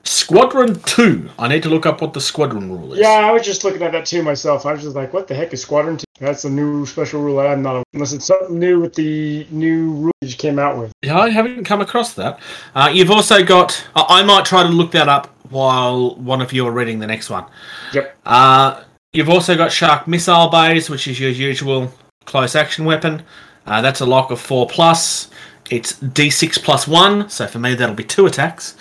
Squadron 0.03 0.79
2. 0.81 1.29
I 1.37 1.47
need 1.47 1.61
to 1.63 1.69
look 1.69 1.85
up 1.85 2.01
what 2.01 2.13
the 2.13 2.21
squadron 2.21 2.71
rule 2.71 2.93
is. 2.93 2.99
Yeah, 2.99 3.09
I 3.09 3.31
was 3.31 3.45
just 3.45 3.63
looking 3.63 3.83
at 3.83 3.91
that 3.91 4.05
too 4.05 4.23
myself. 4.23 4.65
I 4.65 4.71
was 4.73 4.81
just 4.81 4.95
like, 4.95 5.13
what 5.13 5.27
the 5.27 5.35
heck 5.35 5.53
is 5.53 5.61
Squadron 5.61 5.97
2? 5.97 6.05
That's 6.19 6.45
a 6.45 6.49
new 6.49 6.85
special 6.85 7.21
rule 7.21 7.39
I'm 7.39 7.61
not, 7.61 7.83
unless 7.93 8.13
it's 8.13 8.25
something 8.25 8.57
new 8.57 8.79
with 8.79 8.95
the 8.95 9.45
new 9.51 9.91
rule 9.91 10.11
you 10.21 10.35
came 10.35 10.57
out 10.57 10.77
with. 10.77 10.91
Yeah, 11.03 11.19
I 11.19 11.29
haven't 11.29 11.63
come 11.63 11.79
across 11.79 12.13
that. 12.15 12.39
Uh, 12.73 12.89
you've 12.91 13.11
also 13.11 13.43
got. 13.43 13.85
I 13.95 14.19
I 14.19 14.23
might 14.23 14.45
try 14.45 14.63
to 14.63 14.69
look 14.69 14.91
that 14.91 15.07
up 15.07 15.27
while 15.49 16.15
one 16.15 16.41
of 16.41 16.51
you 16.51 16.65
are 16.67 16.71
reading 16.71 16.99
the 16.99 17.07
next 17.07 17.29
one. 17.29 17.45
Yep. 17.93 18.17
Uh, 18.25 18.83
you've 19.13 19.29
also 19.29 19.55
got 19.55 19.71
Shark 19.71 20.07
Missile 20.07 20.49
Bays, 20.49 20.89
which 20.89 21.07
is 21.07 21.19
your 21.19 21.31
usual 21.31 21.91
close 22.25 22.55
action 22.55 22.85
weapon. 22.85 23.23
Uh, 23.65 23.81
that's 23.81 24.01
a 24.01 24.05
lock 24.05 24.31
of 24.31 24.39
4 24.39 24.67
plus. 24.67 25.29
It's 25.69 25.93
D6 25.93 26.63
plus 26.63 26.87
1, 26.87 27.29
so 27.29 27.47
for 27.47 27.59
me 27.59 27.75
that'll 27.75 27.95
be 27.95 28.03
2 28.03 28.25
attacks. 28.25 28.75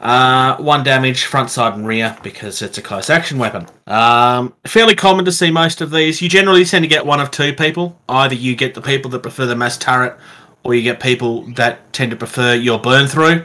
Uh, 0.00 0.56
1 0.58 0.84
damage, 0.84 1.24
front, 1.24 1.50
side, 1.50 1.74
and 1.74 1.86
rear, 1.86 2.16
because 2.22 2.60
it's 2.62 2.78
a 2.78 2.82
close 2.82 3.08
action 3.10 3.38
weapon. 3.38 3.66
Um, 3.86 4.54
fairly 4.66 4.94
common 4.94 5.24
to 5.24 5.32
see 5.32 5.50
most 5.50 5.80
of 5.80 5.90
these. 5.90 6.20
You 6.20 6.28
generally 6.28 6.64
tend 6.64 6.84
to 6.84 6.88
get 6.88 7.04
one 7.04 7.20
of 7.20 7.30
two 7.30 7.54
people. 7.54 7.98
Either 8.08 8.34
you 8.34 8.54
get 8.56 8.74
the 8.74 8.82
people 8.82 9.10
that 9.12 9.20
prefer 9.20 9.46
the 9.46 9.56
mass 9.56 9.78
turret, 9.78 10.16
or 10.64 10.74
you 10.74 10.82
get 10.82 11.00
people 11.00 11.42
that 11.52 11.92
tend 11.92 12.10
to 12.10 12.16
prefer 12.16 12.54
your 12.54 12.78
burn 12.78 13.06
through, 13.06 13.44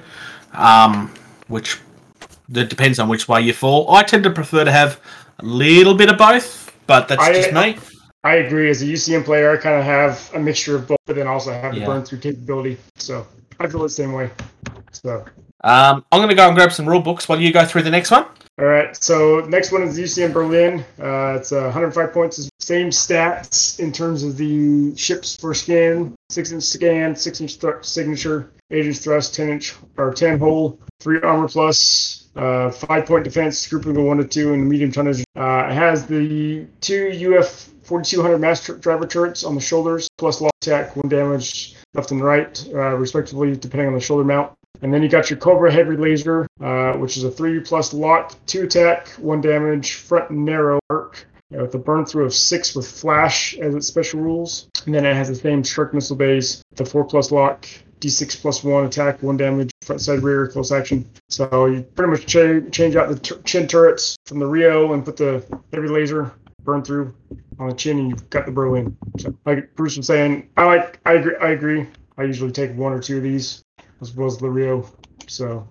um, 0.53 1.13
which 1.47 1.79
that 2.49 2.69
depends 2.69 2.99
on 2.99 3.07
which 3.07 3.27
way 3.27 3.41
you 3.41 3.53
fall. 3.53 3.93
I 3.93 4.03
tend 4.03 4.23
to 4.25 4.29
prefer 4.29 4.65
to 4.65 4.71
have 4.71 4.99
a 5.41 5.45
little 5.45 5.93
bit 5.93 6.09
of 6.09 6.17
both, 6.17 6.71
but 6.87 7.07
that's 7.07 7.21
I- 7.21 7.33
just 7.33 7.53
me. 7.53 7.77
I 8.23 8.35
agree. 8.35 8.69
As 8.69 8.83
a 8.83 8.85
UCM 8.85 9.23
player, 9.23 9.51
I 9.51 9.57
kind 9.57 9.75
of 9.75 9.83
have 9.83 10.29
a 10.35 10.39
mixture 10.39 10.75
of 10.75 10.87
both, 10.87 10.99
but 11.07 11.15
then 11.15 11.25
also 11.25 11.51
have 11.51 11.73
the 11.73 11.83
burn 11.83 12.03
through 12.05 12.19
capability. 12.19 12.77
So 12.97 13.25
I 13.59 13.67
feel 13.67 13.81
the 13.81 13.89
same 13.89 14.13
way. 14.13 14.29
So 14.91 15.25
Um, 15.63 16.05
I'm 16.11 16.19
going 16.19 16.29
to 16.29 16.35
go 16.35 16.47
and 16.47 16.55
grab 16.55 16.71
some 16.71 16.87
rule 16.87 16.99
books 17.01 17.27
while 17.27 17.39
you 17.39 17.51
go 17.51 17.65
through 17.65 17.81
the 17.83 17.89
next 17.89 18.11
one. 18.11 18.25
All 18.59 18.65
right, 18.67 18.95
so 18.95 19.39
next 19.47 19.71
one 19.71 19.81
is 19.81 19.97
UCM 19.97 20.33
Berlin. 20.33 20.85
Uh, 20.99 21.37
it's 21.39 21.51
uh, 21.51 21.61
105 21.61 22.13
points, 22.13 22.47
same 22.59 22.89
stats 22.89 23.79
in 23.79 23.91
terms 23.91 24.23
of 24.23 24.37
the 24.37 24.95
ships 24.95 25.35
for 25.35 25.55
scan, 25.55 26.13
six 26.29 26.51
inch 26.51 26.63
scan, 26.63 27.15
six 27.15 27.41
inch 27.41 27.57
signature, 27.81 28.51
eight 28.69 28.85
inch 28.85 28.97
thrust, 28.97 29.33
10 29.33 29.49
inch 29.49 29.73
or 29.97 30.13
10 30.13 30.37
hole, 30.37 30.79
three 30.99 31.19
armor 31.21 31.47
plus, 31.47 32.20
uh, 32.35 32.71
five 32.71 33.05
point 33.05 33.23
defense, 33.23 33.67
grouping 33.67 33.97
of 33.97 34.03
one 34.03 34.17
to 34.17 34.25
two, 34.25 34.53
and 34.53 34.67
medium 34.67 34.91
tonnage. 34.91 35.23
Uh, 35.35 35.67
it 35.69 35.73
has 35.73 36.05
the 36.05 36.65
two 36.79 37.35
UF 37.37 37.69
4200 37.83 38.37
mass 38.37 38.65
tr- 38.65 38.73
driver 38.73 39.05
turrets 39.05 39.43
on 39.43 39.55
the 39.55 39.61
shoulders, 39.61 40.07
plus 40.17 40.41
lock 40.41 40.53
attack, 40.61 40.95
one 40.95 41.09
damage 41.09 41.75
left 41.93 42.11
and 42.11 42.23
right, 42.23 42.65
uh, 42.73 42.95
respectively, 42.95 43.55
depending 43.55 43.87
on 43.87 43.93
the 43.93 43.99
shoulder 43.99 44.23
mount. 44.23 44.53
And 44.81 44.93
then 44.93 45.03
you 45.03 45.09
got 45.09 45.29
your 45.29 45.37
Cobra 45.37 45.71
Heavy 45.71 45.95
Laser, 45.95 46.47
uh, 46.59 46.93
which 46.93 47.17
is 47.17 47.23
a 47.23 47.29
3 47.29 47.59
plus 47.59 47.93
lock, 47.93 48.33
2 48.47 48.63
attack, 48.63 49.09
1 49.09 49.41
damage, 49.41 49.95
front 49.95 50.31
narrow 50.31 50.79
arc, 50.89 51.27
uh, 51.53 51.61
with 51.61 51.75
a 51.75 51.77
burn 51.77 52.05
through 52.05 52.25
of 52.25 52.33
6 52.33 52.75
with 52.75 52.89
flash 52.89 53.55
as 53.57 53.75
its 53.75 53.87
special 53.87 54.21
rules. 54.21 54.67
And 54.85 54.95
then 54.95 55.05
it 55.05 55.15
has 55.15 55.27
the 55.27 55.35
same 55.35 55.61
Shark 55.61 55.93
Missile 55.93 56.15
Bays, 56.15 56.63
the 56.75 56.85
4 56.85 57.03
plus 57.03 57.31
lock, 57.31 57.67
d6 57.99 58.41
plus 58.41 58.63
1 58.63 58.85
attack, 58.85 59.21
1 59.21 59.37
damage, 59.37 59.69
front 59.91 60.01
side 60.01 60.23
rear, 60.23 60.47
close 60.47 60.71
action. 60.71 61.05
So 61.27 61.65
you 61.65 61.81
pretty 61.81 62.11
much 62.11 62.25
cha- 62.25 62.69
change 62.71 62.95
out 62.95 63.09
the 63.09 63.19
t- 63.19 63.35
chin 63.43 63.67
turrets 63.67 64.15
from 64.25 64.39
the 64.39 64.45
Rio 64.45 64.93
and 64.93 65.03
put 65.03 65.17
the 65.17 65.43
Heavy 65.73 65.89
Laser 65.89 66.31
burn 66.63 66.81
through 66.81 67.13
on 67.59 67.67
the 67.69 67.75
chin, 67.75 67.99
and 67.99 68.09
you've 68.09 68.29
got 68.29 68.45
the 68.45 68.51
Berlin. 68.51 68.95
So, 69.17 69.35
like 69.45 69.75
Bruce 69.75 69.97
was 69.97 70.07
saying, 70.07 70.47
I 70.55 70.63
like, 70.63 70.99
I 71.05 71.13
agree, 71.13 71.35
I 71.41 71.49
agree. 71.49 71.87
I 72.17 72.23
usually 72.23 72.51
take 72.51 72.73
one 72.75 72.93
or 72.93 72.99
two 72.99 73.17
of 73.17 73.23
these 73.23 73.63
as 73.99 74.15
well 74.15 74.27
as 74.27 74.37
the 74.37 74.49
Rio. 74.49 74.89
So 75.27 75.67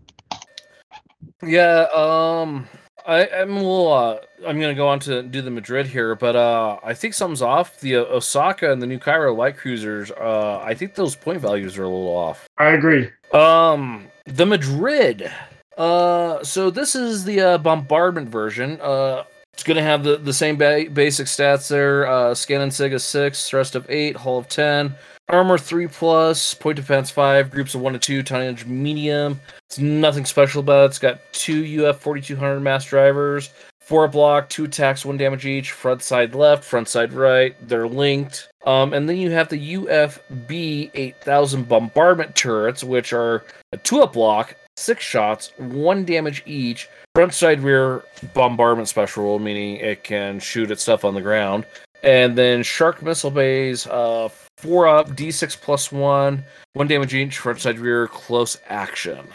Yeah, 1.43 1.87
um, 1.95 2.67
I, 3.07 3.27
I'm 3.29 3.53
a 3.53 3.55
little, 3.55 3.93
uh, 3.93 4.19
I'm 4.47 4.61
gonna 4.61 4.75
go 4.75 4.89
on 4.89 5.01
to 5.01 5.23
do 5.23 5.41
the 5.41 5.51
Madrid 5.51 5.87
here, 5.87 6.15
but 6.15 6.37
uh, 6.37 6.79
I 6.83 6.93
think 6.93 7.15
something's 7.15 7.43
off. 7.43 7.81
The 7.81 7.97
uh, 7.97 8.01
Osaka 8.05 8.71
and 8.71 8.83
the 8.83 8.87
new 8.87 8.99
Cairo 8.99 9.35
light 9.35 9.57
cruisers, 9.57 10.11
uh, 10.11 10.61
I 10.63 10.75
think 10.75 10.95
those 10.95 11.17
point 11.17 11.41
values 11.41 11.79
are 11.79 11.85
a 11.85 11.89
little 11.89 12.09
off. 12.09 12.49
I 12.59 12.71
agree. 12.71 13.11
Um, 13.33 14.10
the 14.27 14.47
Madrid. 14.47 15.31
Uh, 15.77 16.43
so 16.45 16.71
this 16.71 16.95
is 16.95 17.25
the 17.25 17.41
uh, 17.41 17.59
bombardment 17.59 18.29
version. 18.29 18.79
Uh, 18.81 19.25
it's 19.55 19.63
gonna 19.63 19.83
have 19.83 20.05
the 20.05 20.17
the 20.17 20.33
same 20.33 20.57
ba- 20.57 20.87
basic 20.93 21.27
stats 21.27 21.69
there. 21.69 22.07
Uh, 22.07 22.35
scan 22.35 22.61
and 22.61 22.73
sig 22.73 22.93
is 22.93 23.05
six, 23.05 23.49
thrust 23.49 23.75
of 23.75 23.89
eight, 23.91 24.17
hull 24.17 24.39
of 24.39 24.49
ten, 24.49 24.95
armor 25.29 25.59
three 25.59 25.87
plus, 25.87 26.55
point 26.55 26.77
defense 26.77 27.11
five, 27.11 27.51
groups 27.51 27.75
of 27.75 27.81
one 27.81 27.93
to 27.93 27.99
two, 27.99 28.23
tonnage 28.23 28.67
medium. 28.67 29.41
It's 29.67 29.79
nothing 29.79 30.25
special 30.25 30.61
about 30.61 30.85
it. 30.85 30.87
It's 30.87 30.99
got 30.99 31.21
two 31.33 31.85
UF 31.87 32.01
forty 32.01 32.21
two 32.21 32.37
hundred 32.37 32.61
mass 32.61 32.85
drivers, 32.85 33.51
four 33.81 34.07
block, 34.09 34.49
two 34.49 34.65
attacks, 34.65 35.05
one 35.05 35.17
damage 35.17 35.47
each. 35.47 35.73
Front 35.73 36.03
side 36.03 36.35
left, 36.35 36.65
front 36.65 36.89
side 36.89 37.13
right. 37.13 37.57
They're 37.67 37.89
linked. 37.89 38.50
Um, 38.67 38.93
and 38.93 39.09
then 39.09 39.17
you 39.17 39.31
have 39.31 39.49
the 39.49 39.75
UFB 39.75 40.91
eight 40.95 41.17
thousand 41.23 41.69
bombardment 41.69 42.35
turrets, 42.35 42.85
which 42.85 43.13
are 43.13 43.45
a 43.73 43.79
two 43.79 44.03
up 44.03 44.13
block, 44.13 44.55
six 44.77 45.05
shots, 45.05 45.53
one 45.57 46.05
damage 46.05 46.43
each. 46.47 46.89
Front 47.15 47.35
side 47.35 47.61
rear 47.61 48.05
bombardment 48.35 48.89
special 48.89 49.25
rule, 49.25 49.39
meaning 49.39 49.77
it 49.77 50.05
can 50.05 50.39
shoot 50.39 50.71
at 50.71 50.79
stuff 50.79 51.05
on 51.05 51.15
the 51.15 51.21
ground. 51.21 51.67
And 52.03 52.37
then 52.37 52.63
Shark 52.63 53.03
Missile 53.03 53.31
Bays, 53.31 53.87
uh, 53.87 54.29
four 54.59 54.89
up, 54.89 55.11
D6 55.11 55.61
plus 55.61 55.93
one, 55.93 56.45
one 56.73 56.87
damage 56.87 57.15
each, 57.15 57.39
front 57.39 57.61
side 57.61 57.79
rear, 57.79 58.09
close 58.09 58.59
action. 58.69 59.27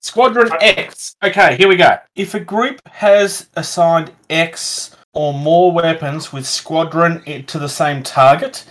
Squadron 0.00 0.48
X. 0.60 1.16
Okay, 1.22 1.56
here 1.56 1.68
we 1.68 1.76
go. 1.76 1.96
If 2.14 2.34
a 2.34 2.40
group 2.40 2.80
has 2.88 3.48
assigned 3.56 4.12
X 4.30 4.96
or 5.18 5.34
more 5.34 5.72
weapons 5.72 6.32
with 6.32 6.46
squadron 6.46 7.20
to 7.44 7.58
the 7.58 7.68
same 7.68 8.04
target, 8.04 8.64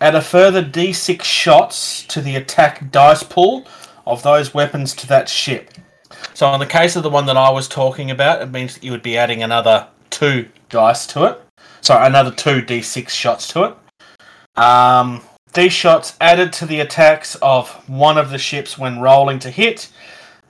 add 0.00 0.16
a 0.16 0.20
further 0.20 0.60
d6 0.60 1.22
shots 1.22 2.02
to 2.06 2.20
the 2.20 2.34
attack 2.34 2.90
dice 2.90 3.22
pool 3.22 3.64
of 4.04 4.20
those 4.24 4.52
weapons 4.52 4.92
to 4.92 5.06
that 5.06 5.28
ship. 5.28 5.70
So, 6.34 6.52
in 6.52 6.58
the 6.58 6.66
case 6.66 6.96
of 6.96 7.04
the 7.04 7.10
one 7.10 7.26
that 7.26 7.36
I 7.36 7.48
was 7.50 7.68
talking 7.68 8.10
about, 8.10 8.42
it 8.42 8.50
means 8.50 8.74
that 8.74 8.82
you 8.82 8.90
would 8.90 9.04
be 9.04 9.16
adding 9.16 9.44
another 9.44 9.86
two 10.10 10.48
dice 10.68 11.06
to 11.08 11.26
it. 11.26 11.40
Sorry, 11.80 12.04
another 12.04 12.32
two 12.32 12.60
d6 12.60 13.08
shots 13.10 13.46
to 13.52 13.62
it. 13.62 14.60
Um, 14.60 15.22
these 15.52 15.72
shots 15.72 16.16
added 16.20 16.52
to 16.54 16.66
the 16.66 16.80
attacks 16.80 17.36
of 17.36 17.70
one 17.88 18.18
of 18.18 18.30
the 18.30 18.38
ships 18.38 18.76
when 18.76 18.98
rolling 18.98 19.38
to 19.38 19.50
hit. 19.50 19.92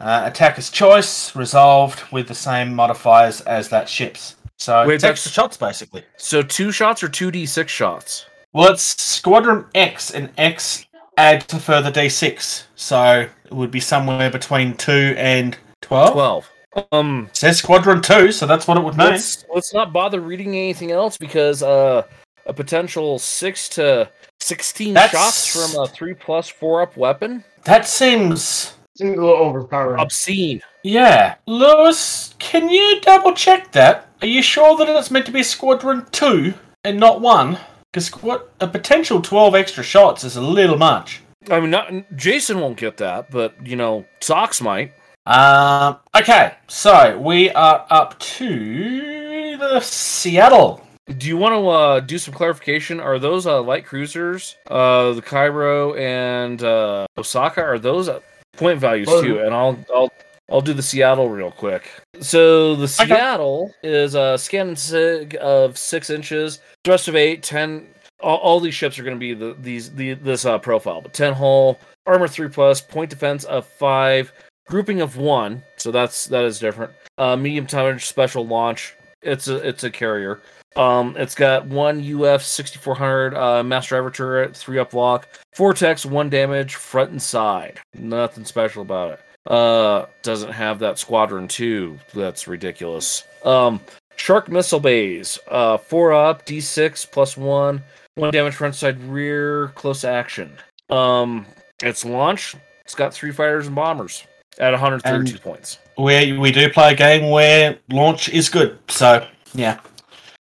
Uh, 0.01 0.23
attacker's 0.25 0.71
choice 0.71 1.37
resolved 1.37 2.03
with 2.11 2.29
the 2.29 2.35
same 2.35 2.75
modifiers 2.75 3.43
as 3.43 3.69
that 3.69 3.91
ship's. 3.91 4.37
So 4.59 4.87
Wait, 4.87 5.03
extra 5.05 5.31
shots 5.31 5.57
basically. 5.57 6.05
So 6.17 6.43
two 6.43 6.71
shots 6.73 7.03
or 7.03 7.09
two 7.09 7.31
d 7.31 7.45
six 7.47 7.71
shots? 7.73 8.27
Well, 8.53 8.73
it's 8.73 9.03
Squadron 9.03 9.65
X, 9.75 10.13
and 10.13 10.31
X 10.39 10.87
add 11.17 11.41
to 11.49 11.59
further 11.59 11.91
d6. 11.91 12.65
So 12.77 13.29
it 13.45 13.53
would 13.53 13.71
be 13.73 13.81
somewhere 13.81 14.31
between 14.31 14.77
2 14.77 15.15
and 15.17 15.57
12. 15.81 16.13
Twelve. 16.13 16.51
Um, 16.93 17.27
It 17.31 17.37
says 17.37 17.59
Squadron 17.59 18.01
2, 18.03 18.31
so 18.33 18.47
that's 18.47 18.67
what 18.69 18.77
it 18.77 18.85
would 18.85 18.97
mean. 18.97 19.11
let's 19.11 19.45
let's 19.55 19.73
not 19.75 19.93
bother 19.93 20.21
reading 20.21 20.51
anything 20.57 20.91
else 20.93 21.17
because 21.17 21.63
uh, 21.63 22.03
a 22.47 22.53
potential 22.53 23.19
six 23.19 23.69
to 23.71 24.09
sixteen 24.41 24.95
That's- 24.95 25.13
shots 25.13 25.47
from 25.73 25.83
a 25.83 25.87
three 25.87 26.15
plus 26.15 26.49
four 26.49 26.83
up 26.83 26.97
weapon. 26.97 27.45
That 27.65 27.87
seems. 27.87 28.75
Seems 28.97 29.19
a 29.19 29.21
little 29.21 29.35
overpowering. 29.35 30.01
Obscene. 30.01 30.63
Yeah. 30.85 31.35
Lewis, 31.47 32.35
can 32.39 32.69
you 32.69 33.01
double 33.01 33.33
check 33.33 33.73
that? 33.73 34.07
Are 34.23 34.29
you 34.29 34.41
sure 34.41 34.77
that 34.77 34.89
it's 34.89 35.11
meant 35.11 35.27
to 35.27 35.33
be 35.33 35.43
Squadron 35.43 36.07
2 36.13 36.55
and 36.85 37.01
not 37.01 37.21
1? 37.21 37.59
Because 37.93 38.11
what 38.23 38.53
a 38.61 38.69
potential 38.69 39.21
12 39.21 39.57
extra 39.57 39.83
shots 39.83 40.23
is 40.23 40.37
a 40.37 40.41
little 40.41 40.79
much. 40.79 41.23
I 41.51 41.61
mean, 41.61 41.71
not 41.71 41.93
Jason 42.17 42.61
won't 42.61 42.77
get 42.77 42.97
that, 42.99 43.31
but 43.31 43.55
you 43.67 43.77
know, 43.77 44.05
Sox 44.21 44.61
might. 44.61 44.93
Um, 45.27 45.97
okay, 46.17 46.55
so 46.69 47.19
we 47.19 47.51
are 47.51 47.87
up 47.91 48.19
to 48.21 49.57
the 49.57 49.81
Seattle. 49.81 50.87
Do 51.19 51.29
you 51.29 51.37
want 51.37 51.55
to 51.55 51.69
uh, 51.69 52.01
do 52.01 52.17
some 52.17 52.33
clarification? 52.33 53.01
Are 53.01 53.19
those 53.19 53.47
uh, 53.47 53.61
light 53.61 53.85
cruisers, 53.85 54.57
uh, 54.69 55.13
the 55.13 55.23
Cairo 55.23 55.95
and 55.95 56.63
uh, 56.63 57.07
Osaka? 57.19 57.63
Are 57.63 57.79
those 57.79 58.09
uh, 58.09 58.21
point 58.57 58.79
values 58.81 59.09
Oh. 59.11 59.23
too? 59.23 59.41
And 59.41 59.55
I'll 59.55 59.79
I'll 59.95 60.13
I'll 60.51 60.61
do 60.61 60.73
the 60.75 60.83
Seattle 60.83 61.29
real 61.31 61.51
quick. 61.51 61.91
So 62.21 62.75
the 62.77 62.87
Seattle 62.89 63.73
is 63.83 64.15
a 64.15 64.37
scan 64.39 64.69
and 64.69 64.79
sig 64.79 65.37
of 65.41 65.79
six 65.79 66.11
inches, 66.11 66.61
thrust 66.85 67.09
of 67.09 67.17
eight, 67.17 67.43
ten. 67.43 67.87
All, 68.21 68.39
all 68.39 68.61
these 68.61 68.75
ships 68.75 68.99
are 68.99 69.03
going 69.03 69.17
to 69.17 69.21
be 69.21 69.35
the, 69.35 69.57
these 69.61 69.91
the, 69.93 70.15
this 70.15 70.45
uh, 70.45 70.59
profile, 70.59 71.01
but 71.01 71.13
ten 71.13 71.33
hull, 71.33 71.79
armor 72.07 72.29
three 72.29 72.49
plus, 72.49 72.81
point 72.81 73.11
defense 73.11 73.45
of 73.45 73.67
five, 73.67 74.33
grouping 74.69 75.01
of 75.01 75.17
one. 75.17 75.63
So 75.77 75.91
that's 75.91 76.27
that 76.27 76.45
is 76.45 76.59
different. 76.59 76.93
Uh, 77.19 77.37
medium 77.37 77.67
tonnage 77.67 78.05
special 78.07 78.47
launch. 78.47 78.95
It's 79.23 79.49
a 79.49 79.57
it's 79.67 79.85
a 79.85 79.91
carrier. 79.91 80.41
Um, 80.77 81.15
it's 81.17 81.35
got 81.35 81.67
one 81.67 82.01
UF 82.23 82.43
6400 82.43 83.35
uh, 83.35 83.63
mass 83.63 83.87
driver 83.87 84.11
turret, 84.11 84.57
three 84.57 84.79
up 84.79 84.93
lock, 84.93 85.29
vortex, 85.57 86.05
one 86.05 86.29
damage, 86.31 86.75
front 86.75 87.11
and 87.11 87.23
side. 87.23 87.81
Nothing 87.95 88.45
special 88.45 88.83
about 88.83 89.13
it. 89.13 89.21
Uh, 89.51 90.07
doesn't 90.23 90.53
have 90.53 90.79
that 90.81 90.99
squadron 90.99 91.47
two. 91.49 91.99
That's 92.15 92.49
ridiculous. 92.49 93.25
Um, 93.45 93.81
shark 94.17 94.49
missile 94.51 94.81
bays, 94.81 95.39
uh, 95.49 95.77
four 95.77 96.13
up, 96.13 96.47
D6 96.47 97.11
plus 97.11 97.37
one, 97.37 97.83
one 98.15 98.33
damage 98.33 98.55
front 98.55 98.75
side 98.75 99.01
rear, 99.05 99.69
close 99.75 100.03
action. 100.05 100.57
Um, 100.91 101.47
it's 101.83 102.05
launch. 102.05 102.57
It's 102.85 102.95
got 102.95 103.13
three 103.15 103.33
fighters 103.33 103.67
and 103.67 103.77
bombers 103.77 104.27
at 104.59 104.71
132 104.73 105.35
And- 105.35 105.43
points. 105.43 105.79
we 105.99 106.33
we 106.39 106.51
do 106.53 106.69
play 106.71 106.93
a 106.93 106.97
game 106.97 107.31
where 107.31 107.79
launch 107.91 108.29
is 108.29 108.49
good. 108.49 108.79
So 108.89 109.27
yeah. 109.55 109.79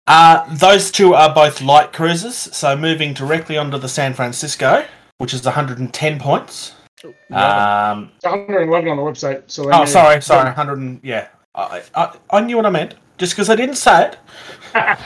Uh, 0.06 0.54
those 0.54 0.90
two 0.90 1.14
are 1.14 1.34
both 1.34 1.62
light 1.62 1.92
cruisers. 1.92 2.36
So 2.36 2.76
moving 2.76 3.14
directly 3.14 3.56
onto 3.56 3.78
the 3.78 3.88
San 3.88 4.14
Francisco, 4.14 4.84
which 5.18 5.32
is 5.32 5.44
110 5.44 6.18
points. 6.18 6.74
Um, 7.30 8.10
111 8.22 8.90
on 8.90 8.96
the 8.96 9.02
website. 9.02 9.42
So 9.46 9.70
oh, 9.72 9.84
sorry, 9.84 10.20
sorry, 10.22 10.44
100. 10.44 10.78
And, 10.78 11.00
yeah, 11.02 11.28
I, 11.54 11.82
I 11.94 12.16
I 12.30 12.40
knew 12.40 12.56
what 12.56 12.66
I 12.66 12.70
meant 12.70 12.94
just 13.18 13.32
because 13.32 13.50
I 13.50 13.56
didn't 13.56 13.76
say 13.76 14.08
it. 14.08 14.18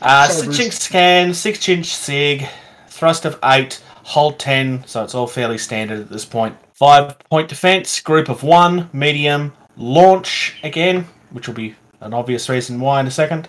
Uh, 0.00 0.28
six-inch 0.28 0.74
scan, 0.74 1.34
six 1.34 1.68
inch 1.68 1.86
sig, 1.86 2.46
thrust 2.86 3.24
of 3.24 3.36
eight, 3.44 3.82
hull 4.04 4.32
10, 4.32 4.84
so 4.86 5.02
it's 5.02 5.14
all 5.14 5.26
fairly 5.26 5.58
standard 5.58 5.98
at 5.98 6.08
this 6.08 6.24
point. 6.24 6.56
Five 6.72 7.18
point 7.28 7.48
defense, 7.48 7.98
group 7.98 8.28
of 8.28 8.44
one, 8.44 8.88
medium, 8.92 9.52
launch 9.76 10.54
again, 10.62 11.04
which 11.30 11.48
will 11.48 11.54
be 11.54 11.74
an 12.00 12.14
obvious 12.14 12.48
reason 12.48 12.78
why 12.78 13.00
in 13.00 13.08
a 13.08 13.10
second. 13.10 13.48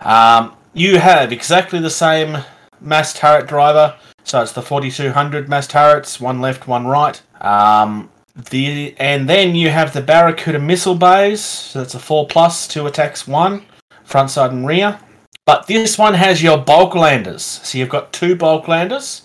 Um, 0.00 0.56
you 0.72 0.98
have 0.98 1.32
exactly 1.32 1.80
the 1.80 1.90
same 1.90 2.38
mass 2.80 3.12
turret 3.12 3.46
driver, 3.46 3.96
so 4.24 4.42
it's 4.42 4.52
the 4.52 4.62
4200 4.62 5.48
mass 5.48 5.66
turrets, 5.66 6.20
one 6.20 6.40
left, 6.40 6.66
one 6.66 6.86
right. 6.86 7.20
Um, 7.40 8.10
the 8.50 8.94
and 8.98 9.28
then 9.28 9.54
you 9.54 9.70
have 9.70 9.92
the 9.92 10.00
Barracuda 10.00 10.58
missile 10.58 10.94
bays, 10.94 11.42
so 11.42 11.80
that's 11.80 11.94
a 11.94 11.98
four 11.98 12.26
plus, 12.26 12.68
two 12.68 12.86
attacks, 12.86 13.26
one 13.26 13.64
front, 14.04 14.30
side, 14.30 14.52
and 14.52 14.66
rear. 14.66 14.98
But 15.46 15.66
this 15.66 15.98
one 15.98 16.14
has 16.14 16.42
your 16.42 16.58
bulk 16.58 16.94
landers. 16.94 17.42
So 17.42 17.78
you've 17.78 17.88
got 17.88 18.12
two 18.12 18.36
bulk 18.36 18.68
landers. 18.68 19.22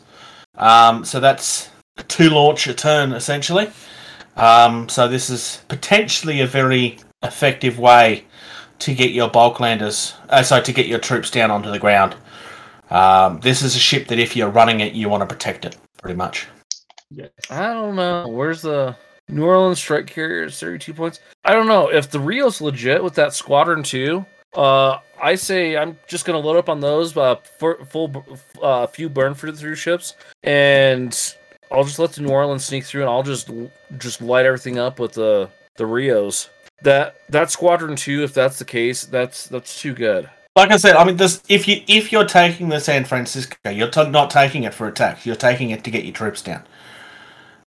Um, 0.57 1.05
so 1.05 1.19
that's 1.19 1.69
two 2.07 2.30
launch 2.30 2.67
a 2.67 2.73
turn 2.73 3.11
essentially. 3.11 3.69
Um, 4.36 4.89
so 4.89 5.07
this 5.07 5.30
is 5.30 5.61
potentially 5.67 6.41
a 6.41 6.47
very 6.47 6.99
effective 7.23 7.80
way 7.80 8.24
to 8.80 8.93
get 8.93 9.11
your 9.11 9.30
bulk 9.30 9.59
landers, 9.59 10.13
uh, 10.30 10.43
sorry, 10.43 10.63
to 10.63 10.73
get 10.73 10.88
your 10.88 10.99
troops 10.99 11.32
down 11.32 11.51
onto 11.51 11.71
the 11.71 11.80
ground. 11.80 12.15
Um, 12.89 13.39
this 13.39 13.61
is 13.61 13.76
a 13.76 13.80
ship 13.80 14.07
that 14.07 14.19
if 14.19 14.36
you're 14.36 14.49
running 14.49 14.80
it, 14.80 14.93
you 14.93 15.09
want 15.09 15.21
to 15.21 15.34
protect 15.34 15.65
it, 15.65 15.78
pretty 16.01 16.15
much. 16.15 16.47
I 17.49 17.73
don't 17.73 17.95
know. 17.95 18.28
Where's 18.28 18.61
the 18.61 18.95
New 19.28 19.45
Orleans 19.45 19.80
strike 19.80 20.07
carrier? 20.07 20.49
32 20.49 20.93
points. 20.93 21.19
I 21.43 21.53
don't 21.53 21.67
know 21.67 21.91
if 21.91 22.09
the 22.09 22.19
Rio's 22.19 22.61
legit 22.61 23.03
with 23.03 23.15
that 23.15 23.34
squadron 23.34 23.84
too. 23.84 24.26
Uh, 24.53 24.99
I 25.21 25.36
say 25.36 25.76
I'm 25.78 25.97
just 26.07 26.26
gonna 26.26 26.39
load 26.39 26.57
up 26.57 26.69
on 26.69 26.80
those 26.80 27.15
uh, 27.17 27.36
for, 27.59 27.84
full 27.86 28.26
uh, 28.61 28.88
few 28.88 29.09
burn 29.09 29.34
through 29.34 29.76
ships, 29.76 30.15
and 30.43 31.36
I'll 31.71 31.84
just 31.84 31.99
let 31.99 32.13
the 32.13 32.21
New 32.21 32.30
Orleans 32.30 32.63
sneak 32.63 32.86
through, 32.86 33.01
and 33.01 33.09
I'll 33.09 33.23
just 33.23 33.49
just 33.97 34.21
light 34.21 34.45
everything 34.45 34.79
up 34.79 34.99
with 34.99 35.13
the 35.13 35.49
the 35.75 35.86
Rios. 35.86 36.49
That 36.83 37.15
that 37.29 37.49
squadron 37.51 37.95
two, 37.95 38.23
if 38.23 38.33
that's 38.33 38.59
the 38.59 38.65
case, 38.65 39.05
that's 39.05 39.47
that's 39.47 39.79
too 39.81 39.93
good. 39.93 40.29
Like 40.55 40.71
I 40.71 40.77
said, 40.77 40.95
I 40.95 41.03
mean, 41.03 41.17
this 41.17 41.41
if 41.49 41.67
you 41.67 41.81
if 41.87 42.11
you're 42.11 42.25
taking 42.25 42.69
the 42.69 42.79
San 42.79 43.05
Francisco, 43.05 43.69
you're 43.69 43.89
t- 43.89 44.09
not 44.09 44.29
taking 44.29 44.63
it 44.63 44.73
for 44.73 44.87
attack. 44.87 45.25
You're 45.25 45.35
taking 45.35 45.69
it 45.71 45.83
to 45.85 45.91
get 45.91 46.03
your 46.03 46.13
troops 46.13 46.41
down. 46.41 46.63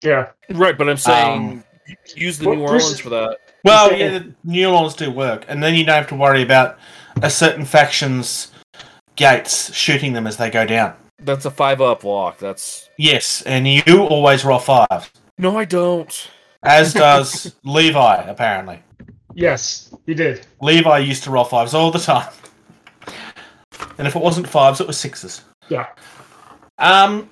Yeah. 0.02 0.28
Right, 0.50 0.76
but 0.76 0.88
I'm 0.88 0.96
saying 0.96 1.40
Um, 1.50 1.64
use 2.14 2.38
the 2.38 2.48
Well, 2.48 2.56
New 2.58 2.66
Bruce- 2.66 2.82
Orleans 2.82 3.00
for 3.00 3.08
that. 3.10 3.38
Well, 3.64 3.92
yeah, 3.94 4.18
the 4.18 4.34
New 4.44 4.68
Orleans 4.68 4.94
do 4.94 5.10
work, 5.10 5.44
and 5.48 5.62
then 5.62 5.74
you 5.74 5.84
don't 5.84 5.94
have 5.96 6.08
to 6.08 6.14
worry 6.14 6.42
about 6.42 6.78
a 7.22 7.30
certain 7.30 7.64
faction's 7.64 8.50
gates 9.16 9.72
shooting 9.74 10.12
them 10.12 10.26
as 10.26 10.36
they 10.36 10.50
go 10.50 10.66
down. 10.66 10.94
That's 11.20 11.44
a 11.46 11.50
five 11.50 11.80
up 11.80 12.04
lock. 12.04 12.38
That's 12.38 12.90
Yes, 12.98 13.42
and 13.42 13.66
you 13.66 13.82
always 14.02 14.44
roll 14.44 14.58
five, 14.58 15.10
no, 15.38 15.56
I 15.56 15.64
don't. 15.64 16.30
as 16.62 16.92
does 17.04 17.54
Levi. 17.64 18.16
Apparently, 18.28 18.82
Yes, 19.34 19.94
he 20.06 20.14
did. 20.14 20.46
Levi 20.60 20.98
used 20.98 21.24
to 21.24 21.30
roll 21.30 21.44
fives 21.44 21.74
all 21.74 21.90
the 21.90 21.98
time, 21.98 22.32
and 23.98 24.06
if 24.06 24.14
it 24.14 24.22
wasn't 24.22 24.48
fives, 24.48 24.80
it 24.80 24.86
was 24.86 24.98
sixes. 24.98 25.42
Yeah. 25.68 25.86
Um, 26.78 27.28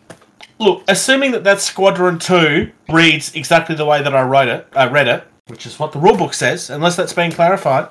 look, 0.59 0.83
assuming 0.89 1.31
that 1.33 1.45
that 1.45 1.61
Squadron 1.61 2.19
Two 2.19 2.71
reads 2.89 3.35
exactly 3.35 3.75
the 3.75 3.85
way 3.85 4.03
that 4.03 4.15
I 4.15 4.23
wrote 4.23 4.49
it, 4.49 4.67
I 4.75 4.89
read 4.89 5.09
it, 5.09 5.25
which 5.47 5.67
is 5.67 5.79
what 5.79 5.93
the 5.93 5.99
rulebook 5.99 6.35
says, 6.35 6.71
unless 6.71 6.97
that's 6.97 7.13
been 7.13 7.31
clarified. 7.31 7.89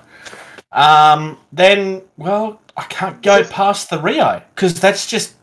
Um, 0.71 1.37
then 1.51 2.01
well, 2.17 2.61
I 2.77 2.83
can't 2.83 3.21
go 3.21 3.43
past 3.43 3.89
the 3.89 3.99
Rio 3.99 4.41
because 4.55 4.79
that's 4.79 5.05
just 5.07 5.35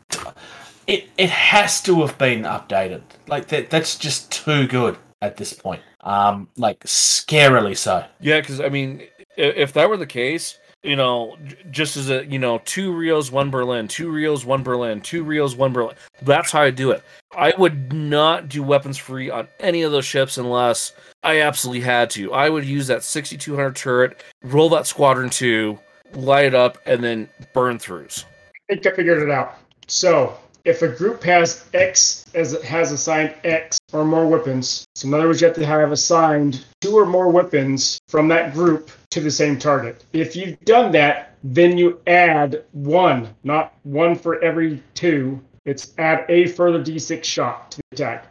it. 0.87 1.09
It 1.17 1.29
has 1.29 1.81
to 1.83 2.01
have 2.01 2.17
been 2.17 2.43
updated. 2.43 3.01
Like 3.27 3.47
that. 3.47 3.69
That's 3.69 3.97
just 3.97 4.31
too 4.31 4.67
good 4.67 4.97
at 5.21 5.37
this 5.37 5.53
point. 5.53 5.81
Um, 6.01 6.47
like 6.57 6.79
scarily 6.81 7.75
so. 7.77 8.05
Yeah, 8.21 8.39
because 8.39 8.61
I 8.61 8.69
mean, 8.69 9.01
i- 9.37 9.41
if 9.41 9.73
that 9.73 9.89
were 9.89 9.97
the 9.97 10.05
case, 10.07 10.57
you 10.83 10.95
know, 10.95 11.37
just 11.71 11.97
as 11.97 12.09
a 12.09 12.25
you 12.25 12.39
know, 12.39 12.61
two 12.65 12.93
Rios, 12.93 13.31
one 13.31 13.49
Berlin, 13.49 13.87
two 13.87 14.09
Rios, 14.09 14.45
one 14.45 14.63
Berlin, 14.63 15.01
two 15.01 15.23
Rios, 15.23 15.55
one 15.55 15.73
Berlin. 15.73 15.95
That's 16.21 16.51
how 16.51 16.61
I 16.61 16.69
do 16.71 16.91
it. 16.91 17.03
I 17.35 17.53
would 17.57 17.91
not 17.93 18.47
do 18.49 18.63
weapons 18.63 18.97
free 18.97 19.29
on 19.29 19.47
any 19.59 19.81
of 19.83 19.91
those 19.91 20.05
ships 20.05 20.37
unless 20.37 20.93
I 21.21 21.41
absolutely 21.41 21.81
had 21.81 22.09
to. 22.11 22.33
I 22.33 22.49
would 22.49 22.63
use 22.65 22.87
that 22.87 23.03
6200 23.03 23.75
turret, 23.75 24.23
roll 24.41 24.69
that 24.69 24.87
squadron 24.87 25.29
two, 25.29 25.77
light 26.13 26.45
it 26.45 26.55
up, 26.55 26.77
and 26.85 27.03
then 27.03 27.27
burn 27.53 27.77
throughs. 27.77 28.23
I 28.69 28.73
think 28.75 28.87
I 28.87 28.95
figured 28.95 29.21
it 29.21 29.29
out. 29.29 29.55
So 29.87 30.37
if 30.65 30.81
a 30.81 30.87
group 30.87 31.23
has 31.23 31.65
X 31.73 32.25
as 32.33 32.53
it 32.53 32.63
has 32.63 32.91
assigned 32.91 33.33
X 33.43 33.79
or 33.93 34.05
more 34.05 34.27
weapons, 34.27 34.85
so 34.95 35.07
in 35.07 35.13
other 35.13 35.27
words, 35.27 35.41
you 35.41 35.47
have 35.47 35.55
to 35.55 35.65
have 35.65 35.91
assigned 35.91 36.65
two 36.81 36.97
or 36.97 37.05
more 37.05 37.29
weapons 37.29 37.99
from 38.07 38.27
that 38.29 38.53
group 38.53 38.91
to 39.11 39.19
the 39.19 39.31
same 39.31 39.57
target. 39.57 40.03
If 40.13 40.35
you've 40.35 40.59
done 40.61 40.91
that, 40.93 41.35
then 41.43 41.77
you 41.77 41.99
add 42.07 42.63
one, 42.71 43.29
not 43.43 43.73
one 43.83 44.15
for 44.15 44.43
every 44.43 44.83
two. 44.93 45.39
It's 45.65 45.93
add 45.97 46.25
a 46.29 46.47
further 46.47 46.83
d6 46.83 47.23
shot 47.23 47.71
to 47.71 47.77
the 47.77 47.95
attack. 47.95 48.25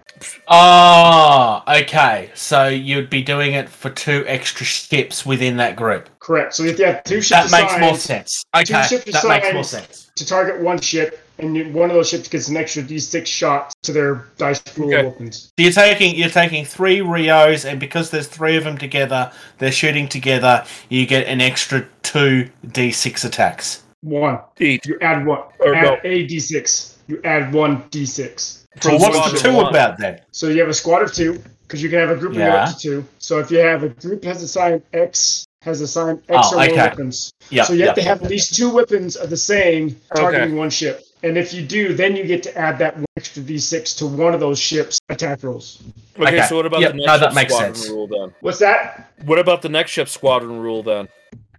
Oh, 0.49 1.63
okay. 1.69 2.31
So 2.35 2.69
you'd 2.69 3.11
be 3.11 3.23
doing 3.23 3.55
it 3.55 3.69
for 3.69 3.91
two 3.91 4.25
extra 4.27 4.67
ships 4.67 5.25
within 5.25 5.57
that 5.59 5.77
group. 5.77 6.09
Correct. 6.19 6.55
So 6.55 6.65
if 6.65 6.79
you 6.79 6.87
have 6.87 7.05
two 7.05 7.21
ships 7.21 7.51
That 7.51 7.63
makes 7.63 7.79
more 7.81 7.97
sense. 7.97 8.45
Okay, 8.57 8.83
ships 8.83 9.13
that 9.13 9.29
makes 9.29 9.53
more 9.53 9.65
sense. 9.65 10.11
to 10.17 10.27
target 10.27 10.61
one 10.61 10.81
ship, 10.81 11.21
and 11.39 11.73
one 11.75 11.91
of 11.91 11.95
those 11.97 12.09
ships 12.09 12.29
gets 12.29 12.49
an 12.49 12.57
extra 12.57 12.83
d6 12.83 13.27
shot 13.27 13.73
to 13.83 13.93
their 13.93 14.27
dice 14.39 14.61
pool 14.61 14.87
Okay. 14.89 15.01
of 15.01 15.13
weapons. 15.13 15.53
You're 15.57 15.73
taking 15.73 16.15
you're 16.17 16.29
taking 16.31 16.65
three 16.65 17.01
Rios, 17.01 17.65
and 17.65 17.79
because 17.79 18.11
there's 18.11 18.27
three 18.27 18.57
of 18.57 18.65
them 18.65 18.77
together, 18.79 19.31
they're 19.59 19.73
shooting 19.73 20.09
together. 20.09 20.65
You 20.89 21.07
get 21.07 21.27
an 21.27 21.41
extra 21.41 21.87
two 22.03 22.49
d6 22.67 23.25
attacks. 23.25 23.83
One. 24.03 24.39
Each. 24.61 24.87
You 24.87 24.99
add 25.01 25.27
one. 25.27 25.43
Or 25.61 25.75
add 25.75 25.83
no. 25.85 25.99
a 26.05 26.27
d6. 26.27 26.95
You 27.09 27.21
add 27.25 27.53
one 27.53 27.83
d6. 27.91 28.65
So 28.81 28.91
Well, 28.91 28.99
what's 29.01 29.17
squad 29.17 29.31
the 29.33 29.39
two 29.39 29.55
one. 29.57 29.67
about 29.67 29.99
then? 29.99 30.21
So 30.31 30.49
you 30.49 30.61
have 30.61 30.69
a 30.69 30.75
squad 30.75 31.03
of 31.03 31.13
two, 31.13 31.43
because 31.63 31.83
you 31.83 31.89
can 31.89 31.99
have 31.99 32.11
a 32.11 32.17
grouping 32.17 32.43
of 32.43 32.49
up 32.53 32.77
to 32.77 32.79
two. 32.81 33.05
So 33.19 33.39
if 33.41 33.51
you 33.51 33.59
have 33.59 33.83
a 33.83 33.89
group 33.89 34.23
has 34.25 34.43
assigned 34.43 34.83
X, 34.93 35.47
has 35.63 35.81
assigned 35.81 36.23
X 36.29 36.49
Oh, 36.53 36.53
or 36.53 36.57
more 36.57 36.65
okay. 36.67 36.77
weapons. 36.77 37.33
Yeah. 37.51 37.65
so 37.65 37.73
you 37.73 37.81
yeah. 37.81 37.87
have 37.87 37.95
to 37.97 38.03
have 38.03 38.23
at 38.23 38.31
least 38.31 38.55
two 38.55 38.71
weapons 38.71 39.17
of 39.17 39.31
the 39.31 39.37
same 39.37 39.97
Okay. 40.13 40.21
targeting 40.23 40.57
one 40.57 40.71
ship. 40.71 41.03
And 41.23 41.37
if 41.37 41.53
you 41.53 41.63
do, 41.63 41.95
then 41.95 42.15
you 42.17 42.25
get 42.25 42.43
to 42.45 42.57
add 42.57 42.79
that 42.79 42.97
extra 43.17 43.43
d6 43.43 43.97
to 43.99 44.07
one 44.07 44.35
of 44.35 44.41
those 44.41 44.59
ships' 44.59 44.99
attack 45.09 45.43
rolls. 45.43 45.83
Okay, 46.19 46.37
Okay. 46.37 46.47
so 46.47 46.57
what 46.57 46.67
about 46.67 46.81
Yep, 46.81 46.93
the 46.93 46.99
no, 46.99 47.07
next 47.07 47.21
that 47.21 47.35
makes 47.35 47.53
squadron 47.53 47.75
sense. 47.75 47.89
rule 47.91 48.07
then? 48.07 48.35
What's 48.41 48.59
that? 48.61 49.11
What 49.25 49.39
about 49.39 49.63
the 49.63 49.69
next 49.69 49.91
ship 49.91 50.09
squadron 50.09 50.61
rule 50.61 50.83
then? 50.83 51.09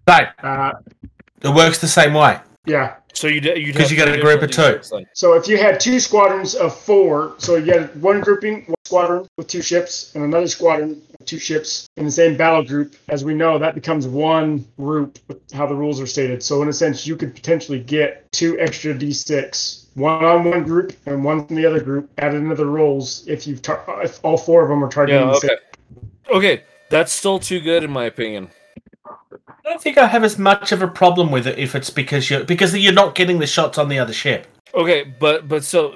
So 0.07 0.15
Uh, 0.43 0.71
it 1.43 1.49
works 1.49 1.79
the 1.79 1.87
same 1.87 2.13
way. 2.13 2.39
Yeah. 2.65 2.95
So 3.13 3.27
you'd 3.27 3.45
you'd 3.45 3.73
'Cause 3.75 3.89
have 3.89 3.91
you 3.91 3.97
got 3.97 4.07
a 4.09 4.21
group 4.21 4.41
of 4.41 4.51
two. 4.51 4.79
So 5.13 5.33
if 5.33 5.47
you 5.47 5.57
had 5.57 5.79
two 5.79 5.99
squadrons 5.99 6.55
of 6.55 6.77
four, 6.77 7.33
so 7.37 7.55
you 7.55 7.73
had 7.73 8.01
one 8.01 8.21
grouping, 8.21 8.63
one 8.67 8.75
squadron 8.85 9.27
with 9.37 9.47
two 9.47 9.61
ships, 9.61 10.13
and 10.15 10.23
another 10.23 10.47
squadron 10.47 11.01
with 11.17 11.27
two 11.27 11.39
ships 11.39 11.87
in 11.97 12.05
the 12.05 12.11
same 12.11 12.37
battle 12.37 12.63
group, 12.63 12.95
as 13.09 13.25
we 13.25 13.33
know, 13.33 13.57
that 13.57 13.75
becomes 13.75 14.07
one 14.07 14.65
group 14.77 15.19
how 15.53 15.65
the 15.65 15.75
rules 15.75 15.99
are 15.99 16.05
stated. 16.07 16.41
So 16.43 16.61
in 16.61 16.69
a 16.69 16.73
sense, 16.73 17.05
you 17.07 17.15
could 17.15 17.33
potentially 17.35 17.79
get 17.79 18.31
two 18.31 18.57
extra 18.59 18.93
d6, 18.93 19.87
one 19.95 20.23
on 20.23 20.43
one 20.45 20.63
group 20.63 20.93
and 21.05 21.23
one 21.23 21.45
from 21.45 21.55
the 21.55 21.65
other 21.65 21.79
group, 21.81 22.09
added 22.19 22.37
into 22.41 22.55
the 22.55 22.65
rolls 22.65 23.23
if 23.27 23.47
you 23.47 23.55
tar- 23.57 23.83
if 24.03 24.19
all 24.23 24.37
four 24.37 24.63
of 24.63 24.69
them 24.69 24.83
are 24.83 24.89
targeting 24.89 25.21
Yeah. 25.21 25.31
the 25.33 25.39
same. 25.39 25.49
Okay. 25.51 25.59
Okay, 26.31 26.63
that's 26.89 27.11
still 27.11 27.39
too 27.39 27.59
good 27.59 27.83
in 27.83 27.89
my 27.91 28.05
opinion. 28.05 28.49
I 29.69 29.73
don't 29.73 29.81
think 29.83 29.99
I 29.99 30.07
have 30.07 30.23
as 30.23 30.39
much 30.39 30.71
of 30.71 30.81
a 30.81 30.87
problem 30.87 31.29
with 31.29 31.45
it 31.45 31.59
if 31.59 31.75
it's 31.75 31.91
because 31.91 32.27
you're 32.27 32.43
because 32.43 32.75
you're 32.75 32.91
not 32.91 33.13
getting 33.13 33.37
the 33.37 33.45
shots 33.45 33.77
on 33.77 33.87
the 33.87 33.99
other 33.99 34.13
ship. 34.13 34.47
Okay, 34.73 35.03
but 35.19 35.47
but 35.47 35.63
so 35.63 35.93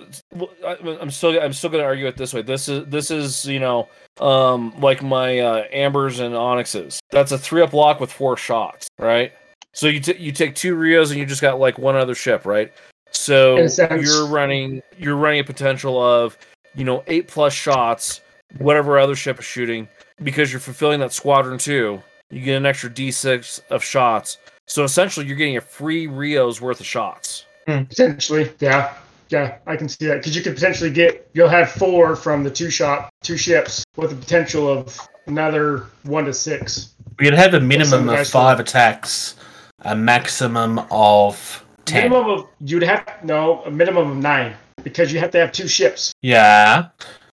I, 0.63 0.77
I'm 1.01 1.09
still 1.09 1.41
I'm 1.41 1.53
still 1.53 1.71
gonna 1.71 1.83
argue 1.83 2.05
it 2.05 2.15
this 2.15 2.35
way. 2.35 2.43
This 2.43 2.69
is 2.69 2.85
this 2.85 3.09
is 3.09 3.47
you 3.47 3.59
know 3.59 3.89
um 4.21 4.79
like 4.79 5.01
my 5.01 5.39
uh, 5.39 5.63
ambers 5.71 6.19
and 6.19 6.35
onyxes. 6.35 6.99
That's 7.09 7.31
a 7.31 7.37
three 7.37 7.63
up 7.63 7.71
block 7.71 7.99
with 7.99 8.13
four 8.13 8.37
shots, 8.37 8.87
right? 8.99 9.33
So 9.71 9.87
you 9.87 9.99
t- 9.99 10.17
you 10.19 10.31
take 10.31 10.53
two 10.53 10.75
Rios 10.75 11.09
and 11.09 11.19
you 11.19 11.25
just 11.25 11.41
got 11.41 11.59
like 11.59 11.79
one 11.79 11.95
other 11.95 12.13
ship, 12.13 12.45
right? 12.45 12.71
So 13.09 13.57
In 13.57 13.65
a 13.65 13.69
sense. 13.69 14.05
you're 14.05 14.27
running 14.27 14.83
you're 14.99 15.17
running 15.17 15.39
a 15.39 15.43
potential 15.43 15.99
of 15.99 16.37
you 16.75 16.83
know 16.83 17.03
eight 17.07 17.27
plus 17.27 17.53
shots, 17.53 18.21
whatever 18.59 18.99
other 18.99 19.15
ship 19.15 19.39
is 19.39 19.45
shooting, 19.45 19.87
because 20.21 20.53
you're 20.53 20.59
fulfilling 20.59 20.99
that 20.99 21.11
squadron 21.11 21.57
two. 21.57 22.03
You 22.33 22.41
get 22.41 22.57
an 22.57 22.65
extra 22.65 22.89
d6 22.89 23.61
of 23.69 23.83
shots. 23.83 24.37
So 24.67 24.83
essentially, 24.83 25.25
you're 25.27 25.35
getting 25.35 25.57
a 25.57 25.61
free 25.61 26.07
Rio's 26.07 26.59
worth 26.61 26.79
of 26.79 26.85
shots. 26.85 27.45
Hmm, 27.67 27.83
potentially, 27.83 28.51
yeah. 28.59 28.93
Yeah, 29.29 29.57
I 29.65 29.75
can 29.77 29.87
see 29.89 30.05
that 30.07 30.15
because 30.17 30.35
you 30.35 30.41
could 30.41 30.53
potentially 30.53 30.91
get 30.91 31.27
you'll 31.33 31.49
have 31.49 31.71
four 31.71 32.15
from 32.15 32.43
the 32.43 32.51
two 32.51 32.69
shot 32.69 33.09
two 33.23 33.37
ships 33.37 33.83
with 33.95 34.11
the 34.11 34.15
potential 34.15 34.69
of 34.69 34.99
another 35.27 35.87
one 36.03 36.25
to 36.25 36.33
six. 36.33 36.93
You'd 37.19 37.33
have 37.33 37.53
a 37.55 37.59
minimum 37.59 38.09
of 38.09 38.15
guys 38.15 38.29
five 38.29 38.59
attacks, 38.59 39.35
a 39.79 39.95
maximum 39.95 40.79
of 40.91 41.65
ten. 41.85 42.11
Minimum 42.11 42.29
of 42.31 42.47
you'd 42.59 42.83
have 42.83 43.07
no 43.23 43.63
a 43.63 43.71
minimum 43.71 44.11
of 44.11 44.17
nine 44.17 44.55
because 44.83 45.11
you 45.11 45.19
have 45.19 45.31
to 45.31 45.39
have 45.39 45.51
two 45.51 45.67
ships 45.67 46.13
Yeah. 46.21 46.89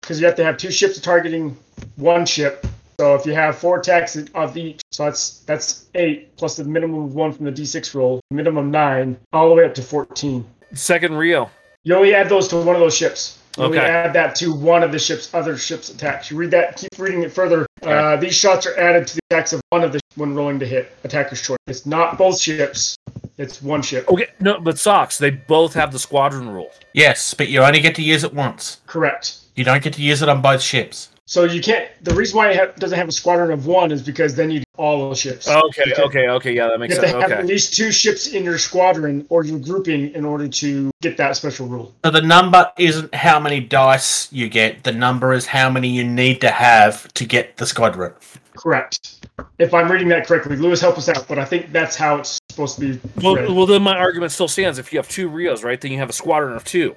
because 0.01 0.19
you 0.19 0.25
have 0.25 0.35
to 0.35 0.43
have 0.43 0.57
two 0.57 0.71
ships 0.71 0.99
targeting 0.99 1.55
one 1.95 2.25
ship. 2.25 2.65
So 2.99 3.15
if 3.15 3.25
you 3.25 3.33
have 3.33 3.57
four 3.57 3.79
attacks 3.79 4.17
of 4.33 4.57
each, 4.57 4.81
so 4.91 5.05
that's 5.05 5.39
that's 5.39 5.85
eight 5.95 6.35
plus 6.37 6.55
the 6.55 6.63
minimum 6.63 7.05
of 7.05 7.15
one 7.15 7.33
from 7.33 7.45
the 7.45 7.51
d6 7.51 7.93
roll, 7.93 8.21
minimum 8.31 8.71
nine, 8.71 9.17
all 9.33 9.49
the 9.49 9.55
way 9.55 9.65
up 9.65 9.73
to 9.75 9.81
fourteen. 9.81 10.45
Second 10.73 11.15
Rio. 11.15 11.49
You 11.83 11.95
only 11.95 12.15
add 12.15 12.29
those 12.29 12.47
to 12.49 12.57
one 12.57 12.75
of 12.75 12.81
those 12.81 12.95
ships. 12.95 13.39
You 13.57 13.65
only 13.65 13.77
add 13.77 14.13
that 14.13 14.35
to 14.35 14.53
one 14.53 14.83
of 14.83 14.91
the 14.91 14.99
ship's 14.99 15.33
other 15.33 15.57
ships' 15.57 15.89
attacks. 15.89 16.29
You 16.29 16.37
read 16.37 16.51
that, 16.51 16.77
keep 16.77 16.89
reading 16.97 17.23
it 17.23 17.31
further. 17.31 17.65
Uh, 17.83 18.17
these 18.17 18.35
shots 18.35 18.65
are 18.65 18.77
added 18.77 19.07
to 19.07 19.15
the 19.15 19.21
attacks 19.29 19.53
of 19.53 19.61
one 19.69 19.83
of 19.83 19.93
the 19.93 19.99
when 20.15 20.33
rolling 20.33 20.59
to 20.59 20.65
hit. 20.65 20.91
Attacker's 21.03 21.41
choice. 21.41 21.57
It's 21.67 21.85
not 21.85 22.17
both 22.17 22.39
ships. 22.39 22.97
It's 23.37 23.61
one 23.61 23.81
ship. 23.81 24.09
Okay, 24.09 24.27
no, 24.39 24.59
but 24.59 24.79
socks. 24.79 25.17
They 25.17 25.29
both 25.29 25.73
have 25.73 25.91
the 25.91 25.99
squadron 25.99 26.49
rule. 26.49 26.71
Yes, 26.93 27.33
but 27.33 27.49
you 27.49 27.61
only 27.61 27.81
get 27.81 27.95
to 27.95 28.01
use 28.01 28.23
it 28.23 28.33
once. 28.33 28.81
Correct. 28.87 29.37
You 29.55 29.63
don't 29.63 29.83
get 29.83 29.93
to 29.93 30.01
use 30.01 30.21
it 30.21 30.29
on 30.29 30.41
both 30.41 30.61
ships. 30.61 31.09
So 31.27 31.43
you 31.43 31.59
can't. 31.59 31.89
The 32.03 32.13
reason 32.13 32.37
why 32.37 32.51
it 32.51 32.57
ha- 32.57 32.71
doesn't 32.77 32.97
have 32.97 33.07
a 33.07 33.11
squadron 33.11 33.49
of 33.51 33.65
one 33.65 33.91
is 33.91 34.03
because 34.03 34.35
then 34.35 34.51
you 34.51 34.59
do 34.59 34.65
all 34.77 35.09
the 35.09 35.15
ships. 35.15 35.47
Okay, 35.47 35.81
You 35.87 35.93
can't- 35.95 36.07
okay, 36.07 36.27
okay. 36.29 36.53
Yeah, 36.55 36.67
that 36.67 36.79
makes 36.79 36.93
have 36.95 37.03
to 37.03 37.09
sense. 37.09 37.21
have 37.23 37.31
at 37.31 37.45
least 37.47 37.75
two 37.75 37.91
ships 37.91 38.27
in 38.27 38.43
your 38.43 38.59
squadron 38.59 39.25
or 39.29 39.43
your 39.43 39.57
grouping 39.57 40.13
in 40.13 40.23
order 40.23 40.47
to 40.47 40.91
get 41.01 41.17
that 41.17 41.35
special 41.35 41.65
rule. 41.65 41.95
So 42.05 42.11
the 42.11 42.21
number 42.21 42.69
isn't 42.77 43.13
how 43.15 43.39
many 43.39 43.59
dice 43.59 44.31
you 44.31 44.47
get. 44.49 44.83
The 44.83 44.91
number 44.91 45.33
is 45.33 45.47
how 45.47 45.67
many 45.69 45.89
you 45.89 46.03
need 46.03 46.41
to 46.41 46.51
have 46.51 47.11
to 47.15 47.25
get 47.25 47.57
the 47.57 47.65
squadron. 47.65 48.13
Correct. 48.55 49.25
If 49.57 49.73
I'm 49.73 49.91
reading 49.91 50.07
that 50.09 50.27
correctly, 50.27 50.57
Lewis, 50.57 50.79
help 50.79 50.97
us 50.99 51.09
out. 51.09 51.27
But 51.27 51.39
I 51.39 51.45
think 51.45 51.71
that's 51.71 51.95
how 51.95 52.17
it's 52.17 52.37
supposed 52.51 52.75
to 52.75 52.81
be. 52.81 52.99
Well, 53.21 53.35
read. 53.35 53.49
well, 53.49 53.65
then 53.65 53.81
my 53.81 53.97
argument 53.97 54.31
still 54.31 54.47
stands. 54.47 54.77
If 54.77 54.93
you 54.93 54.99
have 54.99 55.09
two 55.09 55.27
Rios, 55.27 55.63
right, 55.63 55.81
then 55.81 55.91
you 55.91 55.97
have 55.97 56.09
a 56.09 56.13
squadron 56.13 56.55
of 56.55 56.63
two. 56.63 56.95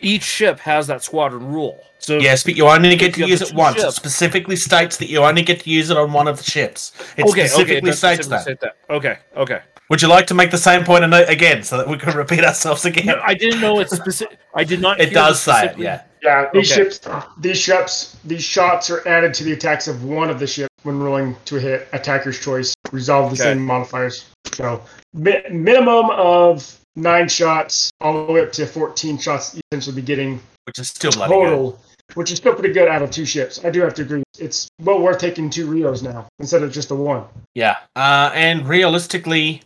Each 0.00 0.22
ship 0.22 0.58
has 0.60 0.86
that 0.86 1.02
squadron 1.02 1.52
rule. 1.52 1.78
So 1.98 2.18
Yes, 2.18 2.44
but 2.44 2.56
you 2.56 2.66
only 2.68 2.96
get 2.96 3.14
to 3.14 3.26
use 3.26 3.42
it 3.42 3.48
two 3.48 3.56
once. 3.56 3.82
It 3.82 3.92
specifically 3.92 4.56
states 4.56 4.96
that 4.98 5.08
you 5.08 5.18
only 5.24 5.42
get 5.42 5.60
to 5.60 5.70
use 5.70 5.90
it 5.90 5.96
on 5.96 6.12
one 6.12 6.28
of 6.28 6.38
the 6.38 6.44
ships. 6.44 6.92
It 7.16 7.22
okay, 7.24 7.30
okay, 7.30 7.42
it 7.42 7.48
specifically 7.50 7.90
does 7.90 7.98
states 7.98 8.26
specifically 8.26 8.68
that. 8.68 8.76
that. 8.88 8.94
Okay, 8.94 9.18
okay. 9.36 9.60
Would 9.90 10.02
you 10.02 10.08
like 10.08 10.26
to 10.26 10.34
make 10.34 10.50
the 10.50 10.58
same 10.58 10.84
point 10.84 11.02
ano- 11.02 11.24
again 11.26 11.62
so 11.62 11.78
that 11.78 11.88
we 11.88 11.96
can 11.96 12.14
repeat 12.16 12.44
ourselves 12.44 12.84
again? 12.84 13.06
No, 13.06 13.20
I 13.24 13.34
didn't 13.34 13.60
know 13.60 13.80
it's 13.80 13.96
specific. 13.96 14.38
I 14.54 14.62
did 14.62 14.80
not. 14.80 15.00
it 15.04 15.12
does 15.12 15.44
the 15.44 15.52
say 15.52 15.66
it, 15.66 15.78
yeah. 15.78 16.02
Yeah, 16.22 16.50
these 16.52 16.70
Okay. 16.72 16.82
ships, 16.84 17.00
these 17.38 17.58
ships, 17.58 18.16
these 18.24 18.44
shots 18.44 18.90
are 18.90 19.06
added 19.08 19.32
to 19.34 19.44
the 19.44 19.52
attacks 19.52 19.88
of 19.88 20.04
one 20.04 20.30
of 20.30 20.38
the 20.38 20.46
ships 20.46 20.68
when 20.82 20.98
rolling 20.98 21.36
to 21.46 21.56
hit 21.56 21.88
attacker's 21.92 22.38
choice. 22.38 22.74
Resolve 22.92 23.36
the 23.36 23.42
Okay. 23.42 23.52
same 23.54 23.64
modifiers. 23.64 24.26
So 24.52 24.82
mi- 25.14 25.42
minimum 25.50 26.10
of 26.10 26.76
nine 26.98 27.28
shots, 27.28 27.90
all 28.00 28.26
the 28.26 28.32
way 28.32 28.42
up 28.42 28.52
to 28.52 28.66
fourteen 28.66 29.16
shots. 29.18 29.54
You 29.54 29.60
essentially 29.72 29.96
be 29.96 30.02
getting 30.02 30.40
Which 30.66 30.78
is 30.78 30.88
still 30.88 31.12
bloody 31.12 31.32
good. 31.34 31.44
total, 31.44 31.80
which 32.14 32.30
is 32.30 32.38
still 32.38 32.54
pretty 32.54 32.74
good 32.74 32.88
out 32.88 33.02
of 33.02 33.10
two 33.10 33.24
ships. 33.24 33.64
I 33.64 33.70
do 33.70 33.80
have 33.80 33.94
to 33.94 34.02
agree. 34.02 34.22
It's 34.38 34.68
well 34.82 35.00
worth 35.00 35.18
taking 35.18 35.48
two 35.50 35.66
Rios 35.66 36.02
now 36.02 36.26
instead 36.38 36.62
of 36.62 36.72
just 36.72 36.88
the 36.88 36.96
one. 36.96 37.24
Yeah. 37.54 37.76
Uh, 37.96 38.30
and 38.34 38.66
realistically, 38.68 39.62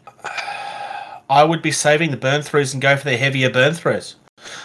I 1.28 1.44
would 1.44 1.62
be 1.62 1.70
saving 1.72 2.10
the 2.10 2.16
burn 2.16 2.42
throughs 2.42 2.72
and 2.72 2.80
go 2.82 2.96
for 2.96 3.04
the 3.04 3.16
heavier 3.16 3.50
burn 3.50 3.72
throughs. 3.72 4.14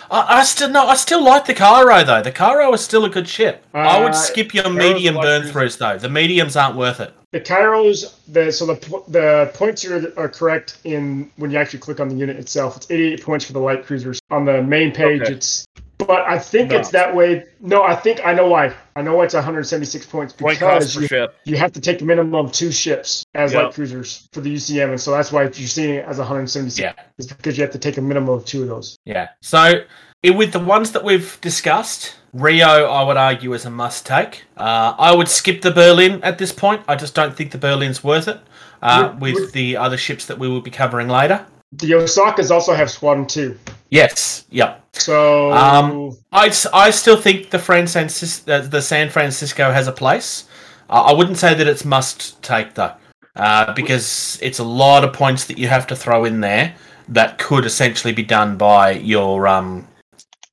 I, 0.10 0.40
I 0.40 0.44
still 0.44 0.70
no, 0.70 0.86
I 0.88 0.96
still 0.96 1.24
like 1.24 1.46
the 1.46 1.54
Cairo 1.54 2.04
though. 2.04 2.22
The 2.22 2.32
Cairo 2.32 2.72
is 2.74 2.82
still 2.82 3.06
a 3.06 3.10
good 3.10 3.28
ship. 3.28 3.66
I 3.74 3.98
Uh, 4.00 4.04
would 4.04 4.16
skip 4.16 4.54
your 4.54 4.64
Cairo's 4.64 4.78
medium 4.80 5.16
lot 5.16 5.24
burn 5.24 5.42
throughs 5.44 5.78
though. 5.78 5.98
The 5.98 6.10
mediums 6.10 6.56
aren't 6.56 6.76
worth 6.78 7.00
it. 7.00 7.14
The 7.34 7.42
Cairos, 7.42 8.16
the 8.32 8.52
so 8.52 8.66
the 8.66 8.76
the 9.10 9.52
points 9.54 9.84
are, 9.86 10.14
are 10.18 10.30
correct 10.30 10.78
in 10.86 11.30
when 11.36 11.52
you 11.52 11.58
actually 11.58 11.80
click 11.80 12.00
on 12.00 12.08
the 12.08 12.16
unit 12.16 12.38
itself. 12.38 12.78
It's 12.78 12.90
88 12.90 13.22
points 13.24 13.46
for 13.46 13.54
the 13.54 13.60
light 13.60 13.86
cruisers. 13.86 14.20
On 14.32 14.46
the 14.46 14.64
main 14.64 14.92
page, 14.94 15.22
Okay. 15.24 15.34
it's 15.34 15.66
but 15.98 16.22
I 16.28 16.38
think 16.40 16.72
No. 16.72 16.78
it's 16.78 16.90
that 16.92 17.16
way. 17.16 17.46
No, 17.60 17.84
I 17.84 17.96
think 17.96 18.22
I 18.26 18.34
know 18.34 18.48
why. 18.48 18.74
I 18.96 19.02
know 19.02 19.16
why 19.16 19.26
it's 19.26 19.34
176 19.34 20.06
points 20.06 20.34
because 20.34 20.96
you, 20.96 21.08
ship. 21.08 21.36
you 21.46 21.58
have 21.58 21.72
to 21.74 21.82
take 21.82 22.02
a 22.02 22.06
minimum 22.06 22.34
of 22.36 22.52
two 22.52 22.72
ships 22.72 23.24
as 23.36 23.54
Yep. 23.54 23.64
light 23.64 23.74
cruisers 23.74 24.28
for 24.32 24.42
the 24.42 24.50
UCM, 24.52 24.90
and 24.92 25.00
so 25.02 25.12
that's 25.12 25.32
why 25.32 25.44
you're 25.44 25.52
seeing 25.54 25.96
it 25.96 26.06
as 26.08 26.20
176. 26.20 26.80
Yeah. 26.98 27.04
It's 27.18 27.28
because 27.28 27.58
you 27.58 27.64
have 27.64 27.74
to 27.74 27.80
take 27.80 27.98
a 27.98 28.02
minimum 28.02 28.30
of 28.30 28.46
two 28.46 28.62
of 28.64 28.68
those. 28.70 28.98
Yeah. 29.06 29.30
So 29.42 29.82
with 30.24 30.52
the 30.52 30.60
ones 30.60 30.92
that 30.92 31.04
we've 31.04 31.38
discussed, 31.42 32.16
Rio, 32.34 32.86
I 32.86 33.04
would 33.04 33.18
argue, 33.18 33.54
is 33.54 33.66
a 33.66 33.70
must 33.72 34.06
take. 34.06 34.44
Uh, 34.58 34.94
I 34.98 35.16
would 35.16 35.28
skip 35.30 35.62
the 35.62 35.72
Berlin 35.72 36.20
at 36.24 36.38
this 36.38 36.52
point. 36.52 36.82
I 36.88 36.96
just 36.96 37.16
don't 37.16 37.36
think 37.36 37.52
the 37.52 37.58
Berlin's 37.58 38.04
worth 38.04 38.28
it. 38.28 38.40
Uh, 38.82 39.14
with 39.20 39.34
would- 39.34 39.52
the 39.54 39.76
other 39.78 39.98
ships 39.98 40.26
that 40.28 40.38
we 40.38 40.48
will 40.48 40.62
be 40.62 40.70
covering 40.70 41.08
later. 41.08 41.44
The 41.74 41.92
Osakas 41.92 42.52
also 42.52 42.74
have 42.74 42.90
Squadron 42.92 43.26
2. 43.28 43.58
Yes. 43.90 44.46
Yep. 44.52 44.84
So 45.00 45.52
Um, 45.54 46.18
I, 46.32 46.48
s- 46.48 46.68
I 46.74 46.90
still 46.92 47.18
think 47.18 47.50
the 47.50 47.60
Francis- 47.60 48.48
uh, 48.48 48.60
the 48.70 48.82
San 48.82 49.10
Francisco 49.10 49.72
has 49.72 49.88
a 49.88 49.92
place. 49.92 50.46
Uh, 50.90 51.04
I 51.04 51.14
wouldn't 51.14 51.38
say 51.38 51.54
that 51.54 51.68
it's 51.68 51.84
must 51.86 52.42
take 52.42 52.74
though, 52.76 52.94
uh, 53.36 53.74
because 53.74 54.40
it's 54.42 54.60
a 54.60 54.64
lot 54.64 55.04
of 55.04 55.14
points 55.14 55.46
that 55.46 55.58
you 55.58 55.68
have 55.68 55.86
to 55.88 55.96
throw 55.96 56.26
in 56.26 56.40
there 56.42 56.74
that 57.10 57.38
could 57.38 57.66
essentially 57.66 58.14
be 58.14 58.24
done 58.24 58.58
by 58.58 58.92
your 58.92 59.48
um, 59.48 59.88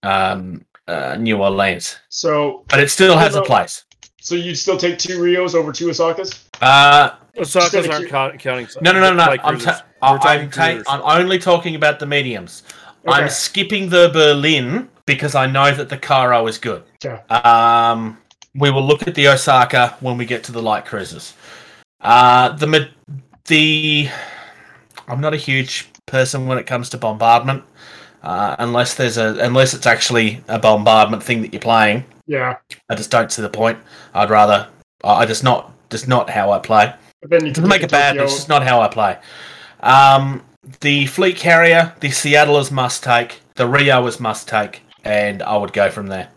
um, 0.02 0.64
uh, 0.88 1.16
New 1.18 1.38
Orleans, 1.42 1.96
so 2.08 2.64
but 2.68 2.78
it 2.80 2.90
still 2.90 3.16
has 3.16 3.34
a 3.36 3.42
place. 3.42 3.84
so 4.20 4.34
you'd 4.34 4.56
still 4.56 4.76
take 4.76 4.98
two 4.98 5.20
Rios 5.22 5.54
over 5.54 5.72
two 5.72 5.86
Osakas? 5.88 6.44
Uh, 6.60 7.10
Osaka's 7.38 7.88
aren't 7.88 8.08
cu- 8.08 8.38
counting. 8.38 8.68
no, 8.82 8.92
no, 8.92 9.00
no, 9.00 9.12
no. 9.14 9.24
light 9.26 9.40
I'm, 9.42 9.58
ta- 9.58 9.84
I- 10.02 10.16
talking 10.18 10.28
I'm, 10.40 10.50
ta- 10.50 10.82
I'm 11.04 11.20
only 11.20 11.38
talking 11.38 11.74
about 11.74 11.98
the 11.98 12.06
mediums. 12.06 12.62
Okay. 13.06 13.22
I'm 13.22 13.28
skipping 13.28 13.88
the 13.88 14.10
Berlin 14.12 14.88
because 15.06 15.34
I 15.34 15.46
know 15.46 15.74
that 15.74 15.88
the 15.88 15.98
Cairo 15.98 16.46
is 16.46 16.58
good. 16.58 16.82
Okay. 17.04 17.20
Um, 17.28 18.18
we 18.54 18.70
will 18.70 18.84
look 18.84 19.06
at 19.06 19.14
the 19.14 19.28
Osaka 19.28 19.96
when 20.00 20.16
we 20.16 20.24
get 20.24 20.44
to 20.44 20.52
the 20.52 20.62
light 20.62 20.86
cruisers. 20.86 21.34
Uh, 22.00 22.50
the 22.56 22.88
the 23.46 24.08
I'm 25.06 25.20
not 25.20 25.34
a 25.34 25.38
huge 25.38 25.88
person 26.06 26.46
when 26.46 26.58
it 26.58 26.66
comes 26.66 26.88
to 26.90 26.98
bombardment, 26.98 27.64
uh, 28.22 28.56
unless 28.58 28.94
there's 28.94 29.18
a 29.18 29.36
unless 29.40 29.74
it's 29.74 29.86
actually 29.86 30.42
a 30.48 30.58
bombardment 30.58 31.22
thing 31.22 31.42
that 31.42 31.52
you're 31.52 31.60
playing. 31.60 32.04
Yeah. 32.26 32.56
I 32.88 32.94
just 32.94 33.10
don't 33.10 33.30
see 33.30 33.42
the 33.42 33.50
point. 33.50 33.78
I'd 34.14 34.30
rather 34.30 34.68
I 35.02 35.26
just 35.26 35.44
not 35.44 35.72
just 35.90 36.08
not 36.08 36.30
how 36.30 36.50
I 36.50 36.58
play. 36.58 36.94
But 37.20 37.30
then 37.30 37.46
you 37.46 37.52
Doesn't 37.52 37.68
make 37.68 37.82
it 37.82 37.90
bad. 37.90 38.16
It's 38.16 38.34
just 38.34 38.48
not 38.48 38.62
how 38.62 38.80
I 38.80 38.88
play. 38.88 39.18
Um, 39.80 40.42
the 40.80 41.06
fleet 41.06 41.36
carrier, 41.36 41.94
the 42.00 42.10
Seattle 42.10 42.58
is 42.58 42.70
must 42.70 43.02
take. 43.04 43.40
The 43.56 43.66
Rio 43.66 44.06
is 44.06 44.18
must 44.20 44.48
take, 44.48 44.82
and 45.04 45.42
I 45.42 45.56
would 45.56 45.72
go 45.72 45.90
from 45.90 46.06
there. 46.08 46.28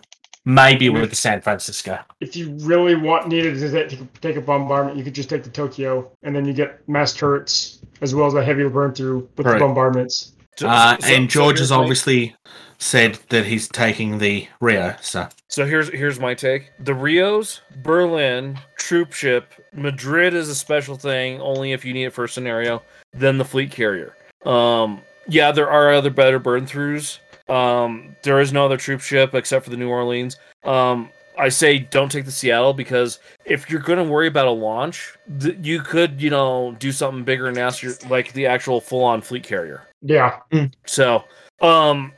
Maybe 0.46 0.88
with 0.88 1.10
the 1.10 1.16
San 1.18 1.42
Francisco. 1.42 2.00
if 2.22 2.36
you 2.38 2.52
really 2.62 2.96
want 2.96 3.28
needed 3.28 3.60
to 3.60 3.70
take, 3.70 4.22
take 4.22 4.38
a 4.38 4.42
bombardment, 4.42 4.96
you 4.98 5.04
could 5.04 5.14
just 5.14 5.30
take 5.30 5.44
the 5.44 5.50
Tokyo, 5.50 6.10
and 6.24 6.34
then 6.34 6.46
you 6.46 6.54
get 6.54 6.88
mass 6.88 7.14
turrets 7.14 7.80
as 8.02 8.16
well 8.16 8.28
as 8.28 8.34
a 8.34 8.44
heavier 8.44 8.70
burn 8.70 8.94
through 8.94 9.28
with 9.36 9.46
Right. 9.46 9.54
the 9.54 9.60
bombardments. 9.60 10.32
Uh, 10.64 10.98
so- 11.00 11.08
and 11.14 11.30
so 11.30 11.40
George 11.40 11.58
here's 11.58 11.70
has 11.70 11.72
my- 11.72 11.78
obviously 11.84 12.36
said 12.78 13.20
that 13.30 13.46
he's 13.46 13.68
taking 13.68 14.20
the 14.20 14.48
Rio. 14.62 14.96
So 15.02 15.28
So 15.50 15.66
here's 15.66 15.90
here's 15.90 16.20
my 16.20 16.34
take: 16.34 16.72
the 16.80 16.94
Rios, 16.94 17.60
Berlin, 17.84 18.58
troop 18.78 19.12
ship, 19.14 19.54
Madrid 19.74 20.34
is 20.34 20.48
a 20.48 20.56
special 20.56 20.96
thing 20.96 21.42
only 21.42 21.74
if 21.74 21.84
you 21.84 21.94
need 21.94 22.06
it 22.06 22.14
for 22.14 22.24
a 22.24 22.30
scenario. 22.30 22.84
Then 23.14 23.38
the 23.38 23.46
fleet 23.46 23.72
carrier. 23.72 24.14
Um, 24.46 25.02
yeah, 25.28 25.52
there 25.52 25.70
are 25.70 25.94
other 25.94 26.10
better 26.10 26.40
burn 26.40 26.66
throughs. 26.66 27.20
Um, 27.50 28.16
there 28.24 28.40
is 28.40 28.52
no 28.52 28.66
other 28.66 28.78
troop 28.78 29.02
ship 29.02 29.34
except 29.34 29.66
for 29.66 29.72
the 29.72 29.78
New 29.78 29.90
Orleans. 29.90 30.38
Um, 30.64 31.10
I 31.38 31.50
say 31.50 31.80
don't 31.80 32.12
take 32.12 32.26
the 32.26 32.32
Seattle 32.32 32.74
because 32.74 33.20
if 33.46 33.70
you're 33.70 33.82
going 33.82 34.00
to 34.00 34.04
worry 34.04 34.28
about 34.28 34.48
a 34.48 34.52
launch, 34.52 35.16
th- 35.40 35.58
you 35.62 35.82
could 35.82 36.22
you 36.22 36.30
know 36.30 36.76
do 36.80 36.92
something 36.92 37.24
bigger 37.24 37.48
and 37.48 37.56
nastier 37.56 37.94
like 38.10 38.34
the 38.34 38.46
actual 38.46 38.82
full 38.82 39.04
on 39.04 39.22
fleet 39.22 39.44
carrier. 39.44 39.84
Yeah. 40.02 40.40
So, 40.86 41.24
um, 41.62 42.12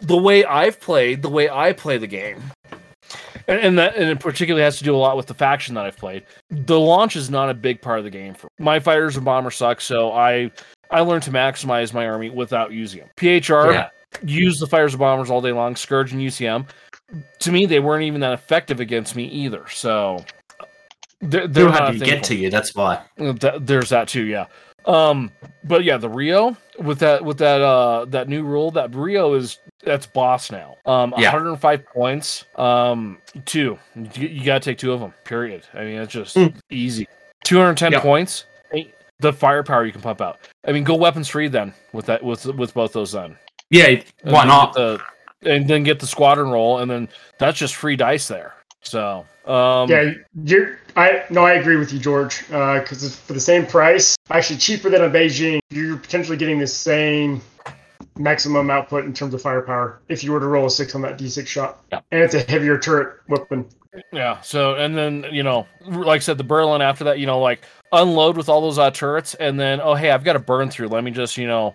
the 0.00 0.16
way 0.16 0.44
I've 0.44 0.80
played, 0.80 1.22
the 1.22 1.28
way 1.28 1.48
I 1.48 1.72
play 1.72 1.98
the 1.98 2.06
game, 2.06 2.42
and, 3.46 3.60
and 3.60 3.78
that 3.78 3.96
and 3.96 4.10
it 4.10 4.20
particularly 4.20 4.62
has 4.62 4.78
to 4.78 4.84
do 4.84 4.94
a 4.94 4.98
lot 4.98 5.16
with 5.16 5.26
the 5.26 5.34
faction 5.34 5.74
that 5.74 5.86
I've 5.86 5.96
played. 5.96 6.24
The 6.50 6.78
launch 6.78 7.16
is 7.16 7.30
not 7.30 7.50
a 7.50 7.54
big 7.54 7.80
part 7.80 7.98
of 7.98 8.04
the 8.04 8.10
game 8.10 8.34
for 8.34 8.48
my 8.58 8.78
fighters 8.78 9.16
and 9.16 9.24
bombers 9.24 9.56
suck, 9.56 9.80
so 9.80 10.12
I 10.12 10.50
I 10.90 11.00
learned 11.00 11.22
to 11.24 11.30
maximize 11.30 11.92
my 11.92 12.06
army 12.06 12.30
without 12.30 12.72
using 12.72 13.00
them. 13.00 13.10
PHR 13.16 13.72
Yeah. 13.72 13.88
use 14.24 14.58
the 14.58 14.66
fires 14.66 14.94
and 14.94 15.00
bombers 15.00 15.30
all 15.30 15.40
day 15.40 15.52
long. 15.52 15.76
Scourge 15.76 16.12
and 16.12 16.20
UCM. 16.22 16.66
To 17.40 17.52
me, 17.52 17.66
they 17.66 17.80
weren't 17.80 18.04
even 18.04 18.20
that 18.20 18.32
effective 18.32 18.80
against 18.80 19.16
me 19.16 19.24
either. 19.24 19.66
So. 19.68 20.24
They're, 21.20 21.48
they're 21.48 21.64
too 21.66 21.70
not 21.72 21.80
hard 21.82 21.98
to 21.98 22.04
get 22.04 22.22
to 22.24 22.34
you. 22.36 22.48
That's 22.48 22.74
why. 22.76 23.02
Uh, 23.18 23.58
there's 23.60 23.88
that 23.88 24.06
too, 24.06 24.24
yeah. 24.24 24.46
Um, 24.86 25.32
but 25.64 25.82
yeah, 25.82 25.96
the 25.96 26.08
Rio 26.08 26.56
with 26.78 27.00
that 27.00 27.24
with 27.24 27.38
that 27.38 27.60
uh 27.60 28.04
that 28.06 28.28
new 28.28 28.44
rule, 28.44 28.70
that 28.70 28.94
Rio 28.94 29.34
is 29.34 29.58
that's 29.82 30.06
boss 30.06 30.52
now. 30.52 30.76
Um, 30.86 31.12
Yeah. 31.18 31.32
105 31.32 31.84
points. 31.86 32.44
Um, 32.54 33.18
two. 33.44 33.78
You, 33.96 34.28
you 34.28 34.44
gotta 34.44 34.60
take 34.60 34.78
two 34.78 34.92
of 34.92 35.00
them. 35.00 35.12
Period. 35.24 35.64
I 35.74 35.78
mean, 35.84 35.96
it's 35.98 36.12
just 36.12 36.36
Mm. 36.36 36.54
easy. 36.70 37.08
210 37.44 37.92
Yeah. 37.92 38.00
points. 38.00 38.44
Hey, 39.20 39.28
The 39.28 39.32
firepower 39.32 39.84
you 39.84 39.92
can 39.92 40.00
pump 40.00 40.20
out. 40.20 40.38
I 40.66 40.72
mean, 40.72 40.84
go 40.84 40.94
weapons 40.94 41.28
free 41.28 41.48
then 41.48 41.74
with 41.92 42.06
that 42.06 42.22
with 42.22 42.46
with 42.46 42.74
both 42.74 42.92
those 42.92 43.12
then. 43.12 43.36
Yeah. 43.70 43.86
And 43.86 44.04
Why 44.24 44.40
then 44.40 44.48
not? 44.48 44.74
get 44.74 44.80
the- 44.80 45.00
and 45.44 45.68
then 45.68 45.84
get 45.84 46.00
the 46.00 46.06
squadron 46.06 46.50
roll, 46.50 46.78
and 46.78 46.90
then 46.90 47.08
that's 47.38 47.56
just 47.58 47.76
free 47.76 47.94
dice 47.94 48.26
there. 48.26 48.54
So, 48.82 49.24
um, 49.46 49.88
Yeah, 49.88 50.10
you're. 50.44 50.78
I 50.96 51.22
no, 51.30 51.44
I 51.44 51.52
agree 51.54 51.76
with 51.76 51.92
you, 51.92 52.00
George. 52.00 52.44
Because 52.48 53.04
it's 53.04 53.16
for 53.16 53.34
the 53.34 53.40
same 53.40 53.64
price, 53.66 54.16
actually 54.30 54.58
cheaper 54.58 54.90
than 54.90 55.02
a 55.04 55.08
Beijing, 55.10 55.60
you're 55.70 55.96
potentially 55.96 56.36
getting 56.36 56.58
the 56.58 56.66
same 56.66 57.40
maximum 58.16 58.68
output 58.68 59.04
in 59.04 59.12
terms 59.12 59.32
of 59.32 59.40
firepower 59.40 60.00
if 60.08 60.24
you 60.24 60.32
were 60.32 60.40
to 60.40 60.46
roll 60.46 60.66
a 60.66 60.70
six 60.70 60.94
on 60.96 61.02
that 61.02 61.16
D6 61.18 61.46
shot. 61.46 61.84
Yeah. 61.92 62.00
And 62.10 62.20
it's 62.20 62.34
a 62.34 62.40
heavier 62.40 62.76
turret 62.78 63.20
weapon. 63.28 63.64
Yeah. 64.12 64.40
So 64.40 64.74
and 64.74 64.96
then 64.96 65.24
you 65.30 65.44
know, 65.44 65.66
like 65.86 66.16
I 66.16 66.18
said, 66.20 66.36
the 66.38 66.44
Berlin 66.44 66.82
after 66.82 67.04
that, 67.04 67.20
you 67.20 67.26
know, 67.26 67.38
like 67.40 67.60
unload 67.92 68.36
with 68.36 68.48
all 68.48 68.60
those 68.60 68.78
uh, 68.78 68.90
turrets, 68.90 69.34
and 69.34 69.58
then 69.58 69.80
oh 69.80 69.94
hey, 69.94 70.10
I've 70.10 70.24
got 70.24 70.36
a 70.36 70.40
burn 70.40 70.70
through. 70.70 70.88
Let 70.88 71.04
me 71.04 71.10
just 71.10 71.36
you 71.36 71.46
know 71.46 71.74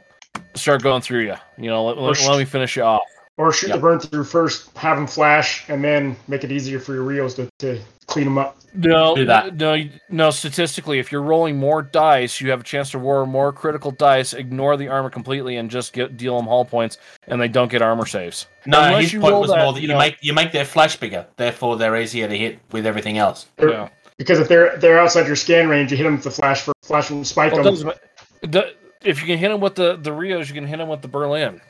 start 0.55 0.81
going 0.83 1.01
through 1.01 1.21
you. 1.25 1.35
You 1.57 1.69
know, 1.69 1.85
let, 1.85 1.97
let, 1.97 2.15
sh- 2.17 2.27
let 2.27 2.37
me 2.39 2.45
finish 2.45 2.75
you 2.75 2.83
off. 2.83 3.01
Or 3.37 3.51
shoot 3.51 3.69
Yeah. 3.69 3.75
the 3.77 3.81
burn 3.81 3.99
through 3.99 4.25
first, 4.25 4.75
have 4.77 4.95
them 4.95 5.07
flash, 5.07 5.67
and 5.67 5.83
then 5.83 6.15
make 6.27 6.43
it 6.43 6.51
easier 6.51 6.79
for 6.79 6.93
your 6.93 7.01
Rios 7.03 7.33
to, 7.35 7.49
to 7.59 7.79
clean 8.05 8.25
them 8.25 8.37
up. 8.37 8.57
No, 8.75 9.15
no, 9.15 9.83
no. 10.09 10.29
Statistically, 10.29 10.99
if 10.99 11.11
you're 11.11 11.21
rolling 11.23 11.57
more 11.57 11.81
dice, 11.81 12.39
you 12.41 12.51
have 12.51 12.61
a 12.61 12.63
chance 12.63 12.91
to 12.91 12.99
roll 12.99 13.25
more 13.25 13.51
critical 13.51 13.89
dice. 13.89 14.33
Ignore 14.33 14.77
the 14.77 14.87
armor 14.87 15.09
completely 15.09 15.57
and 15.57 15.69
just 15.69 15.93
get 15.93 16.15
deal 16.17 16.37
them 16.37 16.45
hull 16.45 16.65
points, 16.65 16.97
and 17.27 17.41
they 17.41 17.47
don't 17.47 17.71
get 17.71 17.81
armor 17.81 18.05
saves. 18.05 18.45
No, 18.67 18.81
Unless 18.81 19.01
his 19.03 19.13
you 19.13 19.19
point 19.19 19.35
was 19.37 19.49
that, 19.49 19.63
more 19.63 19.73
that 19.73 19.81
you 19.81 19.87
you 19.87 19.93
know- 19.93 19.99
make 19.99 20.17
you 20.21 20.33
make 20.33 20.51
their 20.51 20.65
flash 20.65 20.95
bigger, 20.97 21.25
therefore 21.37 21.77
they're 21.77 21.95
easier 21.99 22.27
to 22.27 22.37
hit 22.37 22.59
with 22.71 22.85
everything 22.85 23.17
else. 23.17 23.47
Yeah. 23.59 23.89
Because 24.17 24.39
if 24.39 24.47
they're 24.47 24.77
they're 24.77 24.99
outside 24.99 25.27
your 25.27 25.35
scan 25.35 25.67
range, 25.69 25.91
you 25.91 25.97
hit 25.97 26.03
them 26.03 26.15
with 26.15 26.23
the 26.23 26.31
flash 26.31 26.61
for 26.61 26.73
flash 26.83 27.09
and 27.09 27.25
spike 27.25 27.53
Well, 27.53 27.63
them. 27.63 27.73
doesn't 27.73 27.87
ma- 27.87 27.93
it 28.41 28.51
do- 28.51 28.71
if 29.03 29.19
you 29.21 29.27
can 29.27 29.37
hit 29.37 29.49
them 29.49 29.59
with 29.59 29.75
the 29.75 29.97
the 29.97 30.13
Rios, 30.13 30.47
you 30.49 30.55
can 30.55 30.65
hit 30.67 30.77
them 30.77 30.87
with 30.89 31.01
the 31.01 31.07
Berlin. 31.07 31.61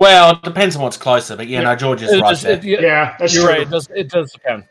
Well, 0.00 0.32
it 0.32 0.42
depends 0.42 0.74
on 0.76 0.82
what's 0.82 0.96
closer, 0.96 1.36
but 1.36 1.46
yeah, 1.46 1.60
no, 1.62 1.76
George 1.76 2.02
is 2.02 2.12
It 2.12 2.20
right 2.20 2.30
just- 2.30 2.42
there. 2.42 2.52
it- 2.54 2.64
yeah, 2.64 2.80
Yeah, 2.80 3.16
that's 3.18 3.32
you're 3.32 3.44
true. 3.44 3.52
right. 3.52 3.60
It 3.62 3.70
does. 3.70 3.88
It 3.94 4.10
does 4.10 4.32
depend. 4.32 4.64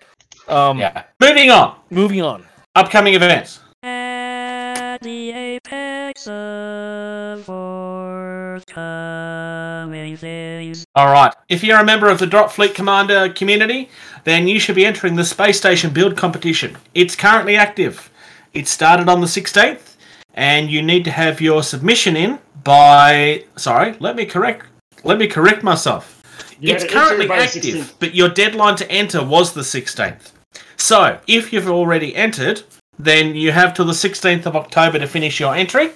Um, 0.50 0.80
yeah. 0.80 1.04
Moving 1.22 1.50
on. 1.50 1.76
Moving 1.90 2.22
on. 2.22 2.45
Upcoming 2.76 3.14
events. 3.14 3.62
At 3.84 4.98
the 5.02 5.32
apex 5.32 6.28
of 6.28 7.44
forthcoming 7.45 10.16
days. 10.18 10.86
All 10.95 11.12
right. 11.12 11.34
If 11.50 11.64
you're 11.64 11.80
a 11.80 11.84
member 11.86 12.10
of 12.10 12.20
the 12.20 12.28
Drop 12.28 12.52
Fleet 12.52 12.76
Commander 12.76 13.30
community, 13.30 13.90
then 14.24 14.48
you 14.48 14.60
should 14.60 14.76
be 14.76 14.86
entering 14.86 15.16
the 15.16 15.26
Space 15.26 15.58
Station 15.58 15.91
Build 15.91 16.18
Competition. 16.18 16.78
It's 16.94 17.16
currently 17.16 17.56
active. 17.56 18.10
It 18.54 18.68
started 18.68 19.10
on 19.10 19.22
the 19.22 19.28
16th, 19.28 19.95
and 20.34 20.70
you 20.70 20.82
need 20.82 21.04
to 21.06 21.12
have 21.12 21.41
your 21.41 21.64
submission 21.64 22.16
in 22.16 22.40
by. 22.64 23.45
Sorry, 23.56 23.95
let 24.00 24.16
me 24.16 24.26
correct. 24.26 24.68
Let 25.04 25.18
me 25.18 25.28
correct 25.28 25.64
myself. 25.64 26.22
You 26.60 26.74
it's 26.74 26.84
had 26.84 26.91
to 26.91 26.95
enter 26.95 27.08
currently 27.08 27.28
the 27.28 27.34
active, 27.34 27.64
16th. 27.64 27.94
but 28.00 28.16
your 28.16 28.30
deadline 28.30 28.76
to 28.78 28.90
enter 28.90 29.24
was 29.24 29.54
the 29.54 29.62
16th. 29.62 30.32
So, 30.78 31.20
if 31.28 31.52
you've 31.52 31.70
already 31.70 32.16
entered, 32.16 32.64
then 32.98 33.36
you 33.36 33.52
have 33.52 33.74
till 33.74 33.86
the 33.86 33.94
16th 33.94 34.45
of 34.45 34.56
October 34.56 35.00
to 35.00 35.08
finish 35.08 35.40
your 35.40 35.56
entry 35.56 35.91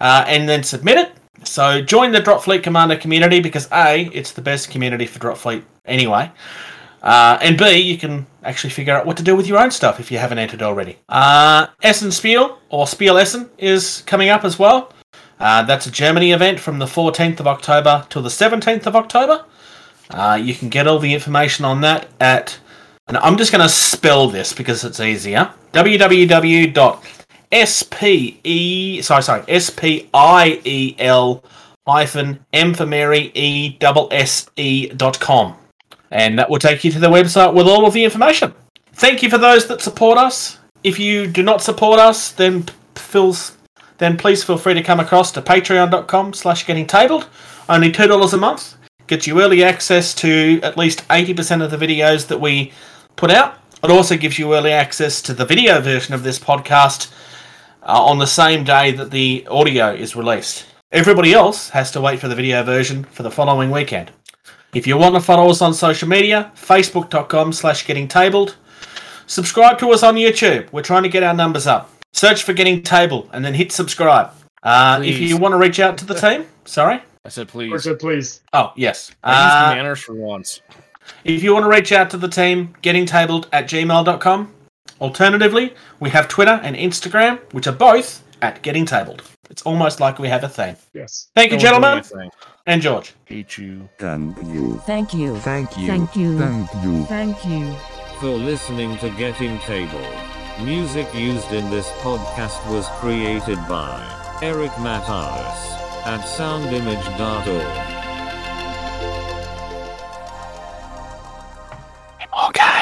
uh, 0.00 0.24
and 0.26 0.48
then 0.48 0.62
submit 0.62 0.98
it. 0.98 1.12
So, 1.44 1.82
join 1.82 2.10
the 2.10 2.20
Drop 2.20 2.42
Fleet 2.42 2.62
Commander 2.62 2.96
community 2.96 3.40
because 3.40 3.68
A, 3.70 4.06
it's 4.12 4.32
the 4.32 4.42
best 4.42 4.70
community 4.70 5.06
for 5.06 5.18
Drop 5.18 5.36
Fleet 5.36 5.64
anyway. 5.84 6.30
Uh, 7.02 7.38
and 7.40 7.56
B, 7.56 7.78
you 7.78 7.96
can 7.96 8.26
actually 8.42 8.70
figure 8.70 8.94
out 8.94 9.06
what 9.06 9.16
to 9.16 9.22
do 9.22 9.36
with 9.36 9.46
your 9.46 9.58
own 9.58 9.70
stuff 9.70 10.00
if 10.00 10.10
you 10.10 10.18
haven't 10.18 10.38
entered 10.38 10.62
already. 10.62 10.98
Uh, 11.08 11.68
Essen 11.82 12.10
Spiel, 12.10 12.58
or 12.70 12.86
Spiel 12.86 13.18
Essen, 13.18 13.48
is 13.58 14.02
coming 14.06 14.28
up 14.28 14.44
as 14.44 14.58
well. 14.58 14.92
Uh, 15.38 15.62
that's 15.62 15.86
a 15.86 15.90
Germany 15.90 16.32
event 16.32 16.58
from 16.58 16.78
the 16.78 16.86
14th 16.86 17.38
of 17.40 17.46
October 17.46 18.04
till 18.08 18.22
the 18.22 18.28
17th 18.28 18.86
of 18.86 18.96
October. 18.96 19.44
Uh, 20.10 20.38
you 20.40 20.54
can 20.54 20.68
get 20.68 20.86
all 20.86 20.98
the 20.98 21.14
information 21.14 21.64
on 21.64 21.80
that 21.82 22.08
at, 22.18 22.58
and 23.06 23.16
I'm 23.18 23.36
just 23.36 23.52
going 23.52 23.62
to 23.62 23.68
spell 23.68 24.28
this 24.28 24.52
because 24.52 24.82
it's 24.84 25.00
easier. 25.00 25.52
www.spe 25.72 27.02
sorry 29.02 29.22
sorry 29.22 29.60
spiel 29.60 31.42
hyphen 31.86 32.44
m 32.52 32.74
for 32.74 32.84
Mary 32.84 33.30
e 33.34 33.70
double 33.78 34.08
s 34.10 34.50
e 34.56 34.88
dot 34.88 35.18
com, 35.20 35.56
and 36.10 36.38
that 36.38 36.48
will 36.50 36.58
take 36.58 36.84
you 36.84 36.90
to 36.92 36.98
the 36.98 37.08
website 37.08 37.54
with 37.54 37.66
all 37.66 37.86
of 37.86 37.92
the 37.92 38.04
information. 38.04 38.52
Thank 38.92 39.22
you 39.22 39.30
for 39.30 39.38
those 39.38 39.66
that 39.68 39.80
support 39.80 40.18
us. 40.18 40.58
If 40.84 40.98
you 40.98 41.26
do 41.26 41.42
not 41.42 41.62
support 41.62 41.98
us, 41.98 42.32
then 42.32 42.66
feels 42.94 43.56
then 43.98 44.16
please 44.16 44.44
feel 44.44 44.58
free 44.58 44.74
to 44.74 44.82
come 44.82 45.00
across 45.00 45.32
to 45.32 45.42
patreon.com 45.42 46.32
slash 46.32 46.64
getting 46.66 46.86
tabled 46.86 47.28
only 47.68 47.92
$2 47.92 48.32
a 48.32 48.36
month 48.36 48.76
gets 49.08 49.26
you 49.26 49.40
early 49.42 49.62
access 49.62 50.14
to 50.14 50.60
at 50.62 50.76
least 50.76 51.06
80% 51.08 51.62
of 51.62 51.70
the 51.70 51.76
videos 51.76 52.26
that 52.28 52.40
we 52.40 52.72
put 53.16 53.30
out. 53.30 53.58
It 53.82 53.90
also 53.90 54.16
gives 54.16 54.38
you 54.38 54.54
early 54.54 54.72
access 54.72 55.20
to 55.22 55.34
the 55.34 55.44
video 55.44 55.80
version 55.80 56.14
of 56.14 56.22
this 56.22 56.38
podcast 56.38 57.10
uh, 57.82 58.04
on 58.04 58.18
the 58.18 58.26
same 58.26 58.64
day 58.64 58.92
that 58.92 59.10
the 59.10 59.46
audio 59.50 59.92
is 59.92 60.14
released. 60.14 60.66
Everybody 60.92 61.32
else 61.32 61.70
has 61.70 61.90
to 61.92 62.00
wait 62.00 62.20
for 62.20 62.28
the 62.28 62.34
video 62.34 62.62
version 62.62 63.04
for 63.04 63.22
the 63.22 63.30
following 63.30 63.70
weekend. 63.70 64.12
If 64.74 64.86
you 64.86 64.96
want 64.98 65.14
to 65.14 65.20
follow 65.20 65.50
us 65.50 65.62
on 65.62 65.72
social 65.74 66.08
media, 66.08 66.52
facebook.com 66.56 67.52
slash 67.52 67.86
getting 67.86 68.06
tabled. 68.08 68.56
Subscribe 69.26 69.78
to 69.78 69.90
us 69.92 70.02
on 70.02 70.14
YouTube. 70.16 70.70
We're 70.72 70.82
trying 70.82 71.02
to 71.04 71.08
get 71.08 71.22
our 71.22 71.34
numbers 71.34 71.66
up. 71.66 71.90
Search 72.12 72.42
for 72.42 72.52
getting 72.52 72.82
table 72.82 73.28
and 73.32 73.44
then 73.44 73.54
hit 73.54 73.72
subscribe. 73.72 74.30
Uh, 74.62 75.00
if 75.04 75.18
you 75.20 75.36
want 75.36 75.52
to 75.52 75.56
reach 75.58 75.80
out 75.80 75.96
to 75.98 76.04
the 76.06 76.14
team, 76.14 76.46
sorry. 76.64 77.02
I 77.24 77.28
said 77.28 77.48
Or 77.48 77.50
please. 77.50 77.82
said, 77.82 77.98
please. 77.98 78.40
Oh, 78.52 78.72
yes. 78.76 79.10
I 79.22 79.30
used 79.44 79.54
Uh, 79.54 79.74
manners 79.76 80.00
for 80.00 80.14
once. 80.14 80.60
if 81.24 81.42
you 81.42 81.52
want 81.52 81.64
to 81.64 81.68
reach 81.70 81.92
out 81.92 82.10
to 82.10 82.16
the 82.16 82.28
team, 82.28 82.74
gettingtabled 82.82 83.46
at 83.52 83.68
gmail.com. 83.68 84.52
Alternatively, 85.00 85.74
we 86.00 86.10
have 86.10 86.28
Twitter 86.28 86.60
and 86.62 86.74
Instagram, 86.76 87.38
which 87.52 87.66
are 87.66 87.72
both 87.72 88.22
at 88.42 88.62
gettingtabled. 88.62 89.20
It's 89.50 89.62
almost 89.62 90.00
like 90.00 90.18
we 90.18 90.28
have 90.28 90.42
a 90.44 90.48
thing. 90.48 90.76
Yes. 90.92 91.28
Thank 91.34 91.52
you, 91.52 91.58
No 91.58 91.72
one 91.72 91.80
doing 91.82 91.82
gentlemen, 91.82 91.98
anything. 91.98 92.30
And 92.68 92.82
George. 92.82 93.14
Hate 93.24 93.56
you. 93.56 93.88
Thank 93.96 94.36
you. 94.44 94.76
Thank 94.84 95.14
you. 95.14 95.36
Thank 95.38 95.74
you. 95.78 95.86
Thank 95.88 96.16
you. 96.16 96.36
Thank 96.36 96.74
you. 96.84 97.04
Thank 97.06 97.44
you. 97.46 97.74
for 98.20 98.28
listening 98.28 98.98
to 98.98 99.08
Getting 99.10 99.58
Table. 99.60 100.04
Music 100.62 101.06
used 101.14 101.50
in 101.52 101.70
this 101.70 101.88
podcast 102.02 102.60
was 102.70 102.86
created 103.00 103.56
by 103.68 103.96
Eric 104.42 104.72
Matthews 104.80 105.58
at 106.04 106.20
soundimage.org. 106.36 107.48
More 112.34 112.52
games. 112.52 112.77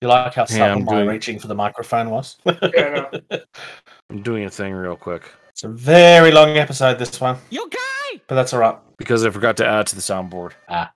You 0.00 0.08
like 0.08 0.34
how 0.34 0.42
Yeah, 0.42 0.46
supple 0.46 0.78
I'm 0.80 0.84
my 0.84 0.92
doing- 0.94 1.08
reaching 1.08 1.38
for 1.38 1.48
the 1.48 1.54
microphone 1.54 2.10
was? 2.10 2.36
Yeah, 2.46 3.08
no. 3.30 3.38
I'm 4.10 4.22
doing 4.22 4.44
a 4.44 4.50
thing 4.50 4.72
real 4.74 4.96
quick 4.96 5.30
it's 5.50 5.64
a 5.64 5.68
very 5.68 6.30
long 6.30 6.56
episode, 6.56 7.00
this 7.00 7.20
one. 7.20 7.36
You 7.50 7.68
guy! 7.68 8.20
But 8.28 8.36
that's 8.36 8.52
all 8.52 8.60
right. 8.60 8.76
because 8.96 9.24
I 9.26 9.30
forgot 9.30 9.56
to 9.56 9.66
add 9.66 9.88
to 9.88 9.96
the 9.96 10.00
soundboard. 10.00 10.52
Ah. 10.68 10.92